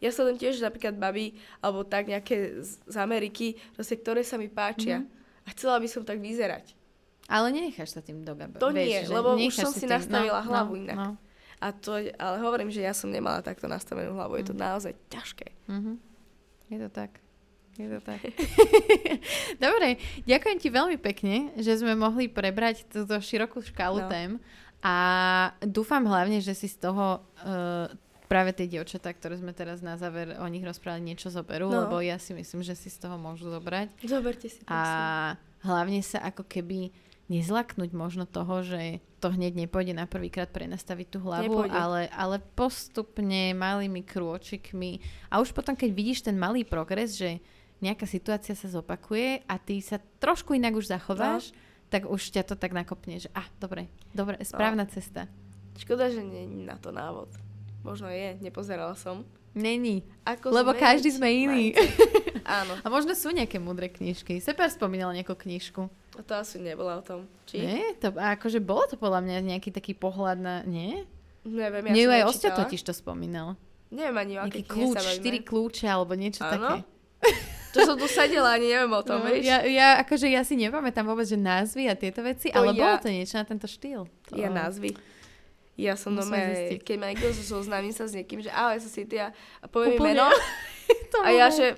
ja 0.00 0.12
sledujem 0.12 0.38
tiež 0.40 0.60
napríklad 0.60 0.96
baby, 1.00 1.36
alebo 1.64 1.84
tak 1.84 2.08
nejaké 2.08 2.60
z, 2.60 2.96
Ameriky, 3.00 3.56
proste, 3.72 3.96
ktoré 3.96 4.20
sa 4.20 4.36
mi 4.36 4.52
páčia. 4.52 5.00
Mhm. 5.00 5.08
A 5.44 5.48
chcela 5.52 5.76
by 5.80 5.88
som 5.88 6.04
tak 6.04 6.20
vyzerať. 6.24 6.72
Ale 7.28 7.48
nenecháš 7.52 7.96
sa 7.96 8.00
tým 8.04 8.20
dobe. 8.20 8.48
To 8.60 8.68
nie, 8.68 8.84
vieš, 8.84 9.08
že 9.08 9.16
lebo 9.16 9.36
už 9.36 9.52
som 9.56 9.72
si 9.72 9.88
nastavila 9.88 10.44
hlavu 10.44 10.76
inak. 10.76 10.96
No. 10.96 11.10
A 11.64 11.72
to, 11.72 11.96
ale 11.96 12.36
hovorím, 12.38 12.68
že 12.68 12.80
ja 12.80 12.92
som 12.92 13.08
nemala 13.08 13.40
takto 13.40 13.64
nastavenú 13.64 14.12
hlavu. 14.12 14.36
Je 14.36 14.44
to 14.44 14.54
naozaj 14.54 14.92
ťažké. 15.08 15.48
Mhm. 15.64 15.96
Je 16.68 16.78
to 16.78 16.90
tak. 16.90 17.24
Je 17.74 17.88
to 17.88 17.98
tak. 17.98 18.20
Dobre, 19.64 19.96
ďakujem 20.22 20.58
ti 20.58 20.68
veľmi 20.68 20.96
pekne, 20.96 21.34
že 21.56 21.74
sme 21.74 21.94
mohli 21.94 22.28
prebrať 22.28 22.86
túto 22.86 23.16
širokú 23.16 23.60
škálu 23.60 24.04
No. 24.04 24.08
tém 24.08 24.30
a 24.78 24.94
dúfam 25.60 26.04
hlavne, 26.04 26.38
že 26.38 26.52
si 26.52 26.68
z 26.68 26.76
toho 26.78 27.18
uh, 27.18 27.88
práve 28.24 28.52
tie 28.52 28.68
dievčatá, 28.68 29.10
ktoré 29.10 29.40
sme 29.40 29.50
teraz 29.50 29.80
na 29.80 29.96
záver 29.96 30.36
o 30.36 30.46
nich 30.46 30.62
rozprávali, 30.62 31.02
niečo 31.02 31.32
zoberú, 31.32 31.66
No. 31.66 31.88
lebo 31.88 31.98
ja 31.98 32.20
si 32.20 32.30
myslím, 32.30 32.60
že 32.60 32.76
si 32.76 32.92
z 32.92 33.00
toho 33.00 33.16
môžu 33.16 33.48
zobrať. 33.48 33.90
Zoberte 34.04 34.46
si 34.46 34.60
to. 34.60 34.68
A 34.68 35.34
hlavne 35.64 35.98
sa 35.98 36.20
ako 36.22 36.44
keby 36.44 36.92
nezlaknúť 37.34 37.90
možno 37.90 38.24
toho, 38.28 38.62
že 38.62 39.02
to 39.18 39.34
hneď 39.34 39.66
nepôjde 39.66 39.96
na 39.96 40.06
prvýkrát 40.06 40.52
prenastaviť 40.52 41.06
tú 41.10 41.18
hlavu, 41.24 41.66
Nepôjde. 41.66 41.74
ale, 41.74 42.00
ale 42.12 42.36
postupne, 42.54 43.56
malými 43.56 44.04
krôčikmi 44.04 45.02
a 45.32 45.40
už 45.42 45.50
potom, 45.50 45.74
keď 45.74 45.90
vidíš 45.90 46.28
ten 46.28 46.36
malý 46.38 46.62
progres, 46.62 47.18
že 47.18 47.42
nejaká 47.82 48.06
situácia 48.06 48.54
sa 48.54 48.70
zopakuje 48.70 49.42
a 49.44 49.54
ty 49.58 49.82
sa 49.82 49.98
trošku 50.22 50.54
inak 50.54 50.78
už 50.78 50.92
zachováš, 50.92 51.50
tak 51.90 52.06
už 52.08 52.22
ťa 52.32 52.42
to 52.46 52.54
tak 52.54 52.72
nakopne, 52.72 53.18
že 53.18 53.28
ah, 53.34 53.46
dobre, 53.58 53.90
dobre, 54.14 54.40
správna 54.46 54.86
cesta. 54.88 55.26
Škoda, 55.74 56.06
že 56.06 56.22
je 56.22 56.44
na 56.46 56.78
to 56.78 56.94
návod. 56.94 57.28
Možno 57.82 58.08
je, 58.08 58.38
nepozerala 58.40 58.94
som. 58.96 59.26
Není, 59.54 60.02
Ako 60.26 60.50
lebo 60.50 60.74
zmeniť 60.74 60.82
každý 60.82 61.10
sme 61.14 61.28
iný. 61.30 61.64
Áno, 62.42 62.74
A 62.84 62.86
možno 62.90 63.14
sú 63.14 63.30
nejaké 63.30 63.62
múdre 63.62 63.86
knižky. 63.86 64.42
Separ 64.42 64.66
spomínal 64.66 65.14
nejakú 65.14 65.38
knižku. 65.38 65.86
A 66.14 66.22
to 66.22 66.32
asi 66.32 66.56
nebola 66.58 66.98
o 66.98 67.02
tom. 67.02 67.26
Či? 67.44 67.58
Nie, 67.58 67.98
to, 67.98 68.14
a 68.14 68.34
akože 68.34 68.62
bolo 68.62 68.86
to 68.86 68.94
podľa 68.94 69.20
mňa 69.20 69.38
nejaký 69.50 69.70
taký 69.70 69.92
pohľad 69.92 70.38
na... 70.38 70.54
Nie? 70.62 71.02
Neviem, 71.42 71.84
ja 71.84 71.90
Ja 71.90 71.94
Nie, 71.94 72.06
aj. 72.08 72.22
Osťa 72.30 72.50
totiž 72.54 72.80
to 72.80 72.94
spomínal. 72.94 73.58
Neviem 73.90 74.16
ani 74.16 74.34
o 74.38 74.46
Nejaký 74.46 74.62
kľúč, 74.64 74.98
štyri 75.18 75.40
kľúče 75.42 75.86
alebo 75.86 76.14
niečo 76.14 76.42
Áno? 76.42 76.50
také. 76.50 76.78
To 77.74 77.82
som 77.82 77.98
tu 77.98 78.06
sedela, 78.06 78.54
ani 78.54 78.70
neviem 78.70 78.94
o 78.94 79.02
tom, 79.02 79.18
No, 79.18 79.26
vieš. 79.26 79.50
ja, 79.50 79.58
ja, 79.66 79.98
akože 79.98 80.30
ja 80.30 80.46
si 80.46 80.54
nepamätám 80.54 81.02
vôbec, 81.02 81.26
že 81.26 81.34
názvy 81.34 81.90
a 81.90 81.98
tieto 81.98 82.22
veci, 82.22 82.46
To 82.46 82.62
ale 82.62 82.70
ja- 82.70 82.78
bolo 82.78 82.96
to 83.02 83.10
niečo 83.10 83.34
na 83.34 83.42
tento 83.42 83.66
štýl. 83.66 84.06
To... 84.06 84.38
Ja 84.38 84.46
názvy. 84.46 84.94
Ja 85.74 85.98
som 85.98 86.14
doma, 86.14 86.38
keď 86.78 86.94
ma 86.94 87.10
niekto 87.10 87.34
zoznámim 87.34 87.90
sa 87.90 88.06
s 88.06 88.14
niekým, 88.14 88.38
že 88.38 88.54
ahoj, 88.54 88.78
som 88.78 88.94
Cynthia 88.94 89.34
a 89.58 89.66
povie 89.66 89.98
mi 89.98 90.14
meno 90.14 90.30
a 91.26 91.28
ja, 91.34 91.50
že 91.50 91.74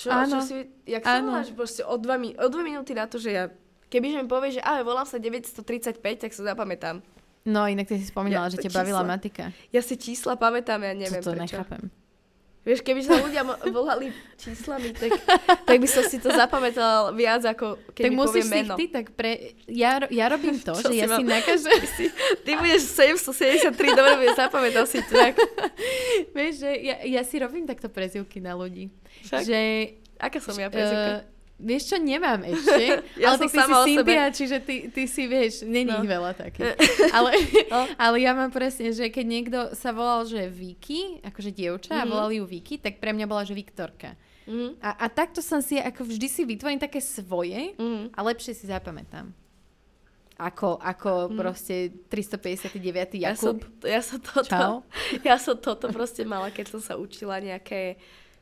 čo, 0.00 0.08
Áno. 0.08 0.32
čo 0.32 0.38
si, 0.42 0.54
jak 0.84 1.04
sa 1.04 1.20
voláš, 1.20 1.52
proste 1.52 1.84
o 1.84 1.94
dva, 1.94 2.16
o 2.16 2.46
dve 2.48 2.62
minúty 2.64 2.90
na 2.90 3.04
to, 3.04 3.16
že 3.16 3.30
ja, 3.30 3.44
keby 3.86 4.06
že 4.08 4.16
mi 4.16 4.26
povie, 4.26 4.56
že 4.56 4.60
ahoj, 4.60 4.82
volám 4.82 5.04
sa 5.04 5.20
935, 5.20 6.00
tak 6.18 6.32
sa 6.32 6.42
zapamätám. 6.46 7.04
No 7.42 7.64
inak 7.64 7.84
ty 7.84 7.96
si 7.96 8.04
spomínala, 8.04 8.48
Ja- 8.48 8.52
že 8.52 8.64
ťa 8.64 8.72
bavila 8.74 9.00
matika. 9.02 9.52
Ja 9.68 9.80
si 9.80 9.96
čísla 9.96 10.34
pamätám, 10.34 10.80
ja 10.80 10.92
neviem 10.92 11.20
to, 11.20 11.28
to 11.28 11.32
prečo. 11.34 11.56
nechápem. 11.56 11.92
Vieš, 12.60 12.84
keby 12.84 13.00
sa 13.00 13.16
ľudia 13.16 13.40
volali 13.72 14.12
číslami, 14.36 14.92
tak, 14.92 15.16
tak 15.64 15.76
by 15.80 15.88
som 15.88 16.04
si 16.04 16.20
to 16.20 16.28
zapamätal 16.28 17.08
viac, 17.16 17.40
ako 17.40 17.80
keď 17.96 18.02
tak 18.04 18.12
mi 18.12 18.20
musíš 18.20 18.44
povie 18.44 18.52
si 18.52 18.60
meno. 18.60 18.74
ty, 18.76 18.84
tak 18.92 19.16
pre... 19.16 19.56
Ja, 19.64 20.04
ja 20.12 20.28
robím 20.28 20.60
to, 20.60 20.76
že 20.84 20.92
si 20.92 21.00
ja 21.00 21.08
si 21.08 21.24
mám- 21.24 21.24
na 21.24 21.40
každé... 21.40 21.72
Ty 22.44 22.50
budeš 22.60 22.82
773, 23.24 23.96
dobre, 23.96 24.12
budeš 24.20 24.36
zapamätal 24.36 24.84
si 24.84 25.00
to 25.00 25.12
tak. 25.16 25.40
Vieš, 26.36 26.52
že 26.60 26.70
ja, 26.84 26.96
ja 27.00 27.22
si 27.24 27.40
robím 27.40 27.64
takto 27.64 27.88
prezivky 27.88 28.44
na 28.44 28.52
ľudí. 28.52 28.92
Však? 29.24 29.40
Že 29.40 29.58
Aká 30.20 30.36
som 30.36 30.52
ja 30.52 30.68
prezivka? 30.68 31.24
Uh, 31.24 31.39
vieš 31.60 31.82
čo, 31.86 31.96
nemám 31.96 32.40
ešte, 32.42 32.84
Ja 33.22 33.30
ale 33.30 33.36
ty 33.38 33.46
si. 33.46 33.58
Cynthia, 33.60 34.24
čiže 34.30 34.56
ty, 34.58 34.88
ty 34.88 35.02
si 35.04 35.22
vieš, 35.24 35.62
není 35.62 35.88
No. 35.88 36.00
veľa 36.02 36.32
takých. 36.34 36.74
ale, 37.16 37.30
No. 37.68 37.84
ale 37.94 38.16
ja 38.18 38.32
mám 38.32 38.48
presne, 38.48 38.88
že 38.88 39.06
keď 39.06 39.24
niekto 39.24 39.58
sa 39.72 39.90
volal, 39.90 40.24
že 40.24 40.46
Vicky, 40.46 41.20
akože 41.20 41.50
dievča, 41.50 41.94
a 41.94 42.02
Mhm. 42.02 42.10
volali 42.10 42.34
ju 42.36 42.44
Vicky, 42.44 42.76
tak 42.76 42.96
pre 42.96 43.10
mňa 43.10 43.24
bola, 43.24 43.42
že 43.42 43.52
Viktorka. 43.52 44.16
Mhm. 44.44 44.80
A, 44.80 44.90
a 44.96 45.06
takto 45.06 45.38
som 45.38 45.60
si, 45.60 45.76
ako 45.76 46.02
vždy 46.02 46.26
si 46.26 46.42
vytvorím 46.42 46.78
také 46.78 46.98
svoje 46.98 47.76
Mhm. 47.76 48.10
a 48.10 48.20
lepšie 48.22 48.52
si 48.52 48.64
zapamätám. 48.64 49.30
Ako, 50.36 50.80
ako 50.80 51.28
Mhm. 51.28 51.36
proste 51.36 51.74
359. 52.08 53.12
Ja 53.14 53.36
som, 53.36 53.60
Jakub. 53.60 53.84
ja 53.84 54.00
som 54.00 54.18
toto, 54.18 54.48
Čau. 54.48 54.74
ja 55.28 55.36
som 55.36 55.52
toto 55.54 55.92
proste 55.92 56.24
mala, 56.24 56.48
keď 56.48 56.72
som 56.72 56.80
sa 56.80 56.96
učila 56.96 57.36
nejaké, 57.38 58.00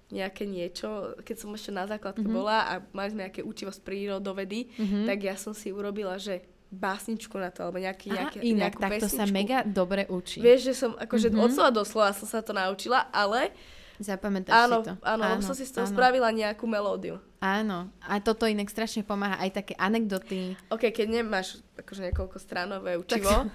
nejaké 0.09 0.45
niečo, 0.45 0.89
keď 1.19 1.37
som 1.37 1.53
ešte 1.53 1.69
na 1.71 1.85
základke 1.85 2.23
Mhm. 2.23 2.33
bola 2.33 2.59
a 2.63 2.73
mali 2.91 3.09
sme 3.09 3.21
nejaké 3.23 3.41
učivo 3.41 3.69
z 3.69 3.79
prírodovedy, 3.79 4.73
Mhm. 4.75 5.05
tak 5.05 5.19
ja 5.21 5.35
som 5.35 5.53
si 5.53 5.69
urobila, 5.69 6.17
že 6.17 6.41
básničku 6.69 7.33
na 7.35 7.49
to, 7.49 7.63
alebo 7.63 7.79
nejaký, 7.79 8.09
nejaké, 8.11 8.39
inak, 8.43 8.77
nejakú 8.77 8.81
sa 8.81 8.89
pesničku. 9.25 9.33
mega 9.33 9.59
dobre 9.63 10.05
učí. 10.07 10.37
Vieš, 10.39 10.61
že 10.63 10.75
som 10.75 10.91
akože 10.95 11.29
Mhm. 11.29 11.35
mm-hmm. 11.35 11.45
od 11.45 11.51
slova 11.51 11.71
do 11.71 11.83
slova 11.83 12.11
som 12.13 12.27
sa 12.27 12.41
to 12.41 12.53
naučila, 12.53 13.09
ale 13.11 13.53
Zapamätáš 13.99 14.55
áno, 14.55 14.77
si 14.77 14.87
to. 14.87 14.95
áno, 15.03 15.23
áno, 15.27 15.41
som 15.41 15.53
si 15.53 15.65
z 15.65 15.73
toho 15.73 15.83
áno. 15.83 15.91
spravila 15.91 16.31
nejakú 16.31 16.65
melódiu. 16.65 17.19
Áno, 17.39 17.91
a 18.01 18.17
toto 18.19 18.45
inak 18.45 18.67
strašne 18.67 19.03
pomáha, 19.03 19.39
aj 19.39 19.51
také 19.55 19.75
anekdoty. 19.77 20.55
OK, 20.69 20.89
keď 20.89 21.19
nemáš 21.19 21.59
akože 21.75 22.07
niekoľko 22.07 22.37
stranové 22.37 22.95
učivo, 22.95 23.51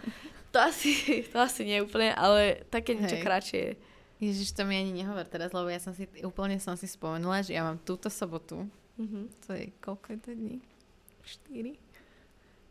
to 0.51 0.58
asi, 0.60 0.91
to 1.24 1.38
asi 1.38 1.64
nie 1.64 1.80
úplne, 1.80 2.12
ale 2.12 2.66
také 2.68 2.91
niečo 2.91 3.16
Hej. 3.16 3.24
kratšie. 3.24 3.64
Ježiš, 4.24 4.51
to 4.51 4.63
mi 4.63 4.76
ani 4.76 4.93
nehovor 4.93 5.26
teraz, 5.26 5.49
lebo 5.49 5.67
ja 5.67 5.78
som 5.78 5.91
si, 5.91 6.05
úplne 6.21 6.55
som 6.57 6.74
si 6.74 6.86
spomenula, 6.86 7.41
že 7.41 7.53
ja 7.53 7.63
mám 7.63 7.78
túto 7.78 8.07
sobotu, 8.07 8.63
Mhm. 8.93 9.19
to 9.41 9.51
je, 9.51 9.65
koľko 9.80 10.05
je 10.07 10.19
to 10.19 10.32
dní? 10.32 10.55
Štyri? 11.24 11.74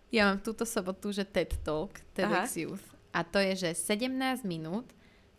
Ja 0.09 0.29
mám 0.29 0.39
túto 0.39 0.63
sobotu, 0.63 1.11
že 1.11 1.25
TED 1.25 1.57
Talk, 1.63 1.99
TEDx 2.13 2.55
Youth. 2.57 2.85
A 3.11 3.23
to 3.23 3.37
je, 3.39 3.57
že 3.59 3.71
17 3.75 4.13
minút 4.43 4.87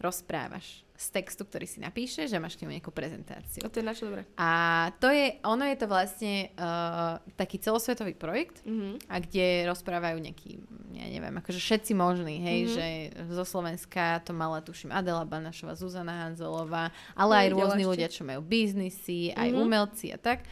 rozprávaš 0.04 0.84
z 0.94 1.10
textu, 1.12 1.42
ktorý 1.42 1.66
si 1.66 1.80
napíše, 1.80 2.28
že 2.28 2.38
máš 2.38 2.54
k 2.54 2.64
nemu 2.64 2.78
nejakú 2.78 2.92
prezentáciu. 2.92 3.60
A 3.60 3.68
to 3.68 3.80
je 3.80 3.84
na 3.84 3.92
čo 3.92 4.06
dobré. 4.06 4.24
A 4.36 4.50
to 4.98 5.10
je, 5.10 5.36
ono 5.42 5.66
je 5.66 5.76
to 5.76 5.86
vlastne 5.86 6.34
uh, 6.54 7.18
taký 7.34 7.58
celosvetový 7.58 8.14
projekt, 8.14 8.62
Mhm. 8.64 9.10
a 9.10 9.16
kde 9.18 9.46
rozprávajú 9.66 10.22
nejakí, 10.22 10.52
ja 10.94 11.08
neviem, 11.10 11.34
akože 11.34 11.58
všetci 11.58 11.92
možní, 11.94 12.40
hej, 12.40 12.60
Mhm. 12.62 12.70
že 12.70 12.86
zo 13.28 13.44
Slovenska 13.44 14.22
to 14.22 14.32
mala, 14.32 14.60
tuším, 14.60 14.92
Adela 14.92 15.24
Banašová, 15.24 15.74
Zuzana 15.74 16.24
Hanzelová, 16.24 16.88
ale 17.14 17.34
aj 17.36 17.48
Nevidela 17.48 17.60
rôzni 17.66 17.82
ešte. 17.82 17.92
ľudia, 17.92 18.08
čo 18.12 18.24
majú 18.24 18.42
biznisy, 18.42 19.20
aj 19.34 19.50
Mhm. 19.50 19.58
umelci 19.58 20.08
a 20.10 20.18
tak. 20.18 20.46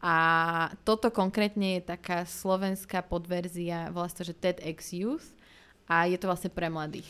A 0.00 0.14
toto 0.84 1.08
konkrétne 1.08 1.78
je 1.78 1.86
taká 1.86 2.24
slovenská 2.24 3.00
podverzia, 3.00 3.88
to, 3.88 4.20
že 4.22 4.36
TEDx 4.36 4.92
Youth 4.92 5.32
a 5.86 6.04
je 6.04 6.18
to 6.18 6.28
vlastne 6.28 6.50
pre 6.50 6.68
mladých. 6.68 7.08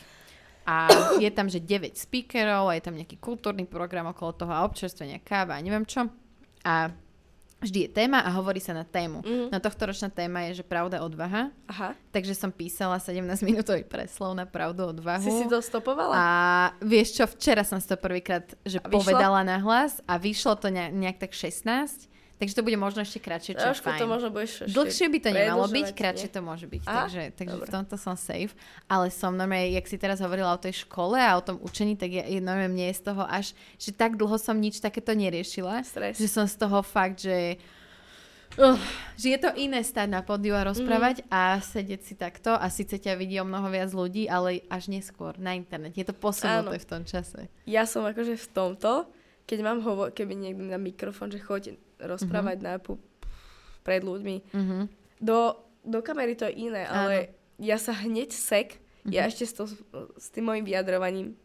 A 0.64 0.88
je 1.20 1.28
tam, 1.28 1.46
že 1.46 1.60
9 1.60 1.92
speakerov 1.92 2.72
a 2.72 2.76
je 2.76 2.82
tam 2.84 2.96
nejaký 2.96 3.20
kultúrny 3.20 3.68
program 3.68 4.08
okolo 4.08 4.32
toho 4.32 4.52
a 4.52 4.64
občerstvenia, 4.64 5.20
káva 5.20 5.56
a 5.56 5.64
neviem 5.64 5.84
čo. 5.84 6.08
A 6.64 6.88
vždy 7.60 7.88
je 7.88 7.90
téma 7.92 8.20
a 8.20 8.28
hovorí 8.36 8.60
sa 8.60 8.76
na 8.76 8.84
tému. 8.84 9.24
Mhm. 9.24 9.52
No 9.52 9.56
tohto 9.60 9.88
ročná 9.88 10.12
téma 10.12 10.48
je, 10.48 10.60
že 10.60 10.64
pravda 10.64 11.00
odvaha. 11.00 11.48
Aha. 11.68 11.96
Takže 12.12 12.36
som 12.36 12.52
písala 12.52 13.00
17-minútový 13.00 13.84
preslov 13.88 14.36
na 14.36 14.44
pravdu 14.44 14.84
odvahu. 14.88 15.24
Si 15.24 15.32
si 15.32 15.48
to 15.48 15.60
stopovala? 15.64 16.12
A 16.16 16.26
vieš 16.80 17.16
čo, 17.16 17.24
včera 17.24 17.64
som 17.64 17.80
si 17.80 17.88
to 17.88 17.96
prvýkrát, 17.96 18.44
že 18.64 18.80
A 18.80 18.88
vyšlo? 18.88 19.00
povedala 19.00 19.40
na 19.44 19.56
hlas 19.60 20.00
a 20.04 20.20
vyšlo 20.20 20.56
to 20.60 20.68
nejak, 20.68 20.92
nejak 20.92 21.16
tak 21.24 21.32
16. 21.32 22.08
Takže 22.34 22.54
to 22.58 22.66
bude 22.66 22.74
možno 22.74 23.06
ešte 23.06 23.22
kratšie, 23.22 23.54
čo 23.54 23.62
je 23.62 23.70
Trošku 23.78 23.94
to 23.94 24.10
možno 24.10 24.28
budeš 24.34 24.66
ešte 24.66 24.74
Dlhšie 24.74 25.06
by 25.06 25.18
to 25.22 25.30
nemalo 25.30 25.66
byť, 25.70 25.88
kratšie 25.94 26.28
nie? 26.28 26.34
to 26.34 26.40
môže 26.42 26.66
byť. 26.66 26.82
Aha, 26.82 27.06
takže 27.06 27.22
takže 27.38 27.54
v 27.54 27.62
dobre. 27.62 27.70
tomto 27.70 27.94
som 27.94 28.14
safe. 28.18 28.52
Ale 28.90 29.06
som 29.14 29.38
normálne, 29.38 29.70
jak 29.70 29.86
si 29.86 29.94
teraz 29.94 30.18
hovorila 30.18 30.50
o 30.50 30.58
tej 30.58 30.82
škole 30.82 31.14
a 31.14 31.38
o 31.38 31.42
tom 31.46 31.62
učení, 31.62 31.94
tak 31.94 32.10
ja, 32.10 32.26
ja 32.26 32.40
normálne 32.42 32.74
mne 32.74 32.90
je 32.90 32.98
z 32.98 33.02
toho 33.06 33.22
až, 33.22 33.54
že 33.78 33.94
tak 33.94 34.18
dlho 34.18 34.34
som 34.34 34.58
nič 34.58 34.82
takéto 34.82 35.14
neriešila. 35.14 35.86
Stres. 35.86 36.18
Že 36.18 36.26
som 36.26 36.46
z 36.50 36.56
toho 36.58 36.82
fakt, 36.82 37.22
že... 37.22 37.54
Uh, 38.54 38.78
že 39.18 39.34
je 39.34 39.38
to 39.42 39.50
iné 39.58 39.82
stať 39.82 40.06
na 40.06 40.22
pódiu 40.22 40.54
a 40.54 40.62
rozprávať 40.62 41.26
a 41.26 41.58
sedieť 41.58 42.00
si 42.06 42.14
takto 42.14 42.54
a 42.54 42.70
síce 42.70 43.02
ťa 43.02 43.18
vidí 43.18 43.34
o 43.42 43.46
mnoho 43.46 43.66
viac 43.66 43.90
ľudí, 43.90 44.30
ale 44.30 44.62
až 44.70 44.94
neskôr 44.94 45.34
na 45.42 45.58
internete. 45.58 45.98
Je 45.98 46.06
to 46.06 46.14
posunuté 46.14 46.78
Áno. 46.78 46.82
v 46.82 46.86
tom 46.86 47.02
čase. 47.02 47.50
Ja 47.66 47.82
som 47.82 48.06
akože 48.06 48.38
v 48.38 48.46
tomto, 48.54 49.10
keď 49.42 49.58
mám 49.58 49.82
hovo- 49.82 50.06
keby 50.06 50.38
niekto 50.38 50.70
na 50.70 50.78
mikrofón, 50.78 51.34
že 51.34 51.42
choď 51.42 51.74
rozprávať 51.96 52.56
Mhm. 52.56 52.64
na 52.64 52.72
pred 53.80 54.00
ľuďmi. 54.00 54.36
Uh-huh. 54.50 54.82
Do, 55.18 55.38
do 55.82 56.00
kamery 56.00 56.32
to 56.32 56.44
je 56.44 56.54
iné, 56.64 56.84
ale 56.84 57.28
ja 57.56 57.76
sa 57.76 57.92
hneď 57.92 58.30
sek, 58.30 58.78
ja 59.04 59.24
Mhm. 59.24 59.28
ešte 59.28 59.44
s, 59.44 59.52
to, 59.52 59.64
s 60.16 60.26
tým 60.28 60.44
mojim 60.44 60.62
vyjadrovaním. 60.62 61.36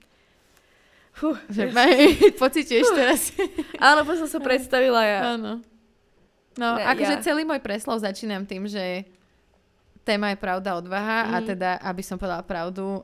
Fú, 1.12 1.36
Že 1.46 1.74
pocituješ 2.40 2.88
teraz. 2.92 3.22
áno, 3.82 4.02
potom 4.02 4.24
som 4.24 4.30
sa 4.30 4.40
predstavila 4.40 5.02
ja. 5.02 5.20
Áno. 5.36 5.60
No, 6.56 6.68
Ne, 6.76 6.84
akože 6.86 7.14
ja- 7.14 7.24
celý 7.24 7.44
môj 7.44 7.60
preslov 7.60 7.98
začínam 7.98 8.44
tým, 8.44 8.66
že 8.66 9.04
téma 10.02 10.30
je 10.30 10.38
pravda 10.38 10.76
odvaha 10.76 11.30
a 11.30 11.38
Mhm. 11.38 11.46
teda, 11.46 11.72
aby 11.78 12.00
som 12.00 12.16
povedala 12.16 12.42
pravdu, 12.42 13.04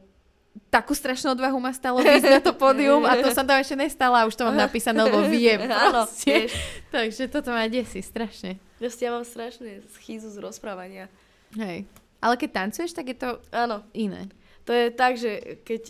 takú 0.67 0.91
strašnú 0.91 1.31
odvahu 1.31 1.55
ma 1.55 1.69
stalo 1.69 1.99
výjsť 1.99 2.27
na 2.29 2.39
to 2.39 2.51
pódium 2.51 3.03
a 3.03 3.15
to 3.15 3.31
som 3.33 3.43
tam 3.43 3.57
ešte 3.57 3.75
nestala 3.75 4.23
a 4.23 4.27
už 4.27 4.33
to 4.33 4.43
mám 4.43 4.55
napísané, 4.57 4.99
lebo 4.99 5.23
viem 5.23 5.63
Áno, 5.67 6.03
proste. 6.03 6.47
Takže 6.89 7.27
toto 7.27 7.49
ma 7.49 7.65
desí 7.65 7.99
strašne. 7.99 8.59
Proste 8.75 9.03
ja 9.03 9.11
mám 9.11 9.23
strašné 9.23 9.83
schýzu 9.93 10.27
z 10.27 10.37
rozprávania. 10.37 11.07
Hej. 11.53 11.87
Ale 12.19 12.35
keď 12.35 12.49
tancuješ, 12.57 12.91
tak 12.91 13.07
je 13.07 13.17
to 13.17 13.29
Áno, 13.49 13.83
iné. 13.91 14.27
to 14.63 14.71
je 14.71 14.89
tak, 14.89 15.15
že 15.15 15.31
keď 15.61 15.81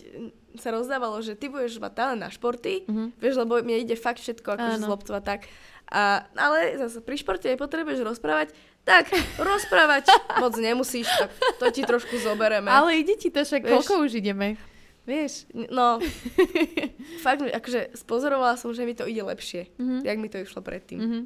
sa 0.54 0.70
rozdávalo, 0.70 1.18
že 1.18 1.32
ty 1.32 1.46
budeš 1.46 1.76
mať 1.76 1.92
talent 1.92 2.20
na 2.20 2.28
športy, 2.28 2.84
Mhm. 2.84 3.16
vieš, 3.16 3.34
lebo 3.36 3.58
mne 3.58 3.76
ide 3.78 3.94
fakt 3.94 4.18
všetko 4.18 4.48
akože 4.50 4.78
z 4.78 4.86
loptova 4.86 5.20
tak. 5.20 5.44
A, 5.86 6.26
ale 6.32 6.74
zase 6.76 6.98
pri 6.98 7.14
športe 7.14 7.46
nepotrebuješ 7.46 8.02
rozprávať, 8.02 8.50
tak 8.86 9.10
rozprávať 9.42 10.06
moc 10.38 10.54
nemusíš, 10.54 11.10
tak 11.10 11.28
to 11.58 11.66
ti 11.68 11.82
trošku 11.82 12.16
zobereme. 12.16 12.70
Ale 12.70 12.96
ide 12.96 13.12
ti 13.12 13.28
to 13.28 13.42
však, 13.42 13.60
Vieš- 13.60 13.72
koľko 13.82 13.92
už 14.00 14.12
ideme? 14.16 14.54
Vieš? 15.02 15.46
No, 15.68 15.98
fakt, 17.24 17.42
akože 17.44 17.94
spozorovala 17.94 18.54
som, 18.54 18.70
že 18.70 18.82
mi 18.82 18.92
to 18.92 19.04
ide 19.04 19.20
lepšie, 19.20 19.70
Mhm. 19.76 19.96
jak 20.02 20.16
mi 20.16 20.28
to 20.28 20.38
išlo 20.38 20.60
predtým. 20.60 20.98
Mhm. 20.98 21.20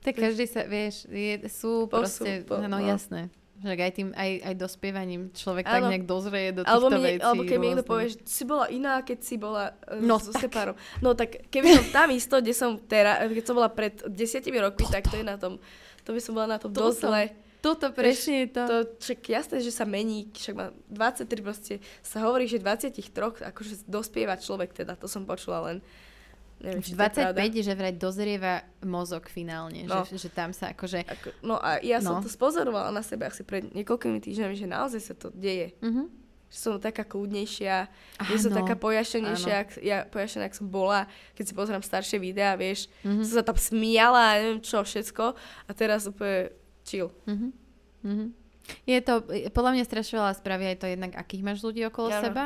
Tak 0.00 0.14
každý 0.14 0.46
sa, 0.46 0.62
vieš, 0.62 1.06
je, 1.06 1.42
sú 1.48 1.84
Posun- 1.84 1.90
proste, 1.90 2.30
po- 2.42 2.56
no, 2.56 2.68
no. 2.68 2.78
jasné. 2.80 3.30
Že 3.58 3.74
aj 3.74 3.92
tým, 3.92 4.08
aj, 4.14 4.30
aj 4.40 4.54
dospievaním 4.56 5.22
človek 5.32 5.66
tak 5.66 5.82
Áno. 5.82 5.90
nejak 5.90 6.06
dozrie 6.06 6.54
do 6.54 6.62
týchto 6.62 6.70
Alebo, 6.70 6.88
mi, 6.92 7.02
vecí. 7.02 7.18
alebo 7.18 7.42
keď 7.42 7.56
mi 7.58 7.66
niekto 7.66 7.82
povie, 7.84 8.06
že 8.08 8.18
si 8.22 8.44
bola 8.44 8.66
iná, 8.68 9.02
keď 9.02 9.18
si 9.18 9.34
bola 9.34 9.74
uh, 9.84 9.98
No 9.98 10.14
so 10.16 10.30
tak. 10.30 10.46
Stepárom. 10.46 10.78
No 10.96 11.10
tak 11.12 11.50
keby 11.50 11.74
som 11.74 11.86
tam 11.90 12.08
isto, 12.12 12.38
kde 12.38 12.54
som 12.54 12.78
teraz, 12.78 13.18
keď 13.26 13.42
som 13.42 13.58
bola 13.58 13.66
pred 13.68 13.98
desiatimi 14.06 14.62
rokmi, 14.62 14.86
tak 14.86 15.02
to 15.04 15.18
je 15.18 15.26
na 15.26 15.34
tom, 15.34 15.58
to 16.08 16.10
by 16.10 16.18
som 16.18 16.32
bola 16.32 16.48
na 16.48 16.58
tom 16.58 16.72
To 16.72 16.88
dosť 16.88 16.96
som- 16.98 17.12
zle. 17.12 17.24
Toto 17.58 17.90
presne 17.90 18.34
je 18.40 18.48
to. 18.48 18.62
To 18.64 18.76
však 18.96 19.18
jasné, 19.28 19.56
že 19.58 19.68
sa 19.68 19.82
mení, 19.84 20.30
však 20.30 20.54
má 20.54 20.70
23 20.88 21.42
proste, 21.42 21.74
sa 22.00 22.22
hovorí, 22.22 22.46
že 22.46 22.56
23 22.56 22.94
akože 23.44 23.84
dospieva 23.84 24.34
človek 24.34 24.72
teda, 24.72 24.94
to 24.94 25.04
som 25.04 25.22
počula 25.22 25.66
len. 25.66 25.82
Neviem, 26.58 26.80
V 26.80 26.86
či 26.86 26.92
to 26.92 26.98
je 26.98 27.10
pravda. 27.12 27.38
25 27.38 27.54
je, 27.54 27.62
že 27.64 27.74
vraj 27.74 27.94
dozrieva 27.94 28.54
mozog 28.80 29.26
finálne. 29.26 29.84
No. 29.84 30.02
Že, 30.02 30.16
že 30.16 30.28
tam 30.28 30.50
sa 30.50 30.70
akože... 30.70 31.02
Ako, 31.04 31.28
no 31.40 31.54
a 31.56 31.78
ja 31.80 31.98
som 31.98 32.18
No. 32.18 32.22
to 32.22 32.26
spozorovala 32.26 32.90
na 32.90 32.98
sebe 33.00 33.26
asi 33.26 33.42
pred 33.42 33.66
niekoľkými 33.68 34.18
týždňami, 34.18 34.54
že 34.54 34.66
naozaj 34.66 35.00
sa 35.00 35.14
to 35.14 35.30
deje. 35.32 35.74
Mhm. 35.78 36.27
Som 36.48 36.80
taká 36.80 37.04
kľudnejšia, 37.04 37.76
že 38.24 38.36
som 38.38 38.50
Áno. 38.50 38.64
taká 38.64 38.72
pojašenejšia, 38.74 39.54
ak, 39.58 39.70
ja, 39.78 40.02
pojašená, 40.02 40.48
ak 40.48 40.56
som 40.56 40.64
bola, 40.64 41.04
keď 41.34 41.44
si 41.44 41.52
pozerám 41.52 41.84
staršie 41.84 42.16
videá, 42.16 42.54
vieš, 42.54 42.88
Mhm. 43.04 43.20
som 43.22 43.34
sa 43.36 43.44
tam 43.44 43.54
smiala 43.54 44.22
a 44.22 44.38
neviem 44.38 44.60
čo, 44.60 44.80
všetko 44.80 45.24
a 45.36 45.70
teraz 45.72 46.04
úplne 46.04 46.48
chill. 46.82 47.12
Mhm. 47.24 47.48
Mhm. 48.00 48.26
Je 48.84 49.00
to, 49.00 49.24
podľa 49.50 49.72
mňa 49.74 49.84
strašne 49.84 50.16
veľa 50.18 50.34
spraví 50.34 50.64
aj 50.66 50.78
to 50.78 50.86
jednak, 50.86 51.12
akých 51.14 51.40
máš 51.42 51.60
ľudí 51.60 51.84
okolo 51.84 52.08
Áno. 52.10 52.20
seba 52.22 52.44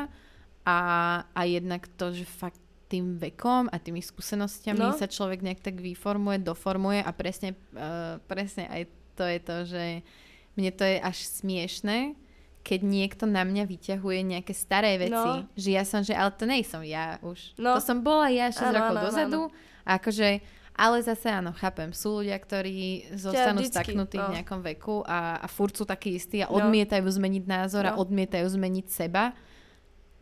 a, 0.63 0.77
a 1.29 1.41
jednak 1.43 1.87
to, 1.93 2.11
že 2.11 2.23
fakt 2.23 2.59
tým 2.87 3.17
vekom 3.17 3.67
a 3.67 3.75
tými 3.75 3.99
skúsenostiami 3.99 4.77
No. 4.77 4.93
sa 4.93 5.03
človek 5.05 5.39
nejak 5.39 5.59
tak 5.61 5.75
vyformuje, 5.75 6.39
doformuje 6.39 6.99
a 6.99 7.09
presne, 7.09 7.55
uh, 7.73 8.19
presne 8.21 8.67
aj 8.67 8.81
to 9.15 9.23
je 9.23 9.39
to, 9.39 9.57
že 9.65 9.83
mne 10.53 10.71
to 10.71 10.83
je 10.83 10.97
až 10.97 11.17
smiešné, 11.33 12.13
keď 12.63 12.79
niekto 12.79 13.27
na 13.27 13.43
mňa 13.43 13.67
vyťahuje 13.67 14.19
nejaké 14.23 14.55
staré 14.55 14.95
veci. 14.95 15.11
No. 15.11 15.43
Že 15.53 15.69
ja 15.75 15.83
som, 15.83 15.99
že 15.99 16.15
ale 16.15 16.31
to 16.31 16.47
nej 16.47 16.63
som 16.63 16.79
ja 16.79 17.19
už. 17.19 17.59
No. 17.59 17.75
To 17.75 17.83
som 17.83 17.99
bola 17.99 18.31
ja 18.31 18.47
6 18.49 18.63
Áno, 18.63 18.75
rokov 18.79 18.95
áno, 18.95 19.03
dozadu. 19.03 19.41
A 19.83 19.99
akože, 19.99 20.39
ale 20.73 20.97
zase 21.03 21.27
áno, 21.27 21.51
chápem, 21.51 21.91
sú 21.91 22.23
ľudia, 22.23 22.39
ktorí 22.39 23.11
zostanú 23.19 23.59
vždycky, 23.61 23.91
staknutí 23.91 24.15
v 24.15 24.25
no. 24.25 24.33
nejakom 24.39 24.63
veku 24.63 25.03
a, 25.03 25.43
a 25.43 25.47
furt 25.51 25.75
sú 25.75 25.83
takí 25.83 26.15
istí 26.15 26.39
a 26.39 26.47
No. 26.47 26.63
odmietajú 26.63 27.03
zmeniť 27.03 27.43
názor 27.43 27.83
a 27.83 27.93
No. 27.93 27.99
odmietajú 27.99 28.47
zmeniť 28.47 28.87
seba. 28.87 29.35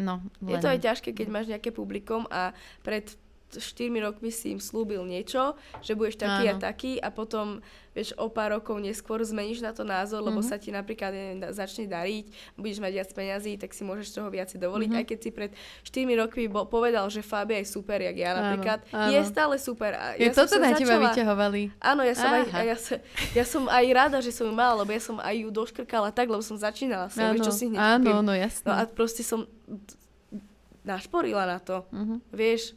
No, 0.02 0.18
Je 0.42 0.58
len... 0.58 0.62
to 0.66 0.74
aj 0.74 0.82
ťažké, 0.82 1.14
keď 1.14 1.28
máš 1.30 1.46
nejaké 1.46 1.70
publikum 1.70 2.26
a 2.34 2.58
pred 2.82 3.06
4 3.54 3.62
rokmi 4.02 4.30
si 4.30 4.50
im 4.50 4.58
slúbil 4.58 5.04
niečo, 5.04 5.54
že 5.80 5.92
budeš 5.92 6.16
taký 6.18 6.46
Áno. 6.46 6.54
a 6.54 6.62
taký 6.62 6.92
a 6.96 7.10
potom, 7.10 7.60
vieš, 7.90 8.16
o 8.16 8.26
pár 8.26 8.54
rokov 8.54 8.78
neskôr 8.78 9.20
zmeníš 9.20 9.60
na 9.60 9.70
to 9.70 9.82
názor, 9.82 10.20
lebo 10.22 10.40
Mhm. 10.40 10.48
sa 10.48 10.56
ti 10.56 10.70
napríklad 10.70 11.10
neviem, 11.10 11.44
začne 11.50 11.84
dariť, 11.86 12.26
budeš 12.56 12.80
mať 12.80 12.92
viac 12.94 13.10
peňazí, 13.10 13.52
tak 13.58 13.70
si 13.70 13.82
môžeš 13.82 14.08
toho 14.14 14.28
viac 14.28 14.48
dovoliť. 14.50 14.88
Mhm. 14.88 14.96
Aj 14.96 15.06
keď 15.06 15.18
si 15.20 15.30
pred 15.30 15.52
4 15.84 16.16
rokmi 16.16 16.48
bol, 16.48 16.64
povedal, 16.66 17.04
že 17.08 17.20
Fabia 17.22 17.58
je 17.58 17.68
super, 17.68 18.00
jak 18.00 18.16
ja 18.16 18.32
Áno, 18.32 18.40
napríklad, 18.48 18.80
áno. 18.90 19.10
je 19.10 19.20
stále 19.24 19.56
super. 19.58 19.92
A 19.94 20.16
Je 20.16 20.26
ja 20.26 20.32
som 20.32 20.48
toto 20.48 20.56
na 20.58 20.72
teba 20.72 20.96
začala- 20.96 21.04
vyťahovali. 21.10 21.62
Áno, 21.78 22.02
ja 22.02 22.14
som, 22.14 22.30
aj, 22.30 22.44
Aha. 22.46 22.60
ja, 22.64 22.78
sa, 22.78 22.96
ja 23.34 23.44
som 23.44 23.64
aj 23.66 23.86
rada, 23.90 24.18
že 24.18 24.32
som 24.32 24.46
ju 24.46 24.54
mala, 24.54 24.80
lebo 24.80 24.90
ja 24.90 25.02
som 25.02 25.18
aj 25.18 25.36
ju 25.36 25.50
doškrkala 25.50 26.10
tak, 26.10 26.28
lebo 26.28 26.40
som 26.40 26.56
začínala 26.56 27.08
som, 27.08 27.28
vieš, 27.30 27.44
čo 27.44 27.54
si 27.54 27.68
hneď 27.68 28.00
áno, 28.00 28.22
no 28.22 28.32
jasné. 28.32 28.64
No 28.64 28.74
a 28.74 28.86
proste 28.86 29.20
som 29.22 29.44
našporila 30.82 31.46
na 31.46 31.60
to, 31.60 31.86
Mhm. 31.90 32.22
vieš. 32.32 32.74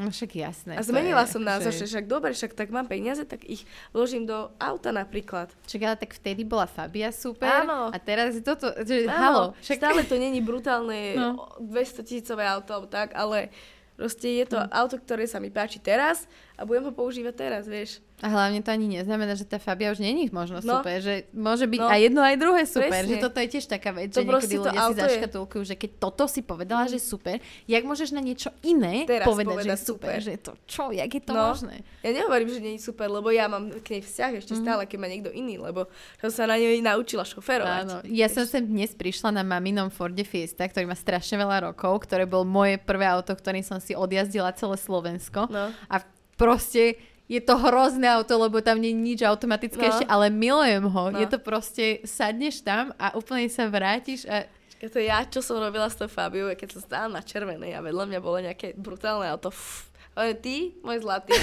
No 0.00 0.08
však 0.08 0.32
jasné. 0.32 0.72
A 0.74 0.82
zmenila 0.82 1.28
je 1.28 1.36
som 1.36 1.44
názor, 1.44 1.68
akože- 1.68 1.84
že 1.84 1.92
však 1.92 2.06
dobre, 2.08 2.32
však 2.32 2.56
tak 2.56 2.72
mám 2.72 2.88
peniaze, 2.88 3.20
tak 3.22 3.44
ich 3.44 3.62
vložím 3.92 4.24
do 4.24 4.48
auta 4.56 4.88
napríklad. 4.90 5.52
Však 5.68 5.80
ale 5.82 5.96
tak 5.98 6.16
vtedy 6.16 6.40
bola 6.40 6.64
Fabia 6.64 7.12
super 7.12 7.68
Áno. 7.68 7.92
a 7.92 7.96
teraz 7.96 8.32
je 8.32 8.40
toto, 8.40 8.72
že 8.80 9.04
Áno, 9.04 9.12
halo. 9.12 9.42
Však... 9.60 9.76
stále 9.76 10.00
to 10.02 10.16
není 10.16 10.40
brutálne 10.40 11.12
No. 11.20 11.28
no. 11.36 11.68
200 11.68 12.00
tisícové 12.00 12.48
auto 12.48 12.72
tak, 12.88 13.12
ale 13.12 13.52
proste 13.92 14.32
je 14.32 14.48
to 14.48 14.56
Hm. 14.56 14.72
auto, 14.72 14.96
ktoré 14.96 15.28
sa 15.28 15.36
mi 15.36 15.52
páči 15.52 15.76
teraz 15.76 16.24
a 16.56 16.64
budem 16.64 16.88
ho 16.88 16.92
používať 16.92 17.34
teraz, 17.36 17.68
vieš. 17.68 18.00
A 18.20 18.28
hlavne 18.28 18.60
to 18.60 18.68
ani 18.68 18.86
neznamená, 18.90 19.32
že 19.32 19.42
tá 19.42 19.56
Fabia 19.56 19.88
už 19.88 19.98
není 19.98 20.28
možno 20.28 20.60
No. 20.60 20.78
super, 20.78 21.00
že 21.00 21.24
môže 21.32 21.64
byť 21.64 21.80
No. 21.80 21.88
aj 21.88 22.00
jedno, 22.02 22.20
aj 22.20 22.36
druhé 22.36 22.62
super. 22.62 22.92
Presne. 22.92 23.16
Že 23.16 23.24
toto 23.24 23.38
je 23.40 23.48
tiež 23.48 23.64
taká 23.66 23.90
vec, 23.90 24.12
To 24.12 24.20
že 24.20 24.26
niekedy 24.26 24.54
ľudia 24.56 24.80
si 24.82 24.94
zaškatulkujú, 24.94 25.62
že 25.64 25.74
keď 25.74 25.90
toto 25.98 26.24
si 26.28 26.40
povedala, 26.40 26.84
že 26.84 26.96
super, 26.96 27.36
jak 27.64 27.80
môžeš 27.80 28.10
na 28.10 28.20
niečo 28.20 28.52
iné 28.62 29.08
Teraz 29.08 29.24
povedať, 29.24 29.48
že 29.48 29.56
povedať 29.56 29.72
je 29.72 29.80
super, 29.80 30.12
super. 30.12 30.20
že 30.20 30.32
to 30.36 30.52
čo, 30.64 30.84
jak 30.90 31.08
je 31.08 31.22
to 31.22 31.32
No. 31.32 31.48
možné? 31.48 31.80
Ja 32.00 32.10
nehovorím, 32.12 32.48
že 32.48 32.60
je 32.60 32.76
super, 32.78 33.08
lebo 33.08 33.28
ja 33.28 33.48
mám 33.48 33.72
k 33.74 33.86
nej 33.90 34.02
vzťah 34.02 34.30
ešte 34.36 34.52
Mhm. 34.52 34.60
stále, 34.60 34.82
keď 34.84 34.98
má 34.98 35.08
niekto 35.08 35.30
iný, 35.30 35.56
lebo 35.56 35.88
som 36.20 36.28
sa 36.28 36.44
na 36.44 36.54
nej 36.54 36.76
naučila 36.78 37.24
šoferovať. 37.24 37.82
Áno. 37.82 37.96
Ja 38.04 38.28
som 38.28 38.44
sem 38.44 38.60
dnes 38.62 38.92
prišla 38.92 39.32
na 39.32 39.40
maminom 39.40 39.88
Forde 39.88 40.22
Fiesta, 40.22 40.62
ktorý 40.62 40.84
má 40.84 40.94
strašne 40.94 41.34
veľa 41.36 41.72
rokov, 41.72 42.04
ktoré 42.04 42.24
bol 42.24 42.44
moje 42.44 42.76
prvé 42.76 43.08
auto, 43.08 43.32
ktorým 43.32 43.64
som 43.64 43.78
si 43.78 43.92
odjazdila 43.92 44.52
celé 44.52 44.76
Slovensko. 44.76 45.48
No. 45.48 45.72
A 45.86 45.96
proste 46.36 46.96
je 47.30 47.38
to 47.38 47.54
hrozné 47.56 48.10
auto, 48.10 48.34
lebo 48.34 48.58
tam 48.58 48.76
nie 48.76 48.90
je 48.90 48.98
nič 48.98 49.20
automatické 49.22 49.78
No. 49.80 49.88
ešte, 49.88 50.04
ale 50.04 50.26
milujem 50.28 50.82
ho. 50.82 51.04
No. 51.08 51.16
Je 51.16 51.26
to 51.26 51.38
proste, 51.38 52.02
sadneš 52.02 52.60
tam 52.60 52.90
a 52.96 53.14
úplne 53.14 53.46
sa 53.46 53.64
vrátiš 53.64 54.26
a 54.26 54.50
Keď 54.76 54.88
to 54.90 54.98
ja, 54.98 55.22
čo 55.22 55.38
som 55.38 55.56
robila 55.56 55.86
s 55.86 55.94
tou 55.94 56.08
Fabiou, 56.08 56.50
keď 56.50 56.68
som 56.72 56.82
stála 56.82 57.08
na 57.08 57.20
červenej 57.20 57.72
a 57.72 57.80
vedľa 57.80 58.04
mňa 58.06 58.18
bolo 58.18 58.40
nejaké 58.40 58.74
brutálne 58.74 59.28
auto. 59.28 59.48
Fff. 59.48 59.86
Ale 60.10 60.34
ty, 60.34 60.74
môj 60.82 61.06
zlatý, 61.06 61.38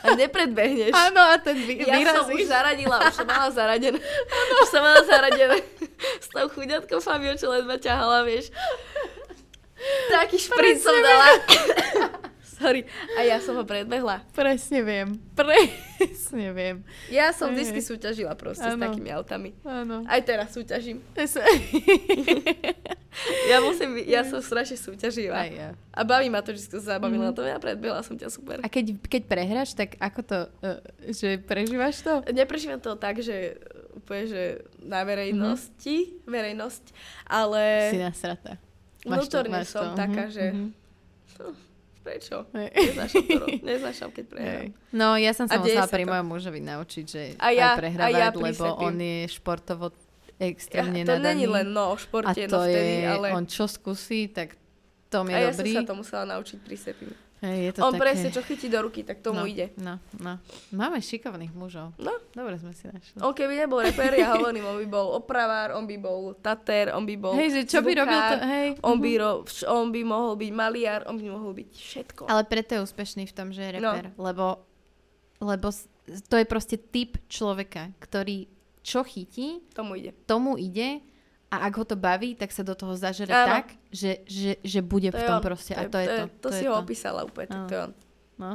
a 0.00 0.14
nepredbehneš. 0.14 0.94
áno, 0.94 1.18
a 1.18 1.34
ten 1.36 1.58
vy, 1.58 1.82
Ja 1.82 1.90
som 1.90 2.22
vyrazíš. 2.22 2.36
už 2.38 2.42
zaradila, 2.46 2.96
už 3.02 3.14
som 3.16 3.26
mala 3.26 3.48
zaradené. 3.50 3.98
Už 4.54 4.68
som 4.70 4.78
mala 4.78 5.02
zaradené. 5.02 5.58
S 6.22 6.30
tou 6.30 6.46
chuďatkou 6.46 7.00
Fabiou, 7.00 7.34
čo 7.34 7.50
ledva 7.50 7.74
ťahala, 7.76 8.22
vieš. 8.22 8.54
Taký 10.08 10.38
šprit 10.38 10.78
som 10.78 10.94
dala. 10.94 11.28
Sorry. 12.62 12.86
A 13.12 13.20
ja 13.22 13.38
som 13.38 13.54
ho 13.54 13.64
predbehla. 13.64 14.22
Presne 14.30 14.80
viem. 14.80 15.18
Presne 15.34 16.46
viem. 16.50 16.76
Ja 17.08 17.30
som 17.30 17.50
vždy 17.50 17.74
súťažila 17.76 18.32
proste 18.32 18.62
s 18.64 18.72
Áno. 18.72 18.80
takými 18.80 19.10
autami. 19.10 19.50
Áno. 19.62 20.06
Aj 20.06 20.20
teraz 20.20 20.50
súťažím. 20.50 21.02
Ja 23.44 23.60
musím, 23.60 24.00
ja 24.02 24.24
som 24.24 24.40
strašne 24.40 24.72
súťaživá. 24.74 25.36
Aj 25.36 25.52
ja. 25.52 25.68
A 25.92 26.00
baví 26.00 26.32
ma 26.32 26.40
to, 26.40 26.56
že 26.56 26.64
si 26.64 26.70
to 26.70 26.80
zabavila. 26.80 27.28
Mhm. 27.28 27.36
To 27.36 27.42
ja 27.44 27.58
predbehla 27.58 28.00
som 28.00 28.16
ťa 28.16 28.32
super. 28.32 28.56
A 28.58 28.68
keď, 28.68 28.96
keď 29.02 29.22
prehráš, 29.26 29.76
tak 29.76 30.00
ako 30.00 30.20
to, 30.22 30.38
uh, 30.64 30.80
že 31.04 31.36
prežívaš 31.38 32.00
to? 32.00 32.24
Neprežívam 32.30 32.80
to 32.80 32.96
tak, 32.96 33.20
že 33.20 33.52
uh, 33.52 34.00
úplne, 34.00 34.24
že 34.24 34.42
na 34.80 35.04
verejnosti, 35.04 35.92
Mhm. 36.08 36.24
verejnosť, 36.24 36.84
ale 37.28 37.62
Si 37.90 38.00
nasratá. 38.00 38.56
vnútorne 39.04 39.60
máš 39.60 39.68
som 39.68 39.92
to. 39.92 39.98
taká, 39.98 40.24
Mhm, 40.24 40.32
že 40.32 40.44
mhm. 40.48 40.68
Prečo? 42.02 42.44
Hej. 42.52 42.68
Neznášam 43.62 44.10
to, 44.10 44.14
keď 44.18 44.24
prehrám. 44.26 44.68
No, 44.90 45.14
ja 45.14 45.32
som 45.32 45.46
sa 45.46 45.56
musela 45.56 45.86
pri 45.86 46.04
to. 46.04 46.10
mojom 46.10 46.26
mužovi 46.28 46.60
naučiť, 46.60 47.04
že 47.06 47.22
A 47.38 47.48
ja- 47.50 47.72
aj 47.72 47.80
prehrávať, 47.80 48.10
a 48.10 48.18
ja 48.18 48.28
lebo 48.28 48.64
on 48.76 48.96
je 48.98 49.18
športovo 49.30 49.86
Ja, 50.36 50.50
extrémne 50.50 51.06
to 51.06 51.14
nadaný. 51.14 51.26
není 51.38 51.46
len 51.46 51.66
no 51.70 51.94
o 51.94 51.96
a 51.96 51.98
športe, 51.98 52.42
to 52.44 52.58
no 52.58 52.66
vtedy, 52.66 52.94
je, 52.98 53.06
ale... 53.06 53.26
on 53.30 53.44
čo 53.46 53.64
skúsi, 53.64 54.26
tak 54.26 54.58
tom 55.06 55.30
je 55.30 55.36
a 55.36 55.38
ja 55.38 55.50
dobrý. 55.54 55.70
som 55.70 55.78
sa 55.78 55.88
to 55.88 55.94
musela 55.94 56.24
naučiť 56.26 56.58
pri. 56.58 57.12
Hej, 57.42 57.58
je 57.58 57.72
to 57.74 57.80
On 57.82 57.90
také... 57.90 58.02
presne, 58.06 58.28
čo 58.30 58.38
chytí 58.46 58.70
do 58.70 58.78
ruky, 58.86 59.02
tak 59.02 59.18
tomu 59.18 59.42
no, 59.42 59.50
ide. 59.50 59.74
No, 59.74 59.98
no. 60.22 60.38
Máme 60.70 61.02
šikovných 61.02 61.50
mužov. 61.50 61.90
No. 61.98 62.14
Dobre 62.30 62.54
sme 62.54 62.70
si 62.70 62.86
našli. 62.86 63.18
On 63.18 63.34
keby 63.34 63.66
nebol 63.66 63.82
reper, 63.82 64.14
ja 64.14 64.38
hovorím, 64.38 64.62
on 64.62 64.78
by 64.78 64.86
bol 64.86 65.18
opravár, 65.18 65.74
on 65.74 65.82
by 65.82 65.96
bol 65.98 66.38
tater, 66.38 66.94
on 66.94 67.02
by 67.02 67.18
bol 67.18 67.34
Hej, 67.34 67.50
že 67.50 67.62
čo 67.66 67.82
by 67.82 67.98
zvukár, 67.98 68.06
robil 68.06 68.20
to, 68.22 68.36
hej. 68.46 68.68
On 68.86 68.94
mhm. 68.94 69.02
by, 69.02 69.12
ro, 69.18 69.30
vš- 69.42 69.66
on 69.66 69.86
by 69.90 70.00
mohol 70.06 70.32
byť 70.38 70.50
maliar, 70.54 71.00
on 71.10 71.18
by 71.18 71.26
mohol 71.26 71.50
byť 71.50 71.70
všetko. 71.74 72.22
Ale 72.30 72.42
preto 72.46 72.78
je 72.78 72.80
úspešný 72.86 73.26
v 73.26 73.34
tom, 73.34 73.50
že 73.50 73.62
je 73.66 73.70
No. 73.82 73.90
reper. 73.90 74.14
Lebo, 74.14 74.62
lebo 75.42 75.66
s- 75.74 75.90
to 76.30 76.38
je 76.38 76.46
proste 76.46 76.78
typ 76.78 77.18
človeka, 77.26 77.90
ktorý 77.98 78.46
čo 78.82 79.02
chytí, 79.02 79.62
Tomu 79.74 79.98
ide. 79.98 80.10
tomu 80.26 80.58
ide 80.58 81.02
a 81.52 81.62
ak 81.62 81.74
ho 81.74 81.84
to 81.84 81.94
baví, 81.94 82.32
tak 82.32 82.48
sa 82.48 82.60
do 82.60 82.72
toho 82.72 82.96
zažere 82.96 83.28
Áno. 83.28 83.60
tak, 83.60 83.66
že, 83.90 84.24
že, 84.24 84.56
že 84.58 84.80
bude 84.80 85.06
To 85.06 85.14
v 85.14 85.20
je 85.20 85.26
tom 85.26 85.36
on. 85.36 85.44
proste. 85.44 85.72
A 85.72 85.84
to 85.84 85.98
je 85.98 86.08
to. 86.08 86.24
To, 86.38 86.48
je 86.48 86.54
si 86.54 86.64
to. 86.64 86.70
ho 86.70 86.76
opísala 86.76 87.20
úplne, 87.22 87.46
tak 87.46 87.60
to 87.62 87.72
je 87.72 87.80
on. 87.82 87.92
No. 88.34 88.50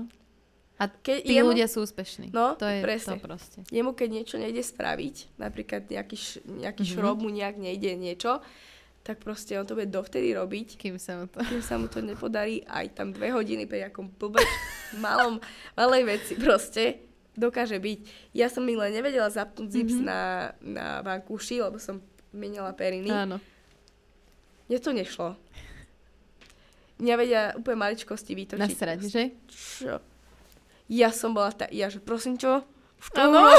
A 0.75 0.83
Keď 0.87 1.17
tí 1.23 1.33
jemu, 1.33 1.49
ľudia 1.51 1.65
sú 1.65 1.81
úspešní. 1.81 2.29
No, 2.29 2.53
to 2.53 2.65
je 2.65 2.81
presne. 2.81 3.15
to 3.15 3.21
proste. 3.23 3.59
jemu, 3.67 3.93
keď 3.93 4.09
niečo 4.11 4.35
nejde 4.35 4.61
spraviť, 4.61 5.15
napríklad 5.35 5.85
nejaký, 5.85 6.15
š, 6.15 6.27
nejaký 6.43 6.83
Mhm. 6.83 6.91
šrob 6.91 7.17
mu 7.19 7.29
nejak 7.29 7.55
nejde 7.55 7.93
niečo, 7.93 8.41
tak 9.01 9.17
proste 9.19 9.55
on 9.55 9.63
to 9.63 9.73
bude 9.73 9.87
dovtedy 9.87 10.33
robiť, 10.33 10.75
Kým 10.75 10.97
sa 10.97 11.15
mu 11.15 11.25
to... 11.25 11.39
kým 11.39 11.61
sa 11.61 11.77
mu 11.77 11.87
to 11.87 11.97
nepodarí, 11.99 12.61
aj 12.63 12.93
tam 12.93 13.09
dve 13.09 13.29
hodiny 13.29 13.63
pri 13.63 13.85
nejakom 13.85 14.11
blbeč, 14.11 14.45
malom, 14.95 15.39
malej 15.73 16.03
veci 16.03 16.33
proste 16.35 17.01
dokáže 17.33 17.77
byť. 17.77 17.99
Ja 18.33 18.45
som 18.45 18.61
minule 18.61 18.89
nevedela 18.89 19.29
zapnúť 19.29 19.69
zips 19.71 19.95
Mhm. 19.95 20.03
na, 20.03 20.19
na 20.59 20.87
vankúši, 21.01 21.57
lebo 21.57 21.77
som 21.77 22.01
menila 22.37 22.71
periny. 22.71 23.09
Áno. 23.09 23.41
Mne 24.69 24.77
to 24.77 24.91
nešlo. 24.93 25.35
Mňa 26.97 27.13
vedia 27.17 27.41
úplne 27.53 27.77
maličkosti 27.81 28.33
vytočiť. 28.33 28.61
Nasrať, 28.61 28.99
že? 29.05 29.23
Čo? 29.49 30.01
Ja 30.89 31.13
som 31.13 31.35
bola 31.35 31.51
tá, 31.53 31.69
ja 31.69 31.91
že 31.91 32.01
prosím 32.01 32.39
čo? 32.39 32.63
Áno. 33.13 33.53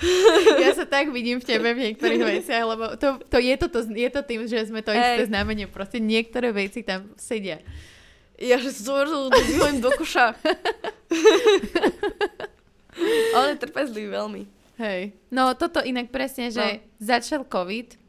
ja 0.64 0.70
sa 0.72 0.88
tak 0.88 1.12
vidím 1.12 1.40
v 1.40 1.44
tebe 1.44 1.76
v 1.76 1.92
niektorých 1.92 2.22
veciach, 2.40 2.64
lebo 2.64 2.84
to, 2.96 3.20
to 3.28 3.36
je, 3.36 3.54
to, 3.60 3.66
to, 3.68 3.80
je 3.92 4.08
to 4.08 4.20
tým, 4.24 4.40
že 4.48 4.72
sme 4.72 4.80
to 4.80 4.92
isté 4.96 5.24
Ej. 5.24 5.28
znamenie. 5.28 5.68
Proste 5.68 6.00
niektoré 6.00 6.52
veci 6.52 6.80
tam 6.80 7.12
sedia. 7.20 7.60
Ja 8.40 8.56
že 8.56 8.72
vyhojem 8.72 9.84
do 9.84 9.92
koša. 9.92 10.32
Je 13.50 13.56
trpezlivý 13.60 14.12
veľmi. 14.12 14.59
Hej. 14.80 15.12
No 15.28 15.52
toto 15.52 15.84
inak 15.84 16.08
presne, 16.08 16.48
že 16.48 16.80
No. 16.80 16.80
začal 16.96 17.44
COVID, 17.44 18.00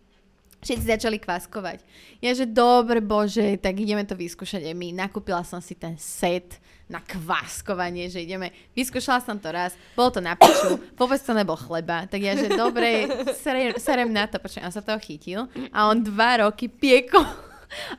všetci 0.61 0.85
začali 0.87 1.19
kváskovať. 1.19 1.83
Ja, 2.23 2.31
že 2.31 2.47
dobre 2.47 3.03
bože, 3.03 3.59
tak 3.59 3.75
ideme 3.75 4.07
to 4.07 4.15
vyskúšať 4.15 4.63
aj 4.63 4.75
my. 4.77 4.95
Nakúpila 4.95 5.43
som 5.43 5.59
si 5.59 5.75
ten 5.75 5.99
set 5.99 6.61
na 6.87 7.03
kváskovanie, 7.03 8.07
že 8.07 8.23
ideme. 8.23 8.51
Vyskúšala 8.71 9.19
som 9.19 9.35
to 9.35 9.51
raz, 9.51 9.75
bolo 9.95 10.11
to 10.11 10.19
na 10.19 10.35
piču, 10.35 10.79
vôbec 10.95 11.19
to 11.19 11.31
nebol 11.35 11.55
chleba. 11.55 12.07
Tak 12.07 12.19
ja, 12.19 12.35
že 12.35 12.51
dobre, 12.51 13.07
serem, 13.83 14.11
na 14.11 14.27
to, 14.27 14.39
počkaj, 14.39 14.63
on 14.63 14.71
sa 14.71 14.83
toho 14.83 14.99
chytil 14.99 15.47
a 15.71 15.91
on 15.91 15.99
dva 15.99 16.43
roky 16.47 16.71
piekol 16.71 17.50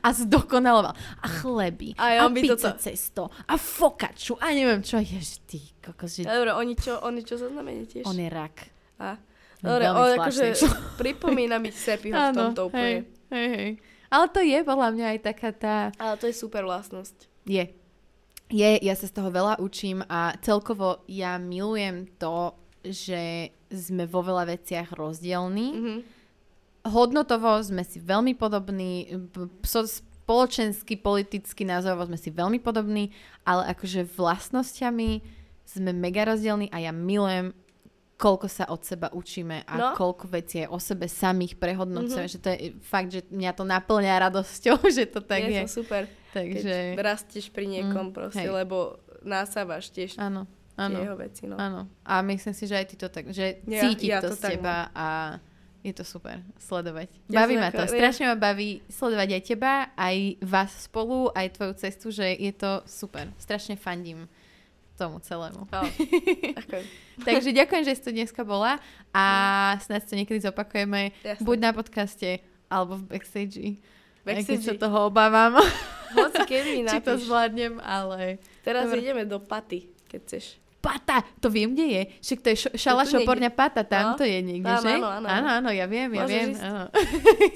a 0.03 0.09
zdokonaloval. 0.13 0.93
A 1.21 1.27
chleby, 1.41 1.97
a 1.97 2.27
on 2.27 2.33
by 2.33 2.41
pizza 2.41 2.73
toto- 2.73 2.81
cesto, 2.81 3.23
a 3.49 3.55
fokaču, 3.57 4.37
a 4.39 4.53
neviem 4.53 4.81
čo. 4.81 5.01
Jež 5.01 5.43
ty 5.45 5.61
kokos, 5.81 6.21
že 6.21 6.29
Dobre, 6.29 6.53
oni 6.53 6.75
čo, 6.77 7.01
oni 7.01 7.21
čo 7.25 7.37
zaznamenie 7.37 7.85
tiež? 7.89 8.05
on 8.05 8.17
je 8.17 8.29
rak. 8.29 8.57
A, 9.03 9.19
dobre, 9.59 9.85
on 9.91 10.11
akože 10.21 10.55
pripomína 11.01 11.57
mi 11.59 11.73
Sepiho 11.73 12.15
v 12.15 12.37
tomto 12.37 12.69
úplne. 12.71 13.09
Hej, 13.33 13.35
hej, 13.35 13.49
hej. 13.57 13.71
Ale 14.13 14.29
to 14.29 14.45
je 14.45 14.59
podľa 14.61 14.89
mňa 14.93 15.07
aj 15.17 15.19
taká 15.25 15.51
tá... 15.57 15.77
Ale 15.97 16.21
to 16.21 16.29
je 16.29 16.37
super 16.37 16.69
vlastnosť. 16.69 17.33
Je. 17.49 17.65
Je, 18.53 18.71
ja 18.85 18.93
sa 18.93 19.09
z 19.09 19.17
toho 19.17 19.33
veľa 19.33 19.57
učím 19.65 20.05
a 20.05 20.37
celkovo 20.45 21.01
ja 21.09 21.41
milujem 21.41 22.05
to, 22.21 22.53
že 22.85 23.49
sme 23.73 24.05
vo 24.05 24.21
veľa 24.21 24.53
veciach 24.53 24.93
rozdielní. 24.93 25.69
Mhm. 25.73 25.99
Hodnotovo 26.83 27.59
sme 27.59 27.83
si 27.83 27.99
veľmi 27.99 28.35
podobní, 28.35 29.07
so, 29.63 29.87
spoločensky, 29.87 30.97
politicky, 30.97 31.63
názorovo 31.63 32.07
sme 32.07 32.17
si 32.17 32.29
veľmi 32.29 32.59
podobní, 32.59 33.15
ale 33.43 33.71
akože 33.71 34.03
vlastnosťami 34.09 35.11
sme 35.65 35.91
mega 35.93 36.23
rozdielní 36.25 36.67
a 36.69 36.79
ja 36.81 36.91
milujem 36.91 37.55
koľko 38.15 38.47
sa 38.47 38.65
od 38.67 38.79
seba 38.81 39.11
učíme 39.11 39.63
a 39.63 39.75
No. 39.75 39.87
koľko 39.93 40.31
vecí 40.31 40.63
aj 40.63 40.71
o 40.71 40.79
sebe 40.79 41.07
samých 41.07 41.55
prehodnocujeme, 41.57 42.23
Mhm. 42.25 42.31
že 42.31 42.39
to 42.39 42.49
je 42.49 42.59
fakt, 42.81 43.11
že 43.11 43.27
mňa 43.27 43.51
to 43.53 43.65
naplňa 43.65 44.15
radosťou, 44.21 44.79
že 44.93 45.05
to 45.07 45.19
tak 45.21 45.43
je. 45.43 45.51
je 45.53 45.61
to 45.61 45.75
super, 45.77 46.07
Takže, 46.31 46.95
keď 46.95 47.03
rastieš 47.05 47.51
pri 47.51 47.67
niekom 47.69 48.09
Mm, 48.09 48.15
proste, 48.15 48.41
hej. 48.41 48.55
lebo 48.55 48.95
násávaš 49.21 49.91
tiež 49.91 50.15
áno, 50.17 50.47
áno, 50.73 50.99
jeho 50.99 51.15
veci. 51.17 51.45
No. 51.45 51.55
áno. 51.57 51.91
A 52.01 52.23
myslím 52.23 52.53
si, 52.53 52.65
že 52.65 52.75
aj 52.75 52.87
ty 52.87 52.97
to 52.97 53.09
tak, 53.09 53.27
že 53.29 53.59
Ja- 53.65 53.83
cítiť 53.83 54.07
ja 54.09 54.19
to, 54.19 54.31
to 54.31 54.35
z 54.35 54.55
teba 54.55 54.87
a 54.93 55.07
je 55.83 55.93
to 55.93 56.07
super 56.07 56.39
sledovať. 56.63 57.11
Ja 57.27 57.43
baví 57.43 57.59
ma 57.59 57.75
to, 57.75 57.83
strašne 57.91 58.31
ma 58.31 58.39
baví 58.39 58.87
sledovať 58.87 59.29
aj 59.35 59.43
teba, 59.43 59.73
aj 59.99 60.17
vás 60.39 60.71
spolu, 60.87 61.35
aj 61.35 61.59
tvoju 61.59 61.75
cestu, 61.75 62.07
že 62.15 62.27
je 62.39 62.55
to 62.55 62.87
super. 62.87 63.27
Strašne 63.35 63.75
fandím 63.75 64.31
tomu 64.95 65.19
celému. 65.19 65.67
Takže 67.29 67.51
ďakujem, 67.51 67.83
že 67.83 67.99
si 67.99 68.03
tu 68.07 68.11
dneska 68.15 68.47
bola 68.47 68.79
a 69.11 69.25
snáď 69.83 70.07
to 70.07 70.15
niekedy 70.15 70.39
zopakujeme 70.39 71.11
Jasné. 71.27 71.43
buď 71.43 71.59
na 71.59 71.71
podcaste, 71.75 72.31
alebo 72.71 73.03
v 73.03 73.19
backstage. 73.19 73.83
Backstage. 74.23 74.63
sa 74.63 74.79
toho 74.79 75.11
obávam, 75.11 75.59
Hoci 76.15 76.43
kedy 76.47 76.87
či 76.95 76.99
to 77.03 77.19
zvládnem, 77.19 77.83
ale... 77.83 78.39
Teraz 78.63 78.87
Dobre. 78.87 79.03
ideme 79.03 79.23
do 79.27 79.43
paty, 79.43 79.91
keď 80.07 80.21
chceš. 80.23 80.62
Pata, 80.83 81.23
to 81.39 81.47
viem, 81.47 81.71
kde 81.71 81.87
je. 81.87 82.03
Však 82.21 82.39
to 82.39 82.49
je 82.49 82.57
šo- 82.59 82.75
šala 82.77 82.99
To 82.99 83.07
tu 83.07 83.09
niekde. 83.09 83.23
šoporňa 83.23 83.51
Pata, 83.53 83.83
tam 83.83 84.05
No. 84.05 84.19
to 84.19 84.25
je 84.25 84.39
niekde, 84.41 84.67
Áno, 84.69 84.83
že? 84.83 84.93
áno, 84.93 85.09
áno. 85.15 85.27
áno, 85.29 85.49
áno, 85.55 85.71
ja 85.71 85.87
viem, 85.87 86.11
ja 86.11 86.21
Môžeš 86.21 86.35
viem. 86.35 86.49
ísť. 86.51 86.63
Áno. 86.65 86.83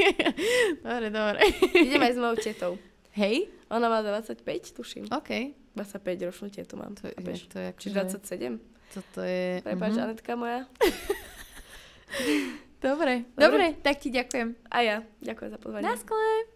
dobre, 0.87 1.07
dobre. 1.11 1.39
Ideme 1.77 2.05
aj 2.05 2.15
s 2.15 2.19
mojou 2.19 2.37
tetou. 2.39 2.73
Hej? 3.13 3.37
Ona 3.69 3.87
má 3.87 3.99
25, 4.01 4.47
tuším. 4.73 5.05
OK. 5.11 5.31
25 5.75 5.83
ročnú 6.25 6.47
tetu 6.49 6.75
mám. 6.75 6.95
To 6.95 7.05
je, 7.05 7.19
to 7.45 7.59
je 7.59 7.69
Či 7.75 7.91
akože, 7.91 8.23
27. 8.23 8.95
toto 8.95 9.21
je... 9.21 9.59
Prepač, 9.61 9.93
mhm. 9.93 10.03
Anetka 10.07 10.33
moja. 10.33 10.61
Dobre, 12.79 13.27
Dobre. 13.29 13.35
dobre, 13.35 13.67
tak 13.77 13.99
ti 13.99 14.09
ďakujem. 14.09 14.55
A 14.69 14.79
ja. 14.81 14.97
Ďakujem 15.19 15.51
za 15.51 15.59
pozvanie. 15.59 15.83
Na 15.83 15.97
skle. 15.97 16.56